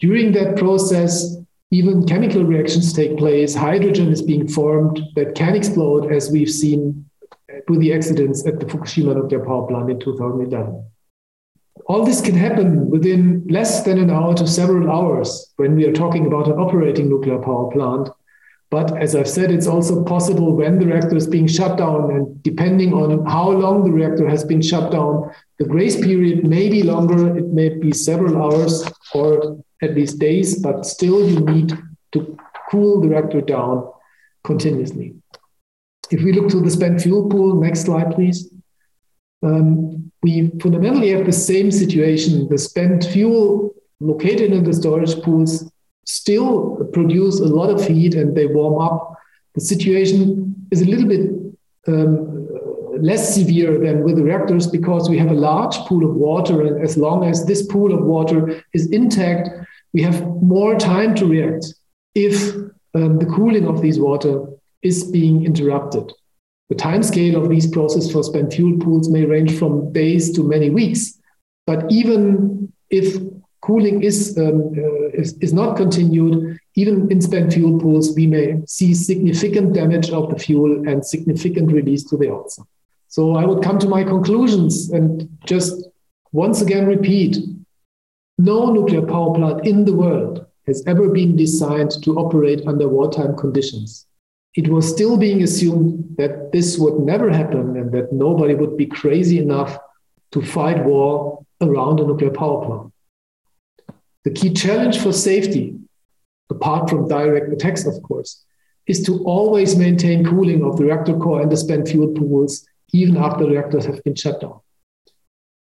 During 0.00 0.32
that 0.32 0.56
process, 0.56 1.36
even 1.70 2.06
chemical 2.06 2.44
reactions 2.44 2.92
take 2.92 3.16
place. 3.16 3.54
Hydrogen 3.54 4.12
is 4.12 4.22
being 4.22 4.46
formed 4.46 5.00
that 5.14 5.34
can 5.34 5.54
explode, 5.54 6.12
as 6.12 6.30
we've 6.30 6.50
seen 6.50 7.08
with 7.68 7.80
the 7.80 7.94
accidents 7.94 8.46
at 8.46 8.60
the 8.60 8.66
Fukushima 8.66 9.14
nuclear 9.14 9.44
power 9.44 9.66
plant 9.66 9.90
in 9.90 10.00
2011. 10.00 10.84
All 11.86 12.04
this 12.04 12.20
can 12.20 12.34
happen 12.34 12.90
within 12.90 13.46
less 13.48 13.84
than 13.84 13.98
an 13.98 14.10
hour 14.10 14.34
to 14.34 14.46
several 14.46 14.90
hours 14.90 15.52
when 15.56 15.74
we 15.74 15.86
are 15.86 15.92
talking 15.92 16.26
about 16.26 16.46
an 16.46 16.58
operating 16.58 17.08
nuclear 17.08 17.38
power 17.38 17.70
plant 17.70 18.08
but 18.72 18.96
as 18.96 19.14
I've 19.14 19.28
said, 19.28 19.50
it's 19.50 19.66
also 19.66 20.02
possible 20.02 20.56
when 20.56 20.78
the 20.78 20.86
reactor 20.86 21.14
is 21.14 21.26
being 21.26 21.46
shut 21.46 21.76
down, 21.76 22.10
and 22.10 22.42
depending 22.42 22.94
on 22.94 23.26
how 23.26 23.50
long 23.50 23.84
the 23.84 23.92
reactor 23.92 24.26
has 24.26 24.44
been 24.44 24.62
shut 24.62 24.90
down, 24.90 25.30
the 25.58 25.66
grace 25.66 25.96
period 25.96 26.48
may 26.48 26.70
be 26.70 26.82
longer. 26.82 27.36
It 27.36 27.48
may 27.48 27.68
be 27.68 27.92
several 27.92 28.42
hours 28.42 28.82
or 29.12 29.62
at 29.82 29.94
least 29.94 30.18
days, 30.18 30.58
but 30.58 30.86
still 30.86 31.28
you 31.28 31.40
need 31.40 31.78
to 32.12 32.38
cool 32.70 33.02
the 33.02 33.08
reactor 33.08 33.42
down 33.42 33.90
continuously. 34.42 35.16
If 36.10 36.22
we 36.22 36.32
look 36.32 36.48
to 36.52 36.60
the 36.60 36.70
spent 36.70 37.02
fuel 37.02 37.28
pool, 37.28 37.60
next 37.60 37.80
slide, 37.82 38.14
please. 38.14 38.48
Um, 39.42 40.10
we 40.22 40.50
fundamentally 40.62 41.10
have 41.10 41.26
the 41.26 41.32
same 41.32 41.70
situation. 41.70 42.48
The 42.48 42.56
spent 42.56 43.04
fuel 43.04 43.74
located 44.00 44.50
in 44.50 44.64
the 44.64 44.72
storage 44.72 45.20
pools 45.20 45.70
still 46.06 46.81
produce 46.92 47.40
a 47.40 47.46
lot 47.46 47.70
of 47.70 47.86
heat 47.86 48.14
and 48.14 48.36
they 48.36 48.46
warm 48.46 48.80
up. 48.80 49.14
The 49.54 49.60
situation 49.60 50.54
is 50.70 50.82
a 50.82 50.86
little 50.86 51.08
bit 51.08 51.30
um, 51.88 52.32
less 53.00 53.34
severe 53.34 53.78
than 53.78 54.04
with 54.04 54.16
the 54.16 54.22
reactors 54.22 54.66
because 54.66 55.10
we 55.10 55.18
have 55.18 55.30
a 55.30 55.34
large 55.34 55.76
pool 55.86 56.08
of 56.08 56.14
water. 56.14 56.66
And 56.66 56.82
as 56.82 56.96
long 56.96 57.24
as 57.24 57.44
this 57.44 57.66
pool 57.66 57.92
of 57.92 58.04
water 58.04 58.62
is 58.72 58.90
intact, 58.90 59.48
we 59.92 60.02
have 60.02 60.24
more 60.42 60.78
time 60.78 61.14
to 61.16 61.26
react 61.26 61.74
if 62.14 62.54
um, 62.94 63.18
the 63.18 63.26
cooling 63.26 63.66
of 63.66 63.82
these 63.82 63.98
water 63.98 64.44
is 64.82 65.10
being 65.10 65.44
interrupted. 65.44 66.12
The 66.68 66.76
time 66.76 67.02
scale 67.02 67.42
of 67.42 67.48
these 67.48 67.66
processes 67.66 68.10
for 68.10 68.22
spent 68.22 68.52
fuel 68.52 68.78
pools 68.78 69.08
may 69.08 69.24
range 69.24 69.58
from 69.58 69.92
days 69.92 70.32
to 70.32 70.42
many 70.42 70.70
weeks. 70.70 71.18
But 71.66 71.90
even 71.90 72.72
if 72.90 73.20
cooling 73.62 74.02
is, 74.02 74.36
um, 74.38 74.72
uh, 74.76 75.08
is, 75.14 75.34
is 75.38 75.52
not 75.52 75.76
continued, 75.76 76.58
even 76.74 77.10
in 77.10 77.20
spent 77.20 77.52
fuel 77.52 77.78
pools, 77.78 78.14
we 78.14 78.26
may 78.26 78.60
see 78.66 78.92
significant 78.92 79.72
damage 79.72 80.10
of 80.10 80.30
the 80.30 80.38
fuel 80.38 80.86
and 80.88 81.06
significant 81.06 81.72
release 81.72 82.04
to 82.04 82.16
the 82.16 82.30
outside. 82.30 82.66
So 83.08 83.36
I 83.36 83.44
would 83.44 83.62
come 83.62 83.78
to 83.78 83.88
my 83.88 84.04
conclusions 84.04 84.90
and 84.90 85.28
just 85.44 85.84
once 86.32 86.60
again 86.60 86.86
repeat 86.86 87.36
no 88.38 88.72
nuclear 88.72 89.02
power 89.02 89.34
plant 89.34 89.66
in 89.66 89.84
the 89.84 89.92
world 89.92 90.46
has 90.66 90.82
ever 90.86 91.08
been 91.08 91.36
designed 91.36 91.90
to 92.02 92.16
operate 92.16 92.66
under 92.66 92.88
wartime 92.88 93.36
conditions. 93.36 94.06
It 94.54 94.68
was 94.68 94.88
still 94.88 95.16
being 95.16 95.42
assumed 95.42 96.16
that 96.18 96.52
this 96.52 96.78
would 96.78 97.00
never 97.00 97.30
happen 97.30 97.76
and 97.76 97.92
that 97.92 98.12
nobody 98.12 98.54
would 98.54 98.76
be 98.76 98.86
crazy 98.86 99.38
enough 99.38 99.78
to 100.32 100.42
fight 100.42 100.84
war 100.84 101.44
around 101.60 102.00
a 102.00 102.06
nuclear 102.06 102.30
power 102.30 102.64
plant. 102.64 102.91
The 104.24 104.30
key 104.30 104.52
challenge 104.52 104.98
for 104.98 105.12
safety, 105.12 105.78
apart 106.50 106.88
from 106.88 107.08
direct 107.08 107.52
attacks, 107.52 107.86
of 107.86 108.00
course, 108.02 108.44
is 108.86 109.02
to 109.04 109.22
always 109.24 109.76
maintain 109.76 110.24
cooling 110.24 110.64
of 110.64 110.76
the 110.76 110.84
reactor 110.84 111.16
core 111.16 111.40
and 111.40 111.50
the 111.50 111.56
spent 111.56 111.88
fuel 111.88 112.08
pools 112.08 112.66
even 112.92 113.16
after 113.16 113.46
reactors 113.46 113.86
have 113.86 114.02
been 114.04 114.14
shut 114.14 114.40
down. 114.40 114.60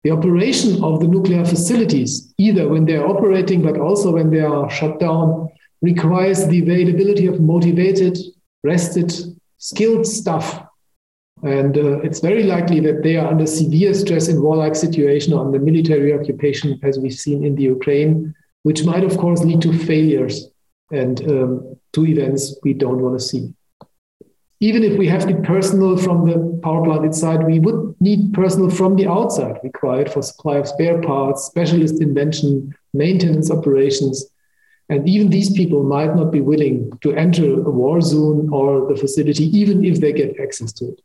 The 0.04 0.12
operation 0.12 0.82
of 0.84 1.02
the 1.02 1.08
nuclear 1.08 1.44
facilities, 1.46 2.34
either 2.38 2.68
when 2.70 2.86
they're 2.86 3.06
operating 3.06 3.62
but 3.62 3.78
also 3.78 4.14
when 4.14 4.30
they 4.30 4.40
are 4.40 4.70
shut 4.70 5.00
down, 5.00 5.50
requires 5.82 6.48
the 6.48 6.62
availability 6.62 7.28
of 7.28 7.42
motivated, 7.42 8.18
rested, 8.64 9.14
skilled 9.58 10.08
staff. 10.08 10.66
And 11.44 11.78
uh, 11.78 12.00
it's 12.00 12.20
very 12.20 12.44
likely 12.44 12.80
that 12.82 13.04
they 13.04 13.18
are 13.18 13.28
under 13.28 13.46
severe 13.46 13.94
stress 13.94 14.28
in 14.28 14.42
warlike 14.42 14.76
situation 14.76 15.34
or 15.34 15.46
under 15.46 15.60
military 15.60 16.14
occupation, 16.14 16.80
as 16.84 17.00
we've 17.00 17.14
seen 17.14 17.46
in 17.46 17.56
the 17.56 17.64
Ukraine, 17.64 18.34
which 18.64 18.84
might, 18.84 19.04
of 19.04 19.18
course, 19.18 19.44
lead 19.44 19.62
to 19.62 19.74
failures 19.74 20.50
and 20.92 21.22
um, 21.30 21.76
to 21.94 22.06
events 22.06 22.56
we 22.64 22.74
don't 22.74 23.02
want 23.02 23.20
to 23.20 23.26
see. 23.26 23.54
Even 24.62 24.84
if 24.84 24.98
we 24.98 25.08
have 25.08 25.26
the 25.26 25.36
personnel 25.36 25.96
from 25.96 26.28
the 26.28 26.60
power 26.62 26.84
plant 26.84 27.06
inside, 27.06 27.46
we 27.46 27.60
would 27.60 27.96
need 28.02 28.34
personnel 28.34 28.70
from 28.70 28.98
the 28.98 29.08
outside 29.08 29.58
required 29.64 30.12
for 30.12 30.22
supply 30.22 30.58
of 30.58 30.68
spare 30.68 31.02
parts, 31.02 31.46
specialist 31.46 32.02
invention, 32.02 32.76
maintenance 32.94 33.50
operations. 33.50 34.26
And 34.90 35.08
even 35.08 35.30
these 35.30 35.54
people 35.54 35.84
might 35.84 36.14
not 36.16 36.32
be 36.32 36.42
willing 36.42 36.92
to 37.02 37.14
enter 37.14 37.54
a 37.54 37.70
war 37.70 38.02
zone 38.02 38.50
or 38.52 38.92
the 38.92 39.00
facility, 39.00 39.46
even 39.58 39.86
if 39.86 40.02
they 40.02 40.12
get 40.12 40.40
access 40.42 40.74
to 40.74 40.90
it. 40.90 41.02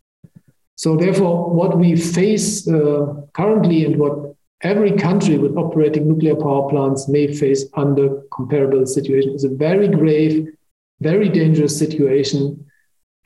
So, 0.77 0.97
therefore, 0.97 1.51
what 1.51 1.79
we 1.79 1.95
face 1.95 2.67
uh, 2.67 3.15
currently 3.35 3.85
and 3.85 3.97
what 3.99 4.34
every 4.65 4.93
country 4.93 5.37
with 5.39 5.57
operating 5.57 6.09
nuclear 6.09 6.35
power 6.35 6.69
plants 6.71 7.07
may 7.07 7.33
face 7.33 7.67
under 7.75 8.23
comparable 8.33 8.87
situations 8.87 9.45
is 9.45 9.53
a 9.53 9.55
very 9.55 9.87
grave, 9.87 10.49
very 11.01 11.29
dangerous 11.29 11.79
situation, 11.79 12.67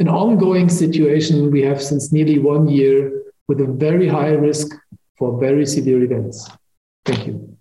an 0.00 0.08
ongoing 0.08 0.68
situation 0.68 1.50
we 1.50 1.62
have 1.62 1.80
since 1.80 2.12
nearly 2.12 2.38
one 2.38 2.68
year 2.68 3.22
with 3.46 3.60
a 3.60 3.66
very 3.66 4.08
high 4.08 4.30
risk 4.30 4.76
for 5.16 5.38
very 5.40 5.64
severe 5.64 6.02
events. 6.02 6.48
Thank 7.04 7.26
you. 7.26 7.56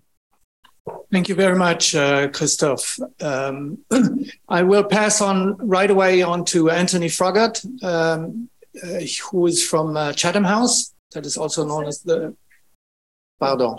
Thank 1.10 1.28
you 1.28 1.34
very 1.34 1.56
much, 1.56 1.94
uh, 1.94 2.28
Christoph. 2.28 2.98
Um, 3.20 3.78
I 4.48 4.62
will 4.62 4.84
pass 4.84 5.20
on 5.20 5.56
right 5.56 5.90
away 5.90 6.22
on 6.22 6.44
to 6.46 6.70
Anthony 6.70 7.08
Froggatt, 7.08 7.64
um, 7.82 8.48
uh, 8.82 9.00
who 9.30 9.46
is 9.46 9.66
from 9.66 9.96
uh, 9.96 10.12
Chatham 10.12 10.44
House, 10.44 10.94
that 11.12 11.24
is 11.24 11.36
also 11.36 11.64
known 11.64 11.86
as 11.86 12.00
the. 12.02 12.36
Pardon. 13.38 13.76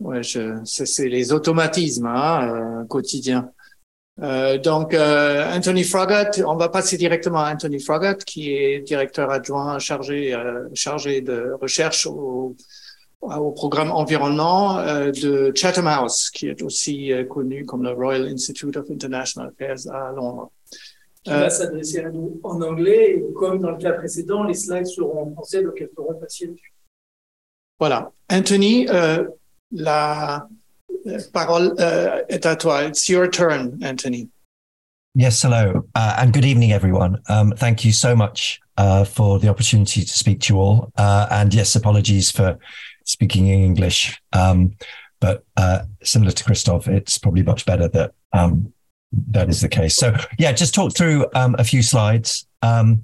Ouais, 0.00 0.20
c'est 0.22 1.08
les 1.08 1.32
automatismes 1.32 2.06
hein, 2.06 2.82
euh, 2.82 2.84
quotidiens. 2.84 3.50
Euh, 4.20 4.58
donc, 4.58 4.94
euh, 4.94 5.44
Anthony 5.52 5.84
Froggatt, 5.84 6.40
on 6.46 6.56
va 6.56 6.68
passer 6.68 6.96
directement 6.96 7.40
à 7.40 7.52
Anthony 7.52 7.80
Froggatt, 7.80 8.24
qui 8.24 8.52
est 8.52 8.80
directeur 8.80 9.30
adjoint 9.30 9.78
chargé, 9.78 10.30
de 10.32 11.52
recherche 11.60 12.06
au, 12.06 12.56
programme 13.20 13.90
environnement 13.90 14.80
de 15.10 15.52
Chatham 15.52 15.88
House, 15.88 16.30
qui 16.30 16.46
est 16.46 16.62
aussi 16.62 17.10
connu 17.28 17.64
comme 17.64 17.82
le 17.82 17.90
Royal 17.90 18.28
Institute 18.28 18.76
of 18.76 18.88
International 18.90 19.50
Affairs 19.50 19.92
à 19.92 20.12
Londres. 20.12 20.52
Qui 21.24 21.30
va 21.30 21.50
s'adresser 21.50 22.04
à 22.04 22.10
nous 22.10 22.40
en 22.44 22.62
anglais, 22.62 23.20
comme 23.34 23.58
dans 23.58 23.72
le 23.72 23.78
cas 23.78 23.92
précédent, 23.92 24.44
les 24.44 24.54
slides 24.54 24.86
seront 24.86 25.22
en 25.22 25.32
français, 25.32 25.64
donc 25.64 25.74
elles 25.80 25.90
feront 25.96 26.14
passer 26.14 26.54
Voilà. 27.78 28.10
Anthony, 28.28 28.86
la 29.72 30.48
parole 31.32 31.74
uh, 31.78 32.22
est 32.28 32.46
à 32.46 32.56
toi. 32.56 32.84
It's 32.84 33.08
your 33.08 33.28
turn, 33.28 33.78
Anthony. 33.82 34.28
Yes, 35.14 35.42
hello, 35.42 35.84
uh, 35.94 36.16
and 36.18 36.32
good 36.32 36.44
evening, 36.44 36.72
everyone. 36.72 37.20
Um, 37.28 37.52
thank 37.56 37.84
you 37.84 37.92
so 37.92 38.14
much 38.14 38.60
uh, 38.76 39.04
for 39.04 39.38
the 39.38 39.48
opportunity 39.48 40.02
to 40.02 40.12
speak 40.12 40.40
to 40.42 40.54
you 40.54 40.60
all. 40.60 40.92
Uh, 40.96 41.26
and 41.30 41.52
yes, 41.52 41.74
apologies 41.74 42.30
for 42.30 42.58
speaking 43.04 43.48
in 43.48 43.60
English. 43.60 44.20
Um, 44.32 44.76
but 45.20 45.44
uh, 45.56 45.80
similar 46.04 46.30
to 46.30 46.44
Christoph, 46.44 46.86
it's 46.86 47.18
probably 47.18 47.42
much 47.42 47.66
better 47.66 47.88
that 47.88 48.12
um, 48.32 48.72
that 49.30 49.48
is 49.48 49.60
the 49.60 49.68
case. 49.68 49.96
So, 49.96 50.14
yeah, 50.38 50.52
just 50.52 50.74
talk 50.74 50.94
through 50.94 51.26
um, 51.34 51.56
a 51.58 51.64
few 51.64 51.82
slides. 51.82 52.46
Um, 52.62 53.02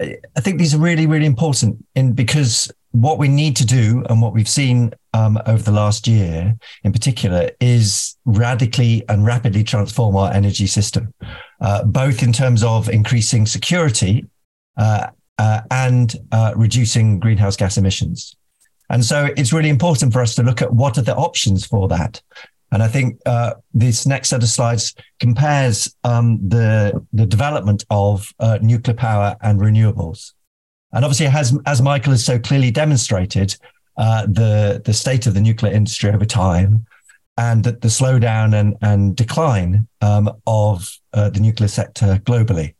I 0.00 0.40
think 0.40 0.58
these 0.58 0.74
are 0.74 0.78
really, 0.78 1.06
really 1.06 1.26
important 1.26 1.86
in 1.94 2.12
because 2.12 2.70
what 2.94 3.18
we 3.18 3.26
need 3.26 3.56
to 3.56 3.66
do 3.66 4.04
and 4.08 4.22
what 4.22 4.32
we've 4.32 4.48
seen 4.48 4.92
um, 5.14 5.36
over 5.46 5.60
the 5.60 5.72
last 5.72 6.06
year 6.06 6.56
in 6.84 6.92
particular 6.92 7.50
is 7.60 8.16
radically 8.24 9.02
and 9.08 9.26
rapidly 9.26 9.64
transform 9.64 10.14
our 10.14 10.32
energy 10.32 10.68
system, 10.68 11.12
uh, 11.60 11.82
both 11.82 12.22
in 12.22 12.32
terms 12.32 12.62
of 12.62 12.88
increasing 12.88 13.46
security 13.46 14.24
uh, 14.76 15.08
uh, 15.38 15.62
and 15.72 16.14
uh, 16.30 16.52
reducing 16.54 17.18
greenhouse 17.18 17.56
gas 17.56 17.76
emissions. 17.76 18.36
And 18.88 19.04
so 19.04 19.28
it's 19.36 19.52
really 19.52 19.70
important 19.70 20.12
for 20.12 20.22
us 20.22 20.36
to 20.36 20.44
look 20.44 20.62
at 20.62 20.72
what 20.72 20.96
are 20.96 21.02
the 21.02 21.16
options 21.16 21.66
for 21.66 21.88
that. 21.88 22.22
And 22.70 22.80
I 22.80 22.86
think 22.86 23.18
uh, 23.26 23.54
this 23.72 24.06
next 24.06 24.28
set 24.28 24.44
of 24.44 24.48
slides 24.48 24.94
compares 25.18 25.92
um, 26.04 26.38
the, 26.48 27.04
the 27.12 27.26
development 27.26 27.84
of 27.90 28.32
uh, 28.38 28.58
nuclear 28.62 28.94
power 28.94 29.34
and 29.42 29.58
renewables. 29.58 30.32
And 30.94 31.04
obviously, 31.04 31.26
as, 31.26 31.56
as 31.66 31.82
Michael 31.82 32.12
has 32.12 32.24
so 32.24 32.38
clearly 32.38 32.70
demonstrated, 32.70 33.56
uh, 33.96 34.26
the, 34.26 34.82
the 34.84 34.92
state 34.92 35.26
of 35.26 35.34
the 35.34 35.40
nuclear 35.40 35.72
industry 35.72 36.10
over 36.10 36.24
time 36.24 36.86
and 37.36 37.64
the, 37.64 37.72
the 37.72 37.88
slowdown 37.88 38.54
and, 38.54 38.76
and 38.80 39.16
decline 39.16 39.86
um, 40.00 40.30
of 40.46 40.88
uh, 41.12 41.30
the 41.30 41.40
nuclear 41.40 41.68
sector 41.68 42.20
globally. 42.24 42.74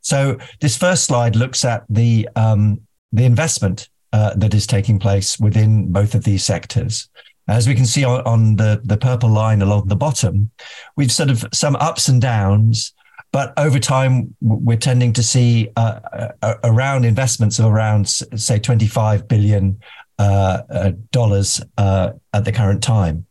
So 0.00 0.38
this 0.60 0.76
first 0.76 1.04
slide 1.04 1.36
looks 1.36 1.64
at 1.64 1.84
the, 1.88 2.28
um, 2.34 2.80
the 3.12 3.24
investment 3.24 3.88
uh, 4.12 4.34
that 4.36 4.54
is 4.54 4.66
taking 4.66 4.98
place 4.98 5.38
within 5.38 5.92
both 5.92 6.14
of 6.14 6.24
these 6.24 6.44
sectors. 6.44 7.08
As 7.48 7.68
we 7.68 7.74
can 7.74 7.86
see 7.86 8.04
on, 8.04 8.22
on 8.22 8.56
the, 8.56 8.80
the 8.84 8.96
purple 8.96 9.30
line 9.30 9.60
along 9.60 9.88
the 9.88 9.96
bottom, 9.96 10.50
we've 10.96 11.12
sort 11.12 11.30
of 11.30 11.44
some 11.52 11.76
ups 11.76 12.08
and 12.08 12.20
downs 12.20 12.94
but 13.32 13.52
over 13.56 13.78
time, 13.78 14.34
we're 14.40 14.76
tending 14.76 15.12
to 15.12 15.22
see 15.22 15.70
uh, 15.76 16.00
uh, 16.42 16.54
around 16.64 17.04
investments 17.04 17.58
of 17.58 17.66
around, 17.66 18.08
say, 18.08 18.58
25 18.58 19.28
billion 19.28 19.78
uh, 20.18 20.62
uh, 20.68 20.92
dollars 21.12 21.62
uh, 21.78 22.12
at 22.34 22.44
the 22.44 22.52
current 22.52 22.82
time. 22.82 23.26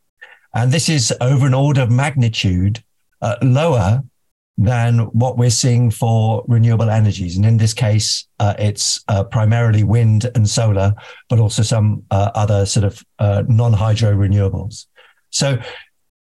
And 0.56 0.72
this 0.72 0.88
is 0.89 1.14
over 1.20 1.45
an 1.45 1.54
order 1.54 1.82
of 1.82 1.91
magnitude 1.91 2.82
uh, 3.22 3.36
lower 3.41 4.04
than 4.58 5.00
what 5.12 5.38
we're 5.38 5.50
seeing 5.50 5.91
for 5.91 6.43
renewable 6.47 6.89
energies. 6.89 7.36
And 7.36 7.45
in 7.45 7.58
this 7.58 7.74
case, 7.74 8.28
it's 8.39 9.04
primarily 9.32 9.84
wind 9.84 10.30
and 10.36 10.50
solar, 10.50 10.93
but 11.30 11.39
also 11.39 11.62
some 11.62 12.04
other 12.12 12.66
sort 12.66 12.86
of 12.86 13.06
non 13.47 13.72
hydro 13.72 14.14
renewables. 14.14 14.88
So 15.30 15.60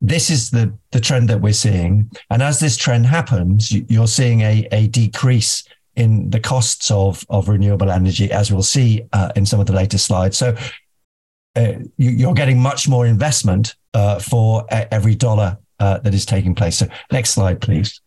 this 0.00 0.30
is 0.30 0.50
the 0.50 0.72
the 0.92 1.00
trend 1.00 1.28
that 1.28 1.40
we're 1.40 1.52
seeing. 1.52 2.10
And 2.30 2.42
as 2.42 2.60
this 2.60 2.76
trend 2.76 3.06
happens 3.06 3.72
you're 3.72 4.06
seeing 4.06 4.42
a, 4.42 4.68
a 4.72 4.86
decrease 4.88 5.64
in 5.96 6.30
the 6.30 6.40
costs 6.40 6.90
of 6.90 7.24
of 7.28 7.48
renewable 7.48 7.90
energy 7.90 8.30
as 8.30 8.52
we'll 8.52 8.62
see 8.62 9.02
uh, 9.12 9.32
in 9.34 9.44
some 9.44 9.60
of 9.60 9.66
the 9.66 9.72
later 9.72 9.98
slides. 9.98 10.36
So 10.36 10.56
uh, 11.56 11.72
you, 11.96 12.28
are 12.28 12.34
getting 12.34 12.60
much 12.60 12.88
more 12.88 13.06
investment 13.06 13.74
uh, 13.94 14.20
for 14.20 14.64
every 14.70 15.16
dollar 15.16 15.58
uh, 15.80 15.98
that 15.98 16.14
is 16.14 16.24
taking 16.24 16.54
place. 16.54 16.78
So 16.78 16.86
next 17.10 17.30
slide 17.30 17.60
please. 17.60 18.00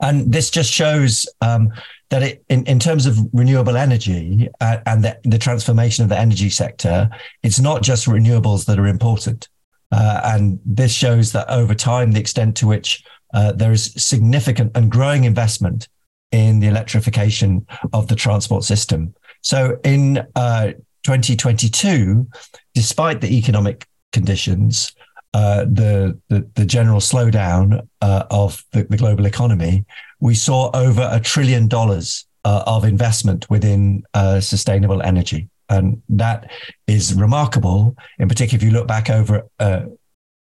And 0.00 0.32
this 0.32 0.50
just 0.50 0.72
shows 0.72 1.26
um, 1.40 1.72
that 2.10 2.22
it, 2.22 2.44
in, 2.48 2.66
in 2.66 2.80
terms 2.80 3.06
of 3.06 3.16
renewable 3.32 3.76
energy 3.76 4.48
uh, 4.60 4.78
and 4.86 5.04
the, 5.04 5.18
the 5.22 5.38
transformation 5.38 6.02
of 6.02 6.10
the 6.10 6.18
energy 6.18 6.50
sector, 6.50 7.08
it's 7.44 7.60
not 7.60 7.82
just 7.82 8.06
renewables 8.06 8.66
that 8.66 8.78
are 8.78 8.88
important. 8.88 9.48
Uh, 9.92 10.20
and 10.24 10.58
this 10.64 10.92
shows 10.92 11.32
that 11.32 11.48
over 11.48 11.74
time, 11.74 12.12
the 12.12 12.20
extent 12.20 12.56
to 12.56 12.66
which 12.66 13.04
uh, 13.32 13.52
there 13.52 13.72
is 13.72 13.92
significant 13.96 14.72
and 14.76 14.90
growing 14.90 15.24
investment 15.24 15.88
in 16.32 16.60
the 16.60 16.66
electrification 16.66 17.66
of 17.92 18.08
the 18.08 18.16
transport 18.16 18.64
system. 18.64 19.14
So 19.42 19.78
in 19.84 20.26
uh, 20.34 20.72
2022, 21.04 22.28
despite 22.74 23.20
the 23.20 23.36
economic 23.36 23.86
conditions, 24.12 24.92
uh, 25.32 25.64
the, 25.64 26.18
the, 26.28 26.48
the 26.54 26.64
general 26.64 27.00
slowdown 27.00 27.86
uh, 28.00 28.24
of 28.30 28.64
the, 28.72 28.84
the, 28.84 28.96
global 28.96 29.26
economy, 29.26 29.84
we 30.20 30.34
saw 30.34 30.70
over 30.74 31.08
a 31.10 31.18
trillion 31.18 31.66
dollars 31.66 32.24
uh, 32.44 32.62
of 32.66 32.84
investment 32.84 33.48
within 33.50 34.02
sustainable 34.40 35.02
energy. 35.02 35.48
And 35.68 36.02
that 36.10 36.50
is 36.86 37.14
remarkable. 37.14 37.96
In 38.18 38.28
particular, 38.28 38.56
if 38.56 38.62
you 38.62 38.70
look 38.70 38.86
back 38.86 39.10
over 39.10 39.48
uh, 39.58 39.82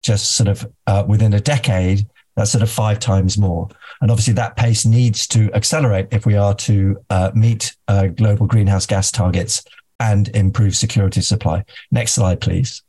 just 0.04 0.34
sort 0.34 0.48
of 0.48 0.66
uh, 0.88 1.04
within 1.08 1.34
a 1.34 1.40
decade, 1.40 2.08
that's 2.36 2.52
sort 2.52 2.64
of 2.64 2.70
five 2.70 3.00
times 3.00 3.38
more. 3.38 3.68
And 4.02 4.10
obviously, 4.10 4.34
that 4.36 4.56
pace 4.56 4.86
needs 4.86 5.28
to 5.28 5.52
accelerate 5.54 6.08
if 6.12 6.26
we 6.26 6.36
are 6.36 6.56
to 6.56 6.98
uh, 7.10 7.32
meet 7.36 7.76
uh, 7.88 8.08
global 8.08 8.48
greenhouse 8.48 8.86
gas 8.86 9.12
targets 9.12 9.64
and 10.00 10.30
improve 10.30 10.76
security 10.76 11.22
supply. 11.22 11.64
Next 11.92 12.14
slide, 12.14 12.42
please. 12.42 12.82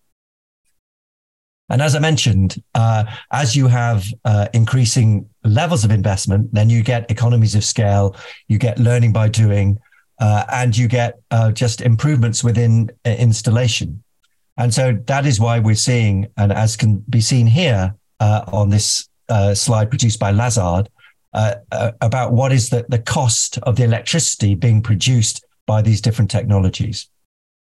And 1.68 1.80
as 1.80 1.94
I 1.94 2.00
mentioned, 2.00 2.62
uh, 2.74 3.04
as 3.32 3.56
you 3.56 3.66
have 3.66 4.04
uh, 4.24 4.48
increasing 4.52 5.28
levels 5.42 5.84
of 5.84 5.90
investment, 5.90 6.52
then 6.52 6.68
you 6.68 6.82
get 6.82 7.10
economies 7.10 7.54
of 7.54 7.64
scale, 7.64 8.14
you 8.48 8.58
get 8.58 8.78
learning 8.78 9.12
by 9.12 9.28
doing, 9.28 9.78
uh, 10.22 10.44
and 10.52 10.76
you 10.76 10.86
get 10.86 11.18
uh, 11.32 11.50
just 11.50 11.80
improvements 11.80 12.44
within 12.44 12.88
uh, 13.04 13.10
installation. 13.10 14.00
And 14.56 14.72
so 14.72 14.92
that 15.06 15.26
is 15.26 15.40
why 15.40 15.58
we're 15.58 15.74
seeing, 15.74 16.28
and 16.36 16.52
as 16.52 16.76
can 16.76 17.04
be 17.10 17.20
seen 17.20 17.48
here 17.48 17.96
uh, 18.20 18.44
on 18.46 18.70
this 18.70 19.08
uh, 19.28 19.52
slide 19.52 19.90
produced 19.90 20.20
by 20.20 20.30
Lazard, 20.30 20.88
uh, 21.34 21.56
about 22.00 22.32
what 22.32 22.52
is 22.52 22.70
the, 22.70 22.86
the 22.88 23.00
cost 23.00 23.58
of 23.64 23.74
the 23.74 23.82
electricity 23.82 24.54
being 24.54 24.80
produced 24.80 25.44
by 25.66 25.82
these 25.82 26.00
different 26.00 26.30
technologies. 26.30 27.08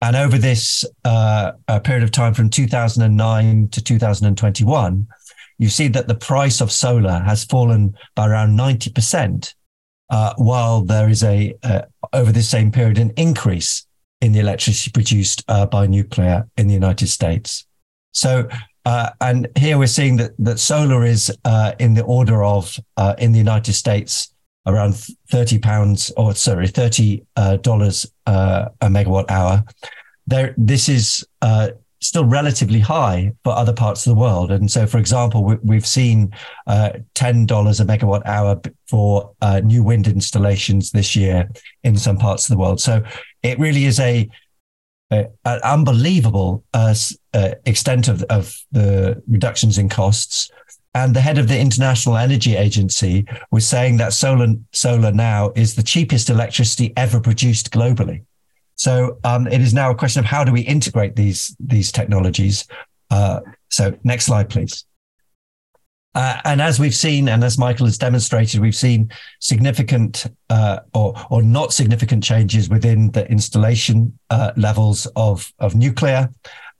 And 0.00 0.16
over 0.16 0.38
this 0.38 0.86
period 1.04 2.04
of 2.04 2.12
time 2.12 2.32
from 2.32 2.48
2009 2.48 3.68
to 3.68 3.82
2021, 3.82 5.06
you 5.58 5.68
see 5.68 5.88
that 5.88 6.08
the 6.08 6.14
price 6.14 6.62
of 6.62 6.72
solar 6.72 7.18
has 7.18 7.44
fallen 7.44 7.94
by 8.14 8.28
around 8.28 8.56
90%, 8.56 9.54
uh, 10.10 10.34
while 10.36 10.82
there 10.82 11.08
is 11.08 11.22
a, 11.22 11.54
uh, 11.62 11.82
over 12.12 12.32
the 12.32 12.42
same 12.42 12.70
period, 12.72 12.98
an 12.98 13.10
increase 13.16 13.86
in 14.20 14.32
the 14.32 14.40
electricity 14.40 14.90
produced 14.90 15.44
uh, 15.48 15.66
by 15.66 15.86
nuclear 15.86 16.48
in 16.56 16.66
the 16.66 16.74
United 16.74 17.08
States. 17.08 17.66
So 18.12 18.48
Uh, 18.88 19.10
and 19.20 19.48
here 19.54 19.76
we're 19.76 19.86
seeing 19.86 20.16
that, 20.16 20.32
that 20.38 20.58
solar 20.58 21.04
is 21.04 21.30
uh, 21.44 21.72
in 21.78 21.92
the 21.92 22.04
order 22.04 22.42
of, 22.42 22.74
uh, 22.96 23.14
in 23.18 23.32
the 23.32 23.38
United 23.38 23.74
States, 23.74 24.32
around 24.66 24.94
30 25.30 25.58
pounds, 25.58 26.10
or 26.16 26.34
sorry, 26.34 26.68
$30 26.68 27.22
uh, 27.36 28.30
uh, 28.30 28.68
a 28.80 28.86
megawatt 28.86 29.30
hour. 29.30 29.62
There, 30.26 30.54
this 30.56 30.88
is 30.88 31.26
still 32.00 32.24
relatively 32.24 32.80
high 32.80 33.32
for 33.44 33.52
other 33.52 33.72
parts 33.72 34.06
of 34.06 34.14
the 34.14 34.20
world. 34.20 34.50
And 34.50 34.70
so, 34.70 34.86
for 34.86 34.98
example, 34.98 35.44
we, 35.44 35.76
have 35.76 35.86
seen 35.86 36.32
uh, 36.66 36.90
$10 37.14 37.46
a 37.80 37.84
megawatt 37.84 38.22
hour 38.24 38.60
for 38.88 39.32
uh, 39.40 39.60
new 39.60 39.82
wind 39.82 40.06
installations 40.06 40.92
this 40.92 41.16
year 41.16 41.48
in 41.82 41.96
some 41.96 42.16
parts 42.16 42.48
of 42.48 42.54
the 42.54 42.60
world. 42.60 42.80
So 42.80 43.02
it 43.42 43.58
really 43.58 43.84
is 43.84 43.98
a, 43.98 44.28
an 45.10 45.28
unbelievable 45.44 46.64
uh, 46.74 46.94
uh, 47.34 47.54
extent 47.66 48.08
of, 48.08 48.22
of 48.24 48.56
the 48.70 49.22
reductions 49.26 49.78
in 49.78 49.88
costs. 49.88 50.50
And 50.94 51.14
the 51.14 51.20
head 51.20 51.38
of 51.38 51.48
the 51.48 51.58
International 51.58 52.16
Energy 52.16 52.56
Agency 52.56 53.26
was 53.50 53.66
saying 53.66 53.98
that 53.98 54.12
solar, 54.12 54.54
solar 54.72 55.12
now 55.12 55.52
is 55.54 55.74
the 55.74 55.82
cheapest 55.82 56.30
electricity 56.30 56.92
ever 56.96 57.20
produced 57.20 57.70
globally. 57.70 58.24
So 58.78 59.18
um, 59.24 59.48
it 59.48 59.60
is 59.60 59.74
now 59.74 59.90
a 59.90 59.94
question 59.94 60.20
of 60.20 60.26
how 60.26 60.44
do 60.44 60.52
we 60.52 60.60
integrate 60.60 61.16
these 61.16 61.54
these 61.58 61.92
technologies. 61.92 62.66
Uh, 63.10 63.40
so 63.70 63.98
next 64.04 64.26
slide, 64.26 64.48
please. 64.48 64.84
Uh, 66.14 66.40
and 66.44 66.62
as 66.62 66.80
we've 66.80 66.94
seen, 66.94 67.28
and 67.28 67.44
as 67.44 67.58
Michael 67.58 67.86
has 67.86 67.98
demonstrated, 67.98 68.60
we've 68.60 68.74
seen 68.74 69.10
significant 69.40 70.26
uh, 70.48 70.80
or 70.94 71.14
or 71.28 71.42
not 71.42 71.72
significant 71.72 72.22
changes 72.22 72.68
within 72.68 73.10
the 73.10 73.28
installation 73.30 74.16
uh, 74.30 74.52
levels 74.56 75.06
of 75.16 75.52
of 75.58 75.74
nuclear, 75.74 76.30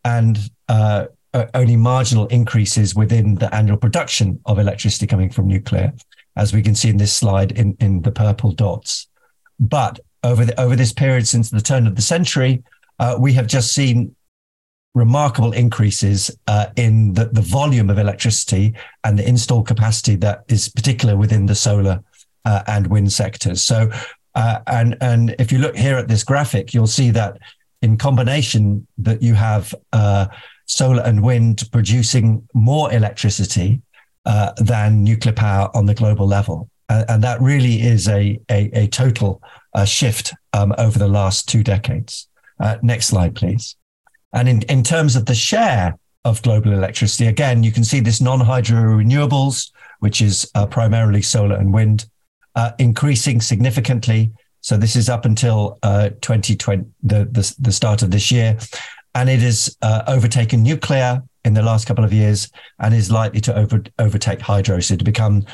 and 0.05 0.39
uh, 0.69 1.07
only 1.55 1.77
marginal 1.77 2.27
increases 2.29 2.95
within 2.95 3.35
the 3.35 3.53
annual 3.53 3.77
production 3.77 4.41
of 4.47 4.59
electricity 4.59 5.07
coming 5.07 5.31
from 5.31 5.49
nuclear, 5.49 5.93
as 6.37 6.53
we 6.53 6.63
can 6.63 6.75
see 6.77 6.89
in 6.89 6.97
this 6.97 7.13
slide 7.13 7.53
in 7.53 7.77
in 7.81 8.03
the 8.03 8.13
purple 8.13 8.53
dots. 8.53 9.09
But 9.59 9.99
over 10.23 10.45
the, 10.45 10.61
over 10.61 10.77
this 10.77 10.93
period 10.93 11.27
since 11.27 11.51
the 11.51 11.61
turn 11.61 11.87
of 11.87 11.97
the 11.97 12.03
century, 12.03 12.63
uh, 12.99 13.17
we 13.19 13.33
have 13.35 13.47
just 13.47 13.73
seen 13.73 14.15
remarkable 14.95 15.53
increases 15.53 16.31
uh, 16.47 16.67
in 16.77 17.13
the, 17.15 17.27
the 17.27 17.41
volume 17.41 17.91
of 17.91 17.99
electricity 17.99 18.75
and 19.05 19.19
the 19.19 19.29
installed 19.29 19.67
capacity 19.67 20.17
that 20.17 20.43
is 20.49 20.69
particular 20.69 21.17
within 21.17 21.47
the 21.47 21.55
solar 21.55 22.03
uh, 22.45 22.63
and 22.67 22.87
wind 22.89 23.13
sectors. 23.13 23.63
So, 23.63 23.91
uh, 24.35 24.61
and 24.67 24.97
and 25.01 25.35
if 25.39 25.53
you 25.53 25.59
look 25.59 25.77
here 25.77 25.97
at 25.97 26.09
this 26.09 26.25
graphic, 26.25 26.75
you'll 26.75 26.87
see 26.87 27.11
that 27.13 27.39
in 27.83 27.97
combination 27.97 28.87
that 28.99 29.23
you 29.23 29.35
have 29.35 29.75
uh, 29.93 30.27
solar 30.67 31.03
and 31.03 31.23
wind 31.23 31.69
producing 31.73 32.47
more 32.55 32.93
electricity 32.93 33.81
uh, 34.27 34.53
than 34.57 35.05
nuclear 35.05 35.35
power 35.35 35.71
on 35.75 35.87
the 35.87 35.95
global 35.95 36.27
level, 36.27 36.69
and, 36.89 37.05
and 37.11 37.23
that 37.25 37.41
really 37.41 37.81
is 37.83 38.09
a 38.09 38.39
a, 38.51 38.71
a 38.73 38.87
total 38.89 39.43
uh, 39.79 39.85
shift 39.85 40.35
um, 40.55 40.75
over 40.77 40.99
the 40.99 41.07
last 41.07 41.49
two 41.49 41.63
decades. 41.63 42.29
Uh, 42.59 42.79
next 42.83 43.07
slide, 43.07 43.37
please. 43.37 43.77
And 44.33 44.49
in, 44.49 44.63
in 44.63 44.83
terms 44.83 45.15
of 45.15 45.27
the 45.27 45.37
share 45.37 45.97
of 46.25 46.43
global 46.43 46.73
electricity, 46.73 47.27
again, 47.29 47.63
you 47.63 47.71
can 47.71 47.85
see 47.85 48.01
this 48.01 48.21
non-hydro 48.21 48.81
renewables, 48.81 49.71
which 50.01 50.21
is 50.21 50.51
uh, 50.57 50.67
primarily 50.67 51.23
solar 51.23 51.55
and 51.55 51.73
wind, 51.73 52.07
uh, 52.57 52.73
increasing 52.81 53.41
significantly. 53.41 54.33
So 54.63 54.77
this 54.77 54.97
is 54.97 55.09
up 55.09 55.25
until 55.25 55.79
2020, 55.83 56.83
uh, 56.83 56.85
the, 57.05 57.25
the, 57.27 57.55
the, 57.61 57.73
start 57.73 58.03
of 58.03 58.11
this 58.11 58.33
year. 58.33 58.59
And 59.15 59.31
it 59.31 59.39
has 59.41 59.77
uh, 59.81 60.03
overtaken 60.09 60.65
nuclear 60.65 61.23
in 61.45 61.55
the 61.55 61.63
last 61.63 61.87
couple 61.87 62.05
of 62.05 62.13
years 62.13 62.51
and 62.81 62.93
is 62.93 63.13
likely 63.13 63.41
to 63.43 63.57
over, 63.57 63.85
overtake 64.01 64.41
hydro. 64.41 64.81
So 64.81 64.97
to 64.97 65.05
become 65.05 65.47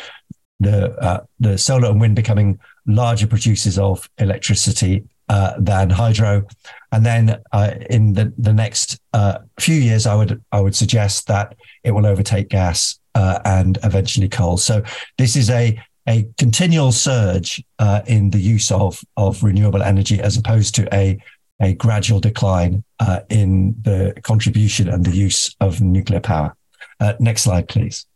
the, 0.64 0.90
uh, 1.00 1.20
the 1.40 1.58
solar 1.58 1.88
and 1.88 2.00
wind 2.00 2.16
becoming 2.16 2.58
larger 2.86 3.26
producers 3.26 3.78
of 3.78 4.08
electricity 4.18 5.04
uh, 5.28 5.54
than 5.58 5.90
hydro. 5.90 6.46
And 6.92 7.04
then 7.04 7.40
uh, 7.52 7.74
in 7.90 8.12
the, 8.12 8.32
the 8.36 8.52
next 8.52 9.00
uh, 9.12 9.38
few 9.58 9.76
years, 9.76 10.06
I 10.06 10.14
would 10.14 10.42
I 10.52 10.60
would 10.60 10.76
suggest 10.76 11.26
that 11.28 11.56
it 11.82 11.92
will 11.92 12.06
overtake 12.06 12.48
gas 12.48 12.98
uh, 13.14 13.38
and 13.44 13.78
eventually 13.82 14.28
coal. 14.28 14.58
So 14.58 14.82
this 15.18 15.36
is 15.36 15.50
a 15.50 15.80
a 16.06 16.26
continual 16.36 16.92
surge 16.92 17.64
uh, 17.78 18.02
in 18.06 18.30
the 18.30 18.38
use 18.38 18.70
of 18.70 19.02
of 19.16 19.42
renewable 19.42 19.82
energy 19.82 20.20
as 20.20 20.36
opposed 20.36 20.74
to 20.74 20.94
a 20.94 21.18
a 21.60 21.72
gradual 21.74 22.20
decline 22.20 22.84
uh, 23.00 23.20
in 23.30 23.74
the 23.82 24.12
contribution 24.22 24.88
and 24.88 25.04
the 25.04 25.16
use 25.16 25.54
of 25.60 25.80
nuclear 25.80 26.20
power. 26.20 26.54
next 27.20 27.42
slide, 27.42 27.68
please. 27.68 28.06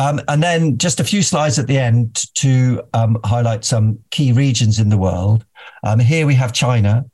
Um, 0.00 0.18
and 0.28 0.42
then 0.42 0.78
just 0.78 0.98
a 0.98 1.04
few 1.04 1.22
slides 1.22 1.58
at 1.58 1.66
the 1.66 1.76
end 1.76 2.24
to 2.36 2.82
um, 2.94 3.18
highlight 3.22 3.66
some 3.66 3.98
key 4.10 4.32
regions 4.32 4.78
in 4.78 4.88
the 4.88 4.96
world. 4.96 5.44
Um, 5.82 5.98
here 5.98 6.26
we 6.26 6.34
have 6.36 6.54
China. 6.54 7.04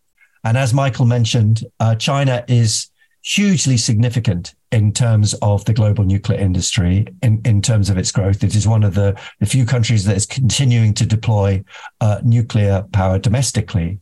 And 0.45 0.57
as 0.57 0.73
Michael 0.73 1.05
mentioned, 1.05 1.65
uh, 1.81 1.97
China 1.97 2.45
is 2.47 2.89
hugely 3.25 3.77
significant 3.77 4.55
in 4.71 4.93
terms 4.93 5.35
of 5.43 5.65
the 5.65 5.73
global 5.73 6.05
nuclear 6.05 6.39
industry, 6.39 7.09
in, 7.23 7.41
in 7.45 7.61
terms 7.61 7.91
of 7.91 7.99
its 7.99 8.13
growth. 8.13 8.45
It 8.45 8.55
is 8.55 8.69
one 8.69 8.85
of 8.85 8.95
the, 8.95 9.21
the 9.41 9.47
few 9.47 9.67
countries 9.67 10.05
that 10.05 10.17
is 10.17 10.25
continuing 10.25 10.95
to 10.95 11.05
deploy 11.05 11.65
uh, 12.01 12.21
nuclear 12.23 12.85
power 12.93 13.19
domestically. 13.19 13.99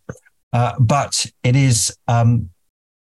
Uh, 0.53 0.74
but 0.78 1.24
it 1.43 1.57
is, 1.57 1.97
um, 2.07 2.51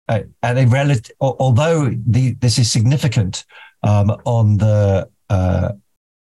at 0.09 0.27
a 0.43 0.65
relative, 0.65 1.15
although 1.21 1.95
the, 2.05 2.33
this 2.41 2.59
is 2.59 2.69
significant 2.69 3.45
um, 3.83 4.09
on 4.25 4.57
the 4.57 5.07
uh, 5.31 5.71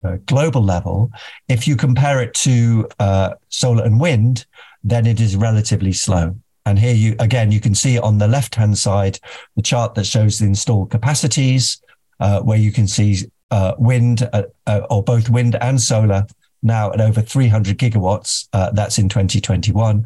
uh, 0.04 0.18
global 0.26 0.62
level, 0.62 1.10
if 1.48 1.66
you 1.66 1.76
compare 1.76 2.20
it 2.20 2.34
to 2.34 2.88
uh, 2.98 3.34
solar 3.48 3.84
and 3.84 3.98
wind, 3.98 4.44
then 4.84 5.06
it 5.06 5.20
is 5.20 5.34
relatively 5.34 5.92
slow. 5.92 6.36
And 6.66 6.78
here 6.78 6.94
you 6.94 7.16
again, 7.18 7.50
you 7.50 7.60
can 7.60 7.74
see 7.74 7.98
on 7.98 8.18
the 8.18 8.28
left 8.28 8.54
hand 8.54 8.76
side 8.76 9.18
the 9.56 9.62
chart 9.62 9.94
that 9.94 10.04
shows 10.04 10.38
the 10.38 10.46
installed 10.46 10.90
capacities, 10.90 11.80
uh, 12.20 12.40
where 12.42 12.58
you 12.58 12.70
can 12.70 12.86
see 12.86 13.16
uh, 13.50 13.74
wind 13.78 14.28
uh, 14.32 14.80
or 14.90 15.02
both 15.02 15.30
wind 15.30 15.56
and 15.60 15.80
solar 15.80 16.26
now 16.62 16.92
at 16.92 17.00
over 17.00 17.22
300 17.22 17.78
gigawatts. 17.78 18.48
that's 18.74 18.98
in 18.98 19.08
2021. 19.08 20.04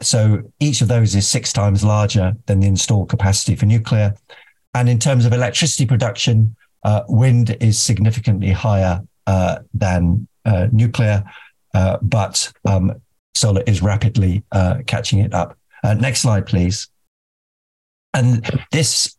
so 0.00 0.42
each 0.58 0.80
of 0.80 0.88
those 0.88 1.14
is 1.14 1.28
six 1.28 1.52
times 1.52 1.84
larger 1.84 2.34
than 2.46 2.60
the 2.60 2.66
installed 2.66 3.08
capacity 3.08 3.54
for 3.54 3.66
nuclear. 3.66 4.14
And 4.74 4.88
in 4.88 4.98
terms 4.98 5.26
of 5.26 5.32
electricity 5.32 5.86
production, 5.86 6.56
uh, 6.84 7.02
wind 7.08 7.56
is 7.60 7.78
significantly 7.78 8.50
higher 8.50 9.00
uh, 9.26 9.58
than 9.74 10.26
uh, 10.44 10.68
nuclear, 10.72 11.24
uh, 11.74 11.98
but 12.02 12.52
um, 12.64 12.92
solar 13.34 13.62
is 13.66 13.82
rapidly 13.82 14.42
uh, 14.52 14.78
catching 14.86 15.20
it 15.20 15.32
up. 15.32 15.56
Uh, 15.84 15.94
next 15.94 16.20
slide, 16.20 16.46
please. 16.46 16.88
And 18.14 18.44
this 18.72 19.16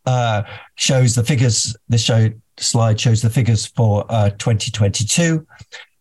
shows 0.76 1.16
the 1.16 1.24
figures. 1.24 1.76
This 1.90 2.04
show, 2.04 2.30
slide 2.58 3.00
shows 3.00 3.24
the 3.24 3.30
figures 3.30 3.66
for 3.66 4.06
2022. 4.38 5.48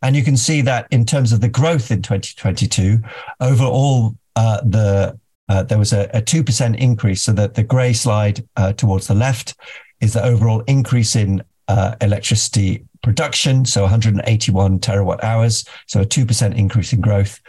And 0.02 0.14
you 0.14 0.22
can 0.22 0.36
see 0.36 0.60
that 0.60 0.88
in 0.90 1.06
terms 1.06 1.32
of 1.32 1.40
the 1.40 1.48
growth 1.48 1.90
in 1.90 2.02
2022, 2.02 2.98
overall, 3.40 4.14
the 4.34 5.18
uh, 5.48 5.62
there 5.62 5.78
was 5.78 5.92
a, 5.92 6.08
a, 6.14 6.22
2% 6.22 6.78
increase. 6.78 7.22
So 7.22 7.32
that 7.32 7.54
the 7.54 7.62
gray 7.62 7.92
slide 7.92 8.46
uh, 8.56 8.72
towards 8.72 9.06
the 9.06 9.14
left 9.14 9.54
is 10.00 10.14
the 10.14 10.24
overall 10.24 10.60
increase 10.66 11.14
in 11.14 11.42
uh, 11.68 11.94
electricity 12.00 12.84
production, 13.02 13.64
so 13.64 13.82
181 13.82 14.78
terawatt 14.78 15.22
hours, 15.24 15.64
so 15.86 16.02
a 16.02 16.06
2% 16.06 16.56
increase 16.56 16.92
in 16.92 17.00
growth. 17.00 17.40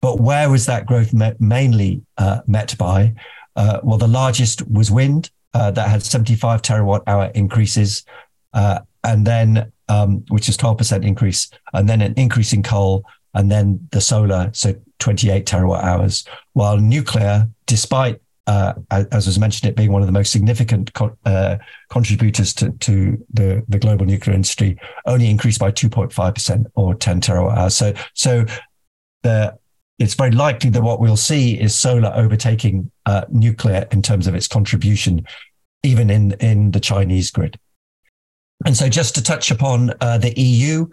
But 0.00 0.20
where 0.20 0.50
was 0.50 0.66
that 0.66 0.86
growth 0.86 1.12
met, 1.12 1.40
mainly 1.40 2.02
uh, 2.18 2.40
met 2.46 2.76
by? 2.78 3.14
Uh, 3.54 3.80
well, 3.82 3.98
the 3.98 4.08
largest 4.08 4.68
was 4.70 4.90
wind, 4.90 5.30
uh, 5.54 5.70
that 5.70 5.88
had 5.88 6.02
75 6.02 6.60
terawatt 6.60 7.02
hour 7.06 7.30
increases, 7.34 8.04
uh, 8.52 8.80
and 9.04 9.26
then 9.26 9.72
um, 9.88 10.24
which 10.28 10.48
is 10.48 10.56
12% 10.56 11.04
increase, 11.04 11.50
and 11.72 11.88
then 11.88 12.02
an 12.02 12.12
increase 12.16 12.52
in 12.52 12.62
coal, 12.62 13.04
and 13.34 13.50
then 13.50 13.88
the 13.92 14.00
solar, 14.00 14.50
so 14.52 14.74
28 14.98 15.46
terawatt 15.46 15.82
hours. 15.82 16.24
While 16.52 16.78
nuclear, 16.78 17.48
despite 17.66 18.20
uh, 18.46 18.74
as 18.90 19.26
was 19.26 19.38
mentioned, 19.38 19.68
it 19.68 19.76
being 19.76 19.92
one 19.92 20.02
of 20.02 20.06
the 20.06 20.12
most 20.12 20.30
significant 20.30 20.92
co- 20.94 21.16
uh, 21.24 21.56
contributors 21.90 22.54
to, 22.54 22.70
to 22.72 23.24
the, 23.32 23.64
the 23.68 23.78
global 23.78 24.06
nuclear 24.06 24.34
industry, 24.34 24.78
only 25.04 25.28
increased 25.28 25.58
by 25.58 25.72
2.5% 25.72 26.64
or 26.74 26.94
10 26.94 27.20
terawatt 27.20 27.56
hours. 27.56 27.76
So, 27.76 27.92
so 28.14 28.44
the, 29.22 29.58
it's 29.98 30.14
very 30.14 30.30
likely 30.30 30.70
that 30.70 30.82
what 30.82 31.00
we'll 31.00 31.16
see 31.16 31.58
is 31.58 31.74
solar 31.74 32.12
overtaking 32.14 32.90
uh, 33.06 33.24
nuclear 33.30 33.88
in 33.90 34.02
terms 34.02 34.26
of 34.26 34.34
its 34.34 34.46
contribution, 34.46 35.26
even 35.82 36.08
in, 36.10 36.32
in 36.32 36.70
the 36.70 36.80
Chinese 36.80 37.30
grid. 37.30 37.58
And 38.64 38.76
so, 38.76 38.88
just 38.88 39.14
to 39.16 39.22
touch 39.22 39.50
upon 39.50 39.92
uh, 40.00 40.18
the 40.18 40.32
EU, 40.40 40.86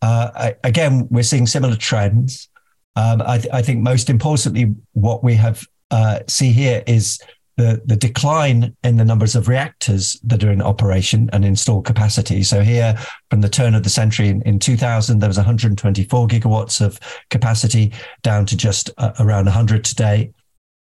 uh, 0.00 0.52
again, 0.64 1.08
we're 1.10 1.22
seeing 1.22 1.46
similar 1.46 1.76
trends. 1.76 2.48
Um, 2.96 3.22
I, 3.22 3.38
th- 3.38 3.52
I, 3.52 3.62
think 3.62 3.80
most 3.80 4.08
importantly, 4.08 4.74
what 4.92 5.22
we 5.22 5.34
have 5.34 5.66
uh, 5.92 6.20
see 6.26 6.50
here 6.50 6.82
is 6.86 7.20
the, 7.56 7.82
the 7.84 7.96
decline 7.96 8.74
in 8.82 8.96
the 8.96 9.04
numbers 9.04 9.36
of 9.36 9.46
reactors 9.46 10.18
that 10.24 10.42
are 10.42 10.50
in 10.50 10.62
operation 10.62 11.28
and 11.32 11.44
installed 11.44 11.84
capacity. 11.84 12.42
So 12.42 12.62
here, 12.62 12.96
from 13.30 13.42
the 13.42 13.48
turn 13.48 13.74
of 13.74 13.82
the 13.82 13.90
century 13.90 14.28
in, 14.28 14.42
in 14.42 14.58
2000, 14.58 15.18
there 15.18 15.28
was 15.28 15.36
124 15.36 16.26
gigawatts 16.28 16.80
of 16.80 16.98
capacity 17.30 17.92
down 18.22 18.46
to 18.46 18.56
just 18.56 18.90
uh, 18.98 19.12
around 19.20 19.44
100 19.44 19.84
today. 19.84 20.32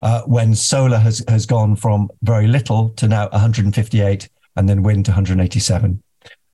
Uh, 0.01 0.21
when 0.23 0.53
solar 0.53 0.97
has, 0.97 1.23
has 1.27 1.45
gone 1.45 1.75
from 1.75 2.09
very 2.23 2.47
little 2.47 2.89
to 2.89 3.07
now 3.07 3.29
158 3.29 4.29
and 4.55 4.69
then 4.69 4.83
wind 4.83 5.05
to 5.05 5.11
187. 5.11 6.01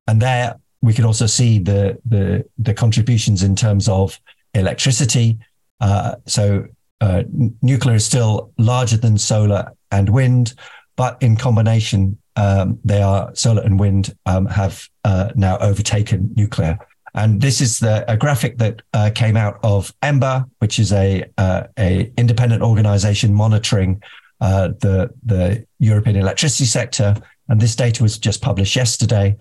And 0.06 0.22
there 0.22 0.56
we 0.82 0.92
can 0.92 1.04
also 1.04 1.26
see 1.26 1.58
the, 1.58 1.98
the, 2.04 2.44
the 2.58 2.74
contributions 2.74 3.42
in 3.42 3.56
terms 3.56 3.88
of 3.88 4.18
electricity. 4.54 5.38
Uh, 5.80 6.16
so 6.26 6.66
uh, 7.02 7.24
nuclear 7.62 7.96
is 7.96 8.06
still 8.06 8.52
larger 8.58 8.96
than 8.96 9.18
solar 9.18 9.72
and 9.90 10.08
wind, 10.08 10.54
but 10.94 11.20
in 11.20 11.36
combination, 11.36 12.16
um, 12.36 12.78
they 12.84 13.02
are 13.02 13.34
solar 13.34 13.60
and 13.62 13.80
wind 13.80 14.16
um, 14.26 14.46
have 14.46 14.88
uh, 15.04 15.30
now 15.34 15.58
overtaken 15.58 16.32
nuclear. 16.36 16.78
And 17.14 17.40
this 17.40 17.60
is 17.60 17.80
the, 17.80 18.10
a 18.10 18.16
graphic 18.16 18.56
that 18.58 18.82
uh, 18.94 19.10
came 19.12 19.36
out 19.36 19.58
of 19.64 19.92
EMBA, 20.02 20.48
which 20.60 20.78
is 20.78 20.92
a, 20.92 21.24
uh, 21.38 21.64
a 21.76 22.12
independent 22.16 22.62
organization 22.62 23.34
monitoring 23.34 24.00
uh, 24.40 24.68
the, 24.68 25.10
the 25.26 25.66
European 25.80 26.14
electricity 26.14 26.66
sector. 26.66 27.16
And 27.48 27.60
this 27.60 27.74
data 27.74 28.00
was 28.00 28.16
just 28.16 28.40
published 28.40 28.76
yesterday 28.76 29.36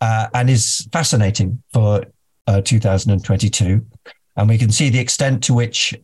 and 0.00 0.48
is 0.48 0.88
fascinating 0.92 1.60
for 1.72 2.04
2022. 2.64 3.84
And 4.36 4.48
we 4.48 4.58
can 4.58 4.70
see 4.70 4.90
the 4.90 5.00
extent 5.00 5.42
to 5.44 5.54
which 5.54 5.94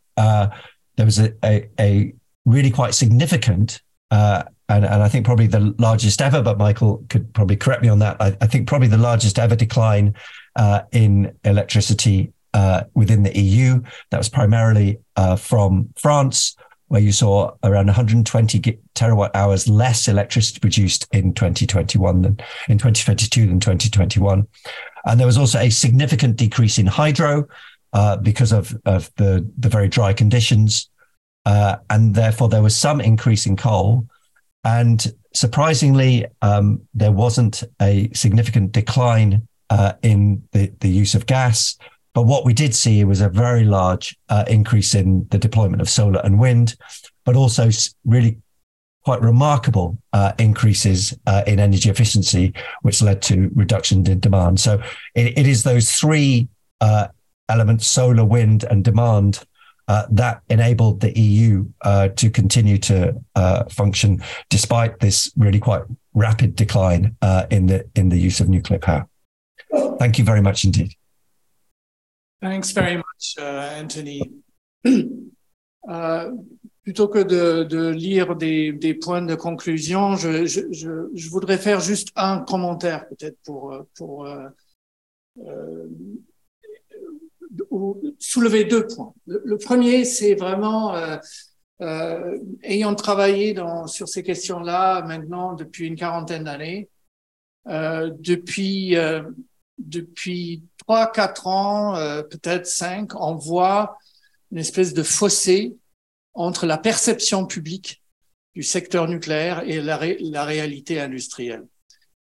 there 0.96 1.06
was 1.06 1.18
a, 1.18 1.32
a, 1.44 1.68
a 1.78 2.14
really 2.44 2.70
quite 2.70 2.94
significant 2.94 3.80
uh, 4.10 4.44
and, 4.68 4.84
and 4.84 5.02
I 5.02 5.08
think 5.08 5.24
probably 5.24 5.46
the 5.46 5.74
largest 5.78 6.20
ever, 6.20 6.42
but 6.42 6.58
Michael 6.58 7.04
could 7.08 7.32
probably 7.34 7.56
correct 7.56 7.82
me 7.82 7.88
on 7.88 8.00
that. 8.00 8.16
I, 8.20 8.36
I 8.40 8.46
think 8.46 8.66
probably 8.66 8.88
the 8.88 8.98
largest 8.98 9.38
ever 9.38 9.54
decline 9.54 10.14
uh, 10.56 10.82
in 10.92 11.36
electricity 11.44 12.32
uh, 12.52 12.84
within 12.94 13.22
the 13.22 13.38
EU. 13.38 13.80
That 14.10 14.18
was 14.18 14.28
primarily 14.28 14.98
uh, 15.14 15.36
from 15.36 15.92
France, 15.96 16.56
where 16.88 17.00
you 17.00 17.12
saw 17.12 17.52
around 17.62 17.86
120 17.86 18.78
terawatt 18.94 19.30
hours 19.34 19.68
less 19.68 20.08
electricity 20.08 20.58
produced 20.58 21.06
in 21.12 21.32
2021 21.34 22.22
than 22.22 22.40
in 22.68 22.78
2022 22.78 23.46
than 23.46 23.60
2021. 23.60 24.46
And 25.04 25.20
there 25.20 25.26
was 25.26 25.38
also 25.38 25.60
a 25.60 25.70
significant 25.70 26.36
decrease 26.36 26.78
in 26.78 26.86
hydro, 26.86 27.46
uh, 27.92 28.16
because 28.16 28.52
of, 28.52 28.76
of 28.84 29.10
the, 29.16 29.48
the 29.58 29.68
very 29.68 29.88
dry 29.88 30.12
conditions. 30.12 30.90
Uh, 31.44 31.76
and 31.90 32.14
therefore, 32.14 32.48
there 32.48 32.62
was 32.62 32.76
some 32.76 33.00
increase 33.00 33.46
in 33.46 33.56
coal. 33.56 34.06
And 34.64 35.14
surprisingly, 35.32 36.26
um, 36.42 36.80
there 36.92 37.12
wasn't 37.12 37.62
a 37.80 38.10
significant 38.14 38.72
decline 38.72 39.46
uh, 39.70 39.92
in 40.02 40.42
the, 40.52 40.72
the 40.80 40.88
use 40.88 41.14
of 41.14 41.26
gas. 41.26 41.76
But 42.14 42.22
what 42.22 42.44
we 42.44 42.54
did 42.54 42.74
see 42.74 43.04
was 43.04 43.20
a 43.20 43.28
very 43.28 43.64
large 43.64 44.16
uh, 44.28 44.44
increase 44.48 44.94
in 44.94 45.26
the 45.30 45.38
deployment 45.38 45.82
of 45.82 45.88
solar 45.88 46.20
and 46.24 46.40
wind, 46.40 46.74
but 47.24 47.36
also 47.36 47.68
really 48.04 48.38
quite 49.04 49.20
remarkable 49.20 49.96
uh, 50.12 50.32
increases 50.38 51.16
uh, 51.26 51.44
in 51.46 51.60
energy 51.60 51.88
efficiency, 51.88 52.52
which 52.82 53.02
led 53.02 53.22
to 53.22 53.50
reduction 53.54 54.04
in 54.04 54.18
demand. 54.18 54.58
So 54.58 54.82
it, 55.14 55.38
it 55.38 55.46
is 55.46 55.62
those 55.62 55.92
three 55.92 56.48
uh, 56.80 57.08
elements, 57.48 57.86
solar, 57.86 58.24
wind, 58.24 58.64
and 58.64 58.84
demand, 58.84 59.44
uh, 59.88 60.04
that 60.10 60.42
enabled 60.48 61.00
the 61.00 61.16
EU 61.18 61.64
uh, 61.82 62.08
to 62.08 62.30
continue 62.30 62.78
to 62.78 63.14
uh, 63.36 63.64
function 63.64 64.20
despite 64.50 64.98
this 65.00 65.32
really 65.36 65.60
quite 65.60 65.82
rapid 66.14 66.56
decline 66.56 67.16
uh, 67.22 67.46
in 67.50 67.66
the 67.66 67.88
in 67.94 68.08
the 68.08 68.18
use 68.18 68.40
of 68.40 68.48
nuclear 68.48 68.80
power. 68.80 69.06
Thank 69.98 70.18
you 70.18 70.24
very 70.24 70.40
much 70.40 70.64
indeed. 70.64 70.92
Thanks 72.42 72.72
very 72.72 72.96
much, 72.96 73.34
uh, 73.38 73.70
Anthony. 73.74 74.22
Uh, 75.88 76.32
plutôt 76.82 77.06
que 77.06 77.22
de, 77.22 77.62
de 77.62 77.90
lire 77.90 78.34
des, 78.34 78.72
des, 78.72 78.94
points 78.94 79.22
de 79.22 79.36
conclusion, 79.36 80.16
je, 80.16 80.44
je, 80.46 80.62
je, 80.72 81.08
je, 81.14 81.30
voudrais 81.30 81.58
faire 81.58 81.78
juste 81.78 82.08
un 82.16 82.40
commentaire 82.40 83.06
peut-être 83.08 83.38
pour, 83.44 83.86
pour 83.94 84.26
soulever 88.18 88.64
deux 88.64 88.86
points. 88.86 89.14
Le, 89.26 89.56
premier, 89.58 90.04
c'est 90.04 90.34
vraiment, 90.34 90.94
euh, 90.94 91.16
euh, 91.82 92.38
ayant 92.62 92.94
travaillé 92.94 93.54
sur 93.86 94.08
ces 94.08 94.22
questions-là 94.22 95.02
maintenant 95.02 95.54
depuis 95.54 95.86
une 95.86 95.96
quarantaine 95.96 96.44
d'années, 96.44 96.88
euh, 97.68 98.10
depuis 98.18 98.96
depuis 99.78 100.62
trois, 100.78 101.12
quatre 101.12 101.46
ans, 101.46 101.94
peut-être 102.30 102.66
cinq, 102.66 103.14
on 103.14 103.34
voit 103.34 103.98
une 104.50 104.56
espèce 104.56 104.94
de 104.94 105.02
fossé 105.02 105.76
entre 106.32 106.64
la 106.64 106.78
perception 106.78 107.44
publique 107.44 108.02
du 108.54 108.62
secteur 108.62 109.06
nucléaire 109.06 109.64
et 109.66 109.82
la, 109.82 110.44
réalité 110.44 110.98
industrielle. 110.98 111.66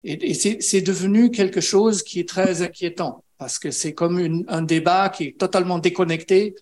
Et 0.05 0.33
c'est 0.35 0.81
devenu 0.81 1.33
quelque 1.33 1.61
chose 1.61 2.05
qui 2.05 2.21
est 2.21 2.29
très 2.29 2.63
inquiétant 2.63 3.25
parce 3.41 3.59
que 3.59 3.71
c'est 3.71 3.95
comme 3.95 4.45
un 4.49 4.63
débat 4.63 5.09
qui 5.09 5.25
est 5.25 5.39
totalement 5.39 5.79
déconnecté 5.79 6.55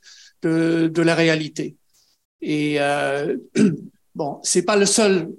de, 0.42 1.02
la 1.02 1.16
réalité. 1.16 1.76
Et 2.40 2.76
euh, 2.78 3.36
bon, 4.14 4.38
c'est 4.44 4.62
pas 4.62 4.76
le 4.76 4.86
seul, 4.86 5.34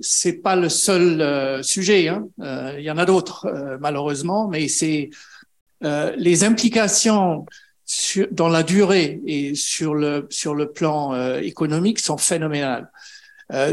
euh, 1.22 1.64
sujet. 1.64 2.10
Hein. 2.10 2.28
Euh, 2.42 2.76
il 2.78 2.84
y 2.84 2.92
en 2.92 2.98
a 2.98 3.06
d'autres 3.06 3.46
euh, 3.46 3.78
malheureusement, 3.80 4.50
mais 4.50 4.68
c'est 4.68 5.10
les 5.82 6.44
implications 6.44 7.46
dans 8.32 8.50
la 8.50 8.64
durée 8.64 9.22
et 9.26 9.56
sur 9.56 9.94
le 9.96 10.66
plan 10.66 11.38
économique 11.38 12.00
sont 12.00 12.18
phénoménales. 12.18 12.92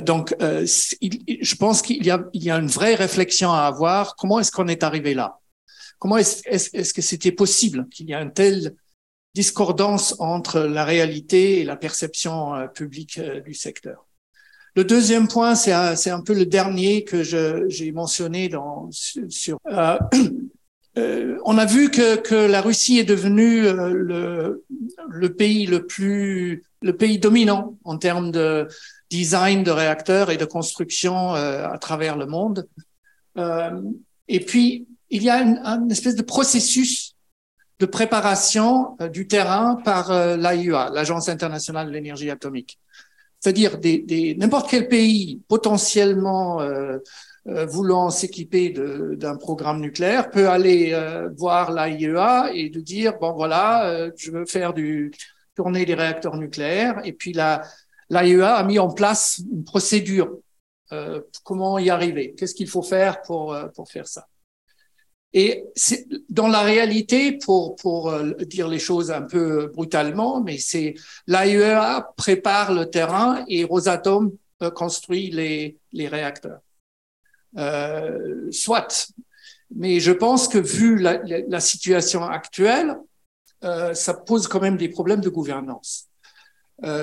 donc, 0.02 0.32
je 0.38 1.56
pense 1.56 1.82
qu'il 1.82 2.06
y 2.06 2.50
a 2.50 2.56
une 2.58 2.68
vraie 2.68 2.94
réflexion 2.94 3.50
à 3.50 3.62
avoir. 3.62 4.14
Comment 4.14 4.38
est-ce 4.38 4.52
qu'on 4.52 4.68
est 4.68 4.84
arrivé 4.84 5.14
là? 5.14 5.40
Comment 5.98 6.18
est-ce 6.18 6.92
que 6.92 7.02
c'était 7.02 7.32
possible 7.32 7.88
qu'il 7.88 8.08
y 8.08 8.12
ait 8.12 8.22
une 8.22 8.32
telle 8.32 8.74
discordance 9.34 10.14
entre 10.18 10.60
la 10.60 10.84
réalité 10.84 11.60
et 11.60 11.64
la 11.64 11.76
perception 11.76 12.54
euh, 12.54 12.66
publique 12.66 13.18
euh, 13.18 13.40
du 13.40 13.54
secteur? 13.54 14.06
Le 14.74 14.84
deuxième 14.84 15.26
point, 15.26 15.54
c'est 15.54 15.72
un, 15.72 15.94
un, 15.94 16.20
peu 16.20 16.34
le 16.34 16.44
dernier 16.44 17.04
que 17.04 17.22
j'ai 17.22 17.92
mentionné 17.92 18.48
dans, 18.48 18.90
sur. 18.90 19.58
Euh, 20.98 21.36
on 21.44 21.58
a 21.58 21.66
vu 21.66 21.90
que, 21.90 22.16
que, 22.16 22.34
la 22.34 22.62
Russie 22.62 22.98
est 22.98 23.04
devenue 23.04 23.64
le, 23.64 24.64
le, 25.10 25.34
pays 25.34 25.66
le 25.66 25.86
plus, 25.86 26.64
le 26.80 26.96
pays 26.96 27.18
dominant 27.18 27.76
en 27.84 27.98
termes 27.98 28.30
de 28.30 28.66
design 29.10 29.62
de 29.62 29.70
réacteurs 29.70 30.30
et 30.30 30.38
de 30.38 30.46
construction 30.46 31.34
à 31.34 31.76
travers 31.76 32.16
le 32.16 32.24
monde. 32.24 32.66
Et 34.28 34.40
puis, 34.40 34.86
il 35.10 35.22
y 35.22 35.30
a 35.30 35.40
une, 35.40 35.90
espèce 35.90 36.16
de 36.16 36.22
processus 36.22 37.14
de 37.78 37.86
préparation 37.86 38.96
euh, 39.00 39.08
du 39.08 39.26
terrain 39.26 39.76
par 39.84 40.10
euh, 40.10 40.36
l'AIEA, 40.36 40.90
l'Agence 40.92 41.28
internationale 41.28 41.88
de 41.88 41.92
l'énergie 41.92 42.30
atomique. 42.30 42.78
C'est-à-dire 43.38 43.78
n'importe 44.38 44.70
quel 44.70 44.88
pays 44.88 45.42
potentiellement 45.46 46.60
euh, 46.60 46.98
euh 47.48 47.66
voulant 47.66 48.10
s'équiper 48.10 48.70
d'un 48.70 49.36
programme 49.36 49.80
nucléaire 49.80 50.30
peut 50.30 50.48
aller 50.48 50.92
voir 51.36 51.70
l'AIEA 51.70 52.50
et 52.54 52.70
de 52.70 52.80
dire 52.80 53.18
bon 53.20 53.34
voilà, 53.34 54.10
je 54.16 54.32
veux 54.32 54.46
faire 54.46 54.74
du 54.74 55.12
tourner 55.54 55.84
des 55.84 55.94
réacteurs 55.94 56.36
nucléaires 56.38 57.00
et 57.04 57.12
puis 57.12 57.32
la 57.32 57.62
l'AIEA 58.10 58.56
a 58.56 58.64
mis 58.64 58.80
en 58.80 58.90
place 58.90 59.42
une 59.52 59.62
procédure. 59.62 60.38
comment 61.44 61.78
y 61.78 61.88
arriver? 61.90 62.34
Qu'est-ce 62.36 62.54
qu'il 62.54 62.68
faut 62.68 62.82
faire 62.82 63.22
pour 63.22 63.56
pour 63.76 63.88
faire 63.88 64.08
ça? 64.08 64.26
Et 65.32 65.64
dans 66.30 66.48
la 66.48 66.62
réalité, 66.62 67.32
pour, 67.32 67.76
pour 67.76 68.10
euh, 68.10 68.32
dire 68.46 68.68
les 68.68 68.78
choses 68.78 69.10
un 69.10 69.22
peu 69.22 69.66
brutalement, 69.66 70.40
mais 70.40 70.58
c'est 70.58 70.94
l'AIEA 71.26 72.08
prépare 72.16 72.72
le 72.72 72.86
terrain 72.86 73.44
et 73.48 73.64
Rosatom 73.64 74.32
euh, 74.62 74.70
construit 74.70 75.30
les, 75.30 75.76
les 75.92 76.08
réacteurs. 76.08 76.60
Euh, 77.58 78.50
soit. 78.50 79.12
Mais 79.74 80.00
je 80.00 80.12
pense 80.12 80.48
que 80.48 80.58
vu 80.58 80.98
la, 80.98 81.60
situation 81.60 82.24
actuelle, 82.24 82.96
ça 83.94 84.14
pose 84.14 84.46
quand 84.46 84.60
même 84.60 84.76
des 84.76 84.88
problèmes 84.88 85.20
de 85.20 85.28
gouvernance 85.28 86.06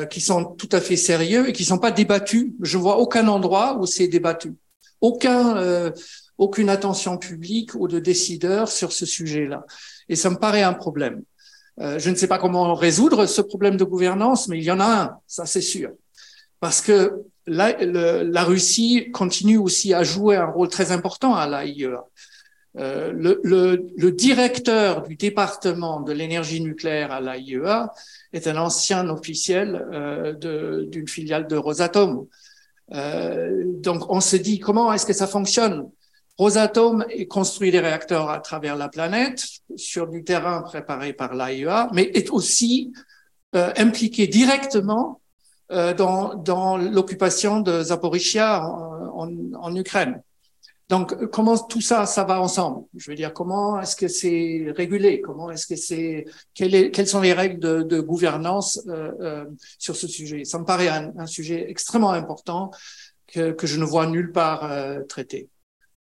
qui 0.10 0.22
sont 0.22 0.46
tout 0.46 0.70
à 0.72 0.80
fait 0.80 0.96
sérieux 0.96 1.50
et 1.50 1.52
qui 1.52 1.66
sont 1.66 1.78
pas 1.78 1.92
débattus. 1.92 2.54
Je 2.62 2.78
vois 2.78 3.00
aucun 3.00 3.28
endroit 3.28 3.78
où 3.78 3.86
c'est 3.86 4.08
débattu. 4.08 4.56
Aucun 5.02 5.92
aucune 6.38 6.70
attention 6.70 7.18
publique 7.18 7.76
ou 7.76 7.88
de 7.88 8.00
décideurs 8.00 8.70
sur 8.70 8.92
ce 8.92 9.06
sujet-là. 9.06 9.66
Et 10.10 10.16
ça 10.16 10.30
me 10.30 10.38
paraît 10.38 10.64
un 10.64 10.74
problème. 10.74 11.24
Euh, 11.80 11.98
je 12.00 12.10
ne 12.10 12.16
sais 12.16 12.28
pas 12.28 12.38
comment 12.38 12.74
résoudre 12.74 13.26
ce 13.26 13.42
problème 13.42 13.78
de 13.78 13.84
gouvernance, 13.84 14.48
mais 14.48 14.58
il 14.58 14.64
y 14.64 14.72
en 14.72 14.80
a 14.80 14.86
un, 14.86 15.18
ça 15.28 15.46
c'est 15.46 15.62
sûr. 15.62 15.92
parce 16.60 16.82
que 16.82 17.24
la, 17.46 18.44
Russie 18.44 19.12
continue 19.12 19.58
aussi 19.58 19.94
à 19.94 20.04
jouer 20.04 20.38
un 20.38 20.46
rôle 20.46 20.70
très 20.70 20.92
important 20.92 21.36
à 21.36 21.48
l'AIEA. 21.48 22.06
Euh, 22.78 23.12
le, 23.14 24.12
directeur 24.12 25.04
du 25.04 25.16
département 25.16 26.00
de 26.00 26.14
l'énergie 26.14 26.62
nucléaire 26.62 27.12
à 27.12 27.22
l'AIEA 27.22 27.92
est 28.32 28.48
un 28.48 28.58
ancien 28.58 29.10
officiel 29.10 29.86
euh, 29.92 30.86
d'une 30.86 31.08
filiale 31.08 31.48
de 31.48 31.58
Rosatom. 31.58 32.28
Donc 32.90 34.10
on 34.10 34.22
se 34.22 34.36
dit 34.36 34.60
comment 34.60 34.94
est-ce 34.94 35.06
que 35.06 35.14
ça 35.14 35.28
fonctionne? 35.28 35.90
Rosatom 36.38 37.06
construit 37.30 37.72
des 37.72 37.80
réacteurs 37.80 38.30
à 38.30 38.40
travers 38.40 38.76
la 38.76 38.90
planète 38.90 39.46
sur 39.76 40.08
du 40.08 40.24
terrain 40.24 40.62
préparé 40.62 41.14
par 41.14 41.36
l'AIEA, 41.36 41.90
mais 41.94 42.04
est 42.14 42.32
aussi 42.32 42.92
euh, 43.56 43.72
impliqué 43.78 44.28
directement 44.28 45.22
euh, 45.72 45.94
dans, 45.94 46.34
dans 46.34 46.78
l'occupation 46.78 47.60
de 47.60 47.84
Zaporizhia 47.84 48.66
en, 48.66 49.28
en, 49.28 49.54
en 49.54 49.76
Ukraine. 49.76 50.24
Donc, 50.90 51.28
comment 51.32 51.58
tout 51.58 51.82
ça, 51.82 52.06
ça 52.06 52.24
va 52.24 52.42
ensemble? 52.42 52.86
Je 52.96 53.10
veux 53.10 53.16
dire, 53.16 53.34
comment 53.34 53.80
est-ce 53.80 53.96
que 53.96 54.08
c'est 54.08 54.66
régulé? 54.76 55.22
Comment 55.22 55.50
est-ce 55.50 55.66
que 55.66 55.76
c'est 55.76 56.26
Quelles 56.54 57.08
sont 57.08 57.22
les 57.22 57.34
règles 57.34 57.60
de, 57.60 57.84
de 57.84 58.00
gouvernance 58.00 58.82
euh, 58.88 59.12
euh, 59.22 59.46
sur 59.80 59.96
ce 59.96 60.08
sujet? 60.08 60.44
Ça 60.44 60.60
me 60.60 60.66
paraît 60.66 60.90
un, 60.90 61.12
un, 61.18 61.26
sujet 61.26 61.66
extrêmement 61.70 62.12
important 62.12 62.70
que, 63.28 63.54
que 63.54 63.66
je 63.66 63.80
ne 63.80 63.86
vois 63.86 64.06
nulle 64.08 64.32
part 64.32 64.70
euh, 64.72 65.02
traité. 65.08 65.50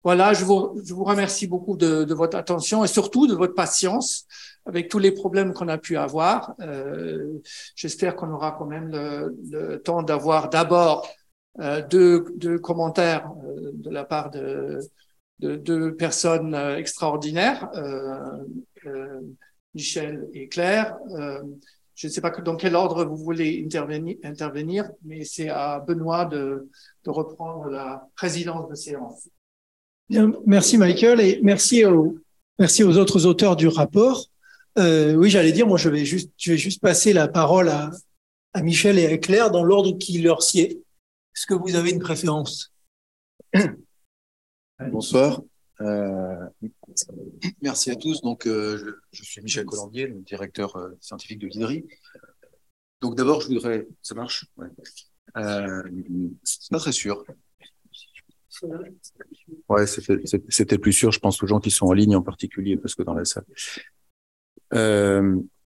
Voilà, 0.05 0.33
je 0.33 0.45
vous, 0.45 0.81
je 0.85 0.95
vous 0.95 1.05
remercie 1.05 1.47
beaucoup 1.47 1.77
de, 1.77 2.05
de, 2.05 2.15
votre 2.15 2.37
attention 2.37 2.85
et 2.85 2.89
surtout 2.89 3.27
de 3.29 3.35
votre 3.35 3.55
patience 3.55 4.27
avec 4.67 4.89
tous 4.89 4.99
les 4.99 5.13
problèmes 5.13 5.53
qu'on 5.53 5.69
a 5.69 5.79
pu 5.79 5.97
avoir. 5.97 6.55
Euh, 6.61 7.41
J'espère 7.77 8.17
qu'on 8.17 8.31
aura 8.33 8.53
quand 8.53 8.67
même 8.67 8.91
le, 8.91 9.37
le 9.51 9.81
temps 9.81 10.03
d'avoir 10.03 10.49
d'abord 10.49 11.09
euh, 11.61 11.83
deux, 11.87 12.25
deux, 12.37 12.59
commentaires 12.59 13.31
euh, 13.45 13.73
de 13.75 13.91
la 13.91 14.05
part 14.05 14.31
de, 14.31 14.79
de 15.41 15.57
deux 15.57 15.95
personnes 15.95 16.55
euh, 16.55 16.77
extraordinaires, 16.79 17.71
Michel 19.75 20.29
et 20.33 20.49
Claire. 20.49 20.97
je 21.95 22.07
ne 22.07 22.13
sais 22.13 22.21
pas 22.21 22.31
dans 22.31 22.57
quel 22.57 22.75
ordre 22.75 23.05
vous 23.05 23.17
voulez 23.17 23.63
intervenir, 23.65 24.17
intervenir 24.25 24.91
mais 25.03 25.25
c'est 25.25 25.49
à 25.49 25.81
Benoît 25.81 26.25
de, 26.25 26.69
de 27.05 27.11
reprendre 27.11 27.69
la 27.69 28.07
présidence 28.17 28.69
de 28.69 28.75
séance. 28.75 29.29
Bien, 30.13 30.31
merci 30.45 30.77
Michael 30.77 31.23
et 31.23 31.41
merci 31.43 31.87
aux, 31.87 32.19
merci 32.59 32.85
aux 32.85 32.99
autres 32.99 33.25
auteurs 33.25 33.57
du 33.57 33.67
rapport. 33.67 34.27
Euh, 34.79 35.15
oui, 35.15 35.31
j'allais 35.31 35.53
dire, 35.53 35.67
moi, 35.67 35.79
je 35.79 35.89
vais 35.89 36.05
juste, 36.05 36.31
je 36.37 36.53
vais 36.53 36.59
juste 36.59 36.83
passer 36.83 37.15
la 37.15 37.29
parole 37.29 37.71
à, 37.71 37.91
à 38.53 38.61
Michel 38.61 38.99
et 38.99 39.07
à 39.07 39.17
Claire 39.17 39.51
dans 39.51 39.65
l'ordre 39.65 39.97
qui 39.97 40.19
leur 40.19 40.43
sied. 40.43 40.83
Est-ce 41.35 41.47
que 41.47 41.55
vous 41.55 41.77
avez 41.77 41.93
une 41.93 41.99
préférence? 41.99 42.75
Bonsoir. 44.79 45.41
Euh, 45.81 46.47
merci 47.63 47.91
à 47.91 47.97
tous. 47.97 48.21
Donc, 48.21 48.47
euh, 48.47 48.77
je, 48.77 48.91
je, 49.19 49.25
suis 49.25 49.41
Michel 49.41 49.65
Colombier, 49.65 50.09
le 50.09 50.21
directeur 50.21 50.77
euh, 50.77 50.91
scientifique 51.01 51.39
de 51.39 51.47
l'IDRI. 51.47 51.87
Donc, 53.01 53.15
d'abord, 53.15 53.41
je 53.41 53.49
voudrais. 53.49 53.89
Ça 54.03 54.15
marche? 54.15 54.45
Ouais. 54.59 54.69
euh, 55.39 55.83
C'est 56.43 56.71
pas 56.71 56.81
très 56.81 56.93
sûr. 56.93 57.25
Ouais, 59.69 59.87
c'était 59.87 60.79
plus 60.79 60.93
sûr. 60.93 61.13
Je 61.13 61.21
pense 61.21 61.43
aux 61.43 61.47
gens 61.47 61.61
qui 61.61 61.71
sont 61.71 61.87
en 61.87 61.93
ligne 61.93 62.17
en 62.17 62.23
particulier, 62.23 62.77
parce 62.77 62.95
que 62.95 63.03
dans 63.03 63.15
la 63.15 63.25
salle. 63.25 63.45
Euh, 64.75 65.37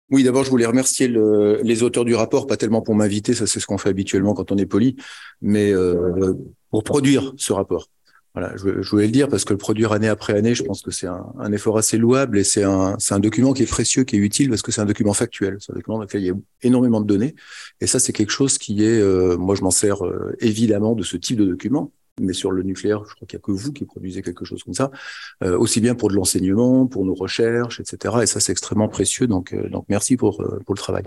oui, 0.09 0.23
d'abord, 0.23 0.43
je 0.43 0.49
voulais 0.49 0.65
remercier 0.65 1.07
le, 1.07 1.61
les 1.63 1.81
auteurs 1.83 2.05
du 2.05 2.15
rapport, 2.15 2.45
pas 2.45 2.57
tellement 2.57 2.81
pour 2.81 2.95
m'inviter, 2.95 3.33
ça 3.33 3.47
c'est 3.47 3.59
ce 3.59 3.65
qu'on 3.65 3.77
fait 3.77 3.89
habituellement 3.89 4.33
quand 4.33 4.51
on 4.51 4.57
est 4.57 4.65
poli, 4.65 4.95
mais 5.41 5.71
euh, 5.71 6.33
pour 6.69 6.83
produire 6.83 7.33
ce 7.37 7.53
rapport. 7.53 7.87
Voilà, 8.35 8.55
je, 8.57 8.89
voulais 8.89 9.05
le 9.05 9.11
dire 9.11 9.29
parce 9.29 9.45
que 9.45 9.53
le 9.53 9.59
produire 9.59 9.91
année 9.91 10.07
après 10.07 10.33
année, 10.33 10.55
je 10.55 10.63
pense 10.63 10.81
que 10.81 10.89
c'est 10.89 11.05
un, 11.05 11.51
effort 11.51 11.77
assez 11.77 11.99
louable 11.99 12.39
et 12.39 12.43
c'est 12.43 12.63
un, 12.63 13.19
document 13.19 13.53
qui 13.53 13.61
est 13.61 13.67
précieux, 13.67 14.03
qui 14.05 14.15
est 14.15 14.19
utile 14.19 14.49
parce 14.49 14.63
que 14.63 14.71
c'est 14.71 14.81
un 14.81 14.85
document 14.85 15.13
factuel. 15.13 15.57
C'est 15.59 15.71
un 15.71 15.75
document 15.75 15.97
dans 15.97 16.03
lequel 16.03 16.21
il 16.21 16.27
y 16.27 16.31
a 16.31 16.35
énormément 16.63 16.99
de 16.99 17.05
données. 17.05 17.35
Et 17.79 17.85
ça, 17.85 17.99
c'est 17.99 18.11
quelque 18.11 18.31
chose 18.31 18.57
qui 18.57 18.83
est, 18.83 18.99
euh, 18.99 19.37
moi, 19.37 19.53
je 19.53 19.61
m'en 19.61 19.69
sers 19.69 19.97
évidemment 20.39 20.95
de 20.95 21.03
ce 21.03 21.15
type 21.15 21.37
de 21.37 21.45
document 21.45 21.91
mais 22.21 22.33
sur 22.33 22.51
le 22.51 22.63
nucléaire, 22.63 23.03
je 23.07 23.15
crois 23.15 23.27
qu'il 23.27 23.37
n'y 23.37 23.41
a 23.41 23.45
que 23.45 23.51
vous 23.51 23.71
qui 23.71 23.85
produisez 23.85 24.21
quelque 24.21 24.45
chose 24.45 24.63
comme 24.63 24.73
ça, 24.73 24.91
euh, 25.43 25.57
aussi 25.57 25.81
bien 25.81 25.95
pour 25.95 26.09
de 26.09 26.15
l'enseignement, 26.15 26.85
pour 26.85 27.05
nos 27.05 27.15
recherches, 27.15 27.79
etc. 27.79 28.15
Et 28.21 28.25
ça, 28.25 28.39
c'est 28.39 28.51
extrêmement 28.51 28.87
précieux. 28.87 29.27
Donc, 29.27 29.53
euh, 29.53 29.69
donc 29.69 29.85
merci 29.89 30.15
pour, 30.15 30.41
euh, 30.41 30.59
pour 30.65 30.75
le 30.75 30.79
travail. 30.79 31.03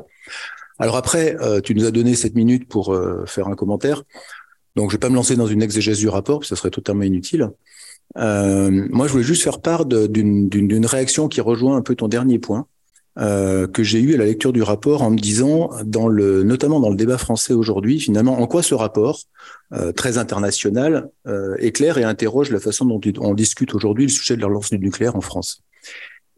Alors 0.78 0.96
après, 0.96 1.36
euh, 1.40 1.60
tu 1.60 1.74
nous 1.74 1.84
as 1.84 1.90
donné 1.90 2.14
cette 2.14 2.34
minute 2.34 2.68
pour 2.68 2.92
euh, 2.92 3.24
faire 3.26 3.48
un 3.48 3.54
commentaire. 3.54 4.02
Donc, 4.74 4.90
je 4.90 4.96
vais 4.96 5.00
pas 5.00 5.08
me 5.08 5.14
lancer 5.14 5.36
dans 5.36 5.46
une 5.46 5.62
exégèse 5.62 5.98
du 5.98 6.08
rapport, 6.08 6.40
parce 6.40 6.50
que 6.50 6.56
ça 6.56 6.60
serait 6.60 6.70
totalement 6.70 7.02
inutile. 7.02 7.50
moi, 8.14 9.06
je 9.06 9.12
voulais 9.12 9.24
juste 9.24 9.42
faire 9.42 9.60
part 9.62 9.86
d'une 9.86 10.86
réaction 10.86 11.28
qui 11.28 11.40
rejoint 11.40 11.76
un 11.76 11.82
peu 11.82 11.94
ton 11.94 12.08
dernier 12.08 12.38
point. 12.38 12.66
Euh, 13.18 13.66
que 13.66 13.82
j'ai 13.82 14.00
eu 14.00 14.12
à 14.14 14.18
la 14.18 14.26
lecture 14.26 14.52
du 14.52 14.62
rapport 14.62 15.00
en 15.00 15.10
me 15.10 15.16
disant, 15.16 15.70
dans 15.86 16.06
le, 16.06 16.42
notamment 16.42 16.80
dans 16.80 16.90
le 16.90 16.96
débat 16.96 17.16
français 17.16 17.54
aujourd'hui, 17.54 17.98
finalement, 17.98 18.38
en 18.38 18.46
quoi 18.46 18.62
ce 18.62 18.74
rapport, 18.74 19.20
euh, 19.72 19.90
très 19.90 20.18
international, 20.18 21.08
euh, 21.26 21.56
éclaire 21.58 21.96
et 21.96 22.04
interroge 22.04 22.50
la 22.50 22.60
façon 22.60 22.84
dont 22.84 23.00
on 23.18 23.32
discute 23.32 23.74
aujourd'hui 23.74 24.04
le 24.04 24.10
sujet 24.10 24.36
de 24.36 24.42
la 24.42 24.48
relance 24.48 24.70
du 24.70 24.78
nucléaire 24.78 25.16
en 25.16 25.22
France. 25.22 25.62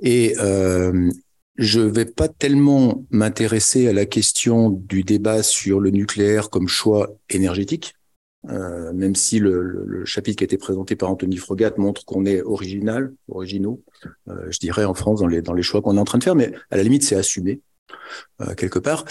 Et 0.00 0.36
euh, 0.38 1.10
je 1.56 1.80
vais 1.80 2.04
pas 2.04 2.28
tellement 2.28 3.04
m'intéresser 3.10 3.88
à 3.88 3.92
la 3.92 4.06
question 4.06 4.70
du 4.70 5.02
débat 5.02 5.42
sur 5.42 5.80
le 5.80 5.90
nucléaire 5.90 6.48
comme 6.48 6.68
choix 6.68 7.10
énergétique, 7.28 7.94
euh, 8.48 8.92
même 8.92 9.14
si 9.14 9.38
le, 9.38 9.62
le, 9.62 9.84
le, 9.86 10.04
chapitre 10.04 10.38
qui 10.38 10.44
a 10.44 10.46
été 10.46 10.58
présenté 10.58 10.96
par 10.96 11.10
Anthony 11.10 11.36
Frogat 11.36 11.72
montre 11.76 12.04
qu'on 12.04 12.24
est 12.26 12.42
original, 12.42 13.12
originaux, 13.28 13.82
euh, 14.28 14.46
je 14.50 14.58
dirais 14.58 14.84
en 14.84 14.94
France 14.94 15.20
dans 15.20 15.26
les 15.26 15.42
dans 15.42 15.52
les 15.52 15.62
choix 15.62 15.82
qu'on 15.82 15.96
est 15.96 16.00
en 16.00 16.04
train 16.04 16.18
de 16.18 16.24
faire, 16.24 16.34
mais 16.34 16.52
à 16.70 16.76
la 16.76 16.82
limite 16.82 17.02
c'est 17.02 17.16
assumé 17.16 17.60
euh, 18.40 18.54
quelque 18.54 18.78
part. 18.78 19.04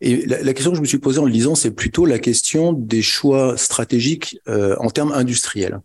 Et 0.00 0.26
la, 0.26 0.42
la, 0.42 0.52
question 0.52 0.72
que 0.72 0.76
je 0.76 0.82
me 0.82 0.86
suis 0.86 0.98
posée 0.98 1.20
en 1.20 1.26
lisant, 1.26 1.54
c'est 1.54 1.70
plutôt 1.70 2.06
la 2.06 2.18
question 2.18 2.72
des 2.72 3.02
choix 3.02 3.56
stratégiques 3.56 4.40
euh, 4.48 4.74
en 4.80 4.90
termes 4.90 5.12
industriels. 5.12 5.80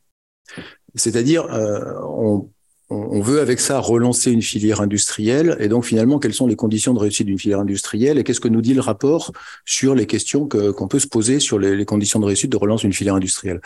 C'est-à-dire, 0.96 1.46
euh, 1.54 1.94
on 2.04 2.50
on 2.90 3.20
veut 3.20 3.42
avec 3.42 3.60
ça 3.60 3.80
relancer 3.80 4.32
une 4.32 4.42
filière 4.42 4.80
industrielle. 4.80 5.58
Et 5.60 5.68
donc, 5.68 5.86
finalement, 5.86 6.20
quelles 6.20 6.34
sont 6.34 6.48
les 6.48 6.56
conditions 6.56 6.94
de 6.94 7.00
réussite 7.00 7.28
d'une 7.28 7.38
filière 7.38 7.60
industrielle? 7.60 8.18
Et 8.18 8.24
qu'est-ce 8.24 8.40
que 8.40 8.48
nous 8.48 8.62
dit 8.62 8.74
le 8.74 8.82
rapport 8.82 9.34
sur 9.66 9.94
les 9.94 10.06
questions 10.06 10.48
qu'on 10.48 10.88
peut 10.88 11.00
se 11.00 11.08
poser 11.08 11.40
sur 11.40 11.60
les, 11.60 11.84
conditions 11.86 12.20
de 12.20 12.26
réussite 12.26 12.50
de 12.50 12.58
relance 12.58 12.82
d'une 12.82 12.94
filière 12.94 13.16
industrielle? 13.16 13.60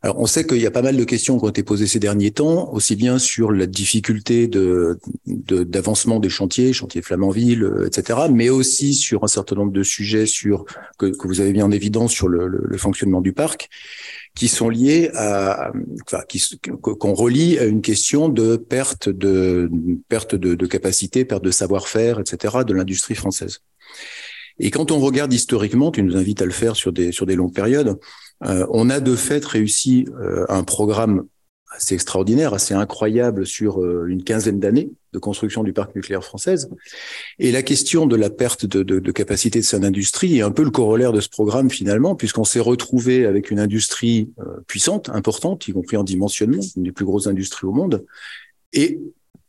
Alors, 0.00 0.20
on 0.20 0.26
sait 0.26 0.46
qu'il 0.46 0.58
y 0.58 0.66
a 0.66 0.70
pas 0.70 0.82
mal 0.82 0.96
de 0.96 1.04
questions 1.04 1.38
qui 1.38 1.44
ont 1.44 1.48
été 1.48 1.64
posées 1.64 1.88
ces 1.88 1.98
derniers 1.98 2.30
temps, 2.30 2.72
aussi 2.72 2.94
bien 2.94 3.18
sur 3.18 3.50
la 3.50 3.66
difficulté 3.66 4.48
d'avancement 5.26 6.20
des 6.20 6.28
chantiers, 6.28 6.72
chantiers 6.72 7.02
Flamanville, 7.02 7.68
etc., 7.84 8.20
mais 8.30 8.48
aussi 8.48 8.94
sur 8.94 9.24
un 9.24 9.28
certain 9.28 9.56
nombre 9.56 9.72
de 9.72 9.82
sujets 9.82 10.26
sur 10.26 10.66
que, 10.98 11.06
que 11.06 11.26
vous 11.26 11.40
avez 11.40 11.52
mis 11.52 11.62
en 11.62 11.72
évidence 11.72 12.12
sur 12.12 12.28
le, 12.28 12.46
le, 12.46 12.60
le 12.62 12.78
fonctionnement 12.78 13.20
du 13.20 13.32
parc 13.32 13.68
qui 14.36 14.46
sont 14.46 14.68
liés 14.68 15.10
à, 15.14 15.72
enfin, 16.06 16.22
qu'on 16.80 17.14
relie 17.14 17.58
à 17.58 17.64
une 17.64 17.82
question 17.82 18.28
de 18.28 18.56
perte 18.56 19.08
de, 19.08 19.68
perte 20.08 20.36
de, 20.36 20.54
de 20.54 20.66
capacité, 20.66 21.24
perte 21.24 21.42
de 21.42 21.50
savoir-faire, 21.50 22.20
etc., 22.20 22.58
de 22.64 22.72
l'industrie 22.72 23.16
française. 23.16 23.62
Et 24.60 24.70
quand 24.70 24.92
on 24.92 24.98
regarde 24.98 25.32
historiquement, 25.32 25.90
tu 25.90 26.02
nous 26.02 26.16
invites 26.16 26.42
à 26.42 26.44
le 26.44 26.52
faire 26.52 26.76
sur 26.76 26.92
des, 26.92 27.10
sur 27.10 27.26
des 27.26 27.36
longues 27.36 27.54
périodes, 27.54 27.98
euh, 28.44 28.66
on 28.70 28.90
a 28.90 29.00
de 29.00 29.16
fait 29.16 29.44
réussi 29.44 30.06
euh, 30.20 30.44
un 30.48 30.64
programme 30.64 31.26
assez 31.70 31.94
extraordinaire, 31.94 32.54
assez 32.54 32.74
incroyable 32.74 33.46
sur 33.46 33.82
euh, 33.82 34.06
une 34.08 34.24
quinzaine 34.24 34.58
d'années 34.58 34.90
de 35.12 35.18
construction 35.18 35.62
du 35.62 35.72
parc 35.72 35.94
nucléaire 35.94 36.24
française. 36.24 36.70
Et 37.38 37.52
la 37.52 37.62
question 37.62 38.06
de 38.06 38.16
la 38.16 38.30
perte 38.30 38.64
de, 38.64 38.82
de, 38.82 39.00
de 39.00 39.12
capacité 39.12 39.58
de 39.60 39.64
cette 39.64 39.84
industrie 39.84 40.38
est 40.38 40.42
un 40.42 40.50
peu 40.50 40.64
le 40.64 40.70
corollaire 40.70 41.12
de 41.12 41.20
ce 41.20 41.28
programme 41.28 41.70
finalement, 41.70 42.14
puisqu'on 42.14 42.44
s'est 42.44 42.60
retrouvé 42.60 43.26
avec 43.26 43.50
une 43.50 43.60
industrie 43.60 44.30
euh, 44.40 44.60
puissante, 44.66 45.10
importante, 45.10 45.68
y 45.68 45.72
compris 45.72 45.96
en 45.96 46.04
dimensionnement, 46.04 46.62
une 46.76 46.84
des 46.84 46.92
plus 46.92 47.04
grosses 47.04 47.26
industries 47.26 47.66
au 47.66 47.72
monde, 47.72 48.04
et, 48.72 49.00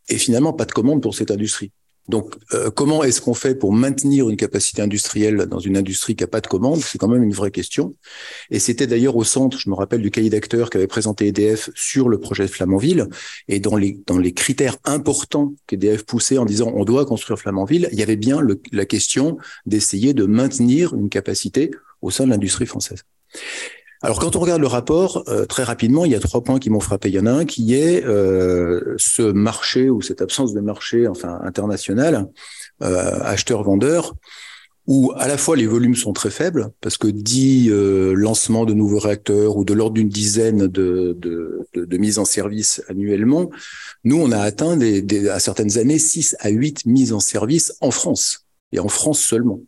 et 0.09 0.17
finalement 0.17 0.53
pas 0.53 0.65
de 0.65 0.71
commande 0.71 1.01
pour 1.01 1.15
cette 1.15 1.31
industrie. 1.31 1.71
Donc, 2.09 2.33
euh, 2.55 2.71
comment 2.71 3.03
est-ce 3.03 3.21
qu'on 3.21 3.35
fait 3.35 3.53
pour 3.53 3.71
maintenir 3.71 4.29
une 4.29 4.35
capacité 4.35 4.81
industrielle 4.81 5.45
dans 5.45 5.59
une 5.59 5.77
industrie 5.77 6.15
qui 6.15 6.23
n'a 6.23 6.27
pas 6.27 6.41
de 6.41 6.47
commande 6.47 6.79
C'est 6.79 6.97
quand 6.97 7.07
même 7.07 7.21
une 7.21 7.33
vraie 7.33 7.51
question. 7.51 7.93
Et 8.49 8.57
c'était 8.57 8.87
d'ailleurs 8.87 9.15
au 9.15 9.23
centre, 9.23 9.59
je 9.59 9.69
me 9.69 9.75
rappelle, 9.75 10.01
du 10.01 10.09
cahier 10.09 10.31
d'acteurs 10.31 10.71
qu'avait 10.71 10.87
présenté 10.87 11.27
EDF 11.27 11.69
sur 11.75 12.09
le 12.09 12.19
projet 12.19 12.47
de 12.47 12.49
Flamanville. 12.49 13.07
Et 13.47 13.59
dans 13.59 13.75
les, 13.75 14.01
dans 14.07 14.17
les 14.17 14.33
critères 14.33 14.77
importants 14.85 15.53
qu'EDF 15.67 16.03
poussait 16.03 16.39
en 16.39 16.45
disant 16.45 16.71
on 16.73 16.83
doit 16.83 17.05
construire 17.05 17.37
Flamanville, 17.37 17.87
il 17.91 17.99
y 17.99 18.03
avait 18.03 18.15
bien 18.15 18.41
le, 18.41 18.59
la 18.71 18.85
question 18.85 19.37
d'essayer 19.67 20.15
de 20.15 20.25
maintenir 20.25 20.95
une 20.95 21.09
capacité 21.09 21.69
au 22.01 22.09
sein 22.09 22.25
de 22.25 22.31
l'industrie 22.31 22.65
française. 22.65 23.03
Alors, 24.01 24.19
quand 24.19 24.37
on 24.37 24.39
regarde 24.39 24.61
le 24.61 24.67
rapport, 24.67 25.23
euh, 25.27 25.45
très 25.45 25.63
rapidement, 25.63 26.05
il 26.05 26.11
y 26.11 26.15
a 26.15 26.19
trois 26.19 26.41
points 26.41 26.57
qui 26.57 26.69
m'ont 26.69 26.79
frappé. 26.79 27.09
Il 27.09 27.15
y 27.15 27.19
en 27.19 27.25
a 27.25 27.31
un 27.31 27.45
qui 27.45 27.73
est 27.73 28.05
euh, 28.05 28.95
ce 28.97 29.23
marché 29.23 29.89
ou 29.89 30.01
cette 30.01 30.21
absence 30.21 30.53
de 30.53 30.61
marché, 30.61 31.05
enfin 31.07 31.39
international, 31.43 32.29
euh, 32.81 33.19
acheteur-vendeur, 33.21 34.15
où 34.87 35.11
à 35.17 35.27
la 35.27 35.37
fois 35.37 35.57
les 35.57 35.67
volumes 35.67 35.95
sont 35.95 36.13
très 36.13 36.31
faibles, 36.31 36.71
parce 36.79 36.97
que 36.97 37.07
10 37.07 37.69
euh, 37.71 38.13
lancements 38.13 38.65
de 38.65 38.73
nouveaux 38.73 38.99
réacteurs 38.99 39.57
ou 39.57 39.65
de 39.65 39.73
l'ordre 39.73 39.95
d'une 39.95 40.07
dizaine 40.07 40.67
de, 40.67 41.15
de, 41.19 41.67
de, 41.73 41.85
de, 41.85 41.97
mises 41.97 42.19
en 42.19 42.25
service 42.25 42.81
annuellement, 42.87 43.49
nous, 44.05 44.17
on 44.17 44.31
a 44.31 44.39
atteint 44.39 44.77
des, 44.77 45.01
des, 45.01 45.27
à 45.27 45.39
certaines 45.39 45.77
années 45.77 45.99
6 45.99 46.37
à 46.39 46.49
8 46.49 46.85
mises 46.85 47.11
en 47.11 47.19
service 47.19 47.75
en 47.81 47.91
France, 47.91 48.47
et 48.71 48.79
en 48.79 48.87
France 48.87 49.19
seulement. 49.19 49.59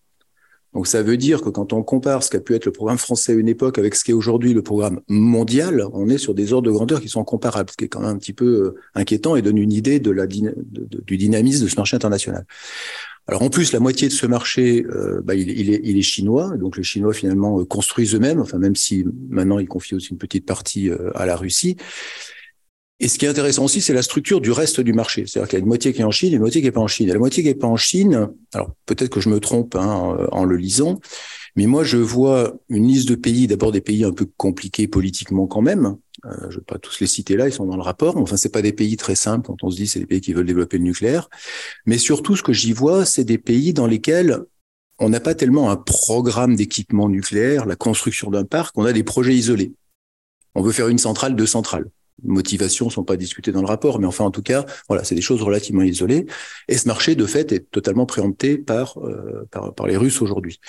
Donc 0.73 0.87
ça 0.87 1.03
veut 1.03 1.17
dire 1.17 1.41
que 1.41 1.49
quand 1.49 1.73
on 1.73 1.83
compare 1.83 2.23
ce 2.23 2.29
qu'a 2.29 2.39
pu 2.39 2.55
être 2.55 2.65
le 2.65 2.71
programme 2.71 2.97
français 2.97 3.33
à 3.33 3.35
une 3.35 3.49
époque 3.49 3.77
avec 3.77 3.93
ce 3.93 4.05
qui 4.05 4.11
est 4.11 4.13
aujourd'hui 4.13 4.53
le 4.53 4.61
programme 4.61 5.01
mondial, 5.09 5.85
on 5.91 6.07
est 6.07 6.17
sur 6.17 6.33
des 6.33 6.53
ordres 6.53 6.67
de 6.67 6.71
grandeur 6.71 7.01
qui 7.01 7.09
sont 7.09 7.23
comparables, 7.25 7.69
ce 7.69 7.77
qui 7.77 7.85
est 7.85 7.87
quand 7.89 7.99
même 7.99 8.09
un 8.09 8.17
petit 8.17 8.33
peu 8.33 8.45
euh, 8.45 8.75
inquiétant 8.95 9.35
et 9.35 9.41
donne 9.41 9.57
une 9.57 9.73
idée 9.73 9.99
du 9.99 11.17
dynamisme 11.17 11.63
de 11.63 11.69
ce 11.69 11.75
marché 11.75 11.95
international. 11.95 12.45
Alors 13.27 13.43
en 13.43 13.49
plus, 13.49 13.71
la 13.71 13.79
moitié 13.79 14.07
de 14.07 14.13
ce 14.13 14.25
marché, 14.25 14.85
euh, 14.89 15.21
bah, 15.23 15.35
il, 15.35 15.69
est, 15.69 16.01
chinois, 16.01 16.57
donc 16.57 16.77
les 16.77 16.83
Chinois 16.83 17.13
finalement 17.13 17.59
euh, 17.59 17.65
construisent 17.65 18.15
eux-mêmes, 18.15 18.39
enfin 18.39 18.57
même 18.57 18.75
si 18.75 19.05
maintenant 19.29 19.59
ils 19.59 19.67
confient 19.67 19.95
aussi 19.95 20.09
une 20.09 20.17
petite 20.17 20.45
partie 20.45 20.89
à 21.15 21.25
la 21.25 21.35
Russie. 21.35 21.77
Et 23.01 23.07
ce 23.07 23.17
qui 23.17 23.25
est 23.25 23.29
intéressant 23.29 23.65
aussi, 23.65 23.81
c'est 23.81 23.95
la 23.95 24.03
structure 24.03 24.41
du 24.41 24.51
reste 24.51 24.79
du 24.79 24.93
marché. 24.93 25.25
C'est-à-dire 25.25 25.49
qu'il 25.49 25.57
y 25.57 25.61
a 25.61 25.63
une 25.63 25.67
moitié 25.67 25.91
qui 25.91 26.01
est 26.01 26.05
en 26.05 26.11
Chine 26.11 26.33
et 26.33 26.35
une 26.35 26.41
moitié 26.41 26.61
qui 26.61 26.67
n'est 26.67 26.71
pas 26.71 26.81
en 26.81 26.87
Chine. 26.87 27.09
Et 27.09 27.13
la 27.13 27.17
moitié 27.17 27.41
qui 27.41 27.49
n'est 27.49 27.55
pas 27.55 27.67
en 27.67 27.75
Chine, 27.75 28.29
alors 28.53 28.75
peut-être 28.85 29.09
que 29.09 29.19
je 29.19 29.29
me 29.29 29.39
trompe 29.39 29.75
hein, 29.75 30.27
en 30.31 30.45
le 30.45 30.55
lisant, 30.55 30.99
mais 31.55 31.65
moi 31.65 31.83
je 31.83 31.97
vois 31.97 32.53
une 32.69 32.87
liste 32.87 33.09
de 33.09 33.15
pays, 33.15 33.47
d'abord 33.47 33.71
des 33.71 33.81
pays 33.81 34.03
un 34.03 34.11
peu 34.11 34.27
compliqués 34.37 34.87
politiquement 34.87 35.47
quand 35.47 35.63
même, 35.63 35.97
euh, 36.25 36.29
je 36.41 36.45
ne 36.45 36.59
vais 36.59 36.65
pas 36.65 36.77
tous 36.77 36.99
les 36.99 37.07
citer 37.07 37.35
là, 37.37 37.47
ils 37.47 37.51
sont 37.51 37.65
dans 37.65 37.75
le 37.75 37.81
rapport. 37.81 38.17
Enfin, 38.17 38.37
c'est 38.37 38.51
pas 38.51 38.61
des 38.61 38.71
pays 38.71 38.97
très 38.97 39.15
simples 39.15 39.47
quand 39.47 39.63
on 39.63 39.71
se 39.71 39.77
dit 39.77 39.87
c'est 39.87 39.99
des 39.99 40.05
pays 40.05 40.21
qui 40.21 40.33
veulent 40.33 40.45
développer 40.45 40.77
le 40.77 40.83
nucléaire. 40.83 41.27
Mais 41.87 41.97
surtout, 41.97 42.35
ce 42.35 42.43
que 42.43 42.53
j'y 42.53 42.71
vois, 42.71 43.05
c'est 43.05 43.23
des 43.23 43.39
pays 43.39 43.73
dans 43.73 43.87
lesquels 43.87 44.41
on 44.99 45.09
n'a 45.09 45.19
pas 45.19 45.33
tellement 45.33 45.71
un 45.71 45.75
programme 45.75 46.55
d'équipement 46.55 47.09
nucléaire, 47.09 47.65
la 47.65 47.75
construction 47.75 48.29
d'un 48.29 48.45
parc, 48.45 48.77
on 48.77 48.85
a 48.85 48.93
des 48.93 49.03
projets 49.03 49.33
isolés. 49.33 49.73
On 50.53 50.61
veut 50.61 50.71
faire 50.71 50.89
une 50.89 50.99
centrale, 50.99 51.35
deux 51.35 51.47
centrales 51.47 51.89
motivations 52.23 52.89
sont 52.89 53.03
pas 53.03 53.17
discutées 53.17 53.51
dans 53.51 53.61
le 53.61 53.67
rapport, 53.67 53.99
mais 53.99 54.07
enfin 54.07 54.25
en 54.25 54.31
tout 54.31 54.41
cas, 54.41 54.65
voilà, 54.87 55.03
c'est 55.03 55.15
des 55.15 55.21
choses 55.21 55.41
relativement 55.41 55.81
isolées. 55.81 56.25
Et 56.67 56.77
ce 56.77 56.87
marché 56.87 57.15
de 57.15 57.25
fait 57.25 57.51
est 57.51 57.71
totalement 57.71 58.05
préempté 58.05 58.57
par 58.57 58.97
euh, 58.99 59.47
par, 59.51 59.73
par, 59.73 59.87
les 59.87 59.97
Russes 59.97 60.21
aujourd'hui. 60.21 60.59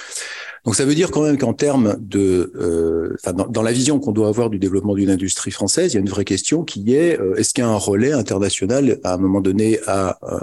Donc 0.64 0.76
ça 0.76 0.84
veut 0.84 0.94
dire 0.94 1.10
quand 1.10 1.22
même 1.22 1.38
qu'en 1.38 1.54
termes 1.54 1.96
de, 2.00 2.52
euh, 2.56 3.16
dans, 3.32 3.46
dans, 3.46 3.62
la 3.62 3.72
vision 3.72 3.98
qu'on 3.98 4.12
doit 4.12 4.28
avoir 4.28 4.48
du 4.48 4.58
développement 4.58 4.94
d'une 4.94 5.10
industrie 5.10 5.50
française, 5.50 5.92
il 5.92 5.94
y 5.94 5.98
a 5.98 6.00
une 6.00 6.08
vraie 6.08 6.24
question 6.24 6.64
qui 6.64 6.94
est 6.94 7.20
euh, 7.20 7.34
est-ce 7.36 7.52
qu'il 7.52 7.64
y 7.64 7.66
a 7.66 7.70
un 7.70 7.76
relais 7.76 8.12
international 8.12 8.98
à 9.04 9.14
un 9.14 9.18
moment 9.18 9.40
donné 9.40 9.78
à, 9.86 10.18
euh, 10.22 10.38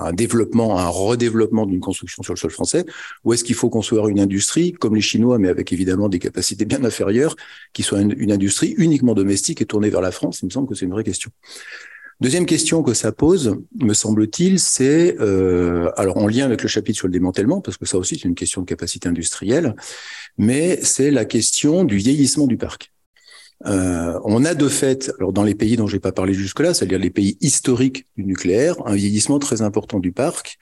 un 0.00 0.12
développement, 0.12 0.78
un 0.78 0.88
redéveloppement 0.88 1.66
d'une 1.66 1.80
construction 1.80 2.22
sur 2.22 2.34
le 2.34 2.38
sol 2.38 2.50
français, 2.50 2.84
ou 3.24 3.32
est-ce 3.32 3.44
qu'il 3.44 3.54
faut 3.54 3.70
construire 3.70 4.08
une 4.08 4.20
industrie 4.20 4.72
comme 4.72 4.94
les 4.94 5.00
Chinois, 5.00 5.38
mais 5.38 5.48
avec 5.48 5.72
évidemment 5.72 6.08
des 6.08 6.18
capacités 6.18 6.64
bien 6.64 6.84
inférieures, 6.84 7.36
qui 7.72 7.82
soit 7.82 8.00
une, 8.00 8.14
une 8.16 8.32
industrie 8.32 8.74
uniquement 8.78 9.14
domestique 9.14 9.60
et 9.60 9.66
tournée 9.66 9.90
vers 9.90 10.00
la 10.00 10.10
France? 10.10 10.40
Il 10.42 10.46
me 10.46 10.50
semble 10.50 10.68
que 10.68 10.74
c'est 10.74 10.84
une 10.84 10.92
vraie 10.92 11.04
question. 11.04 11.30
Deuxième 12.20 12.46
question 12.46 12.82
que 12.82 12.94
ça 12.94 13.10
pose, 13.10 13.56
me 13.80 13.92
semble-t-il, 13.92 14.60
c'est 14.60 15.16
euh, 15.20 15.90
alors 15.96 16.16
en 16.16 16.28
lien 16.28 16.46
avec 16.46 16.62
le 16.62 16.68
chapitre 16.68 16.96
sur 16.96 17.08
le 17.08 17.12
démantèlement, 17.12 17.60
parce 17.60 17.76
que 17.76 17.86
ça 17.86 17.98
aussi 17.98 18.16
c'est 18.16 18.28
une 18.28 18.36
question 18.36 18.60
de 18.60 18.66
capacité 18.66 19.08
industrielle, 19.08 19.74
mais 20.38 20.78
c'est 20.82 21.10
la 21.10 21.24
question 21.24 21.82
du 21.82 21.96
vieillissement 21.96 22.46
du 22.46 22.56
parc. 22.56 22.93
Euh, 23.66 24.18
on 24.24 24.44
a 24.44 24.54
de 24.54 24.68
fait, 24.68 25.12
alors 25.18 25.32
dans 25.32 25.42
les 25.42 25.54
pays 25.54 25.76
dont 25.76 25.86
je 25.86 25.96
n'ai 25.96 26.00
pas 26.00 26.12
parlé 26.12 26.34
jusque-là, 26.34 26.74
c'est-à-dire 26.74 26.98
les 26.98 27.10
pays 27.10 27.36
historiques 27.40 28.06
du 28.16 28.24
nucléaire, 28.24 28.76
un 28.86 28.94
vieillissement 28.94 29.38
très 29.38 29.62
important 29.62 30.00
du 30.00 30.12
parc 30.12 30.58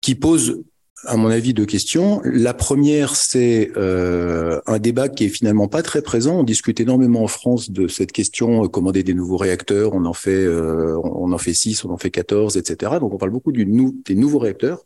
qui 0.00 0.14
pose 0.14 0.62
à 1.04 1.16
mon 1.16 1.28
avis, 1.28 1.52
deux 1.52 1.66
questions. 1.66 2.20
La 2.24 2.54
première, 2.54 3.14
c'est 3.14 3.70
euh, 3.76 4.60
un 4.66 4.78
débat 4.78 5.08
qui 5.08 5.24
est 5.24 5.28
finalement 5.28 5.68
pas 5.68 5.82
très 5.82 6.02
présent. 6.02 6.40
On 6.40 6.42
discute 6.42 6.80
énormément 6.80 7.22
en 7.22 7.28
France 7.28 7.70
de 7.70 7.86
cette 7.86 8.12
question 8.12 8.64
euh, 8.64 8.68
commander 8.68 9.02
des 9.02 9.14
nouveaux 9.14 9.36
réacteurs. 9.36 9.94
On 9.94 10.04
en 10.04 10.14
fait, 10.14 10.48
on 10.48 11.32
en 11.32 11.38
fait 11.38 11.54
six, 11.54 11.84
on 11.84 11.90
en 11.90 11.98
fait 11.98 12.10
14, 12.10 12.56
etc. 12.56 12.92
Donc, 12.98 13.12
on 13.12 13.18
parle 13.18 13.30
beaucoup 13.30 13.52
des 13.52 13.66
nouveaux 14.14 14.38
réacteurs. 14.38 14.84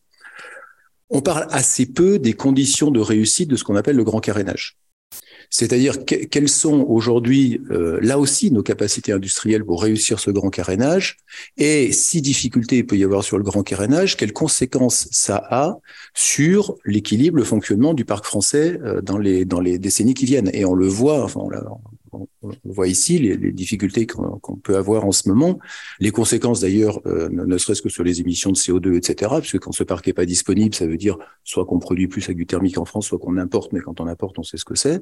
On 1.11 1.23
parle 1.23 1.47
assez 1.51 1.87
peu 1.87 2.19
des 2.19 2.35
conditions 2.35 2.91
de 2.91 3.01
réussite 3.01 3.49
de 3.49 3.57
ce 3.57 3.65
qu'on 3.65 3.77
appelle 3.77 3.97
le 3.97 4.05
grand 4.05 4.20
carénage. 4.20 4.77
C'est-à-dire 5.51 6.05
quelles 6.05 6.49
sont 6.49 6.85
aujourd'hui, 6.89 7.61
euh, 7.71 7.99
là 8.03 8.19
aussi, 8.19 8.53
nos 8.53 8.63
capacités 8.63 9.13
industrielles 9.13 9.65
pour 9.65 9.83
réussir 9.83 10.21
ce 10.21 10.31
grand 10.31 10.49
carénage 10.51 11.17
et 11.57 11.93
si 11.93 12.23
difficulté 12.23 12.79
il 12.79 12.87
peut 12.87 12.97
y 12.97 13.03
avoir 13.03 13.25
sur 13.25 13.37
le 13.37 13.43
grand 13.43 13.65
carénage, 13.65 14.17
quelles 14.17 14.33
conséquences 14.33 15.09
ça 15.11 15.43
a 15.51 15.79
sur 16.15 16.77
l'équilibre, 16.85 17.37
le 17.37 17.45
fonctionnement 17.45 17.95
du 17.95 18.05
parc 18.05 18.25
français 18.25 18.79
euh, 18.85 19.01
dans 19.01 19.19
les 19.19 19.45
dans 19.45 19.61
les 19.61 19.79
décennies 19.79 20.15
qui 20.15 20.25
viennent. 20.25 20.51
Et 20.55 20.65
on 20.65 20.75
le 20.75 20.87
voit, 20.87 21.25
enfin 21.25 21.41
on, 21.41 21.51
on, 22.12 22.28
voit 22.65 22.89
ici 22.89 23.19
les, 23.19 23.53
difficultés 23.53 24.07
qu'on 24.07 24.57
peut 24.57 24.77
avoir 24.77 25.05
en 25.05 25.12
ce 25.12 25.28
moment, 25.28 25.59
les 25.99 26.11
conséquences 26.11 26.61
d'ailleurs, 26.61 27.01
euh, 27.07 27.28
ne, 27.31 27.59
serait-ce 27.59 27.82
que 27.82 27.89
sur 27.89 28.05
les 28.05 28.20
émissions 28.20 28.51
de 28.51 28.57
CO2, 28.57 28.97
etc. 28.97 29.15
Parce 29.31 29.53
que 29.53 29.59
quand 29.59 29.73
ce 29.73 29.85
parc 29.85 30.09
est 30.09 30.12
pas 30.12 30.27
disponible, 30.27 30.74
ça 30.74 30.87
veut 30.87 30.97
dire 30.97 31.19
soit 31.45 31.65
qu'on 31.65 31.78
produit 31.78 32.09
plus 32.09 32.24
avec 32.24 32.37
du 32.37 32.47
thermique 32.47 32.78
en 32.78 32.85
France, 32.85 33.07
soit 33.07 33.19
qu'on 33.19 33.37
importe, 33.37 33.73
mais 33.73 33.81
quand 33.81 34.01
on 34.01 34.07
importe, 34.07 34.39
on 34.39 34.43
sait 34.43 34.57
ce 34.57 34.65
que 34.65 34.74
c'est. 34.77 35.01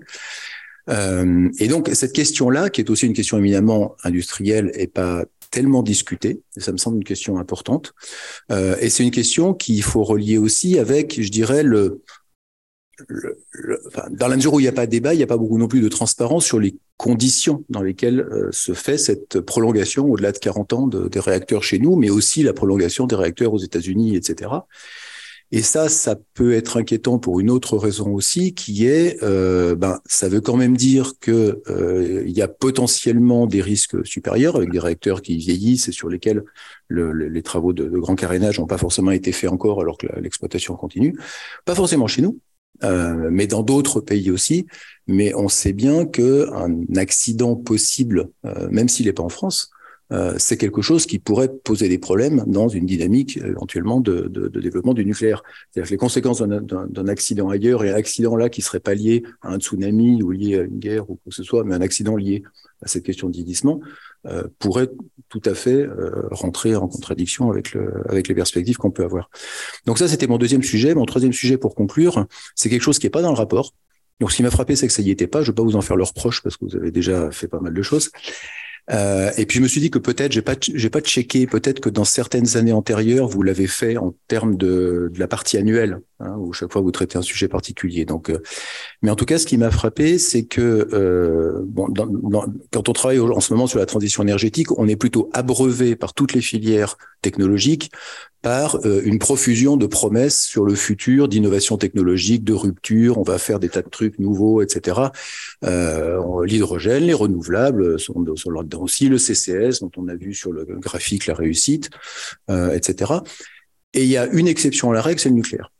Euh, 0.89 1.51
et 1.59 1.68
donc 1.68 1.90
cette 1.93 2.12
question-là, 2.12 2.70
qui 2.70 2.80
est 2.80 2.90
aussi 2.90 3.06
une 3.06 3.12
question 3.12 3.39
éminemment 3.39 3.94
industrielle, 4.05 4.70
et 4.74 4.86
pas 4.86 5.24
tellement 5.51 5.82
discutée. 5.82 6.43
Ça 6.56 6.72
me 6.72 6.76
semble 6.76 6.98
une 6.98 7.05
question 7.05 7.39
importante. 7.39 7.94
Euh, 8.52 8.76
et 8.80 8.90
c'est 8.90 9.02
une 9.02 9.10
question 9.10 9.55
qu'il 9.55 9.82
faut 9.82 10.02
relier 10.05 10.39
aussi 10.39 10.78
avec, 10.78 11.20
je 11.20 11.30
dirais, 11.30 11.62
le, 11.62 12.02
dans 14.11 14.29
la 14.29 14.37
mesure 14.37 14.55
où 14.55 14.61
il 14.61 14.65
n'y 14.65 14.69
a 14.69 14.73
pas 14.73 14.87
de 14.87 14.91
débat, 14.91 15.15
il 15.15 15.19
n'y 15.19 15.23
a 15.23 15.27
pas 15.27 15.37
beaucoup 15.37 15.59
non 15.59 15.69
plus 15.69 15.81
de 15.81 15.89
transparence 15.89 16.45
sur 16.45 16.59
les 16.59 16.77
conditions 16.97 17.65
dans 17.69 17.83
lesquelles 17.83 18.20
euh, 18.20 18.49
se 18.53 18.73
fait 18.73 18.99
cette 18.99 19.41
prolongation 19.41 20.07
au-delà 20.07 20.33
de 20.33 20.39
40 20.39 20.73
ans 20.73 20.87
de, 20.89 21.09
des 21.09 21.20
réacteurs 21.20 21.62
chez 21.62 21.79
nous, 21.79 21.97
mais 21.97 22.11
aussi 22.11 22.43
la 22.43 22.53
prolongation 22.53 23.07
des 23.07 23.15
réacteurs 23.15 23.53
aux 23.53 23.59
États-Unis, 23.59 24.16
etc. 24.16 24.51
Et 25.51 25.62
ça, 25.62 25.89
ça 25.89 26.16
peut 26.35 26.53
être 26.53 26.77
inquiétant 26.77 27.19
pour 27.19 27.41
une 27.41 27.49
autre 27.49 27.79
raison 27.79 28.12
aussi, 28.12 28.53
qui 28.53 28.87
est, 28.87 29.23
euh, 29.23 29.75
ben, 29.75 29.99
ça 30.05 30.29
veut 30.29 30.43
quand 30.43 30.57
même 30.57 30.77
dire 30.77 31.15
que 31.20 31.62
euh, 31.69 32.23
y 32.27 32.43
a 32.43 32.49
potentiellement 32.49 33.47
des 33.47 33.62
risques 33.62 34.05
supérieurs 34.05 34.57
avec 34.57 34.70
des 34.70 34.79
réacteurs 34.79 35.23
qui 35.23 35.39
vieillissent 35.39 35.89
et 35.89 35.93
sur 35.93 36.11
lesquels 36.11 36.45
le, 36.89 37.12
les 37.12 37.43
travaux 37.43 37.73
de 37.73 37.89
grand 37.89 38.15
carénage 38.15 38.59
n'ont 38.59 38.66
pas 38.66 38.77
forcément 38.77 39.11
été 39.11 39.33
faits 39.33 39.51
encore, 39.51 39.81
alors 39.81 39.97
que 39.97 40.07
l'exploitation 40.20 40.77
continue. 40.77 41.19
Pas 41.65 41.75
forcément 41.75 42.09
chez 42.09 42.20
nous, 42.20 42.39
euh, 42.84 43.28
mais 43.30 43.46
dans 43.46 43.62
d'autres 43.62 44.00
pays 44.00 44.30
aussi. 44.30 44.66
Mais 45.06 45.34
on 45.34 45.48
sait 45.48 45.72
bien 45.72 46.05
que 46.05 46.48
un 46.52 46.96
accident 46.96 47.56
possible, 47.56 48.28
euh, 48.44 48.68
même 48.70 48.88
s'il 48.88 49.06
n'est 49.06 49.12
pas 49.12 49.22
en 49.22 49.28
France, 49.28 49.70
euh, 50.10 50.34
c'est 50.38 50.56
quelque 50.56 50.80
chose 50.80 51.05
qui 51.05 51.18
pourrait 51.18 51.48
poser 51.48 51.88
des 51.88 51.98
problèmes 51.98 52.44
dans 52.46 52.68
une 52.68 52.86
dynamique 52.86 53.36
éventuellement 53.36 54.00
de, 54.00 54.22
de, 54.28 54.48
de 54.48 54.60
développement 54.60 54.94
du 54.94 55.05
nucléaire. 55.05 55.42
C'est-à-dire 55.70 55.88
que 55.88 55.94
les 55.94 55.98
conséquences 55.98 56.40
d'un 56.40 57.09
accident 57.09 57.50
ailleurs 57.50 57.84
et 57.84 57.90
un 57.90 57.94
accident 57.94 58.34
là 58.36 58.48
qui 58.48 58.62
serait 58.62 58.80
pas 58.80 58.94
lié 58.94 59.22
à 59.42 59.52
un 59.52 59.59
tsunami 59.59 60.22
ou 60.22 60.30
lié 60.30 60.60
à 60.60 60.62
une 60.62 60.78
guerre 60.78 61.10
ou 61.10 61.16
quoi 61.16 61.30
que 61.30 61.34
ce 61.34 61.42
soit, 61.42 61.64
mais 61.64 61.74
un 61.74 61.82
accident 61.82 62.16
lié 62.16 62.42
à 62.82 62.88
cette 62.88 63.02
question 63.02 63.28
de 63.28 63.36
pourrait 64.59 64.89
tout 65.28 65.43
à 65.45 65.55
fait 65.55 65.82
euh, 65.82 66.28
rentrer 66.31 66.74
en 66.74 66.89
contradiction 66.89 67.51
avec, 67.51 67.73
le, 67.73 68.03
avec 68.09 68.28
les 68.28 68.35
perspectives 68.35 68.77
qu'on 68.77 68.90
peut 68.90 69.05
avoir. 69.05 69.31
Donc 69.85 69.99
ça, 69.99 70.09
c'était 70.09 70.27
mon 70.27 70.39
deuxième 70.39 70.62
sujet. 70.62 70.95
Mon 70.95 71.05
troisième 71.05 71.32
sujet 71.32 71.59
pour 71.59 71.74
conclure, 71.74 72.27
c'est 72.55 72.70
quelque 72.70 72.82
chose 72.82 72.99
qui 72.99 73.07
n'est 73.07 73.11
pas 73.11 73.23
dans 73.23 73.31
le 73.31 73.36
rapport. 73.36 73.74
Donc 74.20 74.32
ce 74.32 74.36
qui 74.36 74.43
m'a 74.43 74.51
frappé, 74.51 74.74
c'est 74.74 74.86
que 74.86 74.93
ça 74.93 75.03
y 75.03 75.11
était 75.11 75.27
pas. 75.27 75.43
Je 75.43 75.51
ne 75.51 75.53
vais 75.53 75.57
pas 75.57 75.62
vous 75.62 75.77
en 75.77 75.81
faire 75.81 75.97
le 75.97 76.05
reproche 76.05 76.43
parce 76.43 76.57
que 76.57 76.65
vous 76.65 76.77
avez 76.77 76.90
déjà 76.90 77.31
fait 77.31 77.49
pas 77.49 77.61
mal 77.61 77.74
de 77.74 77.82
choses. 77.82 78.11
Euh, 78.90 79.31
et 79.36 79.44
puis 79.44 79.59
je 79.59 79.62
me 79.62 79.69
suis 79.69 79.81
dit 79.81 79.90
que 79.90 79.98
peut-être 79.98 80.32
j'ai 80.32 80.40
pas 80.40 80.55
j'ai 80.60 80.89
pas 80.89 81.01
checké 81.01 81.47
peut-être 81.47 81.81
que 81.81 81.90
dans 81.90 82.05
certaines 82.05 82.56
années 82.56 82.73
antérieures 82.73 83.28
vous 83.28 83.43
l'avez 83.43 83.66
fait 83.66 83.98
en 83.98 84.15
termes 84.28 84.56
de, 84.56 85.10
de 85.12 85.19
la 85.19 85.28
partie 85.28 85.59
annuelle 85.59 86.01
hein, 86.20 86.35
où 86.39 86.55
chaque 86.55 86.73
fois 86.73 86.81
vous 86.81 86.90
traitez 86.90 87.19
un 87.19 87.23
sujet 87.23 87.48
particulier. 87.48 88.06
Donc, 88.06 88.31
euh, 88.31 88.43
mais 89.02 89.10
en 89.10 89.16
tout 89.16 89.27
cas, 89.27 89.39
ce 89.39 89.47
qui 89.47 89.59
m'a 89.59 89.70
frappé, 89.70 90.19
c'est 90.19 90.44
que 90.44 90.89
euh, 90.93 91.62
bon, 91.66 91.89
dans, 91.89 92.06
dans, 92.06 92.47
quand 92.73 92.89
on 92.89 92.93
travaille 92.93 93.20
en 93.20 93.40
ce 93.40 93.52
moment 93.52 93.66
sur 93.66 93.78
la 93.78 93.86
transition 93.86 94.23
énergétique, 94.23 94.73
on 94.78 94.89
est 94.89 94.97
plutôt 94.97 95.28
abreuvé 95.35 95.94
par 95.94 96.15
toutes 96.15 96.32
les 96.32 96.40
filières 96.40 96.97
technologiques 97.20 97.90
par 98.43 98.77
euh, 98.86 99.02
une 99.05 99.19
profusion 99.19 99.77
de 99.77 99.86
promesses 99.86 100.43
sur 100.43 100.65
le 100.65 100.74
futur, 100.74 101.28
d'innovation 101.28 101.77
technologique, 101.77 102.44
de 102.44 102.52
rupture. 102.52 103.19
On 103.19 103.23
va 103.23 103.39
faire 103.39 103.59
des 103.59 103.69
tas 103.69 103.82
de 103.82 103.89
trucs 103.89 104.19
nouveaux, 104.19 104.62
etc. 104.62 105.01
Euh, 105.65 106.44
L'hydrogène, 106.44 107.05
les 107.05 107.15
renouvelables 107.15 107.98
sont, 107.98 108.24
sont 108.36 108.51
là-dedans 108.51 108.82
aussi, 108.82 109.09
le 109.09 109.19
CCS 109.19 109.81
dont 109.81 109.90
on 109.97 110.09
a 110.09 110.15
vu 110.15 110.35
sur 110.35 110.52
le 110.52 110.65
graphique 110.65 111.27
la 111.27 111.35
réussite, 111.35 111.90
euh, 112.51 112.73
etc. 112.73 113.12
Et 113.94 114.05
il 114.05 114.09
y 114.09 114.16
a 114.16 114.27
une 114.27 114.48
exception 114.48 114.90
à 114.90 114.94
la 114.94 115.02
règle, 115.02 115.19
c'est 115.19 115.31
le 115.31 115.35
nucléaire. 115.35 115.70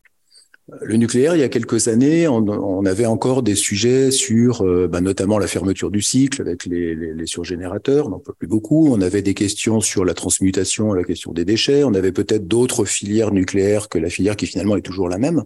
Le 0.82 0.97
nucléaire, 0.97 1.35
il 1.35 1.40
y 1.40 1.45
a 1.45 1.49
quelques 1.49 1.89
années, 1.89 2.28
on, 2.28 2.85
avait 2.85 3.07
encore 3.07 3.43
des 3.43 3.55
sujets 3.55 4.11
sur 4.11 4.62
euh, 4.62 4.86
bah, 4.86 5.01
notamment 5.01 5.39
la 5.39 5.47
fermeture 5.47 5.90
du 5.90 6.03
cycle 6.03 6.43
avec 6.43 6.66
les, 6.66 6.95
les, 6.95 7.15
les 7.15 7.27
surgénérateurs, 7.27 8.07
on 8.07 8.11
n'en 8.11 8.19
peut 8.19 8.35
plus 8.39 8.49
beaucoup. 8.49 8.89
On 8.93 9.01
avait 9.01 9.23
des 9.23 9.35
questions 9.35 9.81
sur 9.81 10.05
la 10.05 10.15
transmutation, 10.15 10.93
la 10.93 11.05
question 11.05 11.32
des 11.32 11.45
déchets. 11.45 11.85
On 11.85 11.95
avait 11.95 12.12
peut-être 12.12 12.47
d'autres 12.47 12.85
filières 12.85 13.32
nucléaires 13.32 13.89
que 13.89 13.99
la 13.99 14.11
filière 14.11 14.36
qui 14.36 14.47
finalement 14.47 14.77
est 14.77 14.82
toujours 14.82 15.09
la 15.09 15.19
même. 15.19 15.43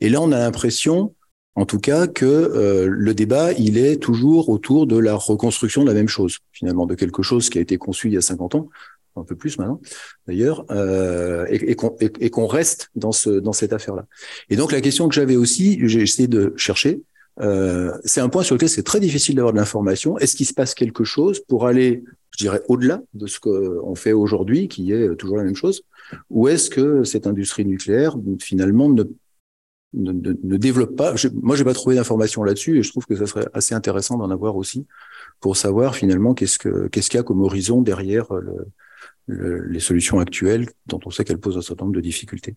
Et 0.00 0.08
là, 0.08 0.20
on 0.22 0.32
a 0.32 0.38
l'impression, 0.38 1.14
en 1.56 1.66
tout 1.66 1.78
cas, 1.78 2.06
que 2.06 2.24
euh, 2.24 2.86
le 2.88 3.14
débat, 3.14 3.52
il 3.52 3.76
est 3.76 3.96
toujours 3.96 4.48
autour 4.48 4.86
de 4.86 4.96
la 4.96 5.14
reconstruction 5.14 5.82
de 5.82 5.88
la 5.88 5.94
même 5.94 6.08
chose, 6.08 6.38
finalement, 6.52 6.86
de 6.86 6.94
quelque 6.94 7.22
chose 7.22 7.50
qui 7.50 7.58
a 7.58 7.60
été 7.60 7.76
conçu 7.76 8.08
il 8.08 8.14
y 8.14 8.18
a 8.18 8.22
50 8.22 8.54
ans 8.54 8.68
un 9.16 9.24
peu 9.24 9.36
plus 9.36 9.58
maintenant 9.58 9.80
d'ailleurs, 10.26 10.64
euh, 10.70 11.46
et, 11.48 11.76
et 12.20 12.30
qu'on 12.30 12.46
reste 12.46 12.90
dans 12.96 13.12
ce 13.12 13.30
dans 13.30 13.52
cette 13.52 13.72
affaire-là. 13.72 14.06
Et 14.50 14.56
donc 14.56 14.72
la 14.72 14.80
question 14.80 15.08
que 15.08 15.14
j'avais 15.14 15.36
aussi, 15.36 15.78
j'ai 15.86 16.02
essayé 16.02 16.28
de 16.28 16.52
chercher, 16.56 17.00
euh, 17.40 17.92
c'est 18.04 18.20
un 18.20 18.28
point 18.28 18.42
sur 18.42 18.54
lequel 18.54 18.68
c'est 18.68 18.82
très 18.82 19.00
difficile 19.00 19.36
d'avoir 19.36 19.52
de 19.52 19.58
l'information. 19.58 20.18
Est-ce 20.18 20.36
qu'il 20.36 20.46
se 20.46 20.54
passe 20.54 20.74
quelque 20.74 21.04
chose 21.04 21.40
pour 21.40 21.66
aller, 21.66 22.04
je 22.32 22.44
dirais, 22.44 22.62
au-delà 22.68 23.02
de 23.14 23.26
ce 23.26 23.40
qu'on 23.40 23.94
fait 23.94 24.12
aujourd'hui, 24.12 24.68
qui 24.68 24.92
est 24.92 25.16
toujours 25.16 25.36
la 25.36 25.44
même 25.44 25.56
chose, 25.56 25.82
ou 26.30 26.48
est-ce 26.48 26.70
que 26.70 27.04
cette 27.04 27.26
industrie 27.26 27.64
nucléaire 27.64 28.16
finalement 28.40 28.88
ne 28.88 29.04
ne, 29.96 30.12
ne, 30.12 30.56
développe 30.56 30.96
pas? 30.96 31.14
Je, 31.14 31.28
moi, 31.28 31.54
j'ai 31.54 31.62
pas 31.62 31.72
trouvé 31.72 31.94
d'informations 31.94 32.42
là-dessus 32.42 32.78
et 32.78 32.82
je 32.82 32.90
trouve 32.90 33.06
que 33.06 33.14
ça 33.14 33.26
serait 33.26 33.46
assez 33.54 33.76
intéressant 33.76 34.18
d'en 34.18 34.28
avoir 34.28 34.56
aussi 34.56 34.86
pour 35.38 35.56
savoir 35.56 35.94
finalement 35.94 36.34
qu'est-ce 36.34 36.58
que 36.58 36.88
qu'est-ce 36.88 37.10
qu'il 37.10 37.18
y 37.18 37.20
a 37.20 37.22
comme 37.22 37.42
horizon 37.42 37.80
derrière 37.80 38.32
le, 38.34 38.66
les 39.26 39.80
solutions 39.80 40.18
actuelles 40.18 40.68
dont 40.86 41.00
on 41.04 41.10
sait 41.10 41.24
qu'elles 41.24 41.40
posent 41.40 41.56
un 41.56 41.62
certain 41.62 41.84
nombre 41.84 41.96
de 41.96 42.00
difficultés. 42.00 42.56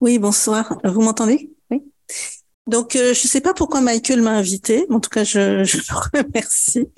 Oui, 0.00 0.18
bonsoir. 0.18 0.78
Vous 0.84 1.02
m'entendez? 1.02 1.50
Oui. 1.70 1.82
Donc, 2.66 2.94
euh, 2.94 3.14
je 3.14 3.24
ne 3.24 3.28
sais 3.28 3.40
pas 3.40 3.52
pourquoi 3.52 3.80
Michael 3.80 4.22
m'a 4.22 4.30
invité. 4.30 4.86
En 4.90 5.00
tout 5.00 5.10
cas, 5.10 5.24
je, 5.24 5.62
le 5.62 6.18
remercie 6.24 6.88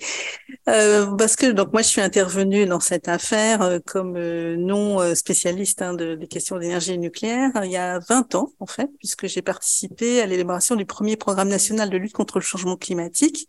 euh, 0.68 1.06
parce 1.16 1.34
que 1.34 1.50
donc 1.50 1.72
moi, 1.72 1.82
je 1.82 1.88
suis 1.88 2.00
intervenue 2.00 2.66
dans 2.66 2.78
cette 2.78 3.08
affaire 3.08 3.62
euh, 3.62 3.78
comme 3.84 4.18
non 4.56 5.14
spécialiste 5.14 5.80
hein, 5.80 5.94
de, 5.94 6.14
des 6.14 6.26
questions 6.26 6.58
d'énergie 6.58 6.98
nucléaire 6.98 7.50
il 7.64 7.70
y 7.70 7.76
a 7.76 7.98
20 8.00 8.34
ans 8.34 8.52
en 8.60 8.66
fait, 8.66 8.90
puisque 8.98 9.26
j'ai 9.26 9.42
participé 9.42 10.20
à 10.20 10.26
l'élaboration 10.26 10.76
du 10.76 10.84
premier 10.84 11.16
programme 11.16 11.48
national 11.48 11.90
de 11.90 11.96
lutte 11.96 12.12
contre 12.12 12.38
le 12.38 12.44
changement 12.44 12.76
climatique 12.76 13.48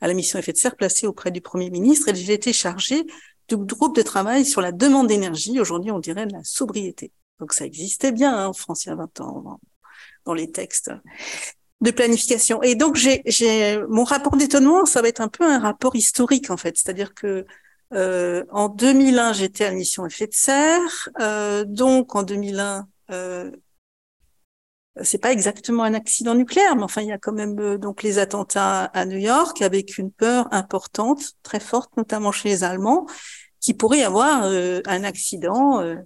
à 0.00 0.06
la 0.06 0.14
mission 0.14 0.38
effet 0.38 0.52
de 0.52 0.58
serre 0.58 0.76
placée 0.76 1.06
auprès 1.06 1.30
du 1.30 1.40
Premier 1.40 1.70
ministre 1.70 2.08
et 2.08 2.14
j'ai 2.14 2.34
été 2.34 2.52
chargée 2.52 3.04
du 3.48 3.56
groupe 3.56 3.96
de 3.96 4.02
travail 4.02 4.44
sur 4.44 4.60
la 4.60 4.72
demande 4.72 5.08
d'énergie. 5.08 5.58
Aujourd'hui, 5.60 5.90
on 5.90 5.98
dirait 5.98 6.26
de 6.26 6.32
la 6.32 6.44
sobriété. 6.44 7.12
Donc 7.40 7.52
ça 7.52 7.64
existait 7.64 8.12
bien 8.12 8.36
hein, 8.36 8.46
en 8.46 8.52
France 8.52 8.84
il 8.84 8.88
y 8.88 8.92
a 8.92 8.96
20 8.96 9.20
ans 9.20 9.60
dans, 10.24 10.34
les 10.34 10.50
textes 10.50 10.90
de 11.80 11.90
planification. 11.90 12.62
Et 12.62 12.74
donc 12.74 12.96
j'ai, 12.96 13.22
mon 13.88 14.04
rapport 14.04 14.36
d'étonnement, 14.36 14.86
ça 14.86 15.02
va 15.02 15.08
être 15.08 15.20
un 15.20 15.28
peu 15.28 15.44
un 15.44 15.58
rapport 15.58 15.96
historique 15.96 16.50
en 16.50 16.56
fait, 16.56 16.76
c'est-à-dire 16.76 17.14
que 17.14 17.44
euh, 17.92 18.44
en 18.50 18.68
2001 18.68 19.34
j'étais 19.34 19.64
à 19.64 19.68
la 19.68 19.74
mission 19.74 20.06
effet 20.06 20.26
de 20.26 20.34
serre, 20.34 21.08
euh, 21.20 21.64
donc 21.64 22.16
en 22.16 22.22
2001 22.22 22.88
euh, 23.10 23.50
c'est 25.02 25.18
pas 25.18 25.32
exactement 25.32 25.82
un 25.82 25.94
accident 25.94 26.34
nucléaire, 26.34 26.76
mais 26.76 26.84
enfin 26.84 27.02
il 27.02 27.08
y 27.08 27.12
a 27.12 27.18
quand 27.18 27.32
même 27.32 27.58
euh, 27.58 27.78
donc 27.78 28.02
les 28.02 28.18
attentats 28.18 28.84
à 28.84 29.04
New 29.04 29.18
York 29.18 29.60
avec 29.62 29.98
une 29.98 30.12
peur 30.12 30.48
importante, 30.52 31.32
très 31.42 31.60
forte, 31.60 31.96
notamment 31.96 32.32
chez 32.32 32.48
les 32.50 32.64
Allemands, 32.64 33.06
qui 33.60 33.74
pourrait 33.74 34.00
y 34.00 34.02
avoir 34.04 34.44
euh, 34.44 34.80
un 34.86 35.04
accident, 35.04 35.80
euh, 35.80 35.96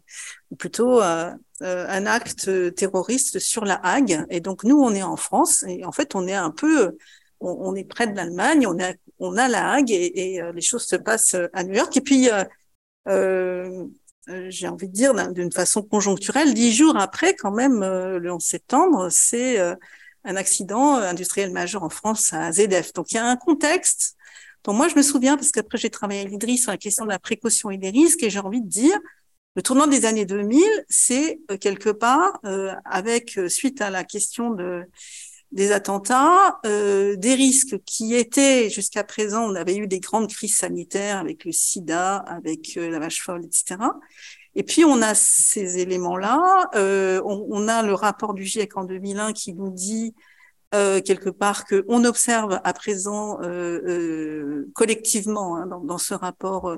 ou 0.51 0.56
plutôt 0.56 1.01
un 1.01 2.06
acte 2.06 2.74
terroriste 2.74 3.39
sur 3.40 3.65
la 3.65 3.74
Hague. 3.74 4.24
Et 4.31 4.40
donc 4.40 4.65
nous 4.65 4.78
on 4.78 4.94
est 4.94 5.02
en 5.02 5.16
France 5.16 5.65
et 5.69 5.85
en 5.85 5.93
fait 5.93 6.15
on 6.15 6.27
est 6.27 6.35
un 6.35 6.51
peu, 6.51 6.97
on, 7.40 7.74
est 7.74 7.85
près 7.85 8.06
de 8.06 8.16
l'Allemagne, 8.16 8.66
on 8.66 8.81
a 8.82 8.93
on 9.19 9.36
a 9.36 9.48
la 9.48 9.73
Hague 9.73 9.90
et, 9.90 10.36
et 10.36 10.43
les 10.55 10.60
choses 10.60 10.86
se 10.86 10.97
passent 10.97 11.36
à 11.52 11.65
New 11.65 11.74
York. 11.74 11.97
Et 11.97 12.01
puis 12.01 12.31
euh, 12.31 12.44
euh, 13.09 13.86
j'ai 14.48 14.68
envie 14.68 14.88
de 14.88 14.92
dire 14.92 15.32
d'une 15.32 15.52
façon 15.52 15.82
conjoncturelle, 15.82 16.55
dix 16.55 16.72
jours 16.72 16.96
après, 16.96 17.34
quand 17.34 17.50
même, 17.50 17.82
euh, 17.82 18.18
le 18.18 18.32
11 18.32 18.42
septembre, 18.42 19.09
c'est 19.10 19.59
euh, 19.59 19.74
un 20.24 20.36
accident 20.36 20.96
industriel 20.96 21.52
majeur 21.52 21.82
en 21.82 21.88
France 21.88 22.32
à 22.32 22.52
ZF. 22.52 22.92
Donc 22.92 23.12
il 23.12 23.16
y 23.16 23.18
a 23.18 23.26
un 23.26 23.36
contexte 23.36 24.16
dont 24.64 24.72
moi 24.72 24.88
je 24.88 24.96
me 24.96 25.02
souviens 25.02 25.36
parce 25.36 25.50
qu'après 25.50 25.78
j'ai 25.78 25.90
travaillé 25.90 26.22
à 26.22 26.24
l'IDRI 26.24 26.59
sur 26.59 26.70
la 26.70 26.76
question 26.76 27.05
de 27.05 27.10
la 27.10 27.18
précaution 27.18 27.70
et 27.70 27.78
des 27.78 27.90
risques 27.90 28.22
et 28.22 28.30
j'ai 28.30 28.40
envie 28.40 28.60
de 28.60 28.68
dire 28.68 28.98
le 29.56 29.62
tournant 29.62 29.86
des 29.86 30.05
années 30.05 30.26
2000, 30.26 30.62
c'est 30.88 31.40
quelque 31.60 31.90
part 31.90 32.40
avec 32.84 33.40
suite 33.48 33.80
à 33.80 33.90
la 33.90 34.05
question 34.05 34.50
de 34.50 34.84
des 35.53 35.73
attentats, 35.73 36.61
euh, 36.66 37.16
des 37.16 37.35
risques 37.35 37.79
qui 37.85 38.15
étaient 38.15 38.69
jusqu'à 38.69 39.03
présent, 39.05 39.51
on 39.51 39.55
avait 39.55 39.77
eu 39.77 39.87
des 39.87 40.01
grandes 40.01 40.29
crises 40.29 40.57
sanitaires 40.57 41.19
avec 41.19 41.45
le 41.45 41.53
sida, 41.53 42.16
avec 42.16 42.77
euh, 42.77 42.91
la 42.91 42.99
vache 42.99 43.23
folle, 43.23 43.45
etc. 43.45 43.77
Et 44.55 44.62
puis 44.62 44.85
on 44.85 45.01
a 45.01 45.15
ces 45.15 45.79
éléments-là, 45.79 46.69
euh, 46.75 47.23
on, 47.25 47.47
on, 47.51 47.69
a 47.69 47.83
le 47.83 47.95
rapport 47.95 48.35
du 48.35 48.45
GIEC 48.45 48.77
en 48.77 48.85
2001 48.85 49.33
qui 49.33 49.55
nous 49.55 49.70
dit 49.70 50.15
euh, 50.75 51.01
quelque 51.01 51.31
part 51.31 51.65
que 51.65 51.85
on 51.89 52.05
observe 52.05 52.61
à 52.62 52.73
présent 52.75 53.39
collectivement 54.75 55.57
hein, 55.57 55.66
dans, 55.66 55.81
dans, 55.81 55.99
ce 55.99 56.12
rapport 56.12 56.77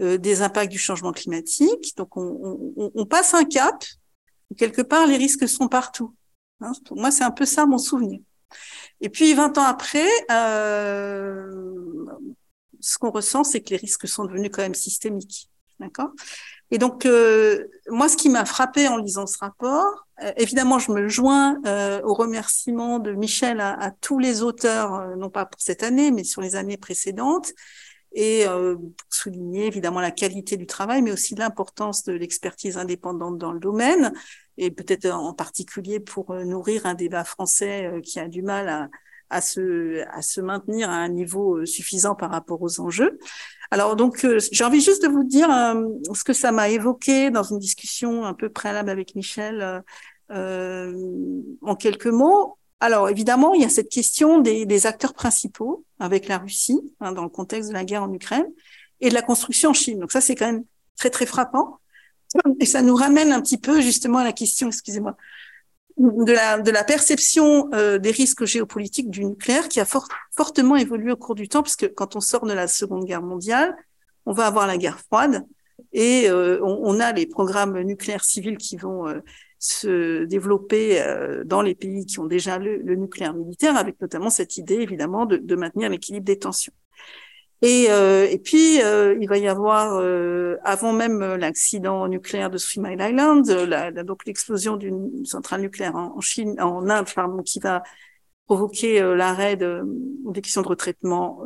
des 0.00 0.42
impacts 0.42 0.72
du 0.72 0.78
changement 0.78 1.12
climatique. 1.12 1.96
Donc 1.96 2.16
on, 2.16 2.72
on, 2.76 2.90
on 2.94 3.06
passe 3.06 3.34
un 3.34 3.44
cap. 3.44 3.84
Quelque 4.56 4.82
part, 4.82 5.06
les 5.06 5.18
risques 5.18 5.46
sont 5.46 5.68
partout. 5.68 6.14
Hein, 6.60 6.72
pour 6.84 6.96
moi, 6.96 7.10
c'est 7.10 7.24
un 7.24 7.30
peu 7.30 7.44
ça 7.44 7.66
mon 7.66 7.78
souvenir. 7.78 8.20
Et 9.00 9.08
puis, 9.08 9.34
20 9.34 9.58
ans 9.58 9.64
après, 9.64 10.08
euh, 10.30 11.50
ce 12.80 12.98
qu'on 12.98 13.10
ressent, 13.10 13.44
c'est 13.44 13.60
que 13.60 13.70
les 13.70 13.76
risques 13.76 14.08
sont 14.08 14.24
devenus 14.24 14.50
quand 14.52 14.62
même 14.62 14.74
systémiques. 14.74 15.48
D'accord? 15.78 16.10
Et 16.70 16.78
donc, 16.78 17.06
euh, 17.06 17.64
moi, 17.88 18.08
ce 18.08 18.16
qui 18.16 18.28
m'a 18.28 18.44
frappé 18.44 18.88
en 18.88 18.96
lisant 18.96 19.26
ce 19.26 19.38
rapport, 19.38 20.06
euh, 20.22 20.32
évidemment, 20.36 20.78
je 20.78 20.92
me 20.92 21.08
joins 21.08 21.58
euh, 21.66 22.00
au 22.02 22.14
remerciement 22.14 22.98
de 22.98 23.12
Michel 23.12 23.60
à, 23.60 23.78
à 23.80 23.90
tous 23.90 24.18
les 24.18 24.42
auteurs, 24.42 24.94
euh, 24.94 25.16
non 25.16 25.30
pas 25.30 25.46
pour 25.46 25.60
cette 25.60 25.82
année, 25.82 26.10
mais 26.10 26.24
sur 26.24 26.42
les 26.42 26.56
années 26.56 26.76
précédentes, 26.76 27.52
et 28.12 28.46
pour 28.46 29.06
souligner 29.10 29.66
évidemment 29.66 30.00
la 30.00 30.10
qualité 30.10 30.56
du 30.56 30.66
travail, 30.66 31.02
mais 31.02 31.12
aussi 31.12 31.34
l'importance 31.34 32.04
de 32.04 32.14
l'expertise 32.14 32.78
indépendante 32.78 33.36
dans 33.36 33.52
le 33.52 33.60
domaine 33.60 34.14
et 34.58 34.70
peut-être 34.70 35.06
en 35.06 35.32
particulier 35.32 36.00
pour 36.00 36.32
euh, 36.32 36.44
nourrir 36.44 36.84
un 36.84 36.94
débat 36.94 37.24
français 37.24 37.86
euh, 37.86 38.00
qui 38.00 38.20
a 38.20 38.28
du 38.28 38.42
mal 38.42 38.90
à, 39.30 39.40
se, 39.40 40.04
à 40.10 40.20
se 40.20 40.40
maintenir 40.40 40.90
à 40.90 40.96
un 40.96 41.08
niveau 41.08 41.58
euh, 41.58 41.66
suffisant 41.66 42.14
par 42.14 42.30
rapport 42.30 42.60
aux 42.60 42.80
enjeux. 42.80 43.18
Alors 43.70 43.96
donc, 43.96 44.26
j'ai 44.50 44.64
envie 44.64 44.80
juste 44.80 45.02
de 45.02 45.08
vous 45.08 45.24
dire 45.24 45.50
ce 46.14 46.24
que 46.24 46.32
ça 46.32 46.52
m'a 46.52 46.70
évoqué 46.70 47.30
dans 47.30 47.42
une 47.42 47.58
discussion 47.58 48.24
un 48.24 48.32
peu 48.32 48.48
préalable 48.48 48.88
avec 48.88 49.14
Michel 49.14 49.82
euh, 50.30 50.92
en 51.62 51.74
quelques 51.74 52.06
mots. 52.06 52.58
Alors 52.80 53.08
évidemment, 53.08 53.54
il 53.54 53.62
y 53.62 53.64
a 53.64 53.68
cette 53.68 53.90
question 53.90 54.40
des, 54.40 54.64
des 54.64 54.86
acteurs 54.86 55.12
principaux 55.12 55.84
avec 55.98 56.28
la 56.28 56.38
Russie 56.38 56.80
hein, 57.00 57.12
dans 57.12 57.24
le 57.24 57.28
contexte 57.28 57.68
de 57.68 57.74
la 57.74 57.84
guerre 57.84 58.04
en 58.04 58.12
Ukraine 58.12 58.46
et 59.00 59.10
de 59.10 59.14
la 59.14 59.22
construction 59.22 59.70
en 59.70 59.74
Chine. 59.74 59.98
Donc 59.98 60.12
ça, 60.12 60.20
c'est 60.20 60.34
quand 60.34 60.46
même 60.46 60.64
très 60.96 61.10
très 61.10 61.26
frappant. 61.26 61.78
Et 62.60 62.66
ça 62.66 62.82
nous 62.82 62.94
ramène 62.94 63.32
un 63.32 63.40
petit 63.40 63.58
peu 63.58 63.80
justement 63.80 64.18
à 64.18 64.24
la 64.24 64.32
question, 64.32 64.68
excusez-moi, 64.68 65.16
de 65.96 66.70
la, 66.70 66.84
perception 66.84 67.68
euh, 67.74 67.98
des 67.98 68.10
risques 68.10 68.44
géopolitiques 68.44 69.10
du 69.10 69.24
nucléaire 69.24 69.68
qui 69.68 69.80
a 69.80 69.86
fortement 70.36 70.76
évolué 70.76 71.12
au 71.12 71.16
cours 71.16 71.34
du 71.34 71.48
temps, 71.48 71.62
puisque 71.62 71.92
quand 71.94 72.14
on 72.14 72.20
sort 72.20 72.46
de 72.46 72.52
la 72.52 72.68
Seconde 72.68 73.04
Guerre 73.04 73.22
mondiale, 73.22 73.74
on 74.24 74.32
va 74.32 74.46
avoir 74.46 74.66
la 74.66 74.76
guerre 74.76 75.00
froide 75.00 75.44
et 75.92 76.28
euh, 76.28 76.60
on, 76.62 77.00
a 77.00 77.12
les 77.12 77.26
programmes 77.26 77.80
nucléaires 77.80 78.24
civils 78.24 78.58
qui 78.58 78.76
vont 78.76 79.08
euh, 79.08 79.20
se 79.58 80.24
développer 80.24 81.02
dans 81.44 81.62
les 81.62 81.74
pays 81.74 82.06
qui 82.06 82.20
ont 82.20 82.26
déjà 82.26 82.58
le, 82.58 82.76
le, 82.76 82.94
nucléaire 82.94 83.34
militaire, 83.34 83.76
avec 83.76 84.00
notamment 84.00 84.30
cette 84.30 84.56
idée 84.56 84.76
évidemment 84.76 85.26
de, 85.26 85.36
de 85.36 85.56
maintenir 85.56 85.88
l'équilibre 85.88 86.26
des 86.26 86.38
tensions. 86.38 86.74
Et, 87.62 87.86
euh, 87.90 88.26
et 88.30 88.38
puis, 88.38 88.80
euh, 88.82 89.16
il 89.20 89.28
va 89.28 89.36
y 89.36 89.48
avoir, 89.48 89.96
euh, 89.96 90.56
avant 90.62 90.92
même 90.92 91.20
l'accident 91.34 92.06
nucléaire 92.06 92.50
de 92.50 92.58
Three 92.58 92.80
Mile 92.80 93.00
Island, 93.00 93.48
la, 93.50 93.90
la, 93.90 94.04
donc 94.04 94.24
l'explosion 94.26 94.76
d'une 94.76 95.24
centrale 95.24 95.62
nucléaire 95.62 95.96
en, 95.96 96.20
Chine, 96.20 96.60
en 96.60 96.88
Inde, 96.88 97.08
pardon, 97.12 97.42
qui 97.42 97.58
va 97.58 97.82
provoquer 98.46 99.00
l'arrêt 99.00 99.56
de, 99.56 99.82
des 100.32 100.40
questions 100.40 100.62
de 100.62 100.68
retraitement 100.68 101.44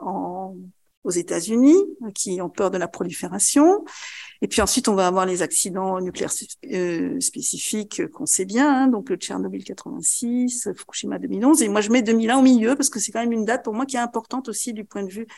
en, 0.00 0.56
aux 1.04 1.10
États-Unis, 1.10 1.76
qui 2.14 2.40
ont 2.40 2.48
peur 2.48 2.70
de 2.70 2.78
la 2.78 2.88
prolifération. 2.88 3.84
Et 4.42 4.48
puis 4.48 4.60
ensuite, 4.60 4.88
on 4.88 4.94
va 4.94 5.06
avoir 5.06 5.24
les 5.24 5.40
accidents 5.40 6.00
nucléaires 6.00 6.32
euh, 6.72 7.20
spécifiques 7.20 8.06
qu'on 8.08 8.26
sait 8.26 8.44
bien, 8.44 8.68
hein, 8.68 8.86
donc 8.88 9.08
le 9.08 9.16
Tchernobyl 9.16 9.62
86, 9.62 10.68
Fukushima 10.76 11.20
2011. 11.20 11.62
Et 11.62 11.68
moi, 11.68 11.80
je 11.80 11.90
mets 11.90 12.02
2001 12.02 12.38
au 12.38 12.42
milieu 12.42 12.74
parce 12.74 12.90
que 12.90 12.98
c'est 12.98 13.12
quand 13.12 13.20
même 13.20 13.32
une 13.32 13.44
date 13.44 13.64
pour 13.64 13.72
moi 13.72 13.86
qui 13.86 13.94
est 13.94 14.00
importante 14.00 14.48
aussi 14.48 14.72
du 14.72 14.84
point 14.84 15.04
de 15.04 15.12
vue 15.12 15.28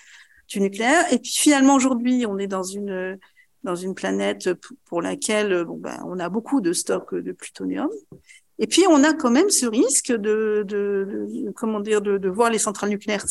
du 0.49 0.61
nucléaire. 0.61 1.05
Et 1.13 1.19
puis 1.19 1.33
finalement, 1.33 1.75
aujourd'hui, 1.75 2.25
on 2.27 2.39
est 2.39 2.47
dans 2.47 2.63
une 2.63 3.19
dans 3.63 3.77
une 3.77 3.95
planète 3.95 4.51
pour 4.85 5.03
laquelle 5.03 5.65
bon, 5.65 5.77
ben, 5.79 6.03
on 6.07 6.19
a 6.19 6.29
beaucoup 6.29 6.61
de 6.61 6.73
stocks 6.73 7.15
de 7.15 7.33
plutonium. 7.33 7.89
Et 8.59 8.67
puis, 8.67 8.85
on 8.89 9.03
a 9.03 9.13
quand 9.15 9.31
même 9.31 9.51
ce 9.51 9.67
risque 9.67 10.13
de, 10.13 10.65
de, 10.67 11.27
de 11.29 11.51
comment 11.53 11.81
dire, 11.81 12.01
de, 12.01 12.19
de, 12.19 12.29
voir 12.29 12.51
les 12.51 12.59
centrales 12.59 12.91
nucléaires 12.91 13.25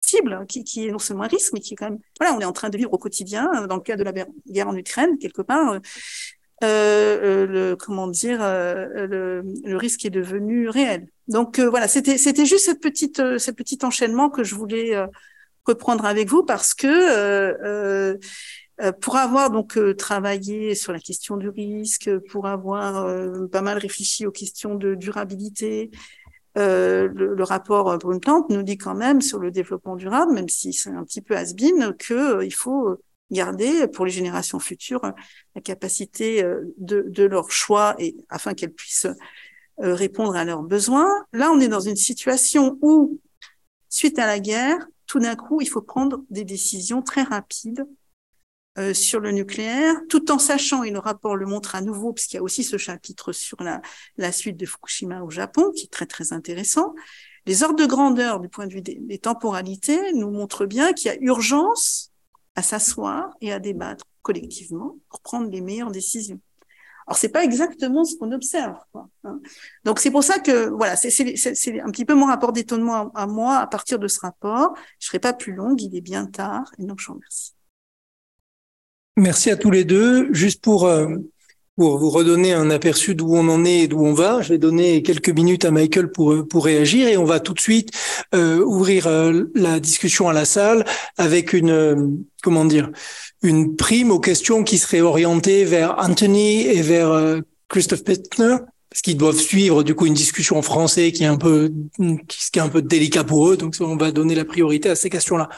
cibles, 0.00 0.44
qui, 0.48 0.64
qui, 0.64 0.88
est 0.88 0.90
non 0.92 0.98
seulement 0.98 1.24
un 1.24 1.28
risque, 1.28 1.52
mais 1.52 1.60
qui 1.60 1.74
est 1.74 1.76
quand 1.76 1.90
même, 1.90 1.98
voilà, 2.18 2.34
on 2.34 2.40
est 2.40 2.44
en 2.44 2.52
train 2.52 2.70
de 2.70 2.76
vivre 2.76 2.92
au 2.92 2.98
quotidien, 2.98 3.66
dans 3.68 3.76
le 3.76 3.82
cas 3.82 3.96
de 3.96 4.02
la 4.02 4.12
guerre 4.12 4.68
en 4.68 4.76
Ukraine, 4.76 5.18
quelque 5.18 5.42
part, 5.42 5.78
euh, 6.62 7.18
euh, 7.22 7.46
le, 7.46 7.76
comment 7.76 8.06
dire, 8.06 8.42
euh, 8.42 9.06
le, 9.06 9.42
le, 9.64 9.76
risque 9.78 10.04
est 10.04 10.10
devenu 10.10 10.68
réel. 10.68 11.08
Donc 11.26 11.58
euh, 11.58 11.70
voilà, 11.70 11.88
c'était 11.88 12.18
c'était 12.18 12.44
juste 12.44 12.66
cette 12.66 12.82
petite 12.82 13.18
euh, 13.20 13.38
cette 13.38 13.56
petit 13.56 13.78
enchaînement 13.82 14.28
que 14.28 14.44
je 14.44 14.54
voulais 14.54 14.94
reprendre 15.64 16.04
avec 16.04 16.28
vous 16.28 16.44
parce 16.44 16.74
que 16.74 18.18
pour 19.00 19.16
avoir 19.16 19.50
donc 19.50 19.78
travaillé 19.96 20.74
sur 20.74 20.92
la 20.92 21.00
question 21.00 21.36
du 21.36 21.48
risque, 21.48 22.10
pour 22.30 22.46
avoir 22.46 23.06
pas 23.50 23.62
mal 23.62 23.78
réfléchi 23.78 24.26
aux 24.26 24.30
questions 24.30 24.74
de 24.74 24.94
durabilité, 24.94 25.90
le, 26.56 27.08
le, 27.08 27.44
rapport 27.44 27.96
Brundtland 27.98 28.46
nous 28.50 28.62
dit 28.62 28.76
quand 28.76 28.94
même 28.94 29.20
sur 29.20 29.38
le 29.38 29.50
développement 29.50 29.96
durable, 29.96 30.32
même 30.32 30.48
si 30.48 30.72
c'est 30.72 30.90
un 30.90 31.04
petit 31.04 31.20
peu 31.20 31.36
has-been, 31.36 31.94
que 31.96 32.44
il 32.44 32.52
faut 32.52 32.98
garder 33.30 33.86
pour 33.88 34.04
les 34.04 34.10
générations 34.10 34.58
futures 34.58 35.12
la 35.54 35.60
capacité 35.60 36.42
euh, 36.42 36.72
de, 36.78 37.04
de 37.08 37.24
leur 37.24 37.50
choix 37.50 37.94
et 37.98 38.16
afin 38.28 38.54
qu'elles 38.54 38.72
puissent 38.72 39.06
euh, 39.82 39.94
répondre 39.94 40.36
à 40.36 40.44
leurs 40.44 40.62
besoins. 40.62 41.10
Là, 41.32 41.50
on 41.52 41.60
est 41.60 41.68
dans 41.68 41.80
une 41.80 41.96
situation 41.96 42.78
où, 42.82 43.20
suite 43.88 44.18
à 44.18 44.26
la 44.26 44.40
guerre, 44.40 44.86
tout 45.06 45.20
d'un 45.20 45.36
coup, 45.36 45.60
il 45.60 45.66
faut 45.66 45.82
prendre 45.82 46.24
des 46.30 46.44
décisions 46.44 47.02
très 47.02 47.22
rapides 47.22 47.86
euh, 48.80 48.94
sur 48.94 49.20
le 49.20 49.30
nucléaire, 49.30 49.94
tout 50.08 50.30
en 50.30 50.38
sachant, 50.38 50.84
et 50.84 50.90
le 50.90 50.98
rapport 50.98 51.36
le 51.36 51.44
montre 51.44 51.74
à 51.74 51.82
nouveau, 51.82 52.14
puisqu'il 52.14 52.36
y 52.36 52.38
a 52.38 52.42
aussi 52.42 52.64
ce 52.64 52.78
chapitre 52.78 53.32
sur 53.32 53.58
la, 53.62 54.32
suite 54.32 54.56
de 54.56 54.64
Fukushima 54.64 55.22
au 55.22 55.28
Japon, 55.28 55.70
qui 55.76 55.84
est 55.84 55.90
très 55.92 56.06
très 56.06 56.32
intéressant. 56.32 56.94
Les 57.44 57.62
ordres 57.62 57.78
de 57.78 57.84
grandeur 57.84 58.40
du 58.40 58.48
point 58.48 58.66
de 58.66 58.72
vue 58.72 58.80
des, 58.80 59.18
temporalités 59.18 60.12
nous 60.14 60.30
montrent 60.30 60.64
bien 60.64 60.94
qu'il 60.94 61.12
y 61.12 61.14
a 61.14 61.18
urgence 61.20 62.10
à 62.54 62.62
s'asseoir 62.62 63.30
et 63.42 63.52
à 63.52 63.58
débattre 63.58 64.06
collectivement 64.22 64.96
pour 65.10 65.20
prendre 65.20 65.50
les 65.50 65.60
meilleures 65.60 65.90
décisions. 65.90 66.40
Alors 67.06 67.18
c'est 67.18 67.28
pas 67.28 67.44
exactement 67.44 68.04
ce 68.04 68.16
qu'on 68.16 68.32
observe. 68.32 68.78
Hein. 69.24 69.40
Donc 69.84 69.98
c'est 69.98 70.10
pour 70.10 70.24
ça 70.24 70.38
que 70.38 70.68
voilà, 70.70 70.96
c'est 70.96 71.80
un 71.80 71.90
petit 71.90 72.04
peu 72.06 72.14
mon 72.14 72.26
rapport 72.26 72.52
d'étonnement 72.52 73.10
à, 73.14 73.26
moi 73.26 73.58
à 73.58 73.66
partir 73.66 73.98
de 73.98 74.08
ce 74.08 74.20
rapport. 74.20 74.74
Je 74.98 75.08
serai 75.08 75.18
pas 75.18 75.32
plus 75.34 75.52
longue, 75.52 75.82
il 75.82 75.94
est 75.94 76.00
bien 76.00 76.24
tard, 76.26 76.70
et 76.78 76.84
donc 76.84 77.00
je 77.00 77.06
vous 77.08 77.14
remercie. 77.14 77.54
Merci 79.16 79.50
à 79.50 79.56
tous 79.56 79.70
les 79.70 79.84
deux. 79.84 80.32
Juste 80.32 80.62
pour 80.62 80.86
euh, 80.86 81.08
pour 81.76 81.98
vous 81.98 82.10
redonner 82.10 82.52
un 82.52 82.70
aperçu 82.70 83.14
d'où 83.14 83.34
on 83.34 83.48
en 83.48 83.64
est 83.64 83.80
et 83.80 83.88
d'où 83.88 84.04
on 84.04 84.12
va. 84.12 84.40
Je 84.42 84.50
vais 84.50 84.58
donner 84.58 85.02
quelques 85.02 85.30
minutes 85.30 85.64
à 85.64 85.70
Michael 85.70 86.10
pour 86.10 86.46
pour 86.48 86.64
réagir 86.64 87.08
et 87.08 87.16
on 87.16 87.24
va 87.24 87.40
tout 87.40 87.54
de 87.54 87.60
suite 87.60 87.90
euh, 88.34 88.64
ouvrir 88.64 89.06
euh, 89.06 89.44
la 89.54 89.80
discussion 89.80 90.28
à 90.28 90.32
la 90.32 90.44
salle 90.44 90.84
avec 91.18 91.52
une 91.52 92.24
comment 92.42 92.64
dire 92.64 92.90
une 93.42 93.76
prime 93.76 94.10
aux 94.10 94.20
questions 94.20 94.64
qui 94.64 94.78
seraient 94.78 95.00
orientées 95.00 95.64
vers 95.64 95.96
Anthony 95.98 96.66
et 96.66 96.82
vers 96.82 97.40
Christophe 97.68 98.04
Pettner 98.04 98.56
parce 98.90 99.02
qu'ils 99.02 99.16
doivent 99.16 99.38
suivre 99.38 99.82
du 99.82 99.94
coup 99.94 100.06
une 100.06 100.14
discussion 100.14 100.58
en 100.58 100.62
français 100.62 101.12
qui 101.12 101.24
est 101.24 101.26
un 101.26 101.36
peu 101.36 101.72
qui 102.28 102.58
est 102.58 102.62
un 102.62 102.68
peu 102.68 102.82
délicat 102.82 103.24
pour 103.24 103.48
eux 103.48 103.56
donc 103.56 103.76
on 103.80 103.96
va 103.96 104.12
donner 104.12 104.34
la 104.34 104.44
priorité 104.44 104.90
à 104.90 104.94
ces 104.94 105.10
questions-là. 105.10 105.48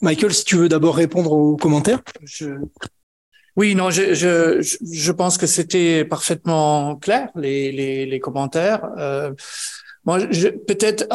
Michael, 0.00 0.34
si 0.34 0.44
tu 0.44 0.56
veux 0.56 0.68
d'abord 0.68 0.96
répondre 0.96 1.32
aux 1.32 1.56
commentaires. 1.56 2.02
Oui, 3.60 3.74
non, 3.74 3.90
je, 3.90 4.14
je, 4.14 4.62
je 4.90 5.12
pense 5.12 5.36
que 5.36 5.46
c'était 5.46 6.06
parfaitement 6.06 6.96
clair, 6.96 7.28
les, 7.34 7.70
les, 7.70 8.06
les 8.06 8.18
commentaires. 8.18 8.88
Euh, 8.96 9.34
peut-être 10.66 11.06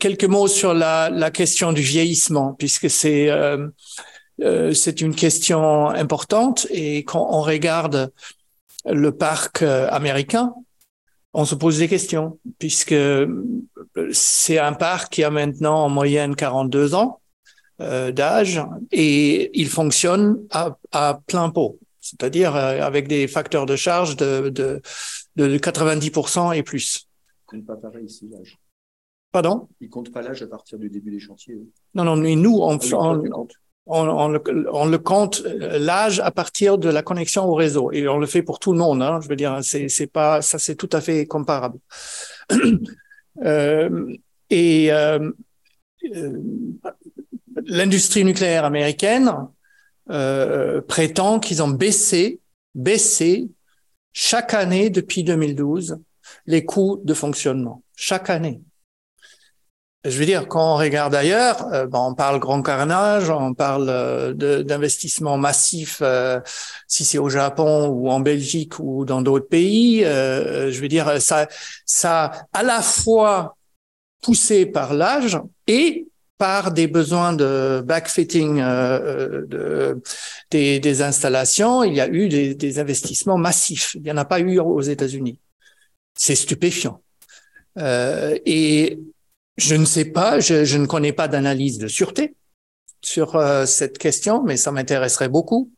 quelques 0.00 0.24
mots 0.24 0.48
sur 0.48 0.72
la, 0.72 1.10
la, 1.10 1.30
question 1.30 1.74
du 1.74 1.82
vieillissement, 1.82 2.54
puisque 2.54 2.88
c'est 2.88 3.28
euh, 3.28 3.68
euh, 4.40 4.72
c'est 4.72 5.02
une 5.02 5.14
question 5.14 5.90
importante 5.90 6.66
et 6.70 7.04
quand 7.04 7.28
on 7.30 7.42
regarde 7.42 8.12
le 8.86 9.12
parc 9.12 9.60
euh, 9.60 9.90
américain, 9.90 10.54
on 11.34 11.44
se 11.44 11.54
pose 11.54 11.80
des 11.80 11.88
questions, 11.88 12.38
puisque 12.58 12.96
c'est 14.12 14.58
un 14.58 14.72
parc 14.72 15.12
qui 15.12 15.22
a 15.22 15.28
maintenant 15.28 15.84
en 15.84 15.90
moyenne 15.90 16.34
42 16.34 16.94
ans 16.94 17.17
euh, 17.80 18.12
d'âge 18.12 18.60
et 18.90 19.50
il 19.58 19.68
fonctionne 19.68 20.46
à, 20.50 20.76
à 20.92 21.20
plein 21.26 21.50
pot, 21.50 21.78
c'est-à-dire 22.00 22.56
euh, 22.56 22.80
avec 22.80 23.08
des 23.08 23.28
facteurs 23.28 23.66
de 23.66 23.76
charge 23.76 24.16
de, 24.16 24.48
de, 24.48 24.80
de 25.36 25.58
90% 25.58 26.56
et 26.56 26.62
plus. 26.62 27.08
Il 27.42 27.46
compte 27.46 27.66
pas 27.66 27.76
pareil 27.76 28.06
ici 28.06 28.28
l'âge. 28.30 28.58
Pardon? 29.30 29.68
Il 29.80 29.90
compte 29.90 30.10
pas 30.10 30.22
l'âge 30.22 30.42
à 30.42 30.46
partir 30.46 30.78
du 30.78 30.88
début 30.88 31.10
des 31.10 31.20
chantiers. 31.20 31.58
Non, 31.94 32.04
non, 32.04 32.16
mais 32.16 32.34
nous, 32.34 32.58
on, 32.60 32.78
ah, 32.78 32.94
on, 32.94 33.22
on, 33.30 33.48
on, 33.88 34.28
le, 34.28 34.42
on, 34.72 34.86
le, 34.86 34.98
compte 34.98 35.42
euh, 35.44 35.78
l'âge 35.78 36.20
à 36.20 36.30
partir 36.30 36.78
de 36.78 36.88
la 36.88 37.02
connexion 37.02 37.44
au 37.44 37.54
réseau 37.54 37.90
et 37.92 38.08
on 38.08 38.18
le 38.18 38.26
fait 38.26 38.42
pour 38.42 38.58
tout 38.58 38.72
le 38.72 38.78
monde. 38.78 39.02
Hein, 39.02 39.20
je 39.22 39.28
veux 39.28 39.36
dire, 39.36 39.58
c'est 39.62 39.88
c'est 39.88 40.06
pas 40.06 40.42
ça, 40.42 40.58
c'est 40.58 40.76
tout 40.76 40.90
à 40.92 41.00
fait 41.00 41.26
comparable. 41.26 41.78
euh, 43.44 44.14
et 44.50 44.92
euh, 44.92 45.30
l'industrie 47.68 48.24
nucléaire 48.24 48.64
américaine 48.64 49.32
euh, 50.10 50.80
prétend 50.80 51.38
qu'ils 51.38 51.62
ont 51.62 51.68
baissé, 51.68 52.40
baissé 52.74 53.50
chaque 54.12 54.54
année 54.54 54.90
depuis 54.90 55.22
2012 55.22 55.98
les 56.46 56.64
coûts 56.64 57.00
de 57.04 57.14
fonctionnement. 57.14 57.82
Chaque 57.94 58.30
année. 58.30 58.60
Je 60.04 60.16
veux 60.18 60.26
dire, 60.26 60.48
quand 60.48 60.74
on 60.74 60.76
regarde 60.76 61.14
ailleurs, 61.14 61.88
bon, 61.88 62.10
on 62.10 62.14
parle 62.14 62.38
grand 62.38 62.62
carnage, 62.62 63.30
on 63.30 63.52
parle 63.52 63.88
euh, 63.90 64.62
d'investissements 64.62 65.36
massifs, 65.36 65.98
euh, 66.02 66.40
si 66.86 67.04
c'est 67.04 67.18
au 67.18 67.28
Japon 67.28 67.88
ou 67.88 68.08
en 68.08 68.20
Belgique 68.20 68.78
ou 68.78 69.04
dans 69.04 69.22
d'autres 69.22 69.48
pays. 69.48 70.04
Euh, 70.04 70.70
je 70.70 70.80
veux 70.80 70.88
dire, 70.88 71.20
ça, 71.20 71.48
ça 71.84 72.30
à 72.52 72.62
la 72.62 72.80
fois 72.80 73.56
poussé 74.22 74.66
par 74.66 74.94
l'âge 74.94 75.38
et 75.66 76.07
par 76.38 76.72
des 76.72 76.86
besoins 76.86 77.32
de 77.32 77.82
backfitting 77.84 78.60
euh, 78.60 79.44
de, 79.46 80.00
des, 80.50 80.78
des, 80.78 81.02
installations, 81.02 81.82
il 81.82 81.94
y 81.94 82.00
a 82.00 82.08
eu 82.08 82.28
des, 82.28 82.54
des, 82.54 82.78
investissements 82.78 83.36
massifs. 83.36 83.94
Il 83.96 84.02
n'y 84.02 84.12
en 84.12 84.16
a 84.16 84.24
pas 84.24 84.38
eu 84.40 84.58
aux 84.60 84.80
États-Unis. 84.80 85.40
C'est 86.14 86.36
stupéfiant. 86.36 87.02
Euh, 87.78 88.38
et 88.46 88.98
je 89.56 89.74
ne 89.74 89.84
sais 89.84 90.06
pas, 90.06 90.40
je, 90.40 90.64
je 90.64 90.78
ne 90.78 90.86
connais 90.86 91.12
pas 91.12 91.28
d'analyse 91.28 91.78
de 91.78 91.88
sûreté 91.88 92.36
sur 93.02 93.36
euh, 93.36 93.66
cette 93.66 93.98
question, 93.98 94.42
mais 94.42 94.56
ça 94.56 94.72
m'intéresserait 94.72 95.28
beaucoup. 95.28 95.70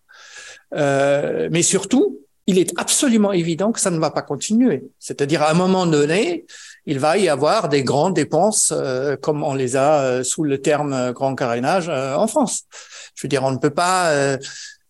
Euh, 0.74 1.48
mais 1.50 1.62
surtout, 1.62 2.20
il 2.46 2.58
est 2.58 2.72
absolument 2.78 3.32
évident 3.32 3.72
que 3.72 3.80
ça 3.80 3.90
ne 3.90 3.98
va 3.98 4.10
pas 4.10 4.22
continuer. 4.22 4.84
C'est-à-dire, 4.98 5.42
à 5.42 5.50
un 5.50 5.54
moment 5.54 5.86
donné, 5.86 6.46
il 6.90 6.98
va 6.98 7.16
y 7.16 7.28
avoir 7.28 7.68
des 7.68 7.84
grandes 7.84 8.14
dépenses, 8.14 8.74
euh, 8.76 9.14
comme 9.14 9.44
on 9.44 9.54
les 9.54 9.76
a 9.76 10.00
euh, 10.00 10.24
sous 10.24 10.42
le 10.42 10.60
terme 10.60 10.92
euh, 10.92 11.12
grand 11.12 11.36
carénage 11.36 11.88
en 11.88 12.26
France. 12.26 12.64
Je 13.14 13.22
veux 13.22 13.28
dire, 13.28 13.44
on 13.44 13.52
ne 13.52 13.58
peut 13.58 13.70
pas 13.70 14.36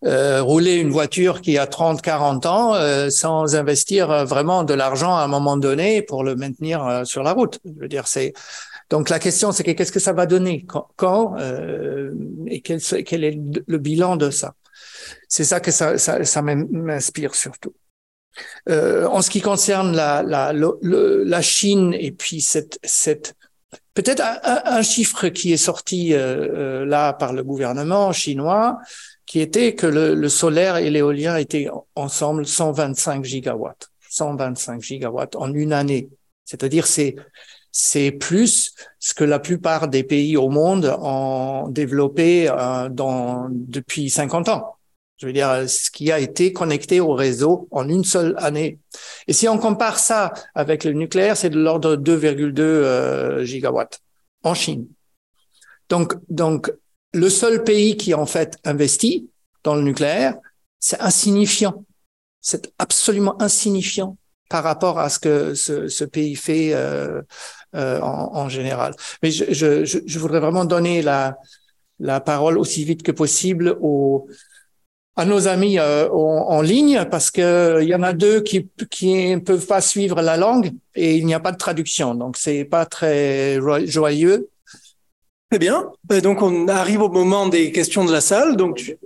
rouler 0.03 0.77
une 0.77 0.91
voiture 0.91 1.43
qui 1.43 1.59
a 1.59 1.67
30, 1.67 2.01
40 2.01 2.47
ans 2.47 3.11
sans 3.11 3.55
investir 3.57 4.25
vraiment 4.25 4.63
de 4.63 4.73
l'argent 4.73 5.17
à 5.17 5.23
un 5.23 5.27
moment 5.27 5.57
donné 5.57 6.01
pour 6.01 6.23
le 6.23 6.37
maintenir 6.37 7.03
sur 7.05 7.23
la 7.23 7.33
route. 7.33 7.59
Je 7.65 7.81
veux 7.81 7.89
dire, 7.89 8.07
c'est 8.07 8.33
donc 8.89 9.09
la 9.09 9.19
question, 9.19 9.53
c'est 9.53 9.65
qu'est-ce 9.65 9.93
que 9.93 10.01
ça 10.01 10.13
va 10.13 10.27
donner? 10.27 10.65
Quand, 10.67 10.89
quand 10.97 11.37
et 12.47 12.61
quel, 12.61 12.81
quel, 12.81 13.25
est 13.25 13.39
le 13.67 13.79
bilan 13.79 14.17
de 14.17 14.31
ça? 14.31 14.55
C'est 15.29 15.45
ça 15.45 15.61
que 15.61 15.71
ça, 15.71 15.99
ça, 15.99 16.25
ça 16.25 16.43
m'inspire 16.43 17.35
surtout. 17.35 17.75
Euh, 18.69 19.07
en 19.07 19.23
ce 19.23 19.31
qui 19.31 19.41
concerne 19.41 19.95
la, 19.95 20.23
la, 20.23 20.53
la 20.53 21.43
Chine 21.43 21.95
et 21.99 22.13
puis 22.13 22.41
cette, 22.41 22.79
cette 22.85 23.35
peut-être 23.95 24.23
un, 24.45 24.83
chiffre 24.83 25.29
qui 25.29 25.53
est 25.53 25.59
sorti 25.59 26.15
euh, 26.15 26.19
euh, 26.21 26.87
là 26.87 27.13
par 27.13 27.33
le 27.33 27.43
gouvernement 27.43 28.13
chinois, 28.13 28.79
qui 29.27 29.41
était 29.41 29.75
que 29.75 29.87
le, 29.87 30.15
le 30.15 30.29
solaire 30.29 30.77
et 30.77 30.91
l'éolien 30.91 31.37
étaient 31.37 31.69
ensemble 31.95 32.47
125 32.47 33.25
gigawatts, 33.25 33.91
125 34.09 34.83
gigawatts 34.83 35.37
en 35.37 35.53
une 35.53 35.73
année. 35.73 36.09
C'est-à-dire 36.45 36.87
c'est 36.87 37.17
c'est 37.73 38.11
plus 38.11 38.75
ce 38.99 39.15
que 39.15 39.23
la 39.23 39.39
plupart 39.39 39.89
des 39.89 40.03
pays 40.03 40.37
au 40.37 40.49
monde 40.49 40.97
ont 41.01 41.69
développé 41.69 42.49
euh, 42.49 42.89
dans, 42.89 43.47
depuis 43.51 44.11
50 44.11 44.49
ans. 44.49 44.77
Je 45.21 45.27
veux 45.27 45.35
dire, 45.35 45.69
ce 45.69 45.91
qui 45.91 46.11
a 46.11 46.19
été 46.19 46.51
connecté 46.55 46.99
au 46.99 47.13
réseau 47.13 47.69
en 47.73 47.87
une 47.91 48.05
seule 48.05 48.35
année. 48.39 48.79
Et 49.27 49.35
si 49.35 49.49
on 49.49 49.59
compare 49.59 49.99
ça 49.99 50.33
avec 50.55 50.83
le 50.85 50.93
nucléaire, 50.93 51.37
c'est 51.37 51.51
de 51.51 51.61
l'ordre 51.61 51.97
de 51.97 52.17
2,2 52.17 52.61
euh, 52.61 53.45
gigawatts 53.45 54.01
en 54.45 54.55
Chine. 54.55 54.87
Donc, 55.91 56.15
donc, 56.31 56.73
le 57.13 57.29
seul 57.29 57.65
pays 57.65 57.99
qui 57.99 58.15
en 58.15 58.25
fait 58.25 58.57
investit 58.65 59.29
dans 59.63 59.75
le 59.75 59.83
nucléaire, 59.83 60.37
c'est 60.79 61.01
insignifiant. 61.01 61.85
C'est 62.41 62.73
absolument 62.79 63.41
insignifiant. 63.43 64.17
par 64.49 64.65
rapport 64.65 64.99
à 64.99 65.11
ce 65.11 65.19
que 65.19 65.55
ce, 65.55 65.87
ce 65.89 66.05
pays 66.05 66.35
fait 66.35 66.73
euh, 66.73 67.21
euh, 67.77 68.01
en, 68.01 68.37
en, 68.37 68.49
général. 68.49 68.95
Mais 69.23 69.31
je, 69.31 69.45
je, 69.53 69.85
je, 69.85 70.19
voudrais 70.19 70.41
vraiment 70.41 70.65
donner 70.65 71.03
la, 71.03 71.37
la 72.01 72.21
parole 72.21 72.59
aussi 72.59 72.85
vite 72.85 73.05
que 73.05 73.13
possible 73.13 73.77
aux, 73.81 74.27
à 75.21 75.27
nos 75.27 75.49
amis 75.49 75.79
euh, 75.79 76.09
en, 76.11 76.63
ligne 76.63 77.05
parce 77.11 77.31
que 77.31 77.81
il 77.83 77.89
y 77.89 77.95
en 77.95 78.03
a 78.03 78.15
deux 78.15 78.41
qui 78.41 78.69
qui 78.91 79.35
ne 79.35 79.41
peuvent 79.41 79.67
pas 79.67 79.83
suivre 79.83 80.23
la 80.23 80.37
langue 80.37 80.73
et 80.95 81.17
il 81.17 81.27
n'y 81.27 81.35
a 81.35 81.41
pas 81.41 81.53
de 81.53 81.59
traduction, 81.59 82.15
donc 82.15 82.37
c'est 82.39 82.65
pas 82.65 82.87
très 82.87 83.61
joyeux. 83.87 84.49
Très 85.51 85.59
bien. 85.59 85.91
Donc 86.23 86.43
on 86.43 86.69
arrive 86.69 87.03
au 87.03 87.11
moment 87.11 87.49
des 87.49 87.73
questions 87.73 88.05
de 88.05 88.13
la 88.13 88.21
salle. 88.21 88.57
Donc 88.57 88.97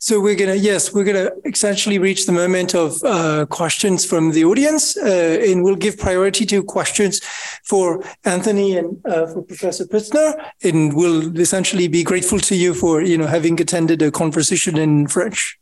So 0.00 0.20
we're 0.20 0.36
gonna 0.36 0.54
yes, 0.54 0.94
we're 0.94 1.02
gonna 1.02 1.30
essentially 1.44 1.98
reach 1.98 2.26
the 2.26 2.32
moment 2.32 2.72
of 2.72 3.02
uh, 3.02 3.46
questions 3.46 4.04
from 4.04 4.30
the 4.30 4.44
audience, 4.44 4.96
uh, 4.96 5.40
and 5.42 5.64
we'll 5.64 5.74
give 5.74 5.98
priority 5.98 6.46
to 6.46 6.62
questions 6.62 7.20
for 7.64 8.04
Anthony 8.24 8.76
and 8.76 9.04
uh, 9.04 9.26
for 9.26 9.42
Professor 9.42 9.84
Pritzner, 9.86 10.34
and 10.62 10.94
we'll 10.94 11.36
essentially 11.40 11.88
be 11.88 12.04
grateful 12.04 12.38
to 12.38 12.54
you 12.54 12.74
for 12.74 13.02
you 13.02 13.18
know 13.18 13.26
having 13.26 13.60
attended 13.60 14.00
a 14.00 14.12
conversation 14.12 14.78
in 14.78 15.08
French. 15.08 15.58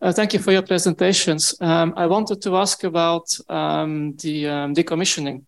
Uh, 0.00 0.12
thank 0.12 0.32
you 0.32 0.38
for 0.38 0.52
your 0.52 0.62
presentations. 0.62 1.56
Um, 1.60 1.94
I 1.96 2.06
wanted 2.06 2.40
to 2.42 2.56
ask 2.56 2.84
about 2.84 3.26
um, 3.48 4.14
the 4.22 4.48
um, 4.48 4.74
decommissioning. 4.74 5.42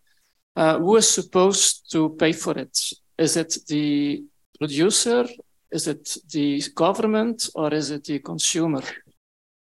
Uh, 0.56 0.80
who 0.80 0.96
is 0.96 1.08
supposed 1.08 1.92
to 1.92 2.08
pay 2.18 2.32
for 2.32 2.58
it? 2.58 2.76
Is 3.16 3.36
it 3.36 3.56
the 3.68 4.24
producer 4.58 5.28
is 5.72 5.86
it 5.86 6.16
the 6.32 6.62
government 6.74 7.48
or 7.54 7.72
is 7.72 7.90
it 7.90 8.04
the 8.04 8.18
consumer? 8.18 8.82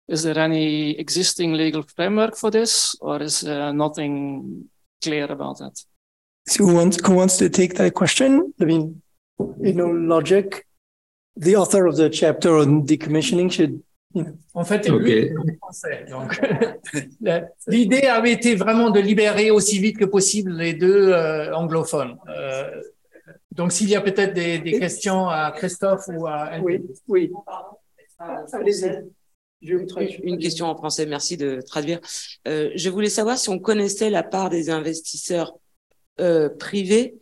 Is 0.07 0.23
there 0.23 0.37
any 0.37 0.97
existing 0.99 1.53
legal 1.53 1.83
framework 1.83 2.35
for 2.35 2.51
this 2.51 2.95
or 3.01 3.21
is 3.21 3.43
uh, 3.43 3.71
nothing 3.71 4.69
clear 5.01 5.25
about 5.25 5.57
that? 5.59 5.83
So 6.47 6.65
who 6.65 6.75
wants, 6.75 6.99
who 7.05 7.15
wants 7.15 7.37
to 7.37 7.49
take 7.49 7.73
that 7.75 7.93
question? 7.95 8.53
I 8.61 8.65
mean, 8.65 9.01
you 9.59 9.73
know, 9.73 9.89
logic. 9.89 10.65
The 11.35 11.55
author 11.55 11.87
of 11.87 11.97
the 11.97 12.09
chapter 12.09 12.55
on 12.57 12.85
decommissioning 12.85 13.51
should 13.51 13.81
En 14.53 14.63
fait, 14.63 14.89
okay. 14.89 15.33
français. 15.59 16.05
Donc, 16.09 16.39
l'idée 17.67 18.07
avait 18.07 18.31
été 18.31 18.55
vraiment 18.55 18.89
de 18.89 18.99
libérer 19.01 19.51
aussi 19.51 19.79
vite 19.79 19.97
que 19.97 20.05
possible 20.05 20.53
les 20.53 20.73
deux 20.73 21.09
euh, 21.11 21.53
anglophones. 21.53 22.17
Euh, 22.29 22.81
Donc, 23.55 23.71
s'il 23.71 23.89
y 23.89 23.95
a 23.95 24.01
peut-être 24.01 24.33
des, 24.33 24.59
des, 24.59 24.79
questions 24.79 25.29
à 25.29 25.51
Christophe 25.51 26.07
ou 26.09 26.27
à 26.27 26.59
Oui, 26.59 26.81
oui. 27.07 27.31
Une 29.61 30.37
question 30.37 30.67
en 30.67 30.75
français, 30.75 31.05
merci 31.05 31.37
de 31.37 31.61
traduire. 31.65 31.99
Euh, 32.47 32.71
je 32.75 32.89
voulais 32.89 33.09
savoir 33.09 33.37
si 33.37 33.49
on 33.49 33.57
connaissait 33.57 34.09
la 34.09 34.23
part 34.23 34.49
des 34.49 34.69
investisseurs 34.69 35.53
euh, 36.19 36.49
privés 36.49 37.15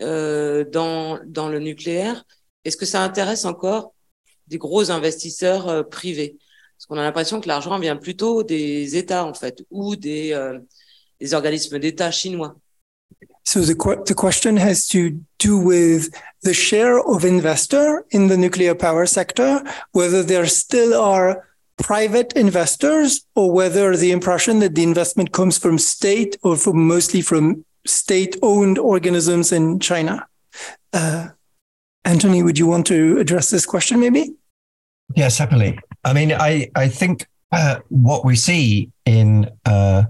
euh, 0.00 0.64
dans, 0.64 1.18
dans 1.26 1.48
le 1.48 1.58
nucléaire. 1.58 2.24
Est-ce 2.64 2.76
que 2.76 2.86
ça 2.86 3.02
intéresse 3.02 3.44
encore 3.44 3.92
des 4.46 4.58
gros 4.58 4.90
investisseurs 4.90 5.68
euh, 5.68 5.82
privés? 5.82 6.38
Parce 6.76 6.86
qu'on 6.86 6.96
a 6.96 7.02
l'impression 7.02 7.40
que 7.40 7.48
l'argent 7.48 7.78
vient 7.78 7.96
plutôt 7.96 8.42
des 8.42 8.96
États, 8.96 9.26
en 9.26 9.34
fait, 9.34 9.64
ou 9.70 9.96
des, 9.96 10.32
euh, 10.32 10.58
des 11.20 11.34
organismes 11.34 11.78
d'État 11.78 12.10
chinois. 12.10 12.56
So 13.44 13.60
the, 13.60 14.02
the 14.06 14.14
question 14.14 14.56
has 14.56 14.86
to 14.88 15.20
do 15.38 15.58
with 15.58 16.10
the 16.42 16.54
share 16.54 17.00
of 17.00 17.24
investor 17.24 18.04
in 18.10 18.28
the 18.28 18.36
nuclear 18.36 18.74
power 18.74 19.06
sector, 19.06 19.62
whether 19.92 20.22
there 20.22 20.46
still 20.46 20.94
are 21.00 21.46
private 21.76 22.34
investors 22.34 23.24
or 23.34 23.50
whether 23.50 23.96
the 23.96 24.12
impression 24.12 24.58
that 24.60 24.74
the 24.74 24.82
investment 24.82 25.32
comes 25.32 25.58
from 25.58 25.78
state 25.78 26.36
or 26.42 26.56
from 26.56 26.86
mostly 26.86 27.22
from 27.22 27.64
state 27.86 28.36
owned 28.42 28.78
organisms 28.78 29.52
in 29.52 29.80
China. 29.80 30.26
Uh, 30.92 31.28
Anthony, 32.04 32.42
would 32.42 32.58
you 32.58 32.66
want 32.66 32.86
to 32.86 33.18
address 33.18 33.50
this 33.50 33.66
question 33.66 34.00
maybe? 34.00 34.34
Yes, 35.16 35.38
happily. 35.38 35.78
I 36.04 36.12
mean, 36.12 36.32
I, 36.32 36.70
I 36.74 36.88
think 36.88 37.26
uh, 37.52 37.80
what 37.88 38.24
we 38.24 38.36
see 38.36 38.90
in 39.04 39.50
uh, 39.64 40.04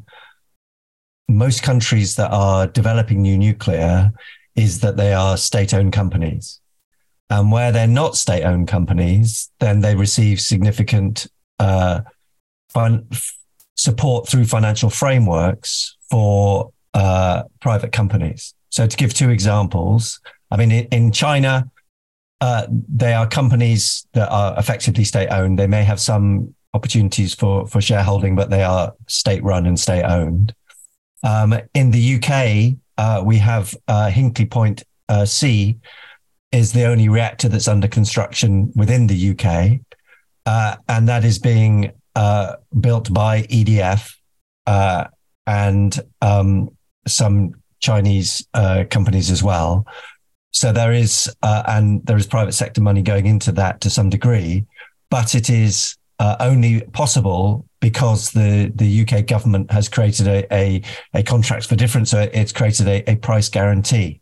most 1.30 1.62
countries 1.62 2.16
that 2.16 2.30
are 2.30 2.66
developing 2.66 3.22
new 3.22 3.38
nuclear 3.38 4.12
is 4.56 4.80
that 4.80 4.96
they 4.96 5.12
are 5.12 5.36
state 5.36 5.72
owned 5.72 5.92
companies. 5.92 6.60
And 7.30 7.52
where 7.52 7.70
they're 7.70 7.86
not 7.86 8.16
state 8.16 8.42
owned 8.42 8.66
companies, 8.66 9.50
then 9.60 9.80
they 9.80 9.94
receive 9.94 10.40
significant 10.40 11.28
uh, 11.60 12.00
support 13.76 14.28
through 14.28 14.46
financial 14.46 14.90
frameworks 14.90 15.96
for 16.10 16.72
uh, 16.94 17.44
private 17.60 17.92
companies. 17.92 18.54
So, 18.70 18.86
to 18.86 18.96
give 18.96 19.14
two 19.14 19.30
examples, 19.30 20.20
I 20.50 20.56
mean, 20.56 20.72
in, 20.72 20.86
in 20.86 21.12
China, 21.12 21.70
uh, 22.40 22.66
they 22.68 23.12
are 23.12 23.28
companies 23.28 24.06
that 24.14 24.28
are 24.30 24.58
effectively 24.58 25.04
state 25.04 25.28
owned. 25.28 25.58
They 25.58 25.66
may 25.66 25.84
have 25.84 26.00
some 26.00 26.54
opportunities 26.74 27.34
for, 27.34 27.66
for 27.66 27.80
shareholding, 27.80 28.34
but 28.34 28.50
they 28.50 28.62
are 28.62 28.94
state 29.06 29.42
run 29.44 29.66
and 29.66 29.78
state 29.78 30.04
owned. 30.04 30.54
Um, 31.22 31.54
in 31.74 31.90
the 31.90 32.16
UK, 32.16 32.76
uh, 32.96 33.22
we 33.24 33.38
have 33.38 33.74
uh, 33.88 34.10
Hinkley 34.12 34.50
Point 34.50 34.84
uh, 35.08 35.24
C 35.24 35.78
is 36.52 36.72
the 36.72 36.84
only 36.84 37.08
reactor 37.08 37.48
that's 37.48 37.68
under 37.68 37.88
construction 37.88 38.72
within 38.74 39.06
the 39.06 39.30
UK, 39.30 39.80
uh, 40.46 40.76
and 40.88 41.08
that 41.08 41.24
is 41.24 41.38
being 41.38 41.92
uh, 42.16 42.56
built 42.80 43.12
by 43.12 43.42
EDF 43.42 44.14
uh, 44.66 45.04
and 45.46 46.00
um, 46.22 46.68
some 47.06 47.52
Chinese 47.80 48.46
companies 48.90 49.30
as 49.30 49.42
well. 49.42 49.86
So 50.52 50.72
there 50.72 50.92
is, 50.92 51.32
and 51.42 52.04
there 52.04 52.16
is 52.16 52.26
private 52.26 52.52
sector 52.52 52.80
money 52.80 53.02
going 53.02 53.26
into 53.26 53.52
that 53.52 53.80
to 53.82 53.90
some 53.90 54.10
degree, 54.10 54.66
but 55.08 55.34
it 55.34 55.48
is 55.48 55.96
only 56.40 56.80
possible 56.92 57.66
because 57.80 58.30
the, 58.32 58.70
the 58.74 59.02
UK 59.02 59.26
government 59.26 59.70
has 59.70 59.88
created 59.88 60.28
a, 60.28 60.54
a, 60.54 60.82
a 61.14 61.22
contract 61.22 61.66
for 61.66 61.76
difference. 61.76 62.10
So 62.10 62.28
it's 62.32 62.52
created 62.52 62.86
a, 62.86 63.10
a 63.10 63.16
price 63.16 63.48
guarantee. 63.48 64.20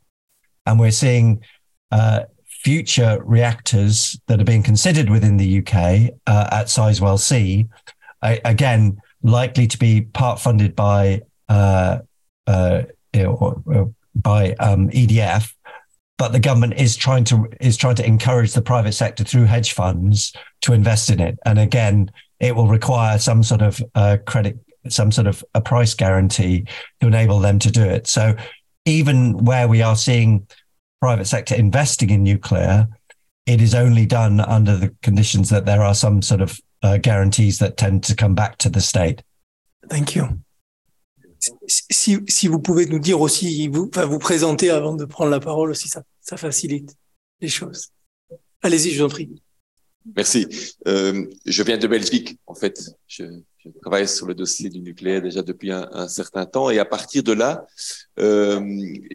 And 0.65 0.79
we're 0.79 0.93
seeing 0.93 1.43
uh, 1.91 2.25
future 2.45 3.21
reactors 3.25 4.21
that 4.27 4.41
are 4.41 4.45
being 4.45 4.63
considered 4.63 5.11
within 5.11 5.37
the 5.37 5.59
UK 5.59 6.13
uh, 6.27 6.49
at 6.53 6.67
Sizewell 6.67 7.19
C, 7.19 7.67
again, 8.23 9.01
likely 9.23 9.67
to 9.67 9.79
be 9.79 10.03
part 10.03 10.41
funded 10.41 10.77
by 10.77 11.23
uh, 11.49 11.99
uh 12.47 12.83
by 14.15 14.53
um, 14.55 14.91
EDF, 14.91 15.55
but 16.19 16.33
the 16.33 16.41
government 16.41 16.75
is 16.75 16.97
trying 16.97 17.25
to 17.25 17.49
is 17.61 17.77
trying 17.77 17.95
to 17.95 18.07
encourage 18.07 18.53
the 18.53 18.63
private 18.63 18.93
sector 18.93 19.25
through 19.25 19.45
hedge 19.45 19.73
funds 19.73 20.35
to 20.63 20.73
invest 20.73 21.11
in 21.11 21.21
it. 21.21 21.39
And 21.47 21.59
again, 21.59 22.11
it 22.41 22.55
will 22.55 22.69
require 22.69 23.19
some 23.19 23.43
sort 23.43 23.63
of 23.63 23.81
uh, 23.95 24.19
credit, 24.27 24.59
some 24.89 25.13
sort 25.13 25.29
of 25.29 25.45
a 25.55 25.61
price 25.61 25.95
guarantee 25.95 26.67
to 27.01 27.07
enable 27.07 27.39
them 27.39 27.59
to 27.61 27.71
do 27.71 27.83
it. 27.83 28.07
So 28.07 28.35
even 28.85 29.45
where 29.45 29.69
we 29.69 29.81
are 29.81 29.97
seeing 29.97 30.47
private 31.01 31.27
sector 31.27 31.55
investing 31.55 32.11
in 32.11 32.25
nuclear, 32.25 32.89
it 33.47 33.61
is 33.61 33.75
only 33.75 34.05
done 34.05 34.41
under 34.41 34.77
the 34.77 34.95
conditions 35.03 35.49
that 35.51 35.67
there 35.67 35.83
are 35.83 35.95
some 35.95 36.21
sort 36.21 36.41
of 36.41 36.59
uh, 36.83 36.99
guarantees 36.99 37.59
that 37.59 37.77
tend 37.77 38.05
to 38.05 38.17
come 38.17 38.35
back 38.35 38.59
to 38.59 38.69
the 38.69 38.81
state. 38.81 39.23
Thank 39.89 40.15
you. 40.15 40.41
Si, 41.67 42.49
vous 42.49 42.61
pouvez 42.61 42.87
nous 42.87 42.99
dire 42.99 43.21
aussi, 43.21 43.69
vous, 43.69 43.89
enfin, 43.93 44.05
vous 44.07 44.19
présenter 44.19 44.71
avant 44.71 44.95
de 44.95 45.05
prendre 45.05 45.31
la 45.31 45.41
parole 45.41 45.71
aussi, 45.71 45.89
ça, 45.89 46.03
facilite 46.37 46.97
les 47.41 47.49
choses. 47.49 47.89
Allez-y, 48.63 48.91
je 48.91 48.99
vous 48.99 49.07
en 49.07 49.09
prie. 49.09 49.31
Merci. 50.17 50.47
Euh, 50.87 51.27
je 51.47 51.63
viens 51.63 51.79
de 51.79 51.87
Belgique, 51.87 52.39
en 52.47 52.55
fait. 52.55 52.81
Je, 53.07 53.25
travaille 53.83 54.09
sur 54.09 54.27
le 54.27 54.35
dossier 54.35 54.71
du 54.71 54.81
nucléaire 54.81 55.21
déjà 55.21 55.43
depuis 55.43 55.71
un, 55.71 55.89
un 55.93 56.09
certain 56.09 56.47
temps. 56.47 56.71
Et 56.71 56.79
à 56.79 56.85
partir 56.85 57.23
de 57.23 57.33
là, 57.33 57.67
euh, 58.19 58.61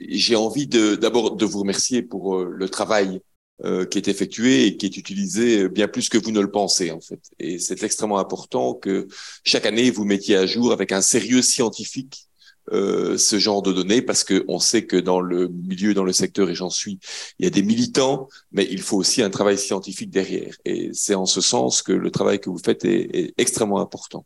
j'ai 0.10 0.36
envie 0.36 0.68
d'abord 0.68 1.36
de, 1.36 1.46
vous 1.46 1.60
remercier 1.60 2.04
pour 2.04 2.36
euh, 2.36 2.54
le 2.56 2.70
travail 2.70 3.20
euh, 3.64 3.86
qui 3.86 3.98
est 3.98 4.08
effectué 4.08 4.66
et 4.66 4.78
qui 4.78 4.86
est 4.88 4.98
utilisé 4.98 5.70
bien 5.70 5.88
plus 5.88 6.10
que 6.10 6.18
vous 6.18 6.32
ne 6.32 6.42
le 6.42 6.52
pensez, 6.52 6.92
en 6.92 7.02
fait. 7.02 7.22
Et 7.40 7.60
c'est 7.60 7.84
extrêmement 7.84 8.20
important 8.20 8.74
que 8.74 9.08
chaque 9.44 9.66
année, 9.66 9.92
vous 9.92 10.06
mettiez 10.06 10.36
à 10.36 10.46
jour 10.46 10.72
avec 10.72 10.92
un 10.92 11.02
sérieux 11.02 11.42
scientifique 11.42 12.28
euh, 12.72 13.18
ce 13.18 13.40
genre 13.40 13.62
de 13.62 13.74
données 13.74 14.02
parce 14.02 14.24
que 14.24 14.46
on 14.48 14.58
sait 14.58 14.86
que 14.86 14.96
dans 14.96 15.20
le 15.20 15.50
milieu, 15.50 15.94
dans 15.94 16.06
le 16.06 16.14
secteur, 16.14 16.50
et 16.50 16.56
j'en 16.56 16.70
suis, 16.70 16.98
il 17.38 17.44
y 17.44 17.48
a 17.48 17.50
des 17.50 17.62
militants, 17.62 18.30
mais 18.54 18.66
il 18.72 18.82
faut 18.82 18.98
aussi 18.98 19.22
un 19.22 19.30
travail 19.30 19.58
scientifique 19.58 20.10
derrière. 20.10 20.56
Et 20.64 20.90
c'est 20.94 21.16
en 21.16 21.26
ce 21.26 21.42
sens 21.42 21.82
que 21.82 21.92
le 21.92 22.10
travail 22.10 22.40
que 22.40 22.50
vous 22.50 22.60
faites 22.64 22.86
est, 22.86 23.34
extrêmement 23.38 23.82
important. 23.82 24.26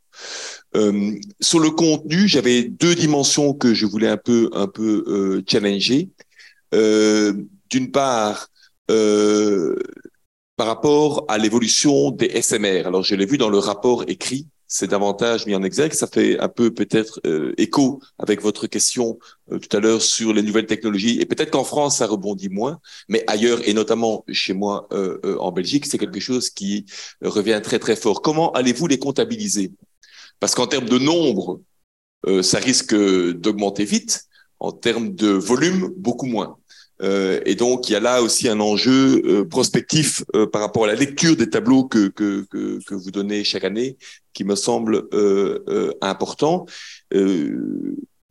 Euh, 0.75 1.15
sur 1.39 1.59
le 1.59 1.71
contenu, 1.71 2.27
j'avais 2.27 2.63
deux 2.63 2.93
dimensions 2.93 3.53
que 3.53 3.73
je 3.73 3.85
voulais 3.85 4.07
un 4.07 4.17
peu, 4.17 4.49
un 4.53 4.67
peu 4.67 5.03
euh, 5.07 5.43
challenger. 5.47 6.09
Euh, 6.75 7.33
D'une 7.69 7.91
part, 7.91 8.49
par 8.87 10.67
rapport 10.67 11.25
à 11.27 11.37
l'évolution 11.37 12.11
des 12.11 12.41
SMR. 12.41 12.87
Alors, 12.87 13.03
je 13.03 13.15
l'ai 13.15 13.25
vu 13.25 13.37
dans 13.37 13.49
le 13.49 13.59
rapport 13.59 14.03
écrit 14.07 14.47
c'est 14.67 14.87
davantage 14.87 15.45
mis 15.45 15.55
en 15.55 15.63
exergue. 15.63 15.93
Ça 15.93 16.07
fait 16.07 16.39
un 16.39 16.49
peu 16.49 16.73
peut-être 16.73 17.19
euh, 17.25 17.53
écho 17.57 18.01
avec 18.19 18.41
votre 18.41 18.67
question 18.67 19.17
euh, 19.51 19.59
tout 19.59 19.75
à 19.75 19.79
l'heure 19.79 20.01
sur 20.01 20.33
les 20.33 20.41
nouvelles 20.41 20.65
technologies. 20.65 21.19
Et 21.21 21.25
peut-être 21.25 21.51
qu'en 21.51 21.63
France, 21.63 21.97
ça 21.97 22.07
rebondit 22.07 22.49
moins, 22.49 22.79
mais 23.07 23.23
ailleurs, 23.27 23.67
et 23.67 23.73
notamment 23.73 24.25
chez 24.29 24.53
moi 24.53 24.87
euh, 24.91 25.37
en 25.39 25.51
Belgique, 25.51 25.85
c'est 25.85 25.97
quelque 25.97 26.19
chose 26.19 26.49
qui 26.49 26.85
revient 27.21 27.61
très 27.63 27.79
très 27.79 27.95
fort. 27.95 28.21
Comment 28.21 28.51
allez-vous 28.51 28.87
les 28.87 28.99
comptabiliser? 28.99 29.71
Parce 30.39 30.53
qu'en 30.53 30.67
termes 30.67 30.89
de 30.89 30.99
nombre, 30.99 31.61
ça 32.41 32.59
risque 32.59 32.93
d'augmenter 32.93 33.85
vite. 33.85 34.25
En 34.59 34.71
termes 34.71 35.13
de 35.13 35.27
volume, 35.29 35.93
beaucoup 35.97 36.25
moins. 36.25 36.57
Euh, 37.01 37.39
et 37.45 37.55
donc, 37.55 37.89
il 37.89 37.93
y 37.93 37.95
a 37.95 37.99
là 37.99 38.21
aussi 38.21 38.49
un 38.49 38.59
enjeu 38.59 39.21
euh, 39.25 39.45
prospectif 39.45 40.23
euh, 40.35 40.47
par 40.47 40.61
rapport 40.61 40.85
à 40.85 40.87
la 40.87 40.95
lecture 40.95 41.35
des 41.35 41.49
tableaux 41.49 41.83
que, 41.83 42.07
que, 42.07 42.45
que, 42.49 42.83
que 42.83 42.95
vous 42.95 43.11
donnez 43.11 43.43
chaque 43.43 43.63
année, 43.63 43.97
qui 44.33 44.43
me 44.43 44.55
semble 44.55 45.07
important. 46.01 46.67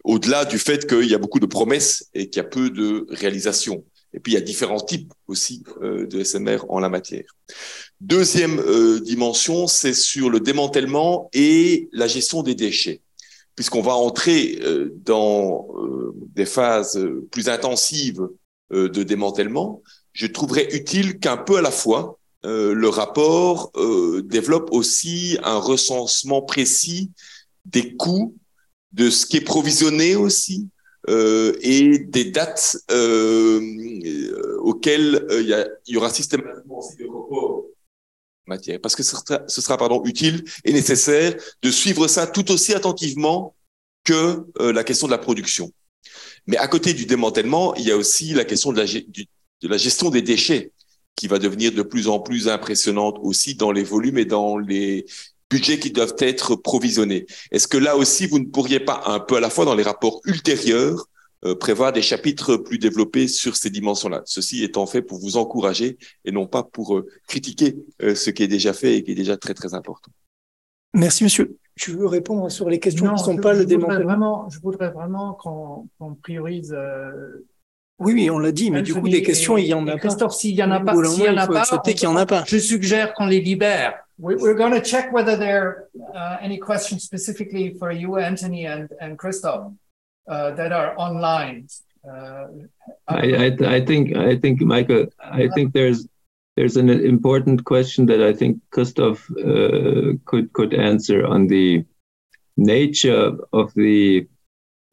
Au-delà 0.04 0.44
du 0.44 0.58
fait 0.58 0.86
qu'il 0.86 1.10
y 1.10 1.14
a 1.14 1.18
beaucoup 1.18 1.40
de 1.40 1.46
promesses 1.46 2.08
et 2.14 2.30
qu'il 2.30 2.40
y 2.40 2.44
a 2.46 2.48
peu 2.48 2.70
de 2.70 3.06
réalisations. 3.10 3.84
Et 4.14 4.20
puis, 4.20 4.32
il 4.32 4.34
y 4.36 4.38
a 4.38 4.40
différents 4.40 4.80
types 4.80 5.12
aussi 5.26 5.64
de 5.82 6.22
SMR 6.22 6.58
en 6.68 6.78
la 6.78 6.88
matière. 6.88 7.24
Deuxième 8.00 8.62
dimension, 9.00 9.66
c'est 9.66 9.94
sur 9.94 10.30
le 10.30 10.38
démantèlement 10.38 11.28
et 11.32 11.88
la 11.92 12.06
gestion 12.06 12.44
des 12.44 12.54
déchets 12.54 13.00
puisqu'on 13.56 13.80
va 13.80 13.94
entrer 13.94 14.60
dans 15.04 15.66
des 16.34 16.44
phases 16.44 17.02
plus 17.32 17.48
intensives 17.48 18.28
de 18.70 19.02
démantèlement, 19.02 19.82
je 20.12 20.26
trouverais 20.26 20.74
utile 20.74 21.18
qu'un 21.18 21.36
peu 21.36 21.58
à 21.58 21.62
la 21.62 21.70
fois, 21.70 22.18
euh, 22.46 22.72
le 22.74 22.88
rapport 22.88 23.70
euh, 23.76 24.22
développe 24.22 24.68
aussi 24.70 25.36
un 25.42 25.58
recensement 25.58 26.42
précis 26.42 27.10
des 27.64 27.96
coûts, 27.96 28.36
de 28.92 29.10
ce 29.10 29.26
qui 29.26 29.38
est 29.38 29.42
provisionné 29.42 30.16
aussi, 30.16 30.68
et 31.08 31.98
des 32.00 32.24
dates 32.32 32.78
auxquelles 34.58 35.24
il 35.30 35.66
y, 35.86 35.96
aura 35.96 36.10
systématiquement 36.10 36.78
aussi 36.78 36.96
des 36.96 37.04
reports 37.04 37.66
matière. 38.46 38.80
Parce 38.80 38.96
que 38.96 39.04
ce 39.04 39.14
sera, 39.16 39.42
ce 39.46 39.60
sera 39.60 39.76
pardon, 39.76 40.02
utile 40.04 40.42
et 40.64 40.72
nécessaire 40.72 41.36
de 41.62 41.70
suivre 41.70 42.08
ça 42.08 42.26
tout 42.26 42.50
aussi 42.50 42.74
attentivement 42.74 43.54
que 44.02 44.46
la 44.58 44.82
question 44.82 45.06
de 45.06 45.12
la 45.12 45.18
production. 45.18 45.70
Mais 46.46 46.56
à 46.56 46.68
côté 46.68 46.94
du 46.94 47.06
démantèlement, 47.06 47.74
il 47.74 47.84
y 47.84 47.90
a 47.90 47.96
aussi 47.96 48.32
la 48.32 48.44
question 48.44 48.72
de 48.72 48.78
la, 48.78 49.76
gestion 49.76 50.10
des 50.10 50.22
déchets 50.22 50.72
qui 51.16 51.28
va 51.28 51.38
devenir 51.38 51.72
de 51.72 51.82
plus 51.82 52.08
en 52.08 52.20
plus 52.20 52.48
impressionnante 52.48 53.18
aussi 53.22 53.54
dans 53.54 53.72
les 53.72 53.82
volumes 53.82 54.18
et 54.18 54.24
dans 54.24 54.58
les 54.58 55.06
budgets 55.50 55.78
qui 55.78 55.90
doivent 55.90 56.16
être 56.18 56.56
provisionnés. 56.56 57.26
Est-ce 57.50 57.68
que 57.68 57.78
là 57.78 57.96
aussi, 57.96 58.26
vous 58.26 58.38
ne 58.38 58.46
pourriez 58.46 58.80
pas 58.80 59.02
un 59.06 59.20
peu 59.20 59.36
à 59.36 59.40
la 59.40 59.50
fois 59.50 59.64
dans 59.64 59.74
les 59.74 59.82
rapports 59.82 60.20
ultérieurs 60.24 61.06
euh, 61.44 61.54
prévoir 61.54 61.92
des 61.92 62.02
chapitres 62.02 62.56
plus 62.56 62.78
développés 62.78 63.28
sur 63.28 63.56
ces 63.56 63.70
dimensions-là? 63.70 64.22
Ceci 64.24 64.62
étant 64.62 64.86
fait 64.86 65.02
pour 65.02 65.18
vous 65.18 65.36
encourager 65.36 65.98
et 66.24 66.32
non 66.32 66.46
pas 66.46 66.62
pour 66.62 66.96
euh, 66.96 67.06
critiquer 67.26 67.76
euh, 68.02 68.14
ce 68.14 68.30
qui 68.30 68.42
est 68.42 68.48
déjà 68.48 68.72
fait 68.72 68.96
et 68.96 69.04
qui 69.04 69.12
est 69.12 69.16
déjà 69.16 69.36
très 69.36 69.54
très 69.54 69.74
important. 69.74 70.10
Merci, 70.94 71.24
monsieur. 71.24 71.56
Tu 71.78 71.92
veux 71.92 72.06
répondre 72.06 72.50
sur 72.50 72.70
les 72.70 72.80
questions 72.80 73.06
qui 73.06 73.12
ne 73.12 73.18
sont 73.18 73.36
pas 73.36 73.52
le 73.52 73.66
démantèlement 73.66 74.48
Je 74.48 74.58
voudrais 74.60 74.90
vraiment 74.90 75.34
qu'on 75.34 76.14
priorise. 76.22 76.74
Euh, 76.76 77.46
oui, 77.98 78.12
oui, 78.12 78.30
on 78.30 78.38
l'a 78.38 78.52
dit, 78.52 78.70
mais 78.70 78.82
du 78.82 78.94
coup, 78.94 79.08
des 79.08 79.22
questions, 79.22 79.56
il 79.56 79.66
y 79.66 79.74
en 79.74 79.86
a 79.86 79.92
pas. 79.92 79.98
Christophe, 79.98 80.34
s'il 80.34 80.54
y 80.54 80.62
en 80.62 80.70
a 80.70 80.80
pas, 80.80 80.94
s'il 81.04 81.24
y 81.24 81.28
en 81.28 81.36
a 81.36 81.46
pas, 81.46 81.64
qu'il 81.80 82.02
y 82.02 82.06
en 82.06 82.16
a 82.16 82.26
pas. 82.26 82.44
Je 82.46 82.58
suggère 82.58 83.14
qu'on 83.14 83.26
les 83.26 83.40
libère. 83.40 83.94
We're 84.18 84.54
going 84.54 84.72
to 84.72 84.80
check 84.80 85.12
whether 85.12 85.36
there 85.36 85.88
are 86.14 86.38
uh, 86.38 86.38
any 86.40 86.58
questions 86.58 87.04
specifically 87.04 87.74
for 87.78 87.92
you, 87.92 88.16
Anthony 88.16 88.66
and, 88.66 88.88
and 88.98 89.16
Christophe, 89.16 89.72
uh, 90.28 90.52
that 90.52 90.72
are 90.72 90.94
online. 90.98 91.66
Uh, 92.06 92.46
I, 93.08 93.34
I, 93.34 93.76
I 93.76 93.84
think, 93.84 94.16
I 94.16 94.36
think, 94.36 94.62
Michael, 94.62 95.08
I 95.20 95.48
think 95.54 95.74
there's 95.74 96.06
there's 96.56 96.76
an 96.76 96.88
important 96.88 97.64
question 97.64 98.06
that 98.06 98.22
I 98.22 98.32
think 98.32 98.60
Christoph 98.70 99.30
uh, 99.30 100.14
could 100.24 100.52
could 100.52 100.72
answer 100.74 101.26
on 101.26 101.46
the 101.46 101.84
nature 102.56 103.36
of 103.52 103.74
the 103.74 104.26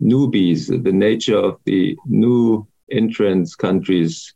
newbies, 0.01 0.67
the 0.67 0.91
nature 0.91 1.37
of 1.37 1.59
the 1.65 1.97
new 2.05 2.67
entrance 2.91 3.55
countries. 3.55 4.33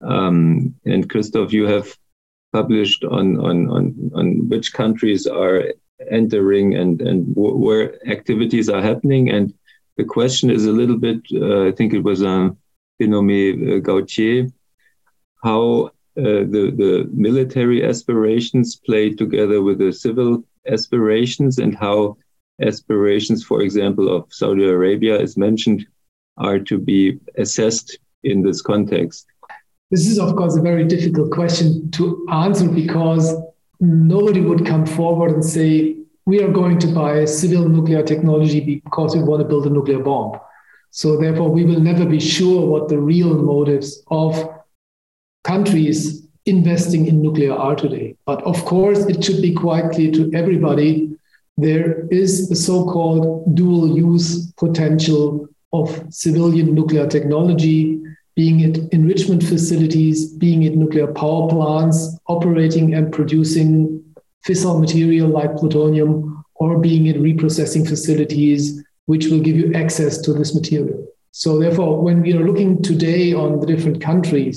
Um, 0.00 0.74
and 0.86 1.08
Christoph, 1.10 1.52
you 1.52 1.66
have 1.66 1.94
published 2.52 3.04
on, 3.04 3.38
on, 3.38 3.68
on, 3.70 4.10
on 4.14 4.48
which 4.48 4.72
countries 4.72 5.26
are 5.26 5.64
entering 6.10 6.74
and, 6.74 7.02
and 7.02 7.26
where 7.36 7.94
activities 8.10 8.70
are 8.70 8.80
happening. 8.80 9.28
And 9.30 9.52
the 9.98 10.04
question 10.04 10.50
is 10.50 10.64
a 10.64 10.72
little 10.72 10.96
bit, 10.96 11.20
uh, 11.34 11.66
I 11.66 11.72
think 11.72 11.92
it 11.92 12.02
was 12.02 12.22
um, 12.22 12.56
Binome 13.00 13.82
Gautier, 13.82 14.48
how 15.44 15.90
uh, 16.20 16.44
the, 16.54 16.72
the 16.76 17.08
military 17.12 17.84
aspirations 17.84 18.76
play 18.76 19.10
together 19.10 19.62
with 19.62 19.78
the 19.78 19.92
civil 19.92 20.44
aspirations 20.66 21.58
and 21.58 21.74
how 21.74 22.16
aspirations, 22.60 23.42
for 23.42 23.62
example, 23.62 24.14
of 24.14 24.26
Saudi 24.30 24.64
Arabia, 24.64 25.18
as 25.18 25.36
mentioned, 25.36 25.86
are 26.36 26.58
to 26.58 26.78
be 26.78 27.18
assessed 27.38 27.98
in 28.22 28.42
this 28.42 28.60
context? 28.60 29.26
This 29.90 30.06
is, 30.06 30.18
of 30.18 30.36
course, 30.36 30.56
a 30.56 30.60
very 30.60 30.84
difficult 30.84 31.32
question 31.32 31.90
to 31.92 32.26
answer 32.30 32.68
because 32.68 33.34
nobody 33.80 34.40
would 34.40 34.66
come 34.66 34.86
forward 34.86 35.32
and 35.32 35.44
say, 35.44 35.96
we 36.26 36.42
are 36.42 36.52
going 36.52 36.78
to 36.80 36.86
buy 36.88 37.24
civil 37.24 37.68
nuclear 37.68 38.02
technology 38.02 38.60
because 38.60 39.16
we 39.16 39.22
want 39.22 39.40
to 39.40 39.48
build 39.48 39.66
a 39.66 39.70
nuclear 39.70 39.98
bomb. 39.98 40.38
So, 40.90 41.16
therefore, 41.16 41.50
we 41.50 41.64
will 41.64 41.80
never 41.80 42.04
be 42.04 42.20
sure 42.20 42.66
what 42.66 42.88
the 42.88 42.98
real 42.98 43.34
motives 43.34 44.02
of 44.10 44.59
countries 45.52 46.00
investing 46.46 47.06
in 47.10 47.20
nuclear 47.20 47.54
are 47.66 47.74
today. 47.74 48.08
But 48.24 48.40
of 48.52 48.64
course, 48.72 49.00
it 49.12 49.24
should 49.24 49.42
be 49.42 49.52
quite 49.52 49.90
clear 49.94 50.10
to 50.12 50.30
everybody 50.40 50.92
there 51.56 52.06
is 52.20 52.50
a 52.50 52.56
so 52.56 52.76
called 52.92 53.54
dual 53.56 53.86
use 54.10 54.52
potential 54.64 55.48
of 55.72 55.86
civilian 56.08 56.68
nuclear 56.74 57.06
technology, 57.16 58.00
being 58.34 58.60
it 58.60 58.76
enrichment 58.98 59.42
facilities, 59.42 60.18
being 60.44 60.62
it 60.62 60.76
nuclear 60.76 61.08
power 61.22 61.48
plants, 61.52 61.98
operating 62.28 62.94
and 62.94 63.12
producing 63.12 63.70
fissile 64.46 64.80
material 64.80 65.28
like 65.28 65.56
plutonium, 65.56 66.10
or 66.54 66.78
being 66.78 67.06
it 67.06 67.16
reprocessing 67.28 67.84
facilities, 67.86 68.82
which 69.06 69.26
will 69.26 69.42
give 69.48 69.56
you 69.56 69.68
access 69.74 70.18
to 70.24 70.32
this 70.32 70.54
material. 70.54 71.00
So, 71.32 71.58
therefore, 71.58 71.92
when 72.06 72.22
we 72.22 72.32
are 72.36 72.46
looking 72.48 72.82
today 72.82 73.34
on 73.34 73.60
the 73.60 73.66
different 73.66 74.00
countries, 74.00 74.56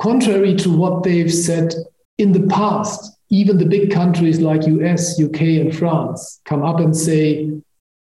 contrary 0.00 0.54
to 0.56 0.70
what 0.70 1.02
they've 1.02 1.32
said 1.32 1.74
in 2.18 2.32
the 2.32 2.46
past, 2.48 3.18
even 3.28 3.58
the 3.58 3.66
big 3.66 3.90
countries 3.90 4.40
like 4.40 4.66
US, 4.66 5.20
UK, 5.20 5.40
and 5.62 5.76
France 5.76 6.40
come 6.44 6.62
up 6.64 6.80
and 6.80 6.96
say, 6.96 7.50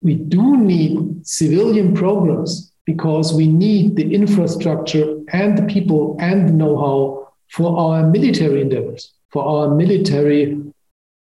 we 0.02 0.16
do 0.16 0.56
need 0.56 1.26
civilian 1.26 1.94
programs 1.94 2.72
because 2.84 3.32
we 3.32 3.46
need 3.46 3.96
the 3.96 4.14
infrastructure 4.14 5.18
and 5.32 5.56
the 5.56 5.62
people 5.62 6.16
and 6.20 6.48
the 6.48 6.52
know 6.52 6.76
how 6.76 7.32
for 7.50 7.78
our 7.78 8.06
military 8.06 8.60
endeavors, 8.60 9.12
for 9.30 9.44
our 9.44 9.74
military 9.74 10.60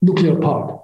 nuclear 0.02 0.36
part. 0.36 0.80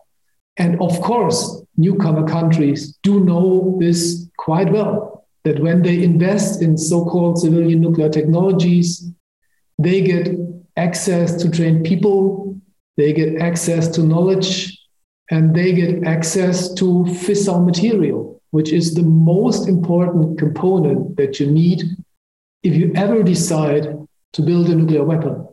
And 0.58 0.82
of 0.82 1.00
course, 1.02 1.62
newcomer 1.78 2.28
countries 2.28 2.98
do 3.04 3.20
know 3.20 3.78
this 3.80 4.28
quite 4.38 4.72
well 4.72 5.26
that 5.44 5.60
when 5.60 5.84
they 5.84 6.04
invest 6.04 6.62
in 6.62 6.78
so 6.78 7.06
called 7.06 7.38
civilian 7.38 7.82
nuclear 7.82 8.10
technologies, 8.10 9.12
they 9.78 10.02
get 10.02 10.30
access 10.78 11.36
to 11.42 11.50
trained 11.50 11.86
people, 11.86 12.60
they 12.98 13.14
get 13.14 13.42
access 13.42 13.88
to 13.90 14.04
knowledge, 14.04 14.78
and 15.32 15.56
they 15.56 15.74
get 15.74 16.04
access 16.06 16.74
to 16.76 17.04
fissile 17.26 17.66
material, 17.66 18.42
which 18.52 18.72
is 18.72 18.94
the 18.94 19.04
most 19.04 19.68
important 19.68 20.38
component 20.38 21.18
that 21.18 21.40
you 21.40 21.50
need 21.50 21.84
if 22.64 22.76
you 22.76 22.92
ever 22.96 23.24
decide 23.24 23.88
to 24.34 24.42
build 24.42 24.70
a 24.70 24.76
nuclear 24.76 25.04
weapon. 25.04 25.48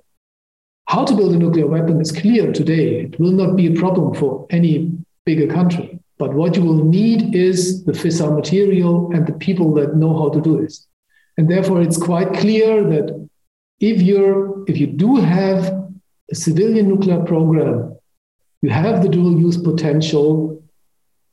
How 0.89 1.05
to 1.05 1.15
build 1.15 1.33
a 1.33 1.39
nuclear 1.39 1.67
weapon 1.67 2.01
is 2.01 2.13
clear 2.13 2.53
today. 2.53 3.01
It 3.01 3.19
will 3.19 3.33
not 3.33 3.57
be 3.57 3.67
a 3.67 3.79
problem 3.79 4.15
for 4.15 4.47
any 4.51 4.93
bigger 5.25 5.47
country. 5.47 5.99
But 6.19 6.35
what 6.35 6.57
you 6.57 6.63
will 6.63 6.85
need 6.85 7.35
is 7.35 7.85
the 7.85 7.93
fissile 7.93 8.35
material 8.35 9.11
and 9.13 9.27
the 9.27 9.33
people 9.33 9.73
that 9.75 9.97
know 9.97 10.17
how 10.17 10.29
to 10.31 10.41
do 10.41 10.61
this. 10.61 10.87
And 11.37 11.51
therefore, 11.51 11.81
it's 11.83 11.97
quite 11.97 12.35
clear 12.35 12.85
that 12.85 13.29
if 13.83 14.01
you're 14.01 14.65
if 14.71 14.79
you 14.79 14.87
do 14.87 15.17
have 15.17 15.61
a 16.31 16.35
civilian 16.35 16.89
nuclear 16.89 17.21
program, 17.25 17.99
you 18.63 18.71
have 18.71 19.03
the 19.03 19.09
dual 19.09 19.39
use 19.39 19.59
potential. 19.59 20.63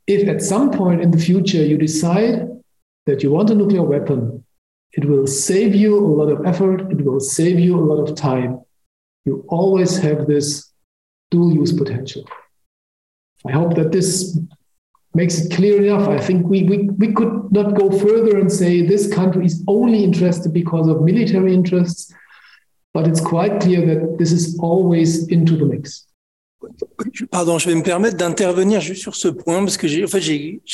If 0.08 0.28
at 0.28 0.42
some 0.42 0.72
point 0.72 1.02
in 1.02 1.12
the 1.12 1.20
future 1.20 1.64
you 1.64 1.78
decide 1.78 2.50
that 3.06 3.22
you 3.22 3.30
want 3.32 3.52
a 3.52 3.56
nuclear 3.56 3.84
weapon, 3.84 4.44
it 4.94 5.06
will 5.06 5.28
save 5.28 5.76
you 5.76 5.96
a 6.00 6.14
lot 6.20 6.32
of 6.32 6.46
effort, 6.48 6.92
it 6.92 7.06
will 7.06 7.20
save 7.20 7.60
you 7.60 7.80
a 7.80 7.86
lot 7.92 8.10
of 8.10 8.16
time. 8.16 8.62
You 9.26 9.46
always 9.48 10.00
have 10.00 10.26
this 10.26 10.72
dual 11.30 11.54
use 11.54 11.72
potential. 11.72 12.28
I 13.46 13.52
hope 13.52 13.76
that 13.76 13.92
this 13.92 14.40
makes 15.14 15.40
it 15.40 15.54
clear 15.54 15.84
enough. 15.84 16.08
I 16.10 16.20
think 16.20 16.48
we, 16.48 16.64
we, 16.64 16.90
we 16.90 17.14
could 17.14 17.52
not 17.52 17.76
go 17.76 17.92
further 17.92 18.40
and 18.40 18.52
say 18.52 18.82
this 18.82 19.14
country 19.14 19.46
is 19.46 19.64
only 19.68 20.04
interested 20.04 20.52
because 20.52 20.88
of 20.88 21.04
military 21.04 21.54
interests, 21.54 22.12
but 22.94 23.08
it's 23.08 23.22
quite 23.22 23.60
clear 23.60 23.86
that 23.86 24.18
this 24.18 24.32
is 24.32 24.58
always 24.60 25.28
into 25.30 25.56
the 25.56 25.66
mix. 25.66 26.06
Pardon, 27.32 27.58
je 27.58 27.70
vais 27.70 27.76
me 27.76 27.84
permettre 27.84 28.18
d'intervenir 28.18 28.82
juste 28.82 29.02
sur 29.02 29.16
ce 29.16 29.30
point 29.30 29.60
parce 29.64 29.78
que 29.78 29.88
j'ai 29.88 30.04
en 30.04 30.08
fait 30.08 30.22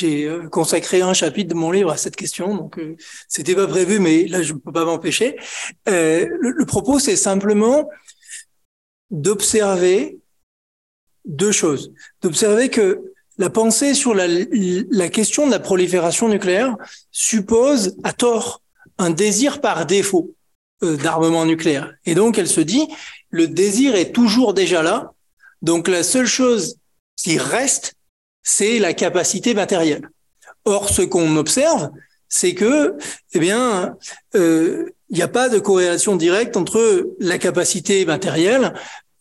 euh, 0.03 0.49
consacré 0.49 1.01
un 1.01 1.13
chapitre 1.13 1.49
de 1.49 1.53
mon 1.53 1.69
livre 1.69 1.91
à 1.91 1.97
cette 1.97 2.15
question, 2.15 2.55
donc 2.55 2.79
euh, 2.79 2.95
c'était 3.27 3.53
pas 3.53 3.67
prévu, 3.67 3.99
mais 3.99 4.25
là 4.27 4.41
je 4.41 4.53
ne 4.53 4.57
peux 4.57 4.71
pas 4.71 4.85
m'empêcher. 4.85 5.37
Euh, 5.87 6.27
le, 6.39 6.65
propos 6.65 6.97
c'est 6.97 7.15
simplement 7.15 7.87
d'observer 9.11 10.17
deux 11.25 11.51
choses, 11.51 11.93
d'observer 12.23 12.69
que 12.69 13.13
la 13.37 13.51
pensée 13.51 13.93
sur 13.93 14.15
la, 14.15 14.27
question 15.09 15.45
de 15.45 15.51
la 15.51 15.59
prolifération 15.59 16.29
nucléaire 16.29 16.75
suppose 17.11 17.95
à 18.03 18.13
tort 18.13 18.63
un 18.97 19.11
désir 19.11 19.61
par 19.61 19.85
défaut 19.85 20.33
d'armement 20.81 21.45
nucléaire, 21.45 21.93
et 22.05 22.15
donc 22.15 22.37
elle 22.37 22.47
se 22.47 22.61
dit 22.61 22.87
le 23.29 23.47
désir 23.47 23.95
est 23.95 24.11
toujours 24.11 24.53
déjà 24.53 24.83
là 24.83 25.15
donc 25.65 25.87
la 25.87 26.03
seule 26.03 26.27
chose 26.27 26.77
qui 27.17 27.39
reste, 27.39 27.95
c'est 28.43 28.77
la 28.77 28.93
capacité 28.93 29.55
matérielle. 29.55 30.07
Or, 30.63 30.89
ce 30.89 31.01
qu'on 31.01 31.37
observe, 31.37 31.89
c'est 32.29 32.53
que, 32.53 32.95
eh 33.33 33.39
bien, 33.39 33.97
euh, 34.35 34.85
il 35.09 35.15
n'y 35.15 35.23
a 35.23 35.27
pas 35.27 35.49
de 35.49 35.57
corrélation 35.57 36.15
directe 36.15 36.55
entre 36.55 37.07
la 37.19 37.39
capacité 37.39 38.05
matérielle, 38.05 38.73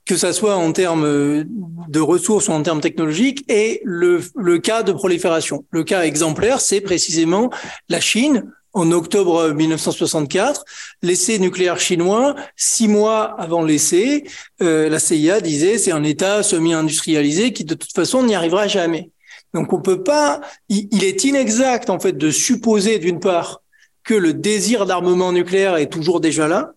que 0.05 0.17
ça 0.17 0.35
soit 0.35 0.57
en 0.57 0.73
termes 0.73 1.45
de 1.89 2.01
ressources 2.01 2.49
ou 2.49 2.53
en 2.53 2.63
termes 2.63 2.83
technologiques, 2.83 3.43
et 3.51 3.81
le, 3.85 4.23
le 4.37 4.59
cas 4.59 4.83
de 4.83 4.93
prolifération. 4.93 5.65
Le 5.71 5.83
cas 5.83 6.03
exemplaire, 6.03 6.61
c'est 6.61 6.83
précisément 6.83 7.51
la 7.89 8.01
Chine, 8.01 8.53
en 8.75 8.91
octobre 8.91 9.51
1964. 9.53 10.65
L'essai 11.03 11.39
nucléaire 11.39 11.79
chinois, 11.79 12.35
six 12.57 12.89
mois 12.89 13.35
avant 13.41 13.63
l'essai, 13.63 14.25
euh, 14.61 14.89
la 14.89 14.99
CIA 14.99 15.41
disait 15.41 15.79
c'est 15.79 15.93
un 15.93 16.05
État 16.05 16.43
semi-industrialisé 16.43 17.53
qui 17.53 17.65
de 17.65 17.75
toute 17.75 17.93
façon 17.93 18.23
n'y 18.25 18.35
arrivera 18.35 18.69
jamais. 18.69 19.11
Donc 19.55 19.73
on 19.73 19.81
peut 19.81 20.03
pas, 20.03 20.41
il, 20.69 21.05
est 21.05 21.25
inexact 21.25 21.89
en 21.89 22.01
fait 22.01 22.19
de 22.19 22.31
supposer 22.31 22.99
d'une 22.99 23.21
part 23.21 23.63
que 24.03 24.15
le 24.15 24.35
désir 24.35 24.85
d'armement 24.85 25.33
nucléaire 25.33 25.77
est 25.77 25.91
toujours 25.91 26.21
déjà 26.21 26.49
là. 26.49 26.73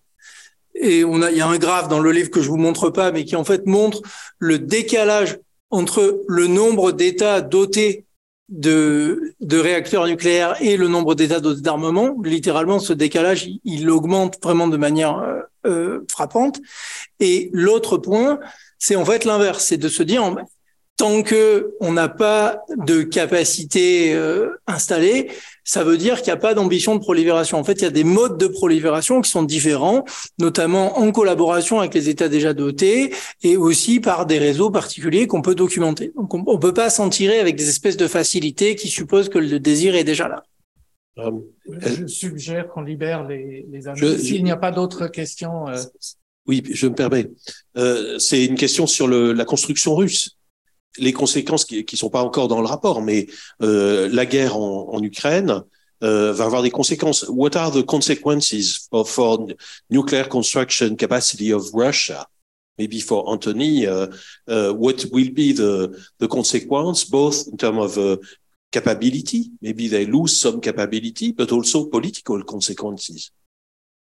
Et 0.80 1.04
on 1.04 1.20
a, 1.22 1.32
il 1.32 1.36
y 1.36 1.40
a 1.40 1.48
un 1.48 1.58
graphe 1.58 1.88
dans 1.88 1.98
le 1.98 2.12
livre 2.12 2.30
que 2.30 2.40
je 2.40 2.48
vous 2.48 2.56
montre 2.56 2.88
pas, 2.88 3.10
mais 3.10 3.24
qui 3.24 3.34
en 3.34 3.42
fait 3.42 3.66
montre 3.66 4.00
le 4.38 4.60
décalage 4.60 5.38
entre 5.70 6.22
le 6.28 6.46
nombre 6.46 6.92
d'États 6.92 7.40
dotés 7.40 8.06
de, 8.48 9.34
réacteurs 9.50 10.06
nucléaires 10.06 10.56
et 10.60 10.76
le 10.76 10.88
nombre 10.88 11.14
d'états 11.14 11.40
d'armement, 11.40 12.16
littéralement, 12.22 12.78
ce 12.78 12.92
décalage, 12.92 13.48
il, 13.64 13.90
augmente 13.90 14.38
vraiment 14.42 14.68
de 14.68 14.76
manière 14.76 15.18
euh, 15.18 15.40
euh 15.66 16.00
frappante. 16.10 16.60
Et 17.20 17.50
l'autre 17.52 17.98
point, 17.98 18.40
c'est 18.78 18.96
en 18.96 19.04
fait 19.04 19.24
l'inverse, 19.24 19.64
c'est 19.64 19.76
de 19.76 19.88
se 19.88 20.02
dire, 20.02 20.34
tant 20.96 21.22
que 21.22 21.74
on 21.80 21.92
n'a 21.92 22.08
pas 22.08 22.62
de 22.76 23.02
capacité 23.02 24.14
euh, 24.14 24.50
installée, 24.66 25.30
ça 25.68 25.84
veut 25.84 25.98
dire 25.98 26.16
qu'il 26.22 26.28
n'y 26.28 26.38
a 26.38 26.38
pas 26.38 26.54
d'ambition 26.54 26.94
de 26.94 27.00
prolifération. 27.00 27.58
En 27.58 27.62
fait, 27.62 27.74
il 27.74 27.82
y 27.82 27.86
a 27.86 27.90
des 27.90 28.02
modes 28.02 28.38
de 28.38 28.46
prolifération 28.46 29.20
qui 29.20 29.30
sont 29.30 29.42
différents, 29.42 30.06
notamment 30.38 30.98
en 30.98 31.12
collaboration 31.12 31.78
avec 31.78 31.92
les 31.92 32.08
États 32.08 32.30
déjà 32.30 32.54
dotés 32.54 33.12
et 33.42 33.58
aussi 33.58 34.00
par 34.00 34.24
des 34.24 34.38
réseaux 34.38 34.70
particuliers 34.70 35.26
qu'on 35.26 35.42
peut 35.42 35.54
documenter. 35.54 36.10
Donc, 36.16 36.32
on 36.32 36.54
ne 36.54 36.58
peut 36.58 36.72
pas 36.72 36.88
s'en 36.88 37.10
tirer 37.10 37.38
avec 37.38 37.56
des 37.56 37.68
espèces 37.68 37.98
de 37.98 38.06
facilités 38.06 38.76
qui 38.76 38.88
supposent 38.88 39.28
que 39.28 39.38
le 39.38 39.60
désir 39.60 39.94
est 39.94 40.04
déjà 40.04 40.26
là. 40.26 40.42
Euh, 41.18 41.32
je 41.68 42.06
suggère 42.06 42.68
qu'on 42.68 42.80
libère 42.80 43.24
les, 43.24 43.66
les 43.70 44.18
S'il 44.18 44.44
n'y 44.44 44.50
a 44.50 44.56
pas 44.56 44.72
d'autres 44.72 45.06
questions. 45.06 45.68
Euh... 45.68 45.76
Oui, 46.46 46.62
je 46.70 46.86
me 46.86 46.94
permets. 46.94 47.28
Euh, 47.76 48.18
c'est 48.18 48.42
une 48.42 48.54
question 48.54 48.86
sur 48.86 49.06
le, 49.06 49.34
la 49.34 49.44
construction 49.44 49.94
russe 49.94 50.37
les 50.96 51.12
conséquences 51.12 51.64
qui 51.64 51.84
ne 51.90 51.96
sont 51.96 52.10
pas 52.10 52.22
encore 52.22 52.48
dans 52.48 52.60
le 52.60 52.66
rapport, 52.66 53.02
mais 53.02 53.26
euh, 53.62 54.08
la 54.12 54.26
guerre 54.26 54.56
en, 54.56 54.88
en 54.92 55.02
Ukraine 55.02 55.62
euh, 56.02 56.32
va 56.32 56.44
avoir 56.44 56.62
des 56.62 56.70
conséquences. 56.70 57.26
What 57.28 57.56
are 57.56 57.70
the 57.70 57.84
consequences 57.84 58.88
for, 58.90 59.06
for 59.06 59.46
nuclear 59.90 60.28
construction 60.28 60.96
capacity 60.96 61.52
of 61.52 61.70
Russia? 61.72 62.26
Maybe 62.78 63.00
for 63.00 63.28
Anthony, 63.28 63.86
uh, 63.86 64.06
uh, 64.46 64.72
what 64.72 65.04
will 65.12 65.32
be 65.32 65.52
the, 65.52 65.90
the 66.20 66.28
consequence, 66.28 67.04
both 67.04 67.48
in 67.50 67.56
terms 67.56 67.78
of 67.78 67.98
uh, 67.98 68.16
capability, 68.70 69.50
maybe 69.60 69.88
they 69.88 70.06
lose 70.06 70.40
some 70.40 70.60
capability, 70.60 71.32
but 71.32 71.50
also 71.50 71.86
political 71.86 72.40
consequences. 72.44 73.32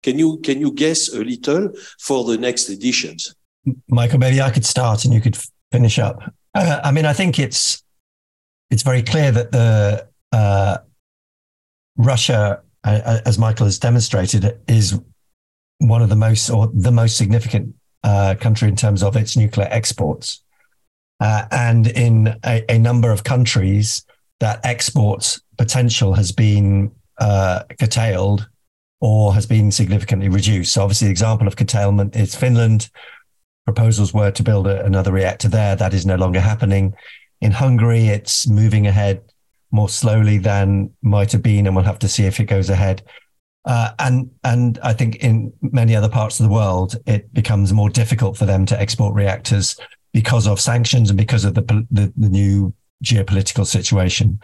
Can 0.03 0.19
you 0.19 0.37
can 0.37 0.59
you 0.59 0.71
guess 0.71 1.09
a 1.13 1.23
little 1.23 1.69
for 1.99 2.23
the 2.25 2.37
next 2.37 2.69
editions? 2.69 3.35
Michael, 3.87 4.19
maybe 4.19 4.41
I 4.41 4.49
could 4.51 4.65
start 4.65 5.05
and 5.05 5.13
you 5.13 5.21
could 5.21 5.37
finish 5.71 5.99
up. 5.99 6.21
Uh, 6.53 6.81
I 6.83 6.91
mean, 6.91 7.05
I 7.05 7.13
think 7.13 7.39
it's 7.39 7.83
it's 8.69 8.83
very 8.83 9.03
clear 9.03 9.31
that 9.31 9.51
the 9.51 10.07
uh, 10.31 10.77
Russia, 11.97 12.61
as 12.83 13.37
Michael 13.37 13.65
has 13.65 13.79
demonstrated, 13.79 14.59
is 14.67 14.99
one 15.79 16.01
of 16.01 16.09
the 16.09 16.15
most 16.15 16.49
or 16.49 16.69
the 16.73 16.91
most 16.91 17.17
significant 17.17 17.75
uh, 18.03 18.35
country 18.39 18.69
in 18.69 18.75
terms 18.75 19.03
of 19.03 19.15
its 19.15 19.37
nuclear 19.37 19.67
exports, 19.71 20.43
uh, 21.19 21.45
and 21.51 21.87
in 21.87 22.35
a, 22.45 22.63
a, 22.69 22.77
number 22.77 23.11
of 23.11 23.23
countries, 23.23 24.05
that 24.39 24.59
export 24.65 25.37
potential 25.57 26.13
has 26.13 26.31
been 26.31 26.91
uh, 27.19 27.63
curtailed 27.79 28.49
or 29.01 29.33
has 29.33 29.45
been 29.45 29.71
significantly 29.71 30.29
reduced. 30.29 30.73
So, 30.73 30.81
obviously, 30.81 31.07
the 31.07 31.11
example 31.11 31.47
of 31.47 31.55
curtailment 31.55 32.15
is 32.15 32.35
Finland 32.35 32.89
proposals 33.65 34.13
were 34.13 34.31
to 34.31 34.43
build 34.43 34.67
a, 34.67 34.83
another 34.85 35.11
reactor 35.11 35.47
there. 35.47 35.75
That 35.75 35.93
is 35.93 36.05
no 36.05 36.15
longer 36.15 36.39
happening. 36.39 36.93
In 37.41 37.51
Hungary, 37.51 38.07
it's 38.07 38.47
moving 38.47 38.87
ahead 38.87 39.21
more 39.71 39.89
slowly 39.89 40.37
than 40.37 40.91
might 41.01 41.31
have 41.31 41.41
been, 41.41 41.65
and 41.65 41.75
we'll 41.75 41.85
have 41.85 41.99
to 41.99 42.09
see 42.09 42.25
if 42.25 42.39
it 42.39 42.45
goes 42.45 42.69
ahead. 42.69 43.01
Uh, 43.65 43.91
and 43.99 44.29
and 44.43 44.79
I 44.83 44.93
think 44.93 45.17
in 45.17 45.53
many 45.61 45.95
other 45.95 46.09
parts 46.09 46.39
of 46.39 46.47
the 46.47 46.53
world, 46.53 46.95
it 47.05 47.33
becomes 47.33 47.71
more 47.73 47.89
difficult 47.89 48.37
for 48.37 48.45
them 48.45 48.65
to 48.67 48.79
export 48.79 49.13
reactors 49.13 49.79
because 50.13 50.47
of 50.47 50.59
sanctions 50.59 51.09
and 51.09 51.17
because 51.17 51.45
of 51.45 51.53
the 51.53 51.61
the, 51.91 52.11
the 52.17 52.29
new 52.29 52.73
geopolitical 53.03 53.65
situation. 53.65 54.39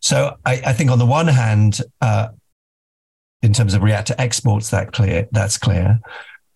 So 0.00 0.36
I, 0.44 0.62
I, 0.66 0.72
think 0.72 0.90
on 0.90 0.98
the 0.98 1.06
one 1.06 1.26
hand, 1.26 1.80
uh, 2.00 2.28
in 3.42 3.52
terms 3.52 3.74
of 3.74 3.82
reactor 3.82 4.14
exports, 4.18 4.70
that 4.70 4.92
clear 4.92 5.28
that's 5.32 5.58
clear. 5.58 6.00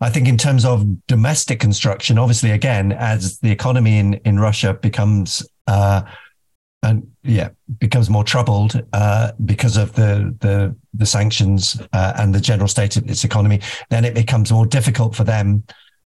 I 0.01 0.09
think 0.09 0.27
in 0.27 0.37
terms 0.37 0.65
of 0.65 1.05
domestic 1.07 1.59
construction, 1.59 2.17
obviously, 2.17 2.51
again, 2.51 2.91
as 2.91 3.37
the 3.39 3.51
economy 3.51 3.99
in, 3.99 4.15
in 4.25 4.39
Russia 4.39 4.73
becomes 4.73 5.47
uh, 5.67 6.01
and 6.83 7.07
yeah 7.23 7.49
becomes 7.79 8.09
more 8.09 8.23
troubled 8.23 8.81
uh, 8.93 9.31
because 9.45 9.77
of 9.77 9.93
the 9.93 10.35
the, 10.39 10.75
the 10.93 11.05
sanctions 11.05 11.79
uh, 11.93 12.13
and 12.17 12.33
the 12.33 12.41
general 12.41 12.67
state 12.67 12.97
of 12.97 13.07
its 13.09 13.23
economy, 13.23 13.61
then 13.89 14.03
it 14.03 14.15
becomes 14.15 14.51
more 14.51 14.65
difficult 14.65 15.15
for 15.15 15.23
them 15.23 15.63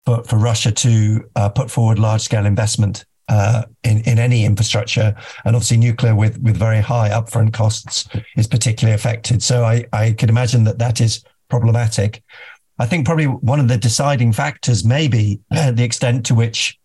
for, 0.06 0.24
for 0.24 0.38
Russia 0.38 0.72
to 0.72 1.30
uh, 1.36 1.50
put 1.50 1.70
forward 1.70 2.00
large 2.00 2.22
scale 2.22 2.46
investment 2.46 3.06
uh, 3.28 3.64
in 3.84 4.00
in 4.02 4.18
any 4.18 4.46
infrastructure, 4.46 5.16
and 5.46 5.56
obviously 5.56 5.78
nuclear 5.78 6.16
with 6.16 6.40
with 6.42 6.56
very 6.58 6.80
high 6.80 7.10
upfront 7.10 7.54
costs 7.54 8.08
is 8.38 8.48
particularly 8.48 8.96
affected. 8.96 9.44
So 9.44 9.64
I 9.66 9.86
I 9.92 10.14
could 10.14 10.30
imagine 10.30 10.64
that 10.66 10.80
that 10.80 11.02
is 11.02 11.24
problematic. 11.50 12.24
I 12.80 12.86
think 12.86 13.06
probably 13.06 13.26
one 13.26 13.60
of 13.60 13.68
the 13.68 13.78
deciding 13.78 14.34
factors 14.34 14.84
may 14.84 15.08
be 15.08 15.40
the 15.50 15.84
extent 15.84 16.26
to 16.28 16.36
which 16.36 16.78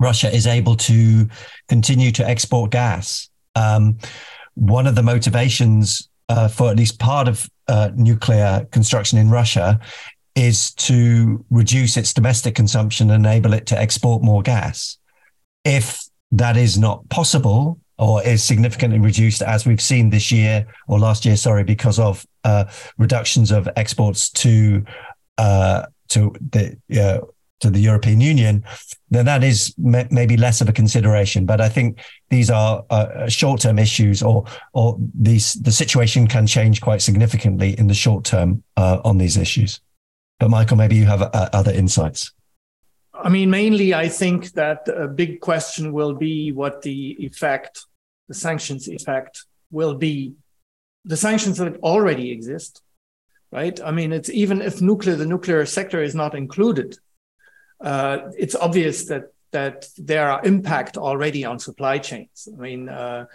Russia 0.00 0.34
is 0.34 0.46
able 0.46 0.76
to 0.76 1.28
continue 1.68 2.10
to 2.12 2.28
export 2.28 2.70
gas. 2.70 3.30
Um, 3.54 3.98
one 4.54 4.86
of 4.86 4.94
the 4.94 5.02
motivations 5.02 6.08
uh, 6.28 6.48
for 6.48 6.70
at 6.70 6.76
least 6.76 6.98
part 6.98 7.28
of 7.28 7.48
uh, 7.68 7.90
nuclear 7.94 8.66
construction 8.70 9.18
in 9.18 9.30
Russia 9.30 9.80
is 10.34 10.72
to 10.74 11.44
reduce 11.50 11.96
its 11.96 12.12
domestic 12.12 12.54
consumption 12.54 13.10
and 13.10 13.24
enable 13.24 13.52
it 13.54 13.66
to 13.66 13.78
export 13.78 14.22
more 14.22 14.42
gas. 14.42 14.98
If 15.64 16.04
that 16.32 16.56
is 16.56 16.76
not 16.76 17.08
possible, 17.08 17.78
or 17.98 18.22
is 18.22 18.42
significantly 18.42 18.98
reduced 18.98 19.42
as 19.42 19.66
we've 19.66 19.80
seen 19.80 20.10
this 20.10 20.32
year 20.32 20.66
or 20.88 20.98
last 20.98 21.24
year, 21.24 21.36
sorry, 21.36 21.64
because 21.64 21.98
of 21.98 22.26
uh, 22.44 22.64
reductions 22.98 23.50
of 23.50 23.68
exports 23.76 24.30
to 24.30 24.84
uh, 25.38 25.86
to 26.08 26.34
the 26.50 26.76
uh, 27.00 27.24
to 27.60 27.70
the 27.70 27.80
European 27.80 28.20
Union, 28.20 28.64
then 29.10 29.24
that 29.24 29.42
is 29.42 29.74
m- 29.78 30.08
maybe 30.10 30.36
less 30.36 30.60
of 30.60 30.68
a 30.68 30.72
consideration. 30.72 31.46
But 31.46 31.60
I 31.60 31.68
think 31.68 32.00
these 32.28 32.50
are 32.50 32.84
uh, 32.90 33.28
short-term 33.28 33.78
issues, 33.78 34.22
or 34.22 34.44
or 34.72 34.98
these 35.14 35.54
the 35.54 35.72
situation 35.72 36.26
can 36.26 36.46
change 36.46 36.80
quite 36.80 37.00
significantly 37.02 37.78
in 37.78 37.86
the 37.86 37.94
short 37.94 38.24
term 38.24 38.62
uh, 38.76 39.00
on 39.04 39.18
these 39.18 39.36
issues. 39.36 39.80
But 40.40 40.50
Michael, 40.50 40.76
maybe 40.76 40.96
you 40.96 41.06
have 41.06 41.22
uh, 41.22 41.48
other 41.52 41.72
insights. 41.72 42.32
I 43.24 43.30
mean, 43.30 43.48
mainly, 43.48 43.94
I 43.94 44.08
think 44.10 44.52
that 44.52 44.86
a 44.86 45.08
big 45.08 45.40
question 45.40 45.94
will 45.94 46.12
be 46.12 46.52
what 46.52 46.82
the 46.82 47.16
effect, 47.18 47.86
the 48.28 48.34
sanctions 48.34 48.86
effect, 48.86 49.46
will 49.70 49.94
be. 49.94 50.34
The 51.06 51.16
sanctions 51.16 51.56
that 51.58 51.76
already 51.82 52.30
exist, 52.30 52.82
right? 53.50 53.78
I 53.82 53.92
mean, 53.92 54.12
it's 54.12 54.28
even 54.28 54.60
if 54.60 54.82
nuclear, 54.82 55.16
the 55.16 55.26
nuclear 55.26 55.64
sector 55.64 56.02
is 56.02 56.14
not 56.14 56.34
included, 56.34 56.98
uh, 57.80 58.30
it's 58.38 58.54
obvious 58.54 59.06
that 59.06 59.32
that 59.52 59.86
there 59.96 60.28
are 60.28 60.44
impact 60.44 60.96
already 60.98 61.44
on 61.44 61.58
supply 61.58 61.98
chains. 61.98 62.48
I 62.52 62.60
mean, 62.60 62.88
uh, 62.88 63.26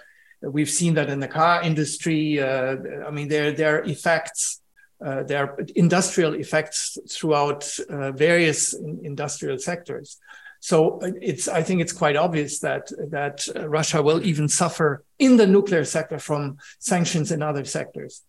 we've 0.42 0.70
seen 0.70 0.94
that 0.96 1.10
in 1.10 1.20
the 1.20 1.28
car 1.28 1.64
industry. 1.64 2.40
Uh, 2.40 2.76
I 3.08 3.12
mean, 3.12 3.28
there 3.28 3.52
there 3.52 3.78
are 3.78 3.84
effects. 3.86 4.59
Uh, 5.04 5.24
there 5.24 5.44
are 5.46 5.60
industrial 5.76 6.34
effects 6.34 6.98
throughout 7.10 7.70
uh, 7.90 8.12
various 8.12 8.74
in 8.74 9.00
industrial 9.04 9.58
sectors. 9.58 10.18
So 10.62 11.00
it's 11.22 11.48
I 11.48 11.64
think 11.64 11.80
it's 11.80 11.94
quite 11.94 12.18
obvious 12.18 12.60
that 12.60 12.92
that 13.12 13.48
Russia 13.56 14.02
will 14.02 14.22
even 14.26 14.50
suffer 14.50 15.06
in 15.18 15.38
the 15.38 15.48
nuclear 15.48 15.86
sector 15.86 16.20
from 16.20 16.58
sanctions 16.80 17.32
in 17.32 17.42
other 17.42 17.64
sectors. 17.64 18.24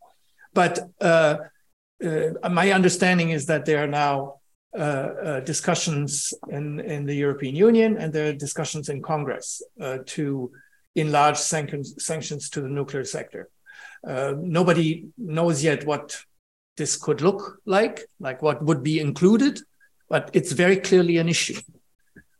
But 0.54 0.78
uh, 1.00 1.38
uh, 2.04 2.48
my 2.48 2.72
understanding 2.72 3.30
is 3.30 3.46
that 3.46 3.64
there 3.64 3.82
are 3.82 3.88
now 3.88 4.40
uh, 4.72 4.80
uh, 4.80 5.40
discussions 5.40 6.32
in, 6.48 6.78
in 6.78 7.04
the 7.04 7.14
European 7.14 7.56
Union 7.56 7.96
and 7.98 8.12
there 8.12 8.28
are 8.28 8.32
discussions 8.32 8.88
in 8.88 9.02
Congress 9.02 9.62
uh, 9.80 9.98
to 10.06 10.52
enlarge 10.94 11.36
sanctions, 11.36 11.94
sanctions 11.98 12.48
to 12.50 12.60
the 12.60 12.68
nuclear 12.68 13.04
sector. 13.04 13.48
Uh, 14.06 14.34
nobody 14.38 15.08
knows 15.18 15.64
yet 15.64 15.84
what 15.84 16.24
this 16.76 16.96
could 16.96 17.20
look 17.20 17.60
like, 17.64 18.00
like 18.18 18.42
what 18.42 18.62
would 18.62 18.82
be 18.82 19.00
included, 19.00 19.60
but 20.08 20.30
it's 20.32 20.52
very 20.52 20.76
clearly 20.76 21.18
an 21.18 21.28
issue. 21.28 21.60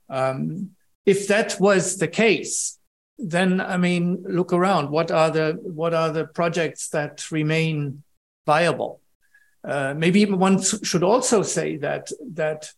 Um, 0.09 0.71
if 1.07 1.29
that 1.29 1.57
was 1.61 1.99
the 1.99 2.09
case, 2.09 2.79
then 3.19 3.61
I 3.61 3.77
mean, 3.77 4.25
look 4.27 4.53
around. 4.53 4.91
What 4.91 5.11
are 5.11 5.31
the 5.31 5.59
what 5.63 5.95
are 5.95 6.11
the 6.11 6.25
projects 6.25 6.89
that 6.89 7.31
remain 7.31 8.03
viable? 8.47 9.01
Uh, 9.63 9.95
maybe 9.95 10.25
one 10.25 10.63
should 10.63 11.03
also 11.03 11.43
say 11.43 11.77
that 11.77 12.11
that 12.33 12.73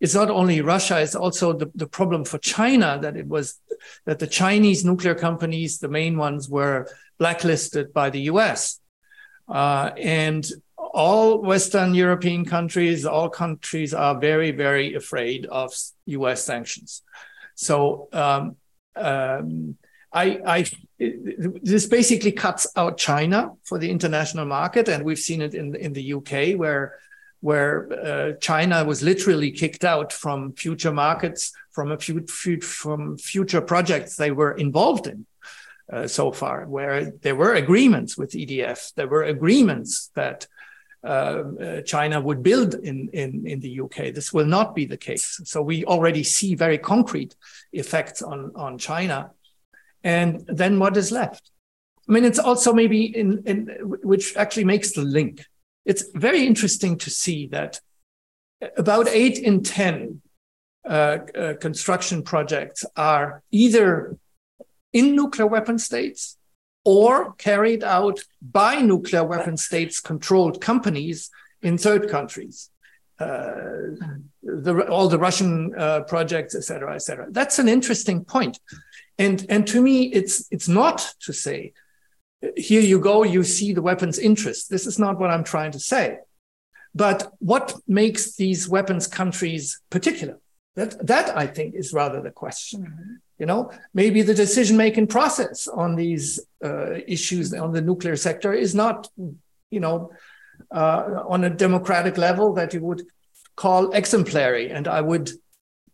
it's 0.00 0.14
not 0.14 0.30
only 0.30 0.60
Russia; 0.60 1.00
it's 1.00 1.14
also 1.14 1.52
the, 1.52 1.70
the 1.74 1.88
problem 1.88 2.24
for 2.24 2.38
China 2.38 2.98
that 3.02 3.16
it 3.16 3.26
was 3.26 3.60
that 4.06 4.20
the 4.20 4.26
Chinese 4.26 4.84
nuclear 4.84 5.14
companies, 5.14 5.78
the 5.78 5.88
main 5.88 6.16
ones, 6.16 6.48
were 6.48 6.88
blacklisted 7.18 7.92
by 7.92 8.10
the 8.10 8.22
U.S. 8.32 8.80
Uh, 9.48 9.90
and 9.98 10.48
all 10.92 11.42
Western 11.42 11.94
European 11.94 12.44
countries, 12.44 13.06
all 13.06 13.28
countries 13.28 13.94
are 13.94 14.18
very, 14.18 14.50
very 14.50 14.94
afraid 14.94 15.46
of 15.46 15.72
U.S. 16.06 16.44
sanctions. 16.44 17.02
So 17.54 18.08
um, 18.12 18.56
um, 18.96 19.76
I, 20.12 20.40
I, 20.46 20.66
this 20.98 21.86
basically 21.86 22.32
cuts 22.32 22.66
out 22.76 22.98
China 22.98 23.52
for 23.64 23.78
the 23.78 23.90
international 23.90 24.46
market, 24.46 24.88
and 24.88 25.04
we've 25.04 25.18
seen 25.18 25.40
it 25.40 25.54
in 25.54 25.74
in 25.76 25.92
the 25.92 26.14
UK 26.14 26.58
where 26.58 26.98
where 27.40 27.90
uh, 27.92 28.32
China 28.40 28.84
was 28.84 29.02
literally 29.02 29.50
kicked 29.50 29.84
out 29.84 30.12
from 30.12 30.52
future 30.52 30.92
markets 30.92 31.52
from 31.70 31.90
a 31.90 31.98
few, 31.98 32.26
few 32.26 32.60
from 32.60 33.16
future 33.16 33.62
projects 33.62 34.16
they 34.16 34.30
were 34.30 34.52
involved 34.52 35.06
in. 35.06 35.26
Uh, 35.90 36.06
so 36.06 36.30
far, 36.30 36.66
where 36.66 37.10
there 37.22 37.34
were 37.34 37.54
agreements 37.54 38.16
with 38.16 38.30
EDF, 38.30 38.94
there 38.94 39.08
were 39.08 39.24
agreements 39.24 40.10
that 40.14 40.46
uh, 41.02 41.80
China 41.82 42.20
would 42.20 42.42
build 42.42 42.74
in, 42.74 43.08
in, 43.12 43.46
in 43.46 43.60
the 43.60 43.80
UK. 43.80 44.12
This 44.14 44.32
will 44.32 44.44
not 44.44 44.74
be 44.74 44.84
the 44.84 44.96
case. 44.96 45.40
So 45.44 45.62
we 45.62 45.84
already 45.84 46.22
see 46.22 46.54
very 46.54 46.78
concrete 46.78 47.34
effects 47.72 48.22
on, 48.22 48.52
on 48.54 48.78
China. 48.78 49.30
And 50.04 50.44
then 50.46 50.78
what 50.78 50.96
is 50.96 51.10
left? 51.10 51.50
I 52.08 52.12
mean, 52.12 52.24
it's 52.24 52.38
also 52.38 52.72
maybe 52.72 53.04
in, 53.04 53.42
in 53.46 53.66
which 53.84 54.36
actually 54.36 54.64
makes 54.64 54.92
the 54.92 55.02
link. 55.02 55.44
It's 55.84 56.04
very 56.14 56.46
interesting 56.46 56.98
to 56.98 57.10
see 57.10 57.46
that 57.48 57.80
about 58.76 59.08
eight 59.08 59.38
in 59.38 59.62
10 59.62 60.20
uh, 60.84 60.88
uh, 60.88 61.54
construction 61.54 62.22
projects 62.22 62.84
are 62.96 63.42
either 63.50 64.16
in 64.92 65.14
nuclear 65.14 65.46
weapon 65.46 65.78
states 65.78 66.36
or 66.84 67.34
carried 67.34 67.84
out 67.84 68.20
by 68.40 68.80
nuclear 68.80 69.24
weapon 69.24 69.56
states 69.56 70.00
controlled 70.00 70.60
companies 70.60 71.30
in 71.62 71.76
third 71.76 72.08
countries. 72.08 72.70
Uh, 73.18 73.96
the, 74.42 74.86
all 74.88 75.08
the 75.08 75.18
Russian 75.18 75.74
uh, 75.76 76.00
projects, 76.04 76.54
et 76.54 76.64
cetera, 76.64 76.94
et 76.94 77.02
cetera. 77.02 77.26
That's 77.30 77.58
an 77.58 77.68
interesting 77.68 78.24
point. 78.24 78.58
And, 79.18 79.44
and 79.50 79.66
to 79.66 79.82
me, 79.82 80.04
it's, 80.04 80.48
it's 80.50 80.68
not 80.68 81.14
to 81.20 81.32
say, 81.34 81.74
here 82.56 82.80
you 82.80 82.98
go, 82.98 83.22
you 83.22 83.44
see 83.44 83.74
the 83.74 83.82
weapons 83.82 84.18
interest. 84.18 84.70
This 84.70 84.86
is 84.86 84.98
not 84.98 85.18
what 85.20 85.30
I'm 85.30 85.44
trying 85.44 85.72
to 85.72 85.78
say. 85.78 86.20
But 86.94 87.30
what 87.40 87.74
makes 87.86 88.36
these 88.36 88.66
weapons 88.66 89.06
countries 89.06 89.82
particular? 89.90 90.38
That, 90.76 91.06
that 91.06 91.36
I 91.36 91.46
think 91.46 91.74
is 91.74 91.92
rather 91.92 92.22
the 92.22 92.30
question. 92.30 92.80
Mm-hmm. 92.82 93.14
You 93.40 93.46
know, 93.46 93.70
maybe 93.94 94.20
the 94.20 94.34
decision 94.34 94.76
making 94.76 95.06
process 95.06 95.66
on 95.66 95.96
these 95.96 96.38
uh, 96.62 96.96
issues 97.08 97.54
on 97.54 97.72
the 97.72 97.80
nuclear 97.80 98.14
sector 98.14 98.52
is 98.52 98.74
not, 98.74 99.08
you 99.70 99.80
know, 99.80 100.12
uh, 100.70 101.24
on 101.26 101.44
a 101.44 101.50
democratic 101.50 102.18
level 102.18 102.52
that 102.52 102.74
you 102.74 102.82
would 102.82 103.02
call 103.56 103.92
exemplary. 103.92 104.70
And 104.70 104.86
I 104.86 105.00
would 105.00 105.30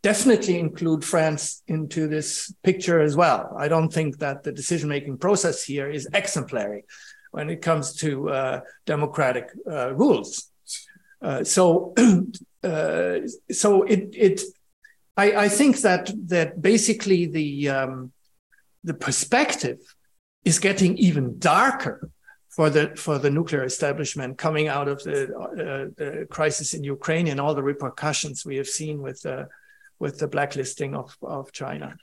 definitely 0.03 0.59
include 0.59 1.05
France 1.05 1.63
into 1.69 2.09
this 2.09 2.53
picture 2.65 3.01
as 3.01 3.15
well. 3.15 3.55
I 3.57 3.69
don't 3.69 3.93
think 3.93 4.19
that 4.19 4.43
the 4.43 4.53
decision 4.53 4.89
making 4.89 5.19
process 5.19 5.63
here 5.63 5.89
is 5.89 6.09
exemplary 6.13 6.85
when 7.31 7.49
it 7.49 7.63
comes 7.63 7.95
to 7.97 8.29
uh, 8.29 8.61
democratic 8.87 9.51
uh, 9.71 9.95
rules. 9.95 10.51
Uh, 11.23 11.45
so, 11.45 11.95
uh, 12.65 13.19
so 13.51 13.83
it 13.85 14.09
it 14.13 14.41
I, 15.17 15.45
I 15.45 15.49
think 15.49 15.81
that 15.81 16.13
that 16.29 16.61
basically 16.61 17.27
the 17.27 17.69
um, 17.71 18.13
the 18.85 18.95
perspective 18.95 19.79
is 20.45 20.59
getting 20.59 20.97
even 20.99 21.39
darker 21.39 22.11
for 22.49 22.71
the 22.71 22.95
for 22.97 23.19
the 23.19 23.31
nuclear 23.31 23.65
establishment 23.65 24.39
coming 24.39 24.69
out 24.69 24.89
of 24.89 25.03
the, 25.03 25.35
uh, 25.37 25.91
the 25.97 26.27
crisis 26.31 26.75
in 26.75 26.85
Ukraine 26.85 27.29
and 27.29 27.41
all 27.41 27.55
the 27.55 27.63
repercussions 27.63 28.45
we 28.45 28.57
have 28.57 28.69
seen 28.69 29.03
with 29.03 29.21
the 29.23 29.49
with 29.99 30.19
the 30.19 30.29
blacklisting 30.29 30.95
of 30.95 31.17
of 31.23 31.53
China. 31.53 31.97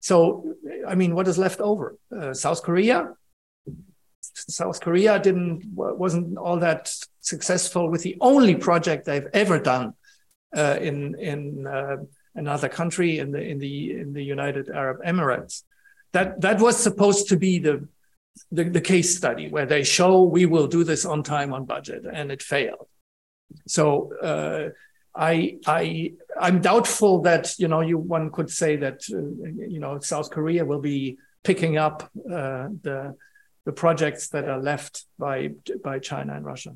So, 0.00 0.54
I 0.86 0.94
mean, 0.94 1.14
what 1.14 1.28
is 1.28 1.38
left 1.38 1.60
over? 1.60 1.96
Uh, 2.16 2.32
South 2.32 2.62
Korea. 2.62 3.14
South 4.34 4.80
Korea 4.80 5.18
didn't 5.18 5.64
wasn't 5.74 6.38
all 6.38 6.58
that 6.60 6.94
successful 7.20 7.90
with 7.90 8.02
the 8.02 8.16
only 8.20 8.54
project 8.54 9.04
they've 9.04 9.28
ever 9.32 9.58
done 9.58 9.94
uh, 10.56 10.78
in 10.80 11.18
in 11.18 11.66
uh, 11.66 11.96
another 12.38 12.68
country 12.68 13.18
in 13.18 13.32
the 13.32 13.42
in 13.42 13.58
the 13.58 13.92
in 13.92 14.12
the 14.12 14.24
United 14.24 14.68
Arab 14.70 14.98
Emirates. 15.04 15.64
That 16.12 16.40
that 16.40 16.60
was 16.60 16.76
supposed 16.76 17.28
to 17.28 17.36
be 17.36 17.58
the 17.58 17.86
the, 18.50 18.64
the 18.64 18.80
case 18.80 19.16
study 19.16 19.48
where 19.48 19.66
they 19.66 19.82
show 19.82 20.22
we 20.22 20.46
will 20.46 20.66
do 20.66 20.84
this 20.84 21.04
on 21.04 21.22
time 21.22 21.52
on 21.52 21.64
budget, 21.64 22.04
and 22.10 22.30
it 22.32 22.42
failed. 22.42 22.88
So 23.66 24.12
uh, 24.22 24.70
I 25.14 25.58
I 25.66 26.12
I'm 26.40 26.60
doubtful 26.60 27.22
that 27.22 27.58
you 27.58 27.68
know 27.68 27.80
you 27.80 27.98
one 27.98 28.30
could 28.30 28.50
say 28.50 28.76
that 28.76 29.02
uh, 29.12 29.18
you 29.74 29.80
know 29.80 29.98
South 30.00 30.30
Korea 30.30 30.64
will 30.64 30.80
be 30.80 31.18
picking 31.42 31.76
up 31.76 32.10
uh, 32.26 32.68
the 32.82 33.16
the 33.64 33.72
projects 33.72 34.28
that 34.28 34.48
are 34.48 34.60
left 34.60 35.04
by 35.18 35.50
by 35.82 35.98
China 35.98 36.34
and 36.34 36.44
Russia. 36.44 36.74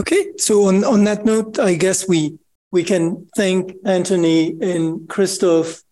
Okay, 0.00 0.36
so 0.36 0.64
on 0.64 0.84
on 0.84 1.04
that 1.04 1.24
note, 1.24 1.58
I 1.58 1.74
guess 1.74 2.06
we 2.06 2.38
we 2.70 2.84
can 2.84 3.26
thank 3.36 3.74
Anthony 3.84 4.56
and 4.60 5.08
Christoph 5.08 5.82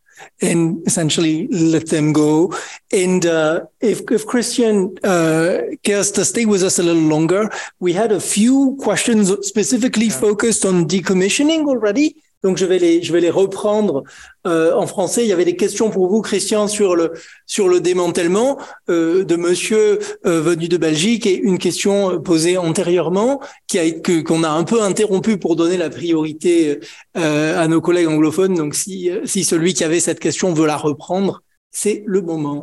and 0.41 0.87
essentially 0.87 1.47
let 1.49 1.89
them 1.89 2.13
go. 2.13 2.55
And 2.93 3.25
uh, 3.25 3.67
if, 3.81 4.01
if 4.11 4.27
Christian 4.27 4.97
uh, 5.05 5.59
cares 5.83 6.11
to 6.13 6.25
stay 6.25 6.45
with 6.45 6.63
us 6.63 6.79
a 6.79 6.83
little 6.83 7.03
longer, 7.03 7.51
we 7.81 7.93
had 7.93 8.13
a 8.13 8.21
few 8.21 8.77
questions 8.81 9.31
specifically 9.47 10.07
yeah. 10.07 10.21
focused 10.21 10.65
on 10.65 10.89
decommissioning 10.89 11.67
already. 11.67 12.17
Donc 12.45 12.57
je 12.57 12.65
vais 12.65 12.79
les 12.79 13.03
je 13.03 13.13
vais 13.13 13.21
les 13.21 13.31
reprendre 13.31 14.05
euh, 14.47 14.73
en 14.75 14.87
français. 14.87 15.25
Il 15.25 15.29
y 15.29 15.33
avait 15.33 15.45
des 15.45 15.57
questions 15.57 15.91
pour 15.91 16.09
vous, 16.09 16.23
Christian, 16.23 16.69
sur 16.69 16.95
le 16.95 17.13
sur 17.47 17.69
le 17.69 17.81
démantèlement 17.81 18.59
euh, 18.89 19.25
de 19.25 19.35
Monsieur 19.35 19.99
euh, 20.25 20.41
venu 20.41 20.69
de 20.69 20.77
Belgique 20.77 21.27
et 21.27 21.37
une 21.37 21.59
question 21.59 22.21
posée 22.21 22.57
antérieurement 22.57 23.41
qui 23.67 23.79
a 23.79 23.91
que 23.91 24.21
qu'on 24.21 24.45
a 24.45 24.51
un 24.51 24.65
peu 24.65 24.83
interrompu 24.83 25.37
pour 25.37 25.57
donner 25.57 25.77
la 25.77 25.91
priorité 25.91 26.79
à 27.15 27.67
nos 27.67 27.81
collègues 27.81 28.09
anglophones. 28.09 28.55
Donc 28.55 28.75
si 28.75 29.11
si 29.25 29.43
celui 29.43 29.75
qui 29.75 29.83
avait 29.83 30.01
cette 30.01 30.21
question 30.21 30.53
veut 30.55 30.67
la 30.67 30.77
reprendre, 30.77 31.43
c'est 31.73 32.05
le 32.07 32.23
moment. 32.23 32.63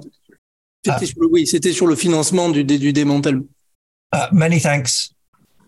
C'était 0.86 0.98
ah. 1.02 1.06
sur 1.06 1.20
le, 1.20 1.28
oui, 1.28 1.48
c'était 1.48 1.74
sur 1.74 1.88
le 1.88 1.96
financement 1.96 2.50
du 2.50 2.64
du 2.64 2.94
démantèlement. 2.94 3.46
Uh, 4.14 4.30
many 4.32 4.62
thanks. 4.62 5.15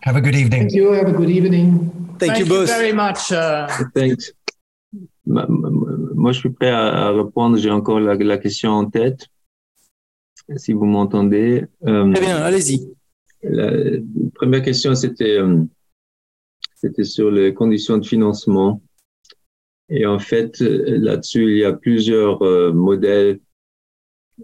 Have 0.07 0.15
a 0.15 0.21
good 0.21 0.37
evening. 0.37 0.61
Thank 0.61 0.73
you. 0.73 0.93
Have 0.93 1.09
a 1.09 1.11
good 1.11 1.29
evening. 1.29 1.91
Thank, 2.17 2.19
Thank 2.19 2.39
you 2.39 2.45
both. 2.45 2.69
very 2.69 2.93
much. 2.93 3.29
Uh... 3.29 3.67
Thanks. 3.93 4.31
moi, 5.25 6.31
je 6.31 6.39
suis 6.39 6.49
prêt 6.49 6.69
à, 6.69 7.11
répondre. 7.11 7.57
J'ai 7.57 7.71
encore 7.71 7.99
la, 7.99 8.37
question 8.37 8.71
en 8.71 8.89
tête. 8.89 9.27
Si 10.55 10.71
vous 10.71 10.85
m'entendez. 10.85 11.65
Euh, 11.85 12.09
Très 12.13 12.21
bien, 12.21 12.37
allez-y. 12.37 12.89
La 13.43 13.99
première 14.33 14.61
question, 14.61 14.95
c'était 14.95 15.37
euh, 15.39 15.65
c'était 16.75 17.03
sur 17.03 17.29
les 17.29 17.53
conditions 17.53 17.97
de 17.97 18.05
financement. 18.05 18.81
Et 19.89 20.05
en 20.05 20.19
fait, 20.19 20.61
là-dessus, 20.61 21.51
il 21.51 21.57
y 21.57 21.65
a 21.65 21.73
plusieurs 21.73 22.41
euh, 22.43 22.71
modèles. 22.71 23.41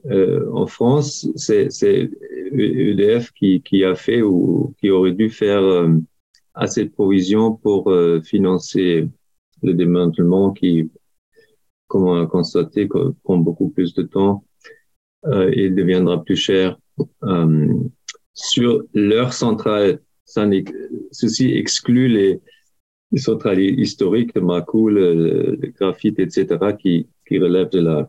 En 0.10 0.66
France, 0.68 1.28
c'est 1.36 1.70
EDF 2.52 3.32
qui, 3.32 3.62
qui, 3.62 3.84
a 3.84 3.96
fait 3.96 4.22
ou 4.22 4.74
qui 4.80 4.90
aurait 4.90 5.14
dû 5.14 5.30
faire 5.30 5.88
assez 6.54 6.86
de 6.86 6.90
provisions 6.90 7.54
pour 7.54 7.94
financer 8.24 9.08
le 9.62 9.74
démantèlement 9.74 10.52
qui, 10.52 10.90
comme 11.88 12.08
on 12.08 12.22
a 12.22 12.26
constaté, 12.26 12.88
prend 13.24 13.38
beaucoup 13.38 13.70
plus 13.70 13.94
de 13.94 14.04
temps 14.04 14.44
euh, 15.26 15.52
et 15.54 15.70
deviendra 15.70 16.24
plus 16.24 16.36
cher. 16.36 16.78
Euh, 17.24 17.74
sur 18.34 18.84
leur 18.94 19.34
centrale, 19.34 20.02
ça, 20.26 20.48
ceci 21.12 21.54
exclut 21.54 22.08
les, 22.08 22.42
les 23.12 23.20
centrales 23.20 23.62
historiques, 23.62 24.34
le 24.36 24.42
Macou, 24.42 24.90
le, 24.90 25.58
graphite, 25.80 26.20
etc., 26.20 26.48
qui, 26.80 27.08
qui 27.28 27.40
relèvent 27.40 27.70
de 27.70 27.80
la, 27.80 27.98
euh, 28.00 28.06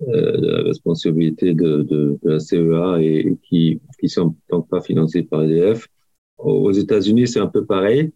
de 0.00 0.46
la 0.46 0.62
responsabilité 0.62 1.54
de, 1.54 2.18
la 2.22 2.38
CEA 2.40 3.00
et, 3.00 3.36
qui 3.42 3.80
qui 3.98 4.08
sont 4.08 4.34
donc 4.50 4.68
pas 4.68 4.80
financés 4.80 5.22
par 5.22 5.42
EDF. 5.42 5.88
Aux 6.38 6.72
États-Unis, 6.72 7.28
c'est 7.28 7.40
un 7.40 7.46
peu 7.46 7.64
pareil. 7.64 8.12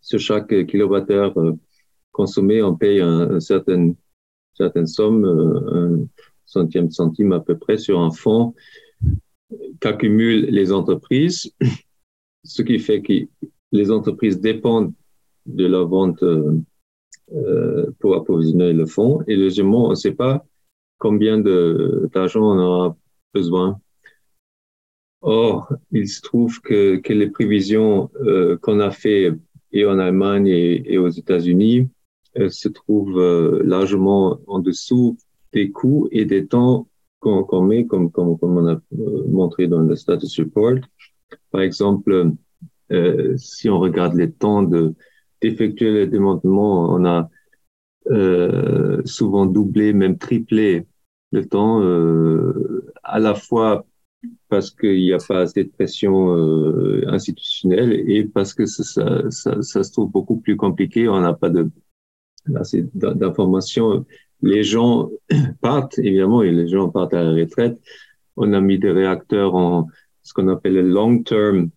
Sur 0.00 0.20
chaque 0.20 0.66
kilowattheure 0.66 1.36
euh, 1.38 1.52
consommé, 2.12 2.62
on 2.62 2.76
paye 2.76 3.00
un, 3.00 3.40
certaine, 3.40 3.96
somme, 4.86 5.24
euh, 5.24 6.02
un 6.02 6.06
centième 6.46 6.90
centime 6.90 7.32
à 7.32 7.40
peu 7.40 7.58
près 7.58 7.76
sur 7.76 8.00
un 8.00 8.10
fonds 8.10 8.54
qu'accumulent 9.80 10.46
les 10.46 10.72
entreprises, 10.72 11.52
ce 12.44 12.62
qui 12.62 12.78
fait 12.78 13.02
que 13.02 13.12
les 13.72 13.90
entreprises 13.90 14.40
dépendent 14.40 14.92
de 15.46 15.66
la 15.66 15.82
vente 15.82 16.22
euh, 16.22 16.58
euh, 17.32 17.90
pour 17.98 18.14
approvisionner 18.16 18.72
le 18.72 18.86
fonds. 18.86 19.22
Et 19.26 19.36
deuxièmement, 19.36 19.86
on 19.86 19.90
ne 19.90 19.94
sait 19.94 20.12
pas 20.12 20.44
combien 21.04 21.36
d'argent 22.14 22.44
on 22.52 22.58
aura 22.58 22.96
besoin. 23.32 23.68
Or, 25.20 25.72
il 25.90 26.08
se 26.08 26.20
trouve 26.20 26.60
que, 26.60 26.96
que 26.96 27.12
les 27.12 27.30
prévisions 27.36 28.10
qu'on 28.62 28.80
a 28.80 28.90
fait 28.90 29.32
et 29.72 29.84
en 29.86 29.98
Allemagne 29.98 30.48
et 30.92 30.98
aux 30.98 31.08
États-Unis 31.22 31.88
se 32.48 32.68
trouve 32.68 33.18
euh, 33.18 33.62
largement 33.64 34.40
en 34.46 34.58
dessous 34.58 35.16
des 35.52 35.70
coûts 35.70 36.08
et 36.10 36.24
des 36.24 36.46
temps 36.46 36.88
qu'on 37.20 37.62
met, 37.62 37.86
comme, 37.86 38.10
comme, 38.10 38.38
comme, 38.38 38.58
on 38.58 38.66
a 38.66 38.74
euh, 38.74 39.24
montré 39.28 39.66
dans 39.66 39.80
le 39.80 39.96
status 39.96 40.38
report. 40.40 40.78
Par 41.50 41.62
exemple, 41.62 42.32
euh, 42.92 43.34
si 43.36 43.70
on 43.70 43.78
regarde 43.78 44.14
les 44.14 44.30
temps 44.30 44.62
de 44.62 44.94
d'effectuer 45.40 45.90
le 45.90 46.06
démantèlement, 46.06 46.94
on 46.94 47.04
a 47.04 47.28
euh, 48.10 49.02
souvent 49.04 49.46
doublé, 49.46 49.92
même 49.92 50.16
triplé 50.16 50.86
le 51.34 51.46
temps, 51.46 51.82
euh, 51.82 52.86
à 53.02 53.18
la 53.18 53.34
fois 53.34 53.84
parce 54.48 54.70
qu'il 54.70 55.00
n'y 55.00 55.12
a 55.12 55.18
pas 55.18 55.40
assez 55.40 55.64
de 55.64 55.68
pression 55.68 56.34
euh, 56.34 57.04
institutionnelle 57.08 57.92
et 57.92 58.24
parce 58.24 58.54
que 58.54 58.64
ça, 58.64 59.30
ça, 59.30 59.62
se 59.62 59.92
trouve 59.92 60.10
beaucoup 60.10 60.40
plus 60.40 60.56
compliqué. 60.56 61.08
On 61.08 61.20
n'a 61.20 61.34
pas 61.34 61.50
de 61.50 61.70
d'informations. 62.94 64.04
Les 64.42 64.62
gens 64.62 65.10
partent, 65.60 65.98
évidemment, 65.98 66.42
et 66.42 66.52
les 66.52 66.68
gens 66.68 66.88
partent 66.90 67.14
à 67.14 67.22
la 67.22 67.32
retraite. 67.32 67.78
On 68.36 68.52
a 68.52 68.60
mis 68.60 68.78
des 68.78 68.90
réacteurs 68.90 69.54
en 69.54 69.88
ce 70.22 70.32
qu'on 70.34 70.48
appelle 70.48 70.74
le 70.74 70.82
long-term 70.82 71.70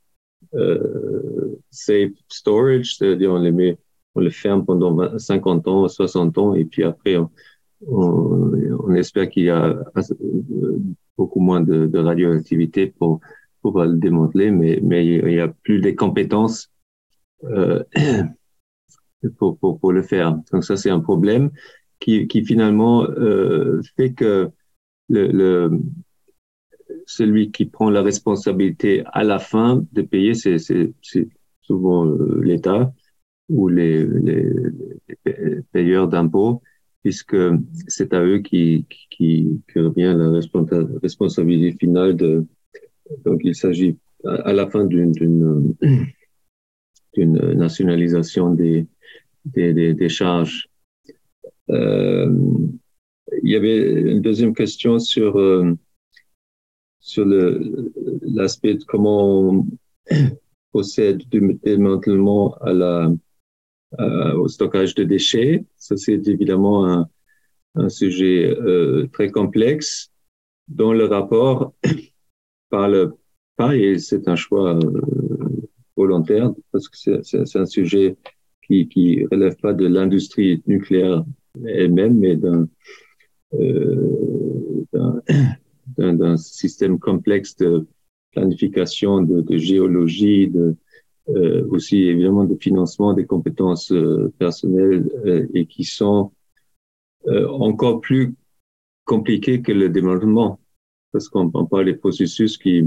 euh, 0.54 1.60
safe 1.70 2.12
storage, 2.30 2.96
c'est-à-dire 2.96 3.32
on 3.32 3.40
les 3.40 3.52
met, 3.52 3.78
on 4.16 4.22
les 4.22 4.32
ferme 4.32 4.66
pendant 4.66 5.18
50 5.18 5.68
ans, 5.68 5.88
60 5.88 6.38
ans, 6.38 6.54
et 6.56 6.66
puis 6.66 6.84
après, 6.84 7.18
on, 7.18 7.30
on, 7.86 8.94
espère 8.96 9.30
qu'il 9.30 9.44
y 9.44 9.50
a 9.50 9.66
euh, 9.66 10.80
beaucoup 11.18 11.40
moins 11.40 11.62
de, 11.62 11.86
de 11.86 12.00
radioactivité 12.00 12.88
pour 12.88 13.20
pour 13.62 13.84
le 13.84 13.98
démanteler, 13.98 14.52
mais, 14.52 14.80
mais 14.82 15.06
il 15.06 15.26
n'y 15.26 15.40
a 15.40 15.48
plus 15.48 15.82
des 15.82 15.96
compétences 15.96 16.72
euh, 17.44 17.84
pour, 19.38 19.58
pour, 19.58 19.80
pour 19.80 19.92
le 19.92 20.04
faire. 20.04 20.38
Donc 20.52 20.64
ça, 20.64 20.78
c'est 20.78 20.90
un 20.90 21.00
problème 21.00 21.52
qui, 22.00 22.28
qui 22.28 22.46
finalement 22.46 23.04
euh, 23.04 23.82
fait 23.96 24.14
que 24.14 24.50
le, 25.10 25.28
le, 25.28 25.80
celui 27.06 27.52
qui 27.52 27.66
prend 27.66 27.90
la 27.90 28.02
responsabilité 28.02 29.04
à 29.08 29.24
la 29.24 29.40
fin 29.40 29.84
de 29.92 30.02
payer, 30.02 30.34
c'est 30.34 30.58
souvent 31.62 32.06
euh, 32.06 32.42
l'État 32.42 32.94
ou 33.50 33.70
les, 33.70 34.06
les, 34.06 34.50
les 35.26 35.62
payeurs 35.72 36.08
d'impôts, 36.08 36.62
puisque 37.08 37.38
c'est 37.88 38.14
à 38.14 38.22
eux 38.22 38.40
qui, 38.40 38.86
qui, 39.10 39.62
qui 39.72 39.80
revient 39.80 40.14
la 40.18 40.30
responsabilité 41.02 41.78
finale 41.80 42.18
de. 42.18 42.46
Donc 43.24 43.40
il 43.46 43.56
s'agit 43.56 43.96
à 44.26 44.52
la 44.52 44.70
fin 44.70 44.84
d'une 44.84 45.74
nationalisation 47.16 48.54
des, 48.54 48.88
des, 49.46 49.94
des, 49.94 50.10
charges. 50.10 50.68
Euh, 51.70 52.30
il 53.42 53.52
y 53.52 53.56
avait 53.56 53.80
une 54.12 54.22
deuxième 54.22 54.54
question 54.54 55.00
sur, 55.00 55.40
euh, 55.40 55.78
sur 57.00 57.24
l'aspect 58.22 58.74
de 58.74 58.84
comment 58.84 59.40
on 59.50 59.68
procède 60.74 61.20
du 61.30 61.58
démantèlement 61.64 62.56
à 62.56 62.74
la, 62.74 63.10
au 64.00 64.48
stockage 64.48 64.96
de 64.96 65.04
déchets. 65.04 65.66
Ça, 65.78 65.96
c'est 65.98 66.28
évidemment 66.28 66.86
un, 66.86 67.10
un 67.78 67.90
sujet 67.90 68.46
euh, 68.46 69.08
très 69.14 69.30
complexe 69.30 70.12
dont 70.68 70.92
le 70.94 71.06
rapport 71.06 71.74
parle 72.70 73.14
pas, 73.56 73.76
et 73.76 73.98
c'est 74.00 74.28
un 74.28 74.36
choix 74.36 74.76
euh, 74.76 75.02
volontaire, 75.96 76.52
parce 76.72 76.90
que 76.90 77.22
c'est 77.24 77.60
un 77.60 77.66
sujet 77.66 78.18
qui 78.66 78.88
qui 78.88 79.26
relève 79.32 79.56
pas 79.58 79.74
de 79.74 79.88
l'industrie 79.88 80.62
nucléaire 80.68 81.24
elle-même, 81.66 82.18
mais 82.20 82.36
d'un 82.36 82.68
euh, 83.54 84.86
système 86.38 87.00
complexe 87.00 87.56
de 87.56 87.88
planification, 88.34 89.22
de, 89.22 89.42
de 89.42 89.58
géologie, 89.58 90.48
de 90.50 90.76
euh, 91.30 91.68
aussi 91.70 92.04
évidemment 92.04 92.46
de 92.46 92.56
financement 92.56 93.14
des 93.14 93.26
compétences 93.26 93.92
euh, 93.92 94.34
personnelles 94.40 95.10
euh, 95.26 95.48
et 95.54 95.66
qui 95.66 95.84
sont 95.84 96.32
euh, 97.28 97.48
encore 97.50 98.00
plus 98.00 98.36
compliquées 99.04 99.62
que 99.62 99.72
le 99.72 99.90
développement, 99.90 100.60
parce 101.12 101.28
qu'on 101.30 101.50
parle 101.50 101.86
des 101.86 101.96
processus 101.96 102.58
qui 102.58 102.84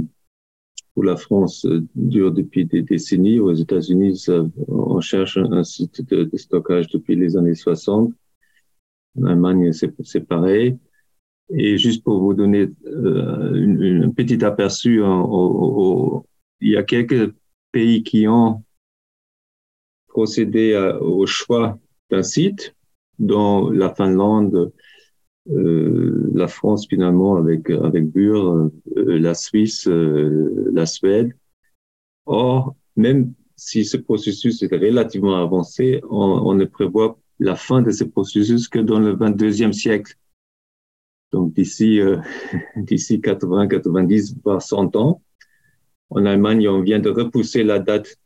pour 0.95 1.05
la 1.05 1.17
France 1.17 1.65
euh, 1.67 1.87
dure 1.95 2.33
depuis 2.33 2.65
des 2.65 2.83
décennies. 2.83 3.39
Aux 3.39 3.53
États-Unis, 3.53 4.27
on 4.69 5.01
cherche 5.01 5.37
un 5.37 5.65
site 5.65 6.03
de, 6.09 6.29
stockage 6.37 6.89
depuis 6.89 7.17
les 7.17 7.37
années 7.37 7.55
60. 7.55 8.12
En 9.19 9.25
Allemagne, 9.25 9.73
c'est 9.73 10.21
pareil. 10.27 10.79
Et 11.53 11.79
juste 11.79 12.05
pour 12.05 12.21
vous 12.21 12.35
donner 12.35 12.69
euh, 12.87 13.55
une, 13.55 14.05
un 14.05 14.11
petit 14.11 14.45
aperçu, 14.45 15.03
hein, 15.03 15.27
il 16.61 16.71
y 16.71 16.77
a 16.77 16.83
quelques 16.83 17.35
pays 17.73 18.03
qui 18.03 18.27
ont 18.29 18.65
procédé 20.09 20.77
au 21.01 21.27
choix 21.27 21.79
d'un 22.11 22.23
site, 22.23 22.75
dont 23.19 23.71
la 23.71 23.95
Finlande, 23.95 24.73
euh, 25.49 26.31
la 26.35 26.49
France 26.49 26.87
finalement 26.87 27.37
avec 27.37 27.71
avec 27.71 28.11
Bure, 28.11 28.71
euh, 28.97 29.19
la 29.19 29.35
Suisse, 29.35 29.89
euh, 29.89 30.71
la 30.73 30.87
Suède. 30.87 31.33
Or, 32.27 32.77
même 32.97 33.33
si 33.57 33.85
ce 33.85 33.97
processus 33.97 34.63
est 34.63 34.73
relativement 34.73 35.37
avancé, 35.43 36.01
on, 36.09 36.43
on, 36.45 36.55
ne 36.55 36.65
prévoit 36.65 37.19
la 37.39 37.57
fin 37.57 37.83
de 37.83 37.91
ce 37.91 38.05
processus 38.05 38.69
que 38.69 38.79
dans 38.79 39.01
le 39.01 39.15
22e 39.17 39.73
siècle. 39.73 40.15
Donc 41.33 41.55
d'ici 41.55 42.01
d'ici 42.77 43.21
80, 43.21 43.69
90, 43.69 44.37
voire 44.45 44.63
100 44.63 44.97
ans. 44.97 45.23
En 46.11 46.27
Allemagne, 46.27 46.69
on 46.69 46.82
vient 46.82 46.99
de 46.99 47.09
repousser 47.09 47.62
la 47.62 47.78
date 47.78 48.16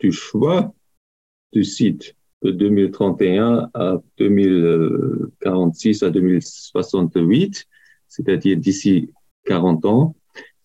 du 0.00 0.12
choix 0.12 0.72
du 1.52 1.64
site 1.64 2.14
de 2.42 2.52
2031 2.52 3.70
à 3.74 4.00
2046 4.18 6.04
à 6.04 6.10
2068, 6.10 7.66
c'est-à-dire 8.06 8.56
d'ici 8.56 9.10
40 9.46 9.84
ans. 9.86 10.14